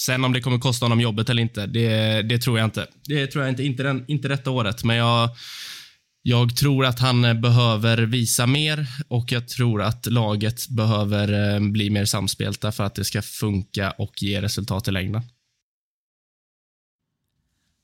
Sen 0.02 0.26
om 0.26 0.34
det 0.34 0.42
kommer 0.42 0.60
kosta 0.60 0.86
honom 0.86 1.02
jobbet 1.02 1.30
eller 1.30 1.42
inte, 1.42 1.66
det, 1.66 2.22
det 2.22 2.40
tror 2.40 2.60
jag 2.60 2.68
inte. 2.68 2.88
Det 3.06 3.28
tror 3.28 3.44
jag 3.44 3.52
inte, 3.52 3.64
inte, 3.64 3.84
den, 3.84 4.06
inte 4.08 4.28
detta 4.28 4.52
året, 4.52 4.84
men 4.84 4.96
jag, 4.96 5.30
jag 6.22 6.56
tror 6.56 6.86
att 6.86 7.00
han 7.00 7.26
eh, 7.26 7.34
behöver 7.34 7.98
visa 7.98 8.48
mer 8.48 8.88
och 9.08 9.32
jag 9.32 9.48
tror 9.48 9.82
att 9.82 10.06
laget 10.06 10.70
behöver 10.70 11.54
eh, 11.54 11.60
bli 11.60 11.90
mer 11.90 12.06
samspelta 12.06 12.72
för 12.72 12.84
att 12.84 12.96
det 12.96 13.06
ska 13.06 13.22
funka 13.22 13.92
och 13.92 14.24
ge 14.24 14.42
resultat 14.42 14.88
i 14.88 14.92
längden. 14.92 15.22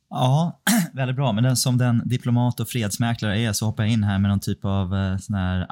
Ja, 0.09 0.61
väldigt 0.93 1.15
bra. 1.15 1.31
Men 1.31 1.43
den, 1.43 1.57
som 1.57 1.77
den 1.77 2.01
diplomat 2.05 2.59
och 2.59 2.69
fredsmäklare 2.69 3.39
är 3.39 3.53
så 3.53 3.65
hoppar 3.65 3.83
jag 3.83 3.93
in 3.93 4.03
här 4.03 4.19
med 4.19 4.29
någon 4.29 4.39
typ 4.39 4.65
av 4.65 4.95
eh, 4.95 5.17
sån 5.17 5.35
här 5.35 5.67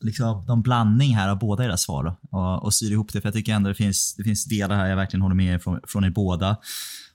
liksom, 0.00 0.44
någon 0.48 0.62
blandning 0.62 1.16
här 1.16 1.28
av 1.28 1.38
båda 1.38 1.64
era 1.64 1.76
svar 1.76 2.16
och, 2.30 2.64
och 2.64 2.74
syr 2.74 2.92
ihop 2.92 3.12
det. 3.12 3.20
För 3.20 3.28
jag 3.28 3.34
tycker 3.34 3.54
ändå 3.54 3.68
det 3.68 3.74
finns, 3.74 4.14
det 4.14 4.24
finns 4.24 4.44
delar 4.44 4.76
här 4.76 4.86
jag 4.86 4.96
verkligen 4.96 5.22
håller 5.22 5.34
med 5.34 5.54
er 5.54 5.58
från, 5.58 5.80
från 5.88 6.04
er 6.04 6.10
båda. 6.10 6.56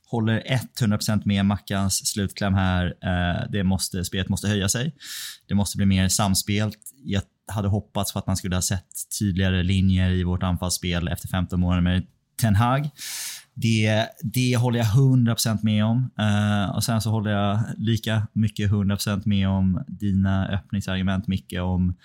Håller 0.09 0.43
100% 0.81 1.21
med 1.25 1.45
Mackans 1.45 2.07
slutkläm 2.07 2.53
här. 2.53 2.85
Eh, 2.85 3.49
det 3.51 3.63
måste, 3.63 4.05
spelet 4.05 4.29
måste 4.29 4.47
höja 4.47 4.69
sig. 4.69 4.95
Det 5.47 5.55
måste 5.55 5.77
bli 5.77 5.85
mer 5.85 6.09
samspelt. 6.09 6.77
Jag 7.03 7.21
hade 7.51 7.67
hoppats 7.67 8.13
på 8.13 8.19
att 8.19 8.27
man 8.27 8.37
skulle 8.37 8.55
ha 8.55 8.61
sett 8.61 8.87
tydligare 9.19 9.63
linjer 9.63 10.11
i 10.11 10.23
vårt 10.23 10.43
anfallsspel 10.43 11.07
efter 11.07 11.27
15 11.27 11.59
månader 11.59 11.81
med 11.81 12.05
Ten 12.41 12.55
Hag. 12.55 12.89
Det, 13.59 14.05
det 14.23 14.55
håller 14.57 14.79
jag 14.79 14.87
100% 14.87 15.59
med 15.61 15.85
om. 15.85 16.09
Uh, 16.19 16.75
och 16.75 16.83
Sen 16.83 17.01
så 17.01 17.09
håller 17.09 17.31
jag 17.31 17.59
lika 17.77 18.27
mycket 18.33 18.71
100% 18.71 19.21
med 19.25 19.49
om 19.49 19.83
dina 19.87 20.47
öppningsargument 20.47 21.27
Micke 21.27 21.53
om 21.61 21.95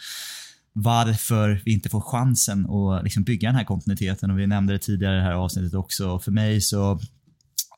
varför 0.72 1.62
vi 1.64 1.72
inte 1.72 1.88
får 1.88 2.00
chansen 2.00 2.66
att 2.66 3.04
liksom 3.04 3.24
bygga 3.24 3.48
den 3.48 3.56
här 3.56 3.64
kontinuiteten. 3.64 4.30
Och 4.30 4.38
Vi 4.38 4.46
nämnde 4.46 4.72
det 4.72 4.78
tidigare 4.78 5.14
i 5.14 5.18
det 5.18 5.24
här 5.24 5.32
avsnittet 5.32 5.74
också. 5.74 6.18
För 6.18 6.30
mig 6.30 6.60
så 6.60 7.00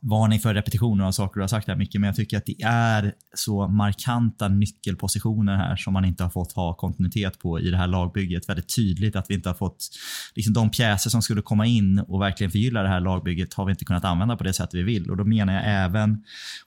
varning 0.05 0.41
för 0.41 0.55
repetitioner 0.55 1.05
av 1.05 1.13
saker 1.13 1.35
du 1.35 1.41
har 1.41 1.49
sagt 1.49 1.69
här 1.69 1.77
Micke, 1.77 1.95
men 1.95 2.03
jag 2.03 2.17
tycker 2.17 2.37
att 2.37 2.47
det 2.47 2.63
är 2.63 3.13
så 3.35 3.69
markanta 3.69 4.49
nyckelpositioner 4.49 5.57
här 5.57 5.77
som 5.77 5.93
man 5.93 6.05
inte 6.05 6.23
har 6.23 6.31
fått 6.31 6.53
ha 6.53 6.75
kontinuitet 6.75 7.39
på 7.39 7.61
i 7.61 7.71
det 7.71 7.77
här 7.77 7.87
lagbygget. 7.87 8.49
Väldigt 8.49 8.77
tydligt 8.77 9.17
att 9.17 9.31
vi 9.31 9.35
inte 9.35 9.49
har 9.49 9.55
fått, 9.55 9.89
liksom 10.35 10.55
de 10.55 10.71
pjäser 10.71 11.11
som 11.11 11.23
skulle 11.23 11.43
komma 11.43 11.67
in 11.67 11.99
och 11.99 12.21
verkligen 12.21 12.51
förgylla 12.51 12.83
det 12.83 12.89
här 12.89 13.01
lagbygget 13.01 13.55
har 13.55 13.65
vi 13.65 13.71
inte 13.71 13.85
kunnat 13.85 14.05
använda 14.05 14.37
på 14.37 14.45
det 14.45 14.53
sätt 14.53 14.71
vi 14.73 14.83
vill. 14.83 15.11
Och 15.11 15.17
då 15.17 15.25
menar 15.25 15.53
jag 15.53 15.63
även 15.67 16.25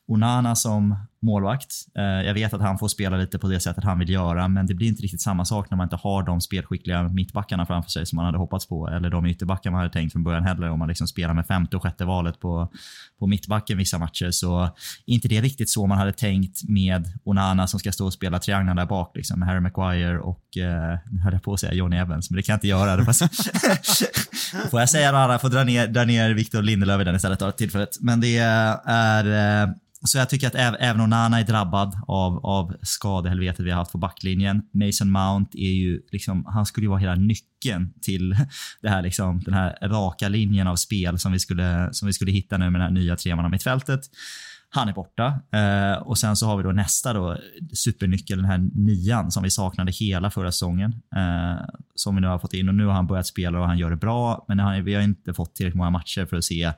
Onana 0.08 0.56
som 0.56 0.96
målvakt. 1.22 1.74
Eh, 1.98 2.04
jag 2.04 2.34
vet 2.34 2.54
att 2.54 2.62
han 2.62 2.78
får 2.78 2.88
spela 2.88 3.18
lite 3.18 3.40
på 3.40 3.48
det 3.48 3.60
sättet 3.60 3.84
han 3.84 4.00
vill 4.00 4.10
göra, 4.10 4.48
men 4.48 4.66
det 4.66 4.74
blir 4.74 4.88
inte 4.88 5.04
riktigt 5.04 5.22
samma 5.22 5.46
sak 5.46 5.70
när 5.70 5.78
man 5.78 5.86
inte 5.86 5.96
har 5.96 6.24
de 6.24 6.42
spelskickliga 6.42 7.04
mittbackarna 7.04 7.66
framför 7.66 7.90
sig 7.90 8.06
som 8.06 8.16
man 8.16 8.26
hade 8.26 8.38
hoppats 8.38 8.68
på, 8.68 8.88
eller 8.88 9.10
de 9.10 9.26
ytterbackar 9.26 9.72
man 9.72 9.78
hade 9.78 9.94
tänkt 9.94 10.12
från 10.12 10.24
början 10.24 10.44
heller. 10.44 10.70
Om 10.70 10.80
man 10.80 10.88
liksom 10.88 11.08
spelar 11.08 11.34
med 11.34 11.48
femte 11.48 11.78
och 11.78 11.84
sjätte 11.84 12.06
valet 12.06 12.40
på, 12.40 12.72
på 13.20 13.28
mittbacken 13.28 13.78
vissa 13.78 13.98
matcher, 13.98 14.32
så 14.32 14.64
är 14.64 14.72
inte 15.06 15.28
det 15.28 15.42
riktigt 15.42 15.70
så 15.70 15.88
man 15.88 15.98
hade 15.98 16.14
tänkt 16.14 16.70
med 16.70 17.08
Onana 17.24 17.68
som 17.68 17.80
ska 17.80 17.92
stå 17.92 18.06
och 18.06 18.14
spela 18.14 18.40
triangeln 18.40 18.76
där 18.76 18.86
bak, 18.86 19.12
liksom, 19.16 19.40
med 19.40 19.50
Harry 19.50 19.60
Maguire 19.60 20.20
och, 20.20 20.58
eh, 20.58 20.98
nu 21.12 21.22
höll 21.22 21.34
jag 21.34 21.44
på 21.44 21.54
att 21.54 21.60
säga 21.60 21.74
Johnny 21.74 21.98
Evans, 21.98 22.30
men 22.30 22.36
det 22.38 22.44
kan 22.44 22.54
jag 22.54 22.58
inte 22.58 22.68
göra. 22.68 23.06
får 24.72 24.80
jag 24.80 24.90
säga 24.90 25.12
något 25.12 25.20
annat, 25.20 25.42
får 25.42 25.50
dra 25.50 25.64
ner, 25.64 25.88
dra 25.88 26.04
ner 26.04 26.34
Victor 26.34 26.62
Lindelöf 26.62 27.02
i 27.02 27.04
den 27.04 27.16
istället 27.16 27.42
av 27.42 27.52
tillfället. 27.52 27.98
Men 28.00 28.22
det 28.22 28.38
är 28.38 29.64
eh, 29.64 29.70
så 30.08 30.18
jag 30.18 30.30
tycker 30.30 30.48
att 30.48 30.76
även 30.80 31.02
Onana 31.02 31.40
är 31.40 31.44
drabbad 31.44 31.96
av, 32.08 32.46
av 32.46 32.76
skadehelvetet 32.82 33.66
vi 33.66 33.72
har 33.72 33.78
haft 33.78 33.92
på 33.92 33.98
backlinjen. 33.98 34.62
Mason 34.74 35.12
Mount 35.12 35.58
är 35.58 35.72
ju 35.72 36.02
liksom, 36.12 36.46
han 36.46 36.66
skulle 36.66 36.86
ju 36.86 36.90
vara 36.90 37.00
hela 37.00 37.16
nyckeln 37.16 37.94
till 38.02 38.36
det 38.82 38.90
här 38.90 39.02
liksom, 39.02 39.40
den 39.40 39.54
här 39.54 39.78
raka 39.82 40.30
linjen 40.30 40.68
av 40.68 40.76
spel 40.76 41.20
som 41.20 41.32
vi 41.32 41.40
skulle, 41.40 41.90
som 41.92 42.06
vi 42.06 42.14
skulle 42.14 42.32
hitta 42.32 42.58
nu 42.58 42.70
med 42.70 42.82
den 42.82 42.88
här 42.88 43.02
nya 43.02 43.16
tremanna 43.16 43.50
mittfältet. 43.50 44.02
Han 44.70 44.90
är 44.90 44.94
borta. 44.94 45.40
Eh, 45.52 46.02
och 46.02 46.18
sen 46.18 46.36
så 46.36 46.46
har 46.46 46.58
vi 46.58 46.64
då 46.64 46.72
nästa 46.72 47.14
då, 47.14 47.38
supernyckel, 47.74 48.38
den 48.38 48.46
här 48.46 48.70
nian 48.74 49.32
som 49.32 49.44
vi 49.44 49.50
saknade 49.50 49.92
hela 49.92 50.32
förra 50.32 50.52
säsongen. 50.52 51.02
Eh, 51.16 51.66
som 51.96 52.16
vi 52.16 52.22
nu 52.22 52.28
har 52.28 52.40
fått 52.40 52.54
in 52.54 52.70
och 52.70 52.76
nu 52.76 52.86
har 52.86 52.94
han 52.94 53.08
börjat 53.08 53.28
spela 53.28 53.60
och 53.60 53.68
han 53.68 53.78
gör 53.78 53.90
det 53.90 53.96
bra. 53.96 54.46
Men 54.48 54.60
han, 54.60 54.84
vi 54.84 54.94
har 54.94 55.02
inte 55.02 55.34
fått 55.34 55.56
tillräckligt 55.56 55.78
många 55.78 55.90
matcher 55.90 56.26
för 56.26 56.38
att 56.38 56.44
se 56.44 56.74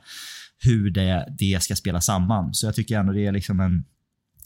hur 0.60 0.92
det, 0.92 1.36
det 1.40 1.64
ska 1.64 1.76
spela 1.76 2.02
samman. 2.02 2.54
Så 2.54 2.66
jag 2.66 2.76
tycker 2.76 3.00
ändå 3.00 3.14
det 3.14 3.26
är 3.26 3.32
liksom 3.32 3.60
en 3.60 3.86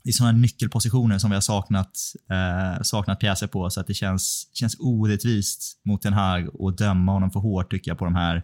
det 0.03 0.09
är 0.09 0.13
sådana 0.13 0.37
nyckelpositioner 0.37 1.19
som 1.19 1.29
vi 1.29 1.33
har 1.33 1.41
saknat, 1.41 1.97
eh, 2.31 2.81
saknat 2.81 3.19
pjäser 3.19 3.47
på, 3.47 3.69
så 3.69 3.79
att 3.79 3.87
det 3.87 3.93
känns, 3.93 4.49
känns 4.53 4.75
orättvist 4.79 5.81
mot 5.85 6.01
Den 6.01 6.13
här 6.13 6.67
att 6.67 6.77
döma 6.77 7.11
honom 7.11 7.31
för 7.31 7.39
hårt 7.39 7.71
tycker 7.71 7.91
jag 7.91 7.97
på 7.97 8.05
de 8.05 8.15
här 8.15 8.43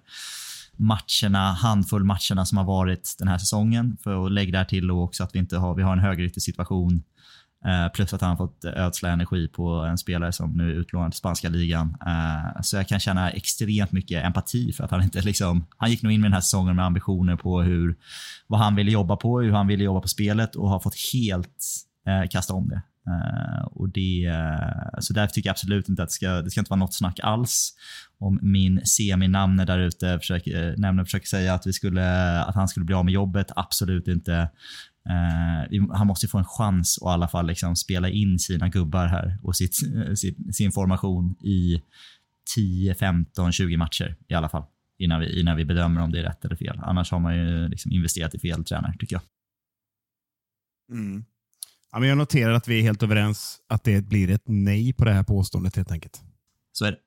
matcherna, 0.77 1.53
handfull 1.53 2.03
matcherna 2.03 2.45
som 2.45 2.57
har 2.57 2.65
varit 2.65 3.15
den 3.19 3.27
här 3.27 3.37
säsongen. 3.37 3.97
För 4.03 4.25
att 4.25 4.31
lägga 4.31 4.51
där 4.51 4.65
till 4.65 4.91
också 4.91 5.23
att 5.23 5.35
vi 5.35 5.39
inte 5.39 5.57
har, 5.57 5.75
vi 5.75 5.83
har 5.83 5.93
en 5.93 5.99
högeryttersituation 5.99 6.89
situation 6.89 7.03
Eh, 7.65 7.91
plus 7.91 8.13
att 8.13 8.21
han 8.21 8.37
fått 8.37 8.65
eh, 8.65 8.71
ödsla 8.75 9.09
energi 9.09 9.47
på 9.47 9.69
en 9.69 9.97
spelare 9.97 10.31
som 10.31 10.57
nu 10.57 10.71
är 10.71 10.75
utlånad 10.75 11.11
till 11.11 11.17
spanska 11.17 11.49
ligan. 11.49 11.97
Eh, 12.05 12.61
så 12.61 12.75
jag 12.75 12.87
kan 12.87 12.99
känna 12.99 13.31
extremt 13.31 13.91
mycket 13.91 14.25
empati 14.25 14.73
för 14.73 14.83
att 14.83 14.91
han 14.91 15.03
inte 15.03 15.21
liksom, 15.21 15.65
han 15.77 15.89
gick 15.89 16.01
nog 16.01 16.11
in 16.11 16.21
med 16.21 16.29
den 16.29 16.33
här 16.33 16.41
säsongen 16.41 16.75
med 16.75 16.85
ambitioner 16.85 17.35
på 17.35 17.61
hur, 17.61 17.95
vad 18.47 18.59
han 18.59 18.75
ville 18.75 18.91
jobba 18.91 19.15
på, 19.15 19.41
hur 19.41 19.51
han 19.51 19.67
ville 19.67 19.83
jobba 19.83 20.01
på 20.01 20.07
spelet 20.07 20.55
och 20.55 20.69
har 20.69 20.79
fått 20.79 20.95
helt 21.13 21.65
kasta 22.29 22.53
om 22.53 22.69
det. 22.69 22.81
och 23.71 23.89
det 23.89 24.33
så 24.99 25.13
därför 25.13 25.33
tycker 25.33 25.49
jag 25.49 25.53
absolut 25.53 25.89
inte 25.89 26.03
att 26.03 26.09
det 26.09 26.13
ska, 26.13 26.41
det 26.41 26.51
ska 26.51 26.61
inte 26.61 26.69
vara 26.69 26.79
något 26.79 26.93
snack 26.93 27.19
alls 27.23 27.73
om 28.19 28.39
min 28.41 28.85
seminamne 28.85 29.65
där 29.65 29.79
ute 29.79 30.19
försöker, 30.19 30.77
nämner 30.77 31.03
försöker 31.03 31.27
säga 31.27 31.53
att, 31.53 31.67
vi 31.67 31.73
skulle, 31.73 32.39
att 32.41 32.55
han 32.55 32.67
skulle 32.67 32.85
bli 32.85 32.95
av 32.95 33.05
med 33.05 33.13
jobbet. 33.13 33.51
Absolut 33.55 34.07
inte. 34.07 34.49
Uh, 35.09 35.93
han 35.93 36.07
måste 36.07 36.27
få 36.27 36.37
en 36.37 36.45
chans 36.45 36.97
att 37.01 37.05
i 37.05 37.09
alla 37.09 37.27
fall 37.27 37.47
liksom 37.47 37.75
spela 37.75 38.09
in 38.09 38.39
sina 38.39 38.69
gubbar 38.69 39.07
här 39.07 39.37
och 39.43 39.55
sitt, 39.55 39.75
sin, 40.19 40.53
sin 40.53 40.71
formation 40.71 41.35
i 41.43 41.81
10, 42.55 42.95
15, 42.95 43.51
20 43.51 43.77
matcher 43.77 44.15
i 44.27 44.33
alla 44.33 44.49
fall. 44.49 44.63
Innan 44.97 45.19
vi, 45.19 45.39
innan 45.39 45.57
vi 45.57 45.65
bedömer 45.65 46.01
om 46.01 46.11
det 46.11 46.19
är 46.19 46.23
rätt 46.23 46.45
eller 46.45 46.55
fel. 46.55 46.79
Annars 46.83 47.11
har 47.11 47.19
man 47.19 47.37
ju 47.37 47.67
liksom 47.67 47.91
investerat 47.91 48.35
i 48.35 48.39
fel 48.39 48.65
tränare, 48.65 48.95
tycker 48.99 49.15
jag. 49.15 49.21
Mm. 50.91 51.25
Ja, 51.91 51.99
men 51.99 52.09
jag 52.09 52.17
noterar 52.17 52.53
att 52.53 52.67
vi 52.67 52.79
är 52.79 52.83
helt 52.83 53.03
överens 53.03 53.57
att 53.67 53.83
det 53.83 54.01
blir 54.01 54.29
ett 54.29 54.43
nej 54.45 54.93
på 54.93 55.05
det 55.05 55.11
här 55.11 55.23
påståendet 55.23 55.75
helt 55.75 55.91
enkelt. 55.91 56.21
Så 56.71 56.85
är 56.85 56.91
det. 56.91 56.97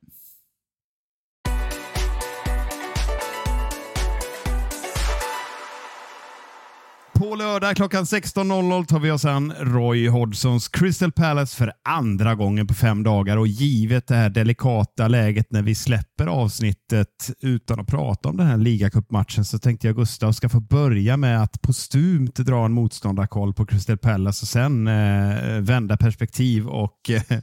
På 7.22 7.36
lördag 7.36 7.76
klockan 7.76 8.04
16.00 8.04 8.86
tar 8.86 8.98
vi 8.98 9.10
oss 9.10 9.24
an 9.24 9.52
Roy 9.60 10.08
Hodgsons 10.08 10.68
Crystal 10.68 11.12
Palace 11.12 11.56
för 11.56 11.72
andra 11.84 12.34
gången 12.34 12.66
på 12.66 12.74
fem 12.74 13.02
dagar. 13.02 13.36
Och 13.36 13.46
givet 13.46 14.06
det 14.06 14.14
här 14.14 14.30
delikata 14.30 15.08
läget 15.08 15.46
när 15.50 15.62
vi 15.62 15.74
släpper 15.74 16.26
avsnittet 16.26 17.30
utan 17.42 17.80
att 17.80 17.86
prata 17.86 18.28
om 18.28 18.36
den 18.36 18.46
här 18.46 18.56
ligacupmatchen 18.56 19.44
så 19.44 19.58
tänkte 19.58 19.86
jag 19.86 19.96
Gustav 19.96 20.32
ska 20.32 20.48
få 20.48 20.60
börja 20.60 21.16
med 21.16 21.42
att 21.42 21.62
postumt 21.62 22.34
dra 22.36 22.64
en 22.64 22.72
motståndarkoll 22.72 23.54
på 23.54 23.66
Crystal 23.66 23.98
Palace 23.98 24.44
och 24.44 24.48
sen 24.48 24.86
eh, 24.86 25.60
vända 25.60 25.96
perspektiv 25.96 26.66
och 26.66 27.10
eh, 27.10 27.38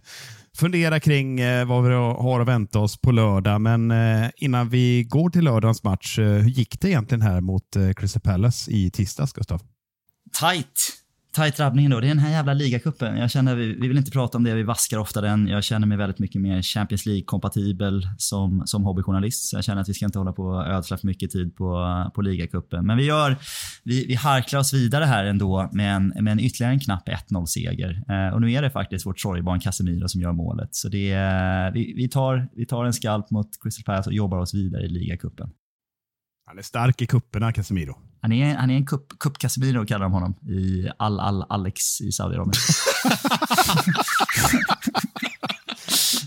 fundera 0.60 0.99
kring 0.99 1.39
eh, 1.39 1.66
vad 1.66 1.84
vi 1.84 1.93
har 1.93 2.39
att 2.39 2.47
vänta 2.47 2.80
oss 2.80 2.97
på 3.01 3.12
lördag. 3.12 3.62
Men 3.62 3.91
eh, 3.91 4.30
innan 4.36 4.70
vi 4.70 5.03
går 5.03 5.30
till 5.30 5.43
lördagens 5.43 5.84
match, 5.84 6.20
eh, 6.20 6.26
hur 6.26 6.49
gick 6.49 6.82
det 6.82 6.89
egentligen 6.89 7.22
här 7.22 7.41
mot 7.41 7.78
Crystal 7.95 8.22
Palace 8.22 8.72
i 8.72 8.91
tisdags, 8.91 9.34
Gustav? 9.34 9.62
Tight 10.39 10.99
tajt 11.32 11.57
drabbning 11.57 11.89
då. 11.89 11.99
Det 11.99 12.07
är 12.07 12.09
den 12.09 12.19
här 12.19 12.32
jävla 12.32 12.53
ligacupen. 12.53 13.17
Jag 13.17 13.32
känner, 13.32 13.55
vi, 13.55 13.73
vi 13.73 13.88
vill 13.88 13.97
inte 13.97 14.11
prata 14.11 14.38
om 14.38 14.43
det, 14.43 14.55
vi 14.55 14.63
vaskar 14.63 14.97
ofta 14.97 15.21
den. 15.21 15.47
Jag 15.47 15.63
känner 15.63 15.88
mig 15.88 15.97
väldigt 15.97 16.19
mycket 16.19 16.41
mer 16.41 16.61
Champions 16.61 17.05
League-kompatibel 17.05 18.07
som, 18.17 18.63
som 18.65 18.84
hobbyjournalist. 18.84 19.49
Så 19.49 19.57
jag 19.57 19.63
känner 19.63 19.82
att 19.82 19.89
vi 19.89 19.93
ska 19.93 20.05
inte 20.05 20.19
hålla 20.19 20.34
på 20.34 20.43
och 20.43 20.67
ödsla 20.67 20.97
för 20.97 21.07
mycket 21.07 21.32
tid 21.32 21.55
på, 21.55 22.11
på 22.15 22.21
ligacupen. 22.21 22.86
Men 22.86 22.97
vi 22.97 23.03
gör, 23.03 23.38
vi, 23.84 24.05
vi 24.07 24.15
harklar 24.15 24.59
oss 24.59 24.73
vidare 24.73 25.05
här 25.05 25.25
ändå 25.25 25.69
med 25.71 25.95
en, 25.95 26.07
med 26.07 26.32
en 26.32 26.39
ytterligare 26.39 26.73
en 26.73 26.80
knapp 26.80 27.09
1-0-seger. 27.09 28.03
Eh, 28.09 28.34
och 28.34 28.41
nu 28.41 28.51
är 28.51 28.61
det 28.61 28.69
faktiskt 28.69 29.05
vårt 29.05 29.19
sorgebarn 29.19 29.59
Casemiro 29.59 30.07
som 30.07 30.21
gör 30.21 30.32
målet. 30.32 30.75
Så 30.75 30.89
det, 30.89 31.11
eh, 31.11 31.73
vi, 31.73 31.93
vi, 31.95 32.09
tar, 32.09 32.49
vi 32.55 32.65
tar 32.65 32.86
en 32.86 32.93
skalp 32.93 33.32
mot 33.32 33.49
Crystal 33.63 33.84
Palace 33.84 34.09
och 34.09 34.13
jobbar 34.13 34.38
oss 34.38 34.53
vidare 34.53 34.84
i 34.84 34.88
ligacupen. 34.88 35.49
Han 36.45 36.57
är 36.57 36.61
stark 36.61 37.01
i 37.01 37.05
kupperna, 37.05 37.53
Casemiro. 37.53 38.09
Han 38.22 38.32
är, 38.32 38.55
han 38.55 38.70
är 38.70 38.76
en 38.76 38.86
kupp, 38.86 39.20
kupp 39.20 39.38
Casemiro 39.38 39.86
kallar 39.86 40.05
de 40.05 40.11
honom 40.11 40.36
i 40.49 40.89
Al 40.97 41.20
Al 41.20 41.45
Alex 41.49 42.01
i 42.01 42.11
Saudiarabien. 42.11 42.53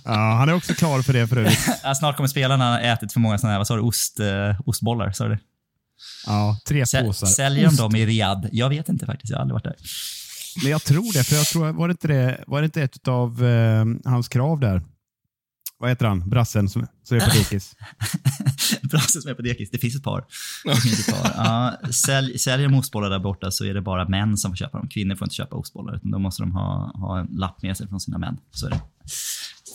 ja, 0.05 0.35
han 0.39 0.49
är 0.49 0.53
också 0.55 0.75
klar 0.75 1.03
för 1.03 1.13
det 1.13 1.27
för 1.27 1.37
övrigt. 1.37 1.59
snart 1.99 2.17
kommer 2.17 2.29
spelarna 2.29 2.81
ätit 2.81 3.13
för 3.13 3.21
många 3.21 3.39
sådana 3.39 3.53
här, 3.53 3.59
vad 3.59 3.67
sa 3.67 3.77
du, 3.77 3.83
ost, 3.83 4.21
uh, 4.21 4.61
ostbollar? 4.67 5.13
Sa 5.13 5.29
du 5.29 5.39
Ja, 6.27 6.59
tre 6.69 6.87
Säl, 6.87 7.07
påsar. 7.07 7.27
Säljer 7.27 7.67
de 7.67 7.77
dem 7.77 7.97
i 7.97 8.07
Riyadh? 8.07 8.49
Jag 8.53 8.69
vet 8.69 8.89
inte 8.89 9.07
faktiskt, 9.07 9.31
jag 9.31 9.39
har 9.39 9.43
aldrig 9.43 9.55
varit 9.55 9.65
där. 9.65 9.77
Men 10.63 10.71
jag 10.71 10.83
tror 10.83 11.13
det, 11.13 11.25
för 11.25 11.37
jag 11.37 11.47
tror, 11.47 11.73
var 11.73 11.89
det 11.89 11.93
inte, 11.93 12.09
det, 12.09 12.45
var 12.47 12.61
det 12.61 12.65
inte 12.65 12.83
ett 12.83 13.09
av 13.09 13.43
uh, 13.43 13.85
hans 14.05 14.29
krav 14.29 14.61
där? 14.61 14.83
Vad 15.83 15.91
heter 15.91 16.07
han? 16.07 16.29
Brassen 16.29 16.69
som, 16.69 16.87
som 17.03 17.17
är 17.17 17.21
på 17.21 17.31
dekis? 17.31 17.77
Brassen 18.83 19.23
som 19.23 19.31
är 19.31 19.35
på 19.35 19.43
dekis. 19.43 19.71
Det 19.71 19.79
finns 19.79 19.97
ett 19.97 20.03
par. 20.03 20.25
Finns 20.83 21.09
ett 21.09 21.15
par. 21.15 21.33
Ja, 21.37 21.91
sälj, 21.91 22.39
säljer 22.39 22.69
de 22.69 22.79
ostbollar 22.79 23.11
där 23.11 23.19
borta 23.19 23.51
så 23.51 23.65
är 23.65 23.75
det 23.75 23.81
bara 23.81 24.09
män 24.09 24.37
som 24.37 24.51
får 24.51 24.57
köpa 24.57 24.79
dem. 24.79 24.89
Kvinnor 24.89 25.17
får 25.17 25.27
inte 25.27 25.35
köpa 25.35 25.57
ostbollar. 25.57 25.97
Utan 25.97 26.11
då 26.11 26.19
måste 26.19 26.43
de 26.43 26.53
ha, 26.53 26.93
ha 26.95 27.21
en 27.21 27.27
lapp 27.27 27.63
med 27.63 27.77
sig 27.77 27.89
från 27.89 28.01
sina 28.01 28.19
män. 28.19 28.37
Så 28.51 28.67
är 28.67 28.71
det. 28.71 28.81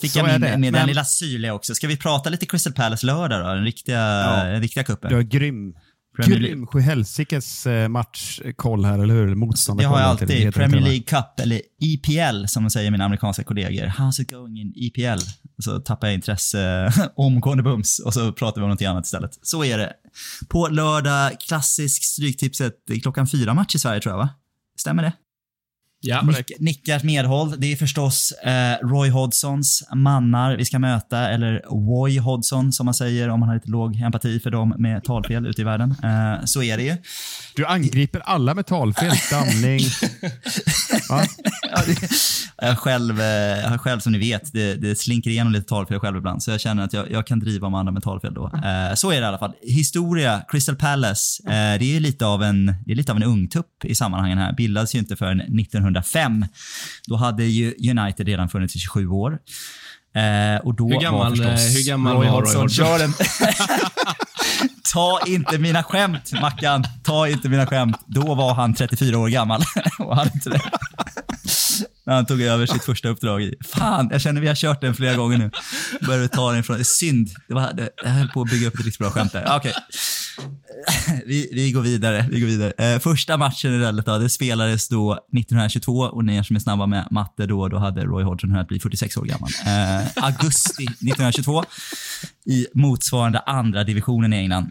Fick 0.00 0.12
så 0.12 0.18
jag 0.18 0.26
min, 0.26 0.40
med 0.40 0.60
Men... 0.60 0.72
den 0.72 0.86
lilla 0.86 1.04
syrliga 1.04 1.54
också. 1.54 1.74
Ska 1.74 1.86
vi 1.86 1.96
prata 1.96 2.30
lite 2.30 2.46
Crystal 2.46 2.72
Palace 2.72 3.06
lördag 3.06 3.40
då? 3.40 3.54
Den 3.54 3.64
riktiga, 3.64 3.98
ja. 3.98 4.44
den 4.44 4.60
riktiga 4.60 4.84
kuppen. 4.84 5.14
Är 5.14 5.22
grym. 5.22 5.74
Premier 6.22 6.40
League. 6.40 6.56
grym 6.56 6.66
sjuhelsikes 6.66 7.66
eh, 7.66 7.88
matchkoll 7.88 8.84
här, 8.84 8.98
eller 8.98 9.14
hur? 9.14 9.26
Det 9.28 9.34
Motståndarkoll. 9.34 9.92
har 9.92 10.00
jag 10.00 10.08
alltid. 10.10 10.28
Det 10.28 10.34
heter 10.34 10.50
Premier 10.60 10.80
det? 10.80 10.86
League 10.86 11.02
Cup, 11.02 11.40
eller 11.40 11.60
EPL 11.80 12.46
som 12.46 12.62
de 12.62 12.70
säger 12.70 12.90
mina 12.90 13.04
amerikanska 13.04 13.44
kollegor. 13.44 13.86
How's 13.86 14.20
it 14.22 14.30
going 14.30 14.60
in 14.60 14.72
EPL? 14.76 15.20
Så 15.62 15.78
tappar 15.80 16.06
jag 16.06 16.14
intresse 16.14 16.92
omgående 17.16 17.62
bums 17.62 17.98
och 17.98 18.14
så 18.14 18.32
pratar 18.32 18.60
vi 18.60 18.64
om 18.64 18.70
något 18.70 18.82
annat 18.82 19.04
istället. 19.04 19.38
Så 19.42 19.64
är 19.64 19.78
det. 19.78 19.92
På 20.48 20.68
lördag, 20.68 21.40
klassisk 21.40 22.04
Stryktipset, 22.04 22.72
det 22.86 23.00
klockan 23.00 23.26
fyra 23.26 23.54
match 23.54 23.74
i 23.74 23.78
Sverige 23.78 24.00
tror 24.00 24.12
jag 24.12 24.18
va? 24.18 24.28
Stämmer 24.80 25.02
det? 25.02 25.12
Ja, 26.00 26.22
Nick, 26.22 26.52
nickar 26.58 27.04
medhåll. 27.04 27.54
Det 27.58 27.72
är 27.72 27.76
förstås 27.76 28.32
eh, 28.32 28.86
Roy 28.86 29.08
Hodgsons 29.10 29.88
mannar 29.94 30.56
vi 30.56 30.64
ska 30.64 30.78
möta, 30.78 31.28
eller 31.28 31.62
Woy 31.70 32.18
Hodgson 32.18 32.72
som 32.72 32.84
man 32.84 32.94
säger 32.94 33.28
om 33.28 33.40
man 33.40 33.48
har 33.48 33.56
lite 33.56 33.70
låg 33.70 33.96
empati 34.00 34.40
för 34.40 34.50
dem 34.50 34.74
med 34.78 35.04
talfel 35.04 35.46
ute 35.46 35.60
i 35.60 35.64
världen. 35.64 35.94
Eh, 36.02 36.44
så 36.44 36.62
är 36.62 36.76
det 36.76 36.82
ju. 36.82 36.96
Du 37.56 37.66
angriper 37.66 38.20
alla 38.20 38.54
med 38.54 38.66
talfel, 38.66 39.16
stamning. 39.16 39.80
Va? 41.10 41.22
Ja, 41.70 41.82
det, 41.86 42.08
jag, 42.56 42.78
själv, 42.78 43.20
eh, 43.20 43.26
jag 43.70 43.80
själv, 43.80 44.00
som 44.00 44.12
ni 44.12 44.18
vet, 44.18 44.52
det, 44.52 44.74
det 44.74 44.98
slinker 44.98 45.30
igenom 45.30 45.52
lite 45.52 45.68
talfel 45.68 46.00
själv 46.00 46.16
ibland, 46.16 46.42
så 46.42 46.50
jag 46.50 46.60
känner 46.60 46.84
att 46.84 46.92
jag, 46.92 47.10
jag 47.10 47.26
kan 47.26 47.38
driva 47.38 47.66
om 47.66 47.74
andra 47.74 47.92
med 47.92 48.02
talfel 48.02 48.34
då. 48.34 48.46
Eh, 48.46 48.94
så 48.94 49.10
är 49.10 49.16
det 49.16 49.22
i 49.22 49.24
alla 49.24 49.38
fall. 49.38 49.52
Historia, 49.62 50.42
Crystal 50.48 50.76
Palace, 50.76 51.42
eh, 51.44 51.78
det 51.78 51.96
är 51.96 52.00
lite 52.00 52.26
av 52.26 52.42
en, 52.42 52.74
det 52.86 52.92
är 52.92 52.96
lite 52.96 53.12
av 53.12 53.16
en 53.16 53.22
ungtupp 53.22 53.84
i 53.84 53.94
sammanhangen 53.94 54.38
här. 54.38 54.52
Bildades 54.52 54.94
ju 54.94 54.98
inte 54.98 55.16
förrän 55.16 55.42
2005. 55.94 56.44
Då 57.06 57.16
hade 57.16 57.44
ju 57.44 57.74
United 57.98 58.26
redan 58.26 58.48
funnits 58.48 58.76
i 58.76 58.78
27 58.78 59.08
år. 59.08 59.38
Eh, 60.14 60.66
och 60.66 60.74
då 60.74 60.88
Hur 60.88 61.00
gammal, 61.00 61.20
var 61.20 61.30
förstås 61.56 61.76
hur 61.76 61.88
gammal 61.88 62.16
var 62.16 62.22
Roy 62.24 62.30
Hodgson? 62.30 62.68
Gör 62.68 63.04
en- 63.04 63.12
Ta 64.92 65.20
inte 65.26 65.58
mina 65.58 65.82
skämt, 65.82 66.32
Mackan. 66.40 66.84
Ta 67.02 67.28
inte 67.28 67.48
mina 67.48 67.66
skämt. 67.66 67.96
Då 68.06 68.34
var 68.34 68.54
han 68.54 68.74
34 68.74 69.18
år 69.18 69.28
gammal 69.28 69.62
och 69.98 70.16
hade 70.16 70.30
inte 70.34 70.50
det. 70.50 70.60
När 72.06 72.14
han 72.14 72.26
tog 72.26 72.42
över 72.42 72.66
sitt 72.66 72.84
första 72.84 73.08
uppdrag. 73.08 73.42
i- 73.42 73.54
Fan, 73.66 74.08
jag 74.12 74.20
känner 74.20 74.40
vi 74.40 74.48
har 74.48 74.54
kört 74.54 74.80
den 74.80 74.94
flera 74.94 75.14
gånger 75.16 75.38
nu. 75.38 75.50
Börjar 76.06 76.20
vi 76.20 76.28
ta 76.28 76.50
den 76.50 76.60
ifrån... 76.60 76.84
Synd. 76.84 77.28
Det 77.48 77.54
var, 77.54 77.72
det, 77.72 77.88
jag 78.04 78.10
höll 78.10 78.28
på 78.28 78.42
att 78.42 78.50
bygga 78.50 78.68
upp 78.68 78.74
ett 78.74 78.84
riktigt 78.84 78.98
bra 78.98 79.10
skämt 79.10 79.32
där. 79.32 79.56
Okej. 79.56 79.72
Vi, 81.26 81.50
vi 81.52 81.72
går 81.72 81.80
vidare. 81.80 82.26
Vi 82.30 82.40
går 82.40 82.46
vidare. 82.46 82.72
Eh, 82.94 82.98
första 82.98 83.36
matchen 83.36 83.74
i 83.74 83.78
rallyt 83.84 84.04
det 84.06 84.28
spelades 84.30 84.88
då 84.88 85.12
1922 85.12 85.92
och 86.00 86.24
ni 86.24 86.44
som 86.44 86.56
är 86.56 86.60
snabba 86.60 86.86
med 86.86 87.08
matte 87.10 87.46
då, 87.46 87.68
då 87.68 87.78
hade 87.78 88.04
Roy 88.04 88.24
Hodgson 88.24 88.50
hunnit 88.50 88.68
bli 88.68 88.80
46 88.80 89.16
år 89.16 89.24
gammal. 89.24 89.50
Eh, 89.66 90.24
augusti 90.24 90.82
1922 90.84 91.64
i 92.46 92.66
motsvarande 92.74 93.38
andra 93.38 93.84
divisionen 93.84 94.32
i 94.32 94.36
England. 94.36 94.70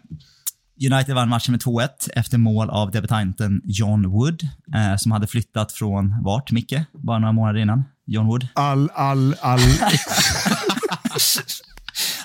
United 0.80 1.14
vann 1.14 1.28
matchen 1.28 1.52
med 1.52 1.60
2-1 1.60 1.88
efter 2.14 2.38
mål 2.38 2.70
av 2.70 2.90
debutanten 2.90 3.60
John 3.64 4.06
Wood, 4.06 4.42
eh, 4.74 4.96
som 4.96 5.12
hade 5.12 5.26
flyttat 5.26 5.72
från 5.72 6.22
vart, 6.22 6.50
Micke? 6.50 6.84
Bara 6.92 7.18
några 7.18 7.32
månader 7.32 7.60
innan. 7.60 7.84
John 8.06 8.26
Wood. 8.26 8.48
All, 8.54 8.90
all, 8.94 9.34
all. 9.40 9.60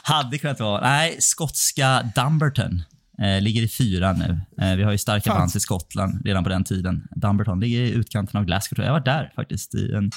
Hade 0.04 0.38
kunnat 0.38 0.60
vara, 0.60 0.82
nej, 0.82 1.18
skotska 1.20 2.12
Dumberton. 2.16 2.82
Eh, 3.24 3.42
ligger 3.42 3.62
i 3.62 3.68
fyra 3.68 4.14
nu. 4.14 4.42
Eh, 4.62 4.76
vi 4.76 4.84
har 4.84 4.92
ju 4.92 4.98
starka 4.98 5.32
Fan. 5.32 5.40
band 5.40 5.52
till 5.52 5.62
Skottland 5.62 6.22
redan 6.26 6.44
på 6.44 6.50
den 6.50 6.64
tiden. 6.64 7.08
Dumberton 7.16 7.60
ligger 7.60 7.80
i 7.80 7.92
utkanten 7.92 8.40
av 8.40 8.46
Glasgow. 8.46 8.76
tror 8.76 8.86
Jag 8.86 8.96
Jag 8.96 9.00
var 9.00 9.06
där 9.06 9.32
faktiskt, 9.36 9.76
i 9.76 9.94
en, 9.94 10.12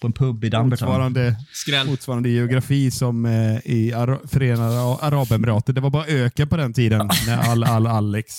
på 0.00 0.06
en 0.06 0.12
pub 0.12 0.44
i 0.44 0.48
Dumberton. 0.48 0.68
Motsvarande, 0.68 1.36
Skräll. 1.52 1.86
motsvarande 1.86 2.28
geografi 2.28 2.90
som 2.90 3.26
eh, 3.26 3.58
i 3.64 3.92
Ara 3.94 4.18
Förenade 4.28 4.76
Arabemiraten. 5.06 5.74
Det 5.74 5.80
var 5.80 5.90
bara 5.90 6.06
öken 6.06 6.48
på 6.48 6.56
den 6.56 6.72
tiden 6.72 7.10
när 7.26 7.38
all, 7.38 7.64
all 7.64 7.86
Alex 7.86 8.32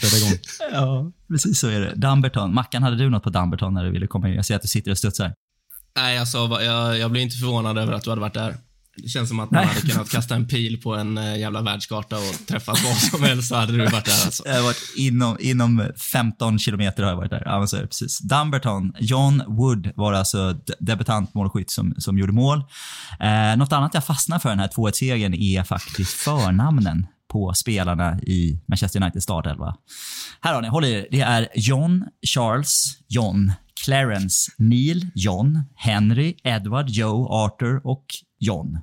körde 0.00 0.16
igång. 0.16 0.38
Ja, 0.72 1.12
precis 1.28 1.58
så 1.60 1.68
är 1.68 1.80
det. 1.80 1.92
Dumberton. 1.94 2.54
Mackan, 2.54 2.82
hade 2.82 2.96
du 2.96 3.10
något 3.10 3.22
på 3.22 3.30
Dumberton 3.30 3.74
när 3.74 3.84
du 3.84 3.90
ville 3.90 4.06
komma 4.06 4.28
in? 4.28 4.34
Jag 4.34 4.44
ser 4.44 4.56
att 4.56 4.62
du 4.62 4.68
sitter 4.68 4.90
och 4.90 4.98
studsar. 4.98 5.34
Nej, 5.96 6.18
alltså, 6.18 6.38
jag, 6.38 6.98
jag 6.98 7.10
blir 7.10 7.22
inte 7.22 7.36
förvånad 7.36 7.78
över 7.78 7.92
att 7.92 8.04
du 8.04 8.10
hade 8.10 8.20
varit 8.20 8.34
där. 8.34 8.56
Det 8.96 9.08
känns 9.08 9.28
som 9.28 9.40
att 9.40 9.50
man 9.50 9.64
Nej. 9.64 9.74
hade 9.74 9.92
kunnat 9.92 10.10
kasta 10.10 10.34
en 10.34 10.48
pil 10.48 10.80
på 10.82 10.94
en 10.94 11.18
eh, 11.18 11.38
jävla 11.38 11.62
världskarta 11.62 12.16
och 12.16 12.46
träffat 12.46 12.78
vad 12.84 12.96
som 13.10 13.22
helst 13.22 13.48
så 13.48 13.54
hade 13.56 13.72
du 13.72 13.78
varit 13.78 14.04
där 14.04 14.24
alltså. 14.24 14.42
Jag 14.46 14.54
har 14.54 14.62
varit 14.62 14.92
inom, 14.96 15.36
inom 15.40 15.88
15 16.12 16.58
kilometer 16.58 17.02
har 17.02 17.10
jag 17.10 17.16
varit 17.16 17.30
där. 17.30 17.42
Ja, 17.44 17.66
så 17.66 17.76
precis. 17.76 18.18
Dumberton, 18.18 18.92
John 19.00 19.42
Wood 19.46 19.90
var 19.96 20.12
alltså 20.12 20.56
debutant 20.78 21.34
målskytt 21.34 21.70
som, 21.70 21.94
som 21.98 22.18
gjorde 22.18 22.32
mål. 22.32 22.58
Eh, 23.20 23.56
något 23.56 23.72
annat 23.72 23.94
jag 23.94 24.04
fastnar 24.04 24.38
för 24.38 24.48
den 24.48 24.58
här 24.58 24.68
2-1-segern 24.68 25.34
är 25.34 25.64
faktiskt 25.64 26.12
förnamnen 26.12 27.06
på 27.28 27.52
spelarna 27.54 28.20
i 28.20 28.58
Manchester 28.66 29.02
United 29.02 29.22
startelva. 29.22 29.76
Här 30.40 30.54
har 30.54 30.62
ni, 30.62 30.68
håll 30.68 30.84
i 30.84 30.92
er. 30.92 31.06
Det 31.10 31.20
är 31.20 31.48
John, 31.54 32.04
Charles, 32.26 32.98
John, 33.08 33.52
Clarence, 33.84 34.50
Neil, 34.58 35.06
John, 35.14 35.62
Henry, 35.74 36.34
Edward, 36.44 36.90
Joe, 36.90 37.28
Arthur 37.28 37.86
och 37.86 38.04
John. 38.44 38.78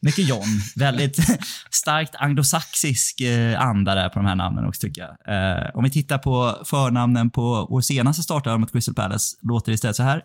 Mycket 0.00 0.28
John. 0.28 0.44
Väldigt 0.76 1.16
starkt 1.70 2.14
anglosaxisk 2.14 3.20
eh, 3.20 3.60
anda 3.60 3.94
där 3.94 4.08
på 4.08 4.18
de 4.18 4.26
här 4.26 4.34
namnen 4.34 4.64
också 4.66 4.80
tycker 4.80 5.02
jag. 5.02 5.10
Eh, 5.58 5.70
om 5.74 5.84
vi 5.84 5.90
tittar 5.90 6.18
på 6.18 6.62
förnamnen 6.64 7.30
på 7.30 7.66
vår 7.70 7.80
senaste 7.80 8.22
startare 8.22 8.58
mot 8.58 8.72
Crystal 8.72 8.94
Palace 8.94 9.36
låter 9.42 9.72
det 9.72 9.74
istället 9.74 9.96
så 9.96 10.02
här. 10.02 10.16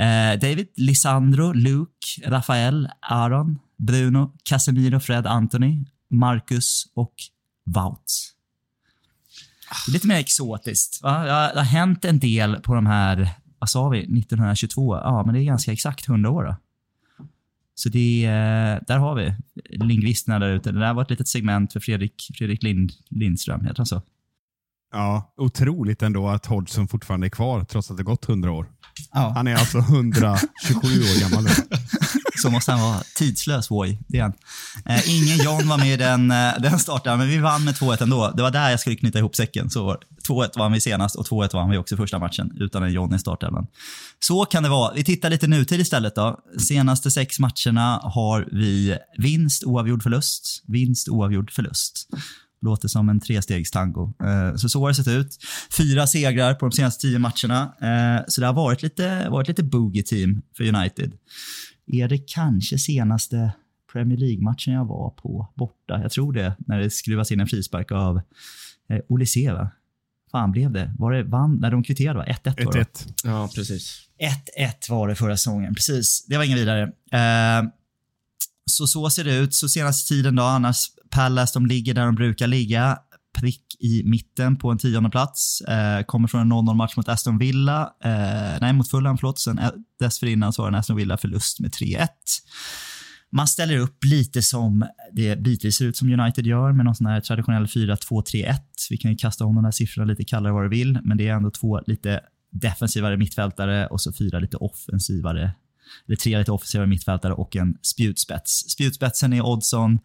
Eh, 0.00 0.38
David, 0.40 0.68
Lisandro, 0.76 1.52
Luke, 1.52 2.06
Rafael, 2.26 2.88
Aaron, 3.00 3.58
Bruno, 3.78 4.32
Casemiro, 4.44 5.00
Fred, 5.00 5.26
Anthony, 5.26 5.84
Marcus 6.10 6.84
och 6.94 7.14
Wout. 7.66 8.34
Det 9.86 9.90
är 9.90 9.92
lite 9.92 10.06
mer 10.06 10.16
exotiskt. 10.18 11.02
Va? 11.02 11.24
Det 11.24 11.32
har- 11.32 11.52
det 11.52 11.58
har 11.60 11.64
hänt 11.64 12.04
en 12.04 12.18
del 12.18 12.56
på 12.56 12.74
de 12.74 12.86
här, 12.86 13.30
vad 13.58 13.70
sa 13.70 13.88
vi, 13.88 13.98
1922? 13.98 14.96
Ja, 14.96 15.22
men 15.26 15.34
det 15.34 15.40
är 15.40 15.44
ganska 15.44 15.72
exakt 15.72 16.08
100 16.08 16.30
år 16.30 16.44
då. 16.44 16.56
Så 17.78 17.88
det, 17.88 18.24
eh, 18.24 18.86
där 18.86 18.98
har 18.98 19.14
vi 19.14 19.34
lingvisterna 19.70 20.38
där 20.38 20.48
ute. 20.48 20.72
Det 20.72 20.80
där 20.80 20.94
var 20.94 21.02
ett 21.02 21.10
litet 21.10 21.28
segment 21.28 21.72
för 21.72 21.80
Fredrik, 21.80 22.30
Fredrik 22.38 22.62
Lind, 22.62 22.92
Lindström, 23.10 23.64
heter 23.64 23.76
han 23.76 23.86
så? 23.86 24.02
Ja, 24.92 25.34
otroligt 25.36 26.02
ändå 26.02 26.28
att 26.28 26.46
Hodgson 26.46 26.88
fortfarande 26.88 27.26
är 27.26 27.30
kvar 27.30 27.64
trots 27.64 27.90
att 27.90 27.96
det 27.96 28.02
gått 28.02 28.28
100 28.28 28.52
år. 28.52 28.66
Ja. 29.12 29.32
Han 29.36 29.46
är 29.46 29.54
alltså 29.54 29.78
127 29.78 30.78
år 30.78 31.20
gammal 31.20 31.44
nu. 31.44 31.50
Så 32.42 32.50
måste 32.50 32.72
han 32.72 32.80
vara. 32.80 33.00
Tidslös 33.16 33.70
Woy, 33.70 33.98
det 34.08 34.18
är 34.18 34.22
han. 34.22 34.32
Eh, 34.84 35.10
ingen 35.10 35.38
John 35.38 35.68
var 35.68 35.78
med 35.78 35.92
i 35.92 35.96
den, 35.96 36.30
eh, 36.30 36.52
den 36.60 36.78
starten, 36.78 37.18
men 37.18 37.28
vi 37.28 37.38
vann 37.38 37.64
med 37.64 37.74
2-1 37.74 38.02
ändå. 38.02 38.32
Det 38.36 38.42
var 38.42 38.50
där 38.50 38.70
jag 38.70 38.80
skulle 38.80 38.96
knyta 38.96 39.18
ihop 39.18 39.36
säcken. 39.36 39.70
Så 39.70 39.84
var 39.84 39.98
det. 40.00 40.17
2-1 40.28 40.58
vann 40.58 40.72
vi 40.72 40.80
senast 40.80 41.16
och 41.16 41.26
2-1 41.26 41.54
vann 41.54 41.70
vi 41.70 41.78
också 41.78 41.96
första 41.96 42.18
matchen 42.18 42.52
utan 42.60 42.82
en 42.82 42.92
John 42.92 43.14
i 43.14 43.18
startelvan. 43.18 43.66
Så 44.18 44.44
kan 44.44 44.62
det 44.62 44.68
vara. 44.68 44.94
Vi 44.94 45.04
tittar 45.04 45.30
lite 45.30 45.46
nutid 45.46 45.80
istället 45.80 46.14
då. 46.14 46.40
Senaste 46.58 47.10
sex 47.10 47.38
matcherna 47.38 48.00
har 48.02 48.48
vi 48.52 48.98
vinst, 49.18 49.64
oavgjord, 49.64 50.02
förlust. 50.02 50.62
Vinst, 50.66 51.08
oavgjord, 51.08 51.50
förlust. 51.50 52.08
Låter 52.60 52.88
som 52.88 53.08
en 53.08 53.20
trestegstango. 53.20 54.12
Eh, 54.22 54.56
så 54.56 54.68
så 54.68 54.80
har 54.80 54.88
det 54.88 54.94
sett 54.94 55.08
ut. 55.08 55.38
Fyra 55.76 56.06
segrar 56.06 56.54
på 56.54 56.66
de 56.66 56.72
senaste 56.72 57.00
tio 57.00 57.18
matcherna. 57.18 57.62
Eh, 57.62 58.24
så 58.28 58.40
det 58.40 58.46
har 58.46 58.54
varit 58.54 58.82
lite, 58.82 59.28
varit 59.28 59.48
lite 59.48 59.62
boogie-team 59.62 60.42
för 60.56 60.64
United. 60.64 61.12
Är 61.86 62.08
det 62.08 62.18
kanske 62.18 62.78
senaste 62.78 63.52
Premier 63.92 64.18
League-matchen 64.18 64.74
jag 64.74 64.84
var 64.84 65.10
på 65.10 65.48
borta? 65.54 66.00
Jag 66.02 66.12
tror 66.12 66.32
det, 66.32 66.56
när 66.58 66.78
det 66.78 66.90
skruvas 66.90 67.32
in 67.32 67.40
en 67.40 67.46
frispark 67.46 67.92
av 67.92 68.16
eh, 68.88 69.00
Olise, 69.08 69.52
va? 69.52 69.70
Fan 70.30 70.52
blev 70.52 70.70
det? 70.70 70.94
Var 70.98 71.12
det 71.12 71.22
vann, 71.22 71.58
när 71.60 71.70
de 71.70 71.82
kvitterade, 71.82 72.18
va? 72.18 72.24
1-1 72.24 72.64
var 72.64 72.72
det. 72.72 72.82
1-1. 72.82 72.86
Ja, 73.24 73.50
precis. 73.54 74.00
1-1 74.58 74.90
var 74.90 75.08
det 75.08 75.14
förra 75.14 75.36
säsongen, 75.36 75.74
precis. 75.74 76.26
Det 76.28 76.36
var 76.36 76.44
ingen 76.44 76.58
vidare. 76.58 76.82
Eh, 77.12 77.68
så 78.70 78.86
så 78.86 79.10
ser 79.10 79.24
det 79.24 79.36
ut. 79.36 79.54
Så 79.54 79.68
senaste 79.68 80.08
tiden 80.08 80.36
då, 80.36 80.42
annars 80.42 80.86
Palace, 81.10 81.54
de 81.54 81.66
ligger 81.66 81.94
där 81.94 82.06
de 82.06 82.14
brukar 82.14 82.46
ligga. 82.46 82.98
Prick 83.38 83.64
i 83.80 84.02
mitten 84.04 84.56
på 84.56 84.70
en 84.70 84.78
tionde 84.78 85.10
plats. 85.10 85.60
Eh, 85.60 86.02
kommer 86.02 86.28
från 86.28 86.40
en 86.40 86.52
0-0 86.52 86.74
match 86.74 86.96
mot 86.96 87.08
Aston 87.08 87.38
Villa. 87.38 87.92
Eh, 88.04 88.60
nej, 88.60 88.72
mot 88.72 88.90
Fulham, 88.90 89.18
förlåt. 89.18 89.38
Sen 89.38 89.58
eh, 89.58 89.70
dessförinnan 90.00 90.52
så 90.52 90.62
var 90.62 90.70
det 90.70 90.76
en 90.76 90.80
Aston 90.80 90.96
Villa-förlust 90.96 91.60
med 91.60 91.70
3-1. 91.70 92.08
Man 93.30 93.48
ställer 93.48 93.76
upp 93.76 94.04
lite 94.04 94.42
som 94.42 94.86
det 95.12 95.36
bitvis 95.36 95.76
ser 95.76 95.84
ut 95.84 95.96
som 95.96 96.20
United 96.20 96.46
gör 96.46 96.72
med 96.72 96.84
någon 96.84 96.94
sån 96.94 97.06
här 97.06 97.20
traditionell 97.20 97.66
4-2-3-1. 97.66 98.54
Vi 98.90 98.96
kan 98.96 99.10
ju 99.10 99.16
kasta 99.16 99.44
om 99.44 99.54
de 99.54 99.64
här 99.64 99.72
siffrorna 99.72 100.06
lite, 100.06 100.24
kalla 100.24 100.48
det 100.48 100.52
vad 100.52 100.64
du 100.64 100.68
vill, 100.68 100.98
men 101.02 101.18
det 101.18 101.28
är 101.28 101.32
ändå 101.32 101.50
två 101.50 101.80
lite 101.86 102.20
defensivare 102.50 103.16
mittfältare 103.16 103.86
och 103.86 104.00
så 104.00 104.12
fyra 104.12 104.38
lite 104.38 104.56
offensivare 104.56 105.52
eller 106.06 106.16
tre 106.16 106.38
lite 106.38 106.52
offensivare 106.52 106.86
mittfältare 106.86 107.32
och 107.32 107.56
en 107.56 107.78
spjutspets. 107.82 108.70
Spjutspetsen 108.70 109.32
är 109.32 109.46
Oddson 109.46 109.98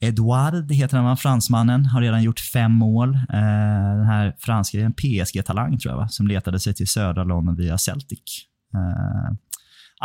Edouard, 0.00 0.72
heter 0.72 0.98
han 0.98 1.16
fransmannen, 1.16 1.86
har 1.86 2.00
redan 2.00 2.22
gjort 2.22 2.40
fem 2.40 2.72
mål. 2.72 3.14
Eh, 3.14 3.96
den 3.96 4.06
här 4.06 4.36
franska, 4.38 4.80
en 4.80 4.92
PSG-talang 4.92 5.78
tror 5.78 5.92
jag, 5.92 5.98
va? 5.98 6.08
som 6.08 6.26
letade 6.26 6.60
sig 6.60 6.74
till 6.74 6.88
södra 6.88 7.24
London 7.24 7.56
via 7.56 7.78
Celtic. 7.78 8.46
Eh, 8.74 9.36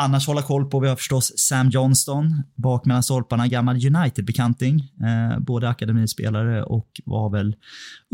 Annars 0.02 0.28
hålla 0.28 0.42
koll 0.42 0.70
på, 0.70 0.80
vi 0.80 0.88
har 0.88 0.96
förstås 0.96 1.34
Sam 1.38 1.70
Johnston, 1.70 2.44
bak 2.56 2.86
mellan 2.86 3.04
stolparna, 3.04 3.48
gammal 3.48 3.76
United-bekanting. 3.76 4.80
Eh, 4.80 5.40
både 5.40 5.70
akademispelare 5.70 6.64
och 6.64 6.88
var 7.06 7.30
väl 7.30 7.56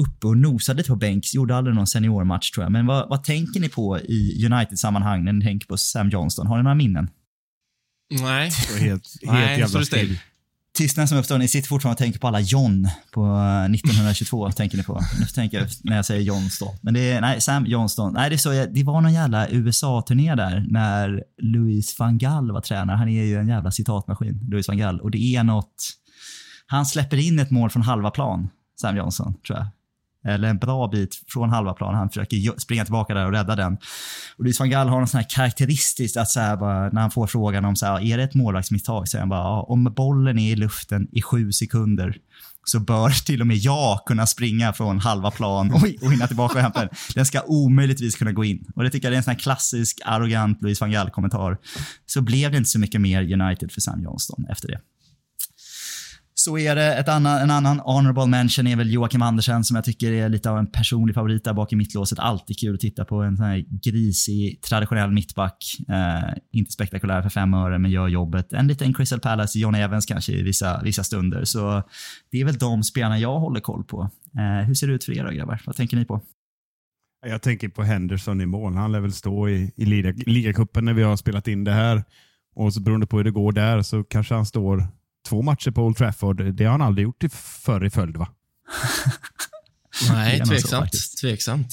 uppe 0.02 0.28
och 0.28 0.38
nosade 0.38 0.78
lite 0.78 0.90
på 0.90 0.96
bänks. 0.96 1.34
Gjorde 1.34 1.56
aldrig 1.56 1.76
någon 1.76 1.88
seniormatch 1.88 2.52
tror 2.52 2.64
jag. 2.64 2.72
Men 2.72 2.86
vad, 2.86 3.10
vad 3.10 3.24
tänker 3.24 3.60
ni 3.60 3.70
på 3.70 4.00
i 4.00 4.46
United-sammanhang 4.46 5.24
när 5.24 5.34
ni 5.34 5.46
tänker 5.46 5.68
på 5.68 5.78
Sam 5.78 6.10
Johnston? 6.10 6.48
Har 6.48 6.58
ni 6.58 6.64
några 6.64 6.76
minnen? 6.76 7.10
Nej. 8.22 8.52
Helt, 8.80 8.82
helt 8.82 9.08
Nej, 9.24 9.60
jävla 9.60 9.86
still. 9.86 10.20
Tystnaden 10.76 11.08
som 11.08 11.18
uppstår, 11.18 11.38
ni 11.38 11.48
sitter 11.48 11.68
fortfarande 11.68 11.94
och 11.94 11.98
tänker 11.98 12.20
på 12.20 12.28
alla 12.28 12.40
John 12.40 12.88
på 13.12 13.22
eh, 13.26 13.66
1922, 13.66 14.52
tänker 14.56 14.78
ni 14.78 14.84
på. 14.84 15.02
Nu 15.20 15.26
tänker 15.26 15.60
jag 15.60 15.68
när 15.84 15.96
jag 15.96 16.06
säger 16.06 16.22
Johnston. 16.22 16.76
Men 16.82 16.94
det 16.94 17.12
är, 17.12 17.22
nej, 17.22 17.42
Sam 17.42 17.66
Johnston. 17.66 18.14
Nej, 18.14 18.30
det 18.30 18.36
är 18.36 18.38
så, 18.38 18.50
det 18.50 18.84
var 18.84 19.02
någon 19.02 19.14
jävla 19.14 19.50
USA-turné 19.50 20.36
där 20.36 20.66
när 20.70 21.24
Louis 21.42 22.00
van 22.00 22.18
Gaal 22.18 22.52
var 22.52 22.62
tränare. 22.62 22.98
Han 22.98 23.10
är 23.10 23.24
ju 23.24 23.40
en 23.40 23.48
jävla 23.48 23.72
citatmaskin, 23.72 24.48
Louis 24.52 24.68
van 24.68 24.78
Gaal. 24.78 25.02
Och 25.02 25.12
det 25.12 25.36
är 25.36 25.44
något, 25.44 25.90
han 26.66 26.86
släpper 26.86 27.18
in 27.18 27.40
ett 27.40 27.52
mål 27.52 27.70
från 27.70 27.82
halva 27.82 28.12
plan, 28.12 28.50
Sam 28.82 28.98
Johnson, 28.98 29.34
tror 29.48 29.60
jag. 29.60 29.68
Eller 30.26 30.48
en 30.48 30.58
bra 30.58 30.88
bit 30.88 31.22
från 31.28 31.50
halva 31.50 31.74
plan. 31.74 31.96
Han 31.96 32.10
försöker 32.10 32.60
springa 32.60 32.86
tillbaka 32.86 33.14
där 33.14 33.26
och 33.26 33.32
rädda 33.32 33.56
den. 33.56 33.78
Och 34.38 34.44
Luis 34.44 34.60
van 34.60 34.70
Gaal 34.70 34.90
har 34.90 35.00
något 35.00 35.10
sån 35.10 35.20
här 35.20 35.28
karaktäristiskt 35.30 36.18
att 36.18 36.30
så 36.30 36.40
här 36.40 36.58
bara, 36.58 36.90
när 36.90 37.02
han 37.02 37.12
får 37.12 37.28
frågan 37.28 37.66
om 37.66 37.76
så 37.76 37.86
här, 37.86 38.02
är 38.02 38.18
det 38.18 38.24
ett 38.24 38.36
målvaktsmisstag, 38.36 39.08
säger 39.08 39.22
han 39.22 39.30
bara 39.30 39.40
ja, 39.40 39.62
om 39.62 39.84
bollen 39.84 40.40
är 40.40 40.52
i 40.52 40.56
luften 40.56 41.08
i 41.12 41.22
sju 41.22 41.52
sekunder 41.52 42.18
så 42.66 42.80
bör 42.80 43.10
till 43.26 43.42
och 43.42 43.48
med 43.48 43.58
jag 43.58 44.00
kunna 44.06 44.28
springa 44.28 44.74
från 44.74 45.00
halva 45.00 45.32
plan 45.32 45.72
och, 45.72 45.84
och 46.02 46.12
hinna 46.12 46.28
tillbaka 46.28 46.56
och 46.56 46.62
hämta 46.62 46.80
den. 46.80 46.90
Den 47.16 47.26
ska 47.26 47.42
omöjligtvis 47.42 48.16
kunna 48.16 48.32
gå 48.32 48.46
in. 48.46 48.66
Och 48.76 48.84
det 48.84 48.90
tycker 48.90 49.08
jag 49.08 49.14
är 49.14 49.18
en 49.18 49.24
sån 49.24 49.32
här 49.32 49.40
klassisk 49.40 50.00
arrogant 50.06 50.62
Luis 50.62 50.82
van 50.82 50.92
Gaal-kommentar. 50.92 51.58
Så 52.06 52.22
blev 52.22 52.52
det 52.52 52.58
inte 52.58 52.70
så 52.70 52.80
mycket 52.80 53.02
mer 53.02 53.42
United 53.42 53.72
för 53.72 53.82
Sam 53.82 54.04
Johnston 54.04 54.46
efter 54.50 54.68
det. 54.68 54.80
Så 56.38 56.58
är 56.58 56.76
det 56.76 56.96
ett 56.96 57.10
annan, 57.10 57.42
en 57.42 57.52
annan 57.52 57.80
honorable 57.80 58.26
mention 58.26 58.68
är 58.68 58.76
väl 58.76 58.94
Joakim 58.94 59.22
Andersen 59.22 59.64
som 59.64 59.76
jag 59.76 59.86
tycker 59.86 60.12
är 60.12 60.30
lite 60.30 60.50
av 60.50 60.58
en 60.58 60.68
personlig 60.68 61.16
favorit 61.16 61.44
där 61.44 61.54
bak 61.54 61.74
i 61.74 61.76
mittlåset. 61.76 62.20
Alltid 62.20 62.60
kul 62.60 62.76
att 62.76 62.80
titta 62.80 63.06
på 63.06 63.22
en 63.22 63.38
sån 63.38 63.46
här 63.46 63.66
grisig, 63.84 64.62
traditionell 64.62 65.12
mittback. 65.12 65.58
Eh, 65.90 66.34
inte 66.52 66.72
spektakulär 66.72 67.22
för 67.22 67.30
fem 67.30 67.54
öre, 67.54 67.80
men 67.80 67.92
gör 67.92 68.08
jobbet. 68.08 68.54
En 68.54 68.68
liten 68.68 68.94
Crystal 68.94 69.20
Palace, 69.20 69.60
John 69.60 69.76
Evans 69.76 70.06
kanske 70.06 70.32
i 70.32 70.44
vissa, 70.44 70.82
vissa 70.84 71.04
stunder. 71.04 71.44
Så 71.44 71.84
det 72.32 72.42
är 72.42 72.46
väl 72.46 72.58
de 72.58 72.84
spelarna 72.84 73.20
jag 73.20 73.40
håller 73.40 73.60
koll 73.60 73.84
på. 73.84 74.10
Eh, 74.38 74.68
hur 74.68 74.74
ser 74.74 74.88
det 74.88 74.94
ut 74.94 75.04
för 75.04 75.18
er 75.18 75.24
då 75.24 75.32
grabbar? 75.32 75.62
Vad 75.66 75.76
tänker 75.76 75.98
ni 75.98 76.06
på? 76.06 76.22
Jag 77.26 77.42
tänker 77.42 77.70
på 77.70 77.84
Henderson 77.84 78.42
i 78.42 78.46
mål. 78.46 78.74
Han 78.74 78.92
lär 78.92 79.00
väl 79.00 79.14
stå 79.14 79.50
i, 79.50 79.72
i 79.76 79.86
ligacupen 80.26 80.86
när 80.86 80.94
vi 80.94 81.04
har 81.04 81.18
spelat 81.18 81.48
in 81.48 81.64
det 81.64 81.72
här. 81.72 82.04
Och 82.56 82.74
så 82.74 82.82
beroende 82.82 83.08
på 83.08 83.18
hur 83.18 83.24
det 83.24 83.32
går 83.32 83.52
där 83.52 83.82
så 83.82 84.04
kanske 84.04 84.36
han 84.36 84.46
står 84.46 84.88
två 85.26 85.42
matcher 85.42 85.72
på 85.72 85.84
Old 85.84 85.98
Trafford. 85.98 86.54
Det 86.54 86.64
har 86.66 86.72
han 86.72 86.82
aldrig 86.82 87.04
gjort 87.04 87.24
i 87.24 87.30
förr 87.30 87.86
i 87.86 87.90
följd 87.90 88.18
va? 88.18 88.28
Nej, 90.12 90.38
nog 90.40 90.48
så 90.48 90.52
tveksamt. 90.54 90.92
tveksamt. 91.22 91.68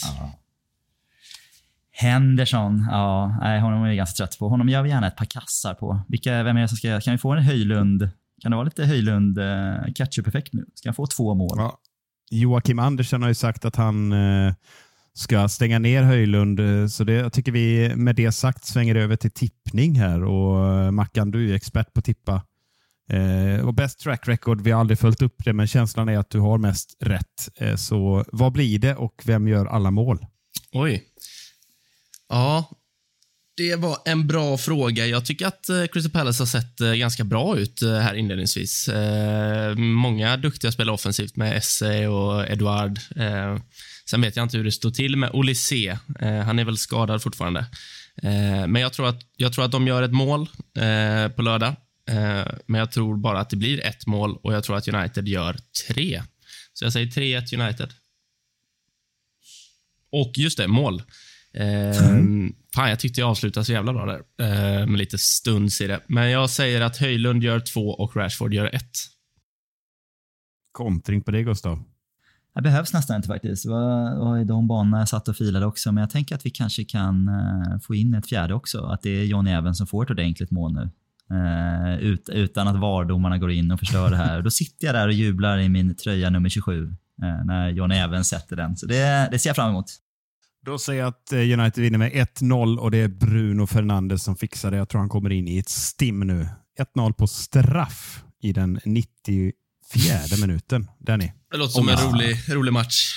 Henderson, 1.95 2.87
ja, 2.91 3.39
nej, 3.41 3.61
honom 3.61 3.83
är 3.83 3.87
jag 3.87 3.97
ganska 3.97 4.17
trött 4.17 4.39
på. 4.39 4.49
Honom 4.49 4.69
gör 4.69 4.83
vi 4.83 4.89
gärna 4.89 5.07
ett 5.07 5.17
par 5.17 5.25
kassar 5.25 5.75
på. 5.75 6.05
Vilka, 6.09 6.43
vem 6.43 6.57
är 6.57 6.61
det 6.61 6.69
som 6.69 6.77
ska, 6.77 7.01
kan 7.01 7.13
vi 7.13 7.19
få 7.19 7.33
en 7.33 7.43
Höjlund? 7.43 8.09
Kan 8.43 8.51
det 8.51 8.57
vara 8.57 8.65
lite 8.65 8.85
Höjlund 8.85 9.39
eh, 9.39 9.93
catch-up-effekt 9.95 10.53
nu? 10.53 10.65
Ska 10.75 10.89
han 10.89 10.95
få 10.95 11.07
två 11.07 11.35
mål? 11.35 11.55
Ja. 11.57 11.79
Joakim 12.31 12.79
Andersen 12.79 13.23
har 13.23 13.29
ju 13.29 13.35
sagt 13.35 13.65
att 13.65 13.77
han 13.77 14.13
eh, 14.13 14.55
ska 15.15 15.49
stänga 15.49 15.79
ner 15.79 16.03
Höjlund. 16.03 16.61
eh, 16.61 16.87
Så 16.87 17.05
det, 17.05 17.13
jag 17.13 17.33
tycker 17.33 17.53
vi 17.53 17.93
med 17.97 18.17
det 18.17 18.33
sagt 18.33 18.65
svänger 18.65 18.95
över 18.95 19.17
till 19.17 19.31
tippning 19.31 19.99
här. 19.99 20.25
Och 20.25 20.67
eh, 20.85 20.91
Mackan, 20.91 21.31
du 21.31 21.39
är 21.45 21.49
ju 21.49 21.55
expert 21.55 21.93
på 21.93 21.99
att 21.99 22.05
tippa. 22.05 22.43
Eh, 23.11 23.67
och 23.67 23.75
best 23.75 24.01
track 24.01 24.29
record, 24.29 24.61
vi 24.61 24.71
har 24.71 24.81
aldrig 24.81 24.99
följt 24.99 25.23
upp 25.23 25.45
det, 25.45 25.53
men 25.53 25.67
känslan 25.67 26.09
är 26.09 26.19
att 26.19 26.31
du 26.31 26.41
har 26.41 26.59
mest 26.59 26.97
rätt. 27.01 27.49
Eh, 27.57 27.77
så 27.77 28.25
vad 28.33 28.53
blir 28.53 28.79
det 28.79 28.95
och 28.95 29.23
vem 29.25 29.49
gör 29.49 29.67
alla 29.67 29.91
mål? 29.91 30.27
Oj. 30.73 31.05
Ja, 32.29 32.71
det 33.57 33.77
var 33.77 33.99
en 34.05 34.27
bra 34.27 34.59
fråga. 34.59 35.07
Jag 35.07 35.27
tycker 35.27 35.47
att 35.47 35.69
eh, 35.69 35.87
Crystal 35.87 36.13
Palace 36.13 36.43
har 36.43 36.47
sett 36.47 36.81
eh, 36.81 36.93
ganska 36.93 37.25
bra 37.25 37.59
ut 37.59 37.83
eh, 37.83 37.99
här 37.99 38.15
inledningsvis. 38.15 38.89
Eh, 38.89 39.75
många 39.77 40.37
duktiga 40.37 40.73
spelare 40.73 40.95
offensivt 40.95 41.37
med 41.37 41.57
Esse 41.57 42.07
och 42.07 42.51
Eduard. 42.51 42.99
Eh, 43.17 43.59
sen 44.11 44.21
vet 44.21 44.37
jag 44.37 44.43
inte 44.43 44.57
hur 44.57 44.65
det 44.65 44.73
står 44.73 44.91
till 44.91 45.17
med 45.17 45.31
Olise. 45.33 45.99
Eh, 46.21 46.39
han 46.39 46.59
är 46.59 46.65
väl 46.65 46.79
skadad 46.79 47.23
fortfarande. 47.23 47.61
Eh, 48.23 48.67
men 48.67 48.77
jag 48.77 48.93
tror, 48.93 49.09
att, 49.09 49.21
jag 49.37 49.53
tror 49.53 49.65
att 49.65 49.73
de 49.73 49.87
gör 49.87 50.03
ett 50.03 50.13
mål 50.13 50.49
eh, 50.77 51.29
på 51.29 51.43
lördag. 51.43 51.75
Eh, 52.13 52.53
men 52.67 52.79
jag 52.79 52.93
tror 52.93 53.17
bara 53.17 53.41
att 53.41 53.51
det 53.51 53.57
blir 53.57 53.81
ett 53.81 54.07
mål 54.07 54.37
och 54.43 54.55
jag 54.55 54.65
tror 54.65 54.77
att 54.77 54.89
United 54.89 55.29
gör 55.29 55.57
tre. 55.89 56.23
Så 56.73 56.85
jag 56.85 56.93
säger 56.93 57.07
3-1 57.07 57.63
United. 57.63 57.93
Och 60.13 60.33
just 60.39 60.59
det, 60.59 60.69
mål. 60.69 61.03
Eh, 61.55 61.97
fan, 62.75 62.89
jag 62.89 62.99
tyckte 62.99 63.21
jag 63.21 63.31
avslutade 63.31 63.65
så 63.65 63.73
jävla 63.73 63.93
bra 63.93 64.07
där. 64.07 64.23
Eh, 64.47 64.87
med 64.87 64.99
lite 64.99 65.19
stuns 65.19 65.81
i 65.81 65.87
det. 65.87 66.01
Men 66.07 66.31
jag 66.31 66.51
säger 66.51 66.81
att 66.81 66.97
Höjlund 66.97 67.43
gör 67.43 67.61
två 67.61 67.89
och 67.89 68.17
Rashford 68.17 68.55
gör 68.55 68.75
ett. 68.75 68.97
Kontring 70.73 71.23
på 71.23 71.31
det, 71.31 71.43
Gustav. 71.43 71.85
Det 72.55 72.63
behövs 72.63 72.93
nästan 72.93 73.17
inte 73.17 73.29
faktiskt. 73.29 73.65
Det 73.65 73.71
var, 73.71 74.19
var 74.19 74.39
i 74.39 74.45
de 74.45 74.69
banorna 74.69 74.99
jag 74.99 75.09
satt 75.09 75.29
och 75.29 75.37
filade 75.37 75.67
också. 75.67 75.93
Men 75.93 76.01
jag 76.01 76.11
tänker 76.11 76.35
att 76.35 76.47
vi 76.47 76.51
kanske 76.51 76.85
kan 76.85 77.29
eh, 77.29 77.79
få 77.79 77.95
in 77.95 78.15
ett 78.15 78.29
fjärde 78.29 78.55
också. 78.55 78.85
Att 78.85 79.03
det 79.03 79.11
är 79.11 79.25
Johnny 79.25 79.51
Evans 79.51 79.79
som 79.79 79.87
får 79.87 80.05
ett 80.05 80.11
ordentligt 80.11 80.51
mål 80.51 80.73
nu. 80.73 80.91
Eh, 81.33 81.99
ut, 81.99 82.29
utan 82.29 82.69
att 82.69 82.77
VAR-domarna 82.81 83.39
går 83.39 83.51
in 83.51 83.71
och 83.71 83.79
förstör 83.79 84.11
det 84.11 84.17
här. 84.17 84.43
Då 84.43 84.51
sitter 84.51 84.87
jag 84.87 84.95
där 84.95 85.07
och 85.07 85.13
jublar 85.13 85.59
i 85.59 85.69
min 85.69 85.97
tröja 85.97 86.31
nummer 86.31 86.49
27 86.49 86.85
eh, 87.23 87.45
när 87.45 87.71
Johnny 87.71 87.95
Evans 87.97 88.29
sätter 88.29 88.57
den. 88.57 88.77
Så 88.77 88.87
det, 88.87 89.29
det 89.31 89.39
ser 89.39 89.49
jag 89.51 89.57
fram 89.57 89.71
emot. 89.71 89.87
Då 90.67 90.79
säger 90.79 91.01
jag 91.01 91.09
att 91.09 91.33
eh, 91.33 91.39
United 91.39 91.83
vinner 91.83 91.99
med 91.99 92.13
1-0 92.13 92.77
och 92.77 92.91
det 92.91 92.99
är 92.99 93.09
Bruno 93.09 93.67
Fernandes 93.67 94.23
som 94.23 94.37
fixar 94.37 94.71
det. 94.71 94.77
Jag 94.77 94.89
tror 94.89 94.99
han 94.99 95.09
kommer 95.09 95.31
in 95.33 95.49
i 95.49 95.59
ett 95.59 95.69
stim 95.69 96.21
nu. 96.21 96.49
1-0 96.97 97.13
på 97.13 97.27
straff 97.27 98.25
i 98.43 98.53
den 98.53 98.81
94 98.85 99.53
minuten. 100.41 100.91
Danny. 100.99 101.33
Det 101.51 101.57
låter 101.57 101.73
som 101.73 101.89
en 101.89 101.97
rolig, 101.97 102.37
rolig 102.49 102.73
match. 102.73 103.13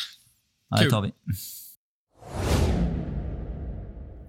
Ja, 0.69 0.83
det 0.83 0.89
tar 0.89 1.01
vi. 1.01 1.11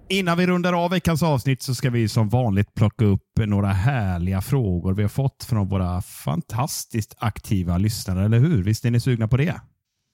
Innan 0.09 0.39
vi 0.39 0.47
rundar 0.47 0.73
av 0.73 0.91
veckans 0.91 1.23
avsnitt 1.23 1.63
så 1.63 1.75
ska 1.75 1.91
vi 1.91 2.09
som 2.09 2.29
vanligt 2.29 2.75
plocka 2.75 3.05
upp 3.05 3.23
några 3.37 3.73
härliga 3.73 4.41
frågor 4.41 4.95
vi 4.95 5.03
har 5.03 5.09
fått 5.09 5.45
från 5.45 5.69
våra 5.69 6.03
fantastiskt 6.03 7.15
aktiva 7.19 7.79
lyssnare, 7.79 8.25
eller 8.25 8.39
hur? 8.39 8.63
Visst 8.63 8.85
är 8.85 8.91
ni 8.91 9.01
sugna 9.01 9.29
på 9.29 9.37
det? 9.37 9.61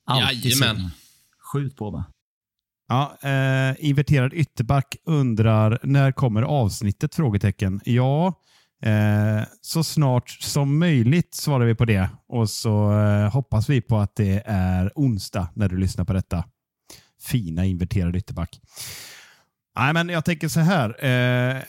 Alltid 0.07 0.45
Jajamän. 0.45 0.77
sugna. 0.77 0.91
Skjut 1.53 1.77
på 1.77 1.91
va? 1.91 2.05
Ja, 2.89 3.19
eh, 3.23 3.77
inverterad 3.79 4.35
ytterback 4.35 4.97
undrar 5.05 5.79
när 5.83 6.13
kommer 6.13 6.43
avsnittet? 6.43 7.15
Frågetecken. 7.15 7.81
Ja, 7.85 8.27
eh, 8.83 9.43
så 9.61 9.85
snart 9.85 10.31
som 10.31 10.79
möjligt 10.79 11.35
svarar 11.35 11.65
vi 11.65 11.75
på 11.75 11.85
det 11.85 12.11
och 12.29 12.51
så 12.51 13.01
eh, 13.01 13.33
hoppas 13.33 13.69
vi 13.69 13.81
på 13.81 13.99
att 13.99 14.17
det 14.17 14.43
är 14.47 14.93
onsdag 14.95 15.49
när 15.55 15.69
du 15.69 15.77
lyssnar 15.77 16.05
på 16.05 16.13
detta. 16.13 16.45
Fina 17.23 17.65
inverterad 17.65 18.17
ytterback. 18.17 18.61
Nej, 19.77 19.93
men 19.93 20.09
jag 20.09 20.25
tänker 20.25 20.49
så 20.49 20.61
här. 20.61 21.05
Eh, 21.05 21.63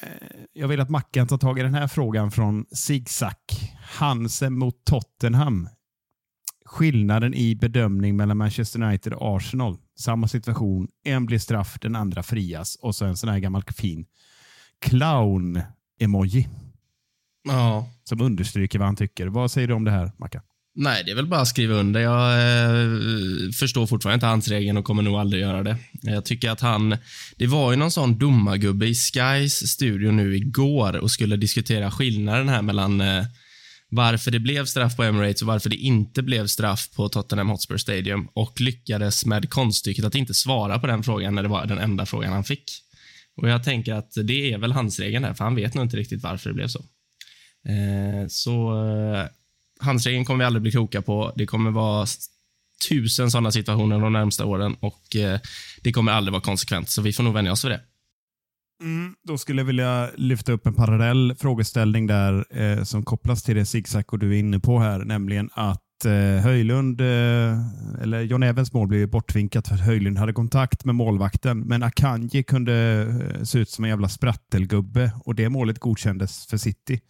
jag 0.53 0.67
vill 0.67 0.79
att 0.79 0.89
Mackan 0.89 1.27
tar 1.27 1.37
tag 1.37 1.59
i 1.59 1.61
den 1.61 1.73
här 1.73 1.87
frågan 1.87 2.31
från 2.31 2.65
Zigzag. 2.71 3.33
Hansen 3.81 4.57
mot 4.57 4.85
Tottenham. 4.85 5.69
Skillnaden 6.65 7.33
i 7.33 7.55
bedömning 7.55 8.15
mellan 8.15 8.37
Manchester 8.37 8.81
United 8.83 9.13
och 9.13 9.37
Arsenal. 9.37 9.77
Samma 9.99 10.27
situation. 10.27 10.87
En 11.05 11.25
blir 11.25 11.39
straff, 11.39 11.77
den 11.81 11.95
andra 11.95 12.23
frias. 12.23 12.75
Och 12.75 12.95
så 12.95 13.05
en 13.05 13.17
sån 13.17 13.29
här 13.29 13.39
gammal 13.39 13.63
fin 13.63 14.05
clown-emoji 14.85 16.47
Ja. 17.47 17.87
som 18.03 18.21
understryker 18.21 18.79
vad 18.79 18.87
han 18.87 18.95
tycker. 18.95 19.27
Vad 19.27 19.51
säger 19.51 19.67
du 19.67 19.73
om 19.73 19.83
det 19.83 19.91
här, 19.91 20.11
Mackan? 20.17 20.41
Nej, 20.75 21.03
det 21.05 21.11
är 21.11 21.15
väl 21.15 21.27
bara 21.27 21.41
att 21.41 21.47
skriva 21.47 21.75
under. 21.75 21.99
Jag 21.99 22.33
eh, 22.33 23.51
förstår 23.51 23.87
fortfarande 23.87 24.15
inte 24.15 24.25
hans 24.25 24.47
regeln 24.47 24.77
och 24.77 24.85
kommer 24.85 25.03
nog 25.03 25.15
aldrig 25.15 25.41
göra 25.41 25.63
det. 25.63 25.77
Jag 26.01 26.25
tycker 26.25 26.49
att 26.49 26.61
han... 26.61 26.97
Det 27.37 27.47
var 27.47 27.71
ju 27.71 27.77
någon 27.77 27.91
sån 27.91 28.17
domargubbe 28.17 28.85
i 28.87 28.95
Skys 28.95 29.67
studio 29.67 30.11
nu 30.11 30.35
igår 30.35 30.95
och 30.95 31.11
skulle 31.11 31.37
diskutera 31.37 31.91
skillnaden 31.91 32.49
här 32.49 32.61
mellan 32.61 33.01
eh, 33.01 33.25
varför 33.89 34.31
det 34.31 34.39
blev 34.39 34.65
straff 34.65 34.95
på 34.95 35.03
Emirates 35.03 35.41
och 35.41 35.47
varför 35.47 35.69
det 35.69 35.75
inte 35.75 36.23
blev 36.23 36.47
straff 36.47 36.89
på 36.95 37.09
Tottenham 37.09 37.49
Hotspur 37.49 37.77
Stadium 37.77 38.27
och 38.33 38.61
lyckades 38.61 39.25
med 39.25 39.49
konststycket 39.49 40.05
att 40.05 40.15
inte 40.15 40.33
svara 40.33 40.79
på 40.79 40.87
den 40.87 41.03
frågan 41.03 41.35
när 41.35 41.43
det 41.43 41.49
var 41.49 41.65
den 41.65 41.77
enda 41.77 42.05
frågan 42.05 42.33
han 42.33 42.43
fick. 42.43 42.71
Och 43.37 43.49
Jag 43.49 43.63
tänker 43.63 43.93
att 43.93 44.11
det 44.23 44.53
är 44.53 44.57
väl 44.57 44.71
hans 44.71 44.99
regeln 44.99 45.23
där, 45.23 45.33
för 45.33 45.43
han 45.43 45.55
vet 45.55 45.73
nog 45.73 45.85
inte 45.85 45.97
riktigt 45.97 46.23
varför 46.23 46.49
det 46.49 46.53
blev 46.53 46.67
så. 46.67 46.79
Eh, 47.67 48.27
så 48.27 48.85
eh, 49.13 49.27
handsregeln 49.83 50.25
kommer 50.25 50.39
vi 50.39 50.45
aldrig 50.45 50.61
bli 50.61 50.71
kloka 50.71 51.01
på. 51.01 51.33
Det 51.35 51.45
kommer 51.45 51.71
vara 51.71 52.05
tusen 52.89 53.31
sådana 53.31 53.51
situationer 53.51 53.99
de 53.99 54.13
närmsta 54.13 54.45
åren 54.45 54.75
och 54.79 55.15
eh, 55.15 55.39
det 55.81 55.91
kommer 55.91 56.11
aldrig 56.11 56.31
vara 56.31 56.41
konsekvent, 56.41 56.89
så 56.89 57.01
vi 57.01 57.13
får 57.13 57.23
nog 57.23 57.33
vänja 57.33 57.51
oss 57.51 57.65
vid 57.65 57.71
det. 57.71 57.81
Mm, 58.81 59.15
då 59.23 59.37
skulle 59.37 59.61
jag 59.61 59.65
vilja 59.65 60.09
lyfta 60.15 60.51
upp 60.51 60.67
en 60.67 60.73
parallell 60.73 61.35
frågeställning 61.39 62.07
där 62.07 62.45
eh, 62.61 62.83
som 62.83 63.03
kopplas 63.03 63.43
till 63.43 63.55
det 63.55 63.65
zigzag 63.65 64.13
och 64.13 64.19
du 64.19 64.35
är 64.35 64.39
inne 64.39 64.59
på 64.59 64.79
här, 64.79 64.99
nämligen 64.99 65.49
att 65.53 66.05
eh, 66.05 66.43
Höjlund, 66.43 67.01
eh, 67.01 67.07
eller 68.01 68.21
John 68.21 68.43
Evans 68.43 68.73
mål 68.73 68.87
blev 68.87 69.09
bortvinkat 69.09 69.67
för 69.67 69.75
att 69.75 69.85
Höjlund 69.85 70.17
hade 70.17 70.33
kontakt 70.33 70.85
med 70.85 70.95
målvakten, 70.95 71.59
men 71.59 71.83
Akanji 71.83 72.43
kunde 72.43 73.07
eh, 73.37 73.43
se 73.43 73.59
ut 73.59 73.69
som 73.69 73.83
en 73.83 73.89
jävla 73.89 74.09
sprattelgubbe 74.09 75.11
och 75.25 75.35
det 75.35 75.49
målet 75.49 75.79
godkändes 75.79 76.47
för 76.47 76.57
City. 76.57 77.01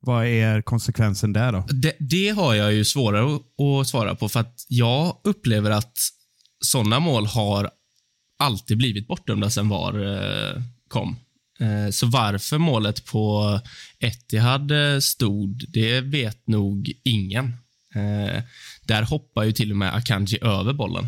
Vad 0.00 0.26
är 0.26 0.62
konsekvensen 0.62 1.32
där 1.32 1.52
då? 1.52 1.64
Det, 1.68 1.96
det 1.98 2.28
har 2.28 2.54
jag 2.54 2.72
ju 2.72 2.84
svårare 2.84 3.38
att, 3.80 3.88
svara 3.88 4.14
på, 4.14 4.28
för 4.28 4.40
att 4.40 4.66
jag 4.68 5.16
upplever 5.24 5.70
att 5.70 5.98
sådana 6.64 7.00
mål 7.00 7.26
har 7.26 7.70
alltid 8.38 8.78
blivit 8.78 9.08
bortdömda 9.08 9.50
sen 9.50 9.68
VAR 9.68 10.16
eh, 10.16 10.62
kom. 10.88 11.16
Eh, 11.60 11.90
så 11.90 12.06
varför 12.06 12.58
målet 12.58 13.04
på 13.04 13.60
Etihad 13.98 14.70
eh, 14.70 14.98
stod, 14.98 15.64
det 15.68 16.00
vet 16.00 16.46
nog 16.46 16.92
ingen. 17.04 17.56
Där 18.82 19.02
hoppar 19.02 19.44
ju 19.44 19.52
till 19.52 19.70
och 19.70 19.76
med 19.76 19.94
Akanji 19.94 20.38
över 20.42 20.72
bollen. 20.72 21.06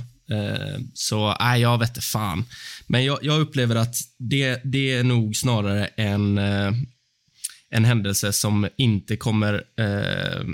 Så 0.94 1.36
nej, 1.40 1.60
jag 1.60 1.78
vet 1.78 1.88
inte 1.88 2.00
fan. 2.00 2.44
Men 2.86 3.04
jag, 3.04 3.18
jag, 3.22 3.40
upplever 3.40 3.76
att 3.76 3.96
det, 4.18 4.60
det 4.64 4.92
är 4.92 5.04
nog 5.04 5.36
snarare 5.36 5.86
en 5.86 6.40
en 7.70 7.84
händelse 7.84 8.32
som 8.32 8.68
inte 8.76 9.16
kommer, 9.16 9.54
eh, 9.54 10.44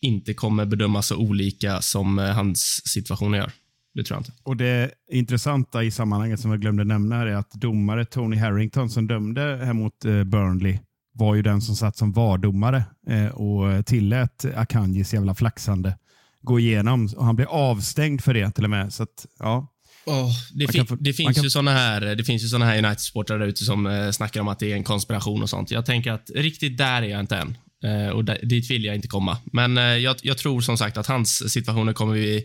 inte 0.00 0.34
kommer 0.34 0.66
bedömas 0.66 1.06
så 1.06 1.16
olika 1.16 1.82
som 1.82 2.18
eh, 2.18 2.30
hans 2.30 2.82
situation 2.84 3.32
gör. 3.32 3.52
Det 3.94 4.04
tror 4.04 4.16
jag 4.16 4.20
inte. 4.20 4.32
Och 4.42 4.56
Det 4.56 4.90
intressanta 5.10 5.84
i 5.84 5.90
sammanhanget 5.90 6.40
som 6.40 6.50
jag 6.50 6.60
glömde 6.60 6.84
nämna 6.84 7.16
är 7.16 7.26
att 7.26 7.50
domare 7.50 8.04
Tony 8.04 8.36
Harrington 8.36 8.90
som 8.90 9.06
dömde 9.06 9.60
här 9.64 9.72
mot 9.72 10.04
eh, 10.04 10.24
Burnley 10.24 10.78
var 11.12 11.34
ju 11.34 11.42
den 11.42 11.60
som 11.60 11.76
satt 11.76 11.96
som 11.96 12.12
VAR-domare 12.12 12.84
eh, 13.08 13.26
och 13.26 13.86
tillät 13.86 14.44
Akanjis 14.54 15.14
jävla 15.14 15.34
flaxande 15.34 15.98
gå 16.44 16.58
igenom. 16.58 17.08
Och 17.16 17.24
han 17.24 17.36
blev 17.36 17.48
avstängd 17.48 18.20
för 18.20 18.34
det 18.34 18.50
till 18.50 18.64
och 18.64 18.70
med. 18.70 18.92
Så 18.92 19.02
att, 19.02 19.26
ja, 19.38 19.73
Oh, 20.06 20.32
det, 20.52 20.72
fi 20.72 20.84
få, 20.84 20.96
det, 21.00 21.12
finns 21.12 21.34
kan... 21.34 21.44
ju 21.44 21.50
såna 21.50 21.72
här, 21.72 22.00
det 22.00 22.24
finns 22.24 22.44
ju 22.44 22.48
såna 22.48 22.64
här 22.64 22.78
United-supportrar 22.78 23.38
där 23.38 23.46
ute 23.46 23.64
som 23.64 23.86
eh, 23.86 24.10
snackar 24.10 24.40
om 24.40 24.48
att 24.48 24.58
det 24.58 24.72
är 24.72 24.76
en 24.76 24.84
konspiration 24.84 25.42
och 25.42 25.50
sånt. 25.50 25.70
Jag 25.70 25.86
tänker 25.86 26.12
att 26.12 26.30
riktigt 26.34 26.78
där 26.78 27.02
är 27.02 27.06
jag 27.06 27.20
inte 27.20 27.36
än. 27.36 27.58
Eh, 27.84 28.08
och 28.08 28.24
dit 28.24 28.70
vill 28.70 28.84
jag 28.84 28.94
inte 28.94 29.08
komma. 29.08 29.38
Men 29.44 29.78
eh, 29.78 29.84
jag, 29.84 30.16
jag, 30.22 30.38
tror 30.38 30.60
som 30.60 30.78
sagt 30.78 30.96
att 30.96 31.06
hans 31.06 31.52
situationer 31.52 31.92
kommer 31.92 32.14
vi 32.14 32.44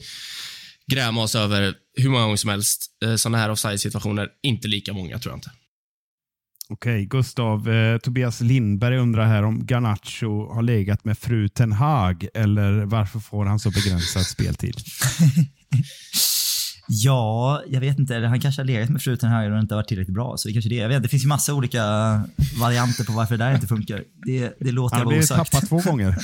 gräma 0.92 1.24
oss 1.24 1.36
över 1.36 1.74
hur 1.98 2.10
många 2.10 2.24
gånger 2.24 2.38
som 2.38 2.50
helst. 2.50 2.86
Eh, 3.06 3.16
såna 3.16 3.38
här 3.38 3.50
offside-situationer, 3.50 4.28
inte 4.44 4.68
lika 4.68 4.94
många 4.94 5.20
tror 5.20 5.32
jag 5.32 5.38
inte. 5.38 5.52
Okej, 6.70 7.06
Gustav. 7.06 7.70
Eh, 7.70 7.98
Tobias 7.98 8.42
Lindberg 8.42 8.98
undrar 8.98 9.26
här 9.26 9.44
om 9.44 9.66
Garnacho 9.66 10.54
har 10.54 10.62
legat 10.62 11.06
med 11.06 11.18
fru 11.18 11.50
Ten 11.50 11.72
Hag 11.72 12.28
eller 12.34 12.86
varför 12.86 13.20
får 13.20 13.46
han 13.46 13.60
så 13.60 13.72
begränsad 13.72 14.26
speltid? 14.26 14.76
Ja, 16.92 17.62
jag 17.68 17.80
vet 17.80 18.00
inte. 18.00 18.16
Han 18.16 18.40
kanske 18.40 18.62
har 18.62 18.66
legat 18.66 18.90
med 18.90 19.02
fruten 19.02 19.30
här 19.30 19.52
och 19.52 19.60
inte 19.60 19.76
varit 19.76 19.88
tillräckligt 19.88 20.14
bra. 20.14 20.38
Så 20.38 20.48
det 20.48 20.54
kanske 20.54 20.70
det. 20.70 20.76
Jag 20.76 20.90
vet, 20.90 21.04
det 21.04 21.10
finns 21.10 21.24
ju 21.24 21.28
massa 21.28 21.54
olika 21.54 21.84
varianter 22.60 23.04
på 23.04 23.12
varför 23.12 23.38
det 23.38 23.44
där 23.44 23.56
inte 23.56 23.68
funkar. 23.68 24.04
Det, 24.26 24.54
det 24.60 24.72
låter 24.72 24.98
jag 24.98 25.06
vara 25.06 25.18
osagt. 25.18 25.32
Han 25.32 25.40
har 25.40 25.46
blivit 25.46 25.62
pappa 25.62 25.68
två 25.68 25.90
gånger. 25.92 26.16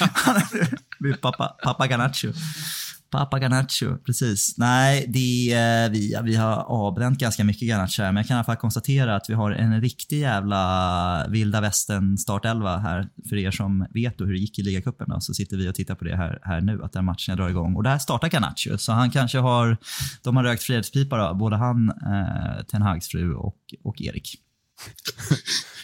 han 0.14 0.34
har 0.34 0.68
blivit 0.98 1.20
pappa, 1.20 1.56
pappa 1.62 1.86
Garnacho. 1.86 2.32
Papa 3.10 3.38
Garnacho, 3.38 3.96
precis. 4.06 4.58
Nej, 4.58 5.06
det, 5.08 5.52
eh, 5.52 5.90
vi, 5.90 6.16
vi 6.22 6.36
har 6.36 6.54
avbränt 6.56 7.18
ganska 7.18 7.44
mycket 7.44 7.68
Garnacho 7.68 8.02
här, 8.02 8.12
men 8.12 8.16
jag 8.16 8.26
kan 8.26 8.34
i 8.34 8.38
alla 8.38 8.44
fall 8.44 8.56
konstatera 8.56 9.16
att 9.16 9.30
vi 9.30 9.34
har 9.34 9.50
en 9.50 9.80
riktig 9.80 10.20
jävla 10.20 11.26
vilda 11.28 11.60
västern 11.60 12.18
startelva 12.18 12.76
här. 12.76 13.08
För 13.28 13.36
er 13.36 13.50
som 13.50 13.86
vet 13.94 14.20
hur 14.20 14.32
det 14.32 14.38
gick 14.38 14.58
i 14.58 14.62
ligacupen 14.62 15.20
så 15.20 15.34
sitter 15.34 15.56
vi 15.56 15.68
och 15.68 15.74
tittar 15.74 15.94
på 15.94 16.04
det 16.04 16.16
här, 16.16 16.38
här 16.42 16.60
nu, 16.60 16.80
att 16.82 16.92
den 16.92 17.04
matchen 17.04 17.36
drar 17.36 17.48
igång. 17.48 17.76
Och 17.76 17.82
där 17.82 17.98
startar 17.98 18.28
Garnacho, 18.28 18.78
så 18.78 18.92
han 18.92 19.10
kanske 19.10 19.38
har, 19.38 19.76
de 20.22 20.36
har 20.36 20.44
rökt 20.44 20.62
fredspipa 20.62 21.16
då, 21.16 21.34
både 21.34 21.56
han, 21.56 21.88
eh, 21.88 22.64
Ten 22.70 22.82
Hags 22.82 23.08
fru 23.08 23.34
och, 23.34 23.56
och 23.84 24.02
Erik. 24.02 24.47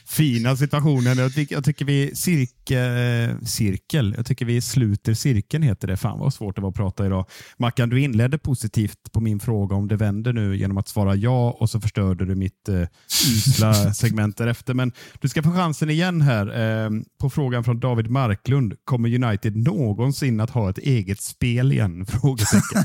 Fina 0.06 0.56
situationen. 0.56 1.18
Jag 1.18 1.34
tycker, 1.34 1.54
jag 1.54 1.64
tycker 1.64 1.84
vi 1.84 2.14
cirke, 2.14 3.36
cirkel. 3.46 4.14
Jag 4.16 4.26
tycker 4.26 4.44
vi 4.46 4.60
sluter 4.60 5.14
cirkeln 5.14 5.62
heter 5.62 5.88
det. 5.88 5.96
Fan 5.96 6.18
vad 6.18 6.34
svårt 6.34 6.56
det 6.56 6.62
var 6.62 6.68
att 6.68 6.74
prata 6.74 7.06
idag. 7.06 7.26
Mackan, 7.56 7.88
du 7.88 8.00
inledde 8.00 8.38
positivt 8.38 9.12
på 9.12 9.20
min 9.20 9.40
fråga 9.40 9.76
om 9.76 9.88
det 9.88 9.96
vänder 9.96 10.32
nu 10.32 10.56
genom 10.56 10.78
att 10.78 10.88
svara 10.88 11.14
ja 11.14 11.50
och 11.50 11.70
så 11.70 11.80
förstörde 11.80 12.24
du 12.24 12.34
mitt 12.34 12.68
uh, 12.68 12.86
usla 13.10 13.74
segment 13.94 14.36
därefter. 14.36 14.74
Men 14.74 14.92
du 15.20 15.28
ska 15.28 15.42
få 15.42 15.52
chansen 15.52 15.90
igen 15.90 16.20
här. 16.20 16.46
Uh, 16.46 17.02
på 17.18 17.30
frågan 17.30 17.64
från 17.64 17.80
David 17.80 18.10
Marklund. 18.10 18.74
Kommer 18.84 19.24
United 19.24 19.56
någonsin 19.56 20.40
att 20.40 20.50
ha 20.50 20.70
ett 20.70 20.78
eget 20.78 21.20
spel 21.20 21.72
igen? 21.72 22.06
Frågetecken. 22.20 22.84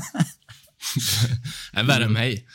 Värre 1.72 2.04
än 2.04 2.12
mig. 2.12 2.46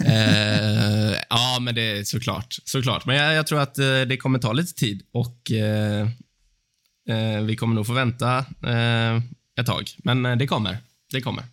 eh, 0.00 1.16
ja, 1.30 1.58
men 1.60 1.74
det 1.74 1.98
är 1.98 2.04
såklart. 2.04 2.56
såklart. 2.64 3.06
Men 3.06 3.16
jag, 3.16 3.34
jag 3.34 3.46
tror 3.46 3.60
att 3.60 3.78
eh, 3.78 4.00
det 4.08 4.16
kommer 4.16 4.38
ta 4.38 4.52
lite 4.52 4.74
tid 4.74 5.02
och 5.12 5.50
eh, 5.50 6.08
eh 7.08 7.42
vi 7.42 7.56
kommer 7.56 7.74
nog 7.74 7.86
få 7.86 7.92
vänta 7.92 8.38
eh, 8.62 9.16
ett 9.60 9.66
tag. 9.66 9.90
Men 9.98 10.26
eh, 10.26 10.36
det 10.36 10.46
kommer. 10.46 10.78
Det 11.12 11.20
kommer. 11.20 11.44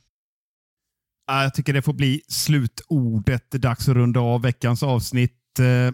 Jag 1.28 1.54
tycker 1.54 1.74
det 1.74 1.82
får 1.82 1.94
bli 1.94 2.22
slutordet. 2.28 3.52
Dags 3.52 3.90
att 3.90 3.96
runda 3.96 4.20
av 4.20 4.42
veckans 4.42 4.84
avsnitt. 4.84 5.60
Eh, 5.60 5.94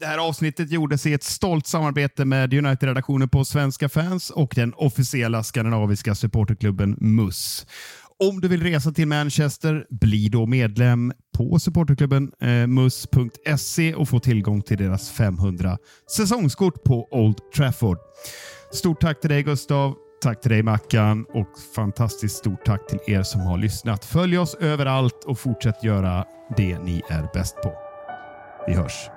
det 0.00 0.06
här 0.06 0.18
avsnittet 0.18 0.70
gjordes 0.70 1.06
i 1.06 1.12
ett 1.12 1.24
stolt 1.24 1.66
samarbete 1.66 2.24
med 2.24 2.54
United-redaktionen 2.54 3.28
på 3.28 3.44
Svenska 3.44 3.88
fans 3.88 4.30
och 4.30 4.52
den 4.54 4.74
officiella 4.74 5.44
skandinaviska 5.44 6.14
supporterklubben 6.14 6.96
MUS. 7.00 7.66
Om 8.20 8.40
du 8.40 8.48
vill 8.48 8.62
resa 8.62 8.92
till 8.92 9.08
Manchester, 9.08 9.86
bli 9.90 10.28
då 10.28 10.46
medlem 10.46 11.12
på 11.36 11.58
supporterklubben 11.58 12.32
eh, 12.40 12.66
mus.se 12.66 13.94
och 13.94 14.08
få 14.08 14.18
tillgång 14.20 14.62
till 14.62 14.78
deras 14.78 15.10
500 15.10 15.78
säsongskort 16.16 16.84
på 16.84 17.08
Old 17.10 17.38
Trafford. 17.56 17.98
Stort 18.72 19.00
tack 19.00 19.20
till 19.20 19.30
dig 19.30 19.42
Gustav. 19.42 19.94
Tack 20.22 20.40
till 20.40 20.50
dig 20.50 20.62
Mackan 20.62 21.26
och 21.34 21.48
fantastiskt 21.74 22.36
stort 22.36 22.64
tack 22.64 22.86
till 22.86 23.14
er 23.14 23.22
som 23.22 23.40
har 23.40 23.58
lyssnat. 23.58 24.04
Följ 24.04 24.38
oss 24.38 24.54
överallt 24.54 25.24
och 25.26 25.38
fortsätt 25.38 25.84
göra 25.84 26.24
det 26.56 26.78
ni 26.78 27.02
är 27.08 27.28
bäst 27.34 27.56
på. 27.62 27.72
Vi 28.66 28.74
hörs. 28.74 29.08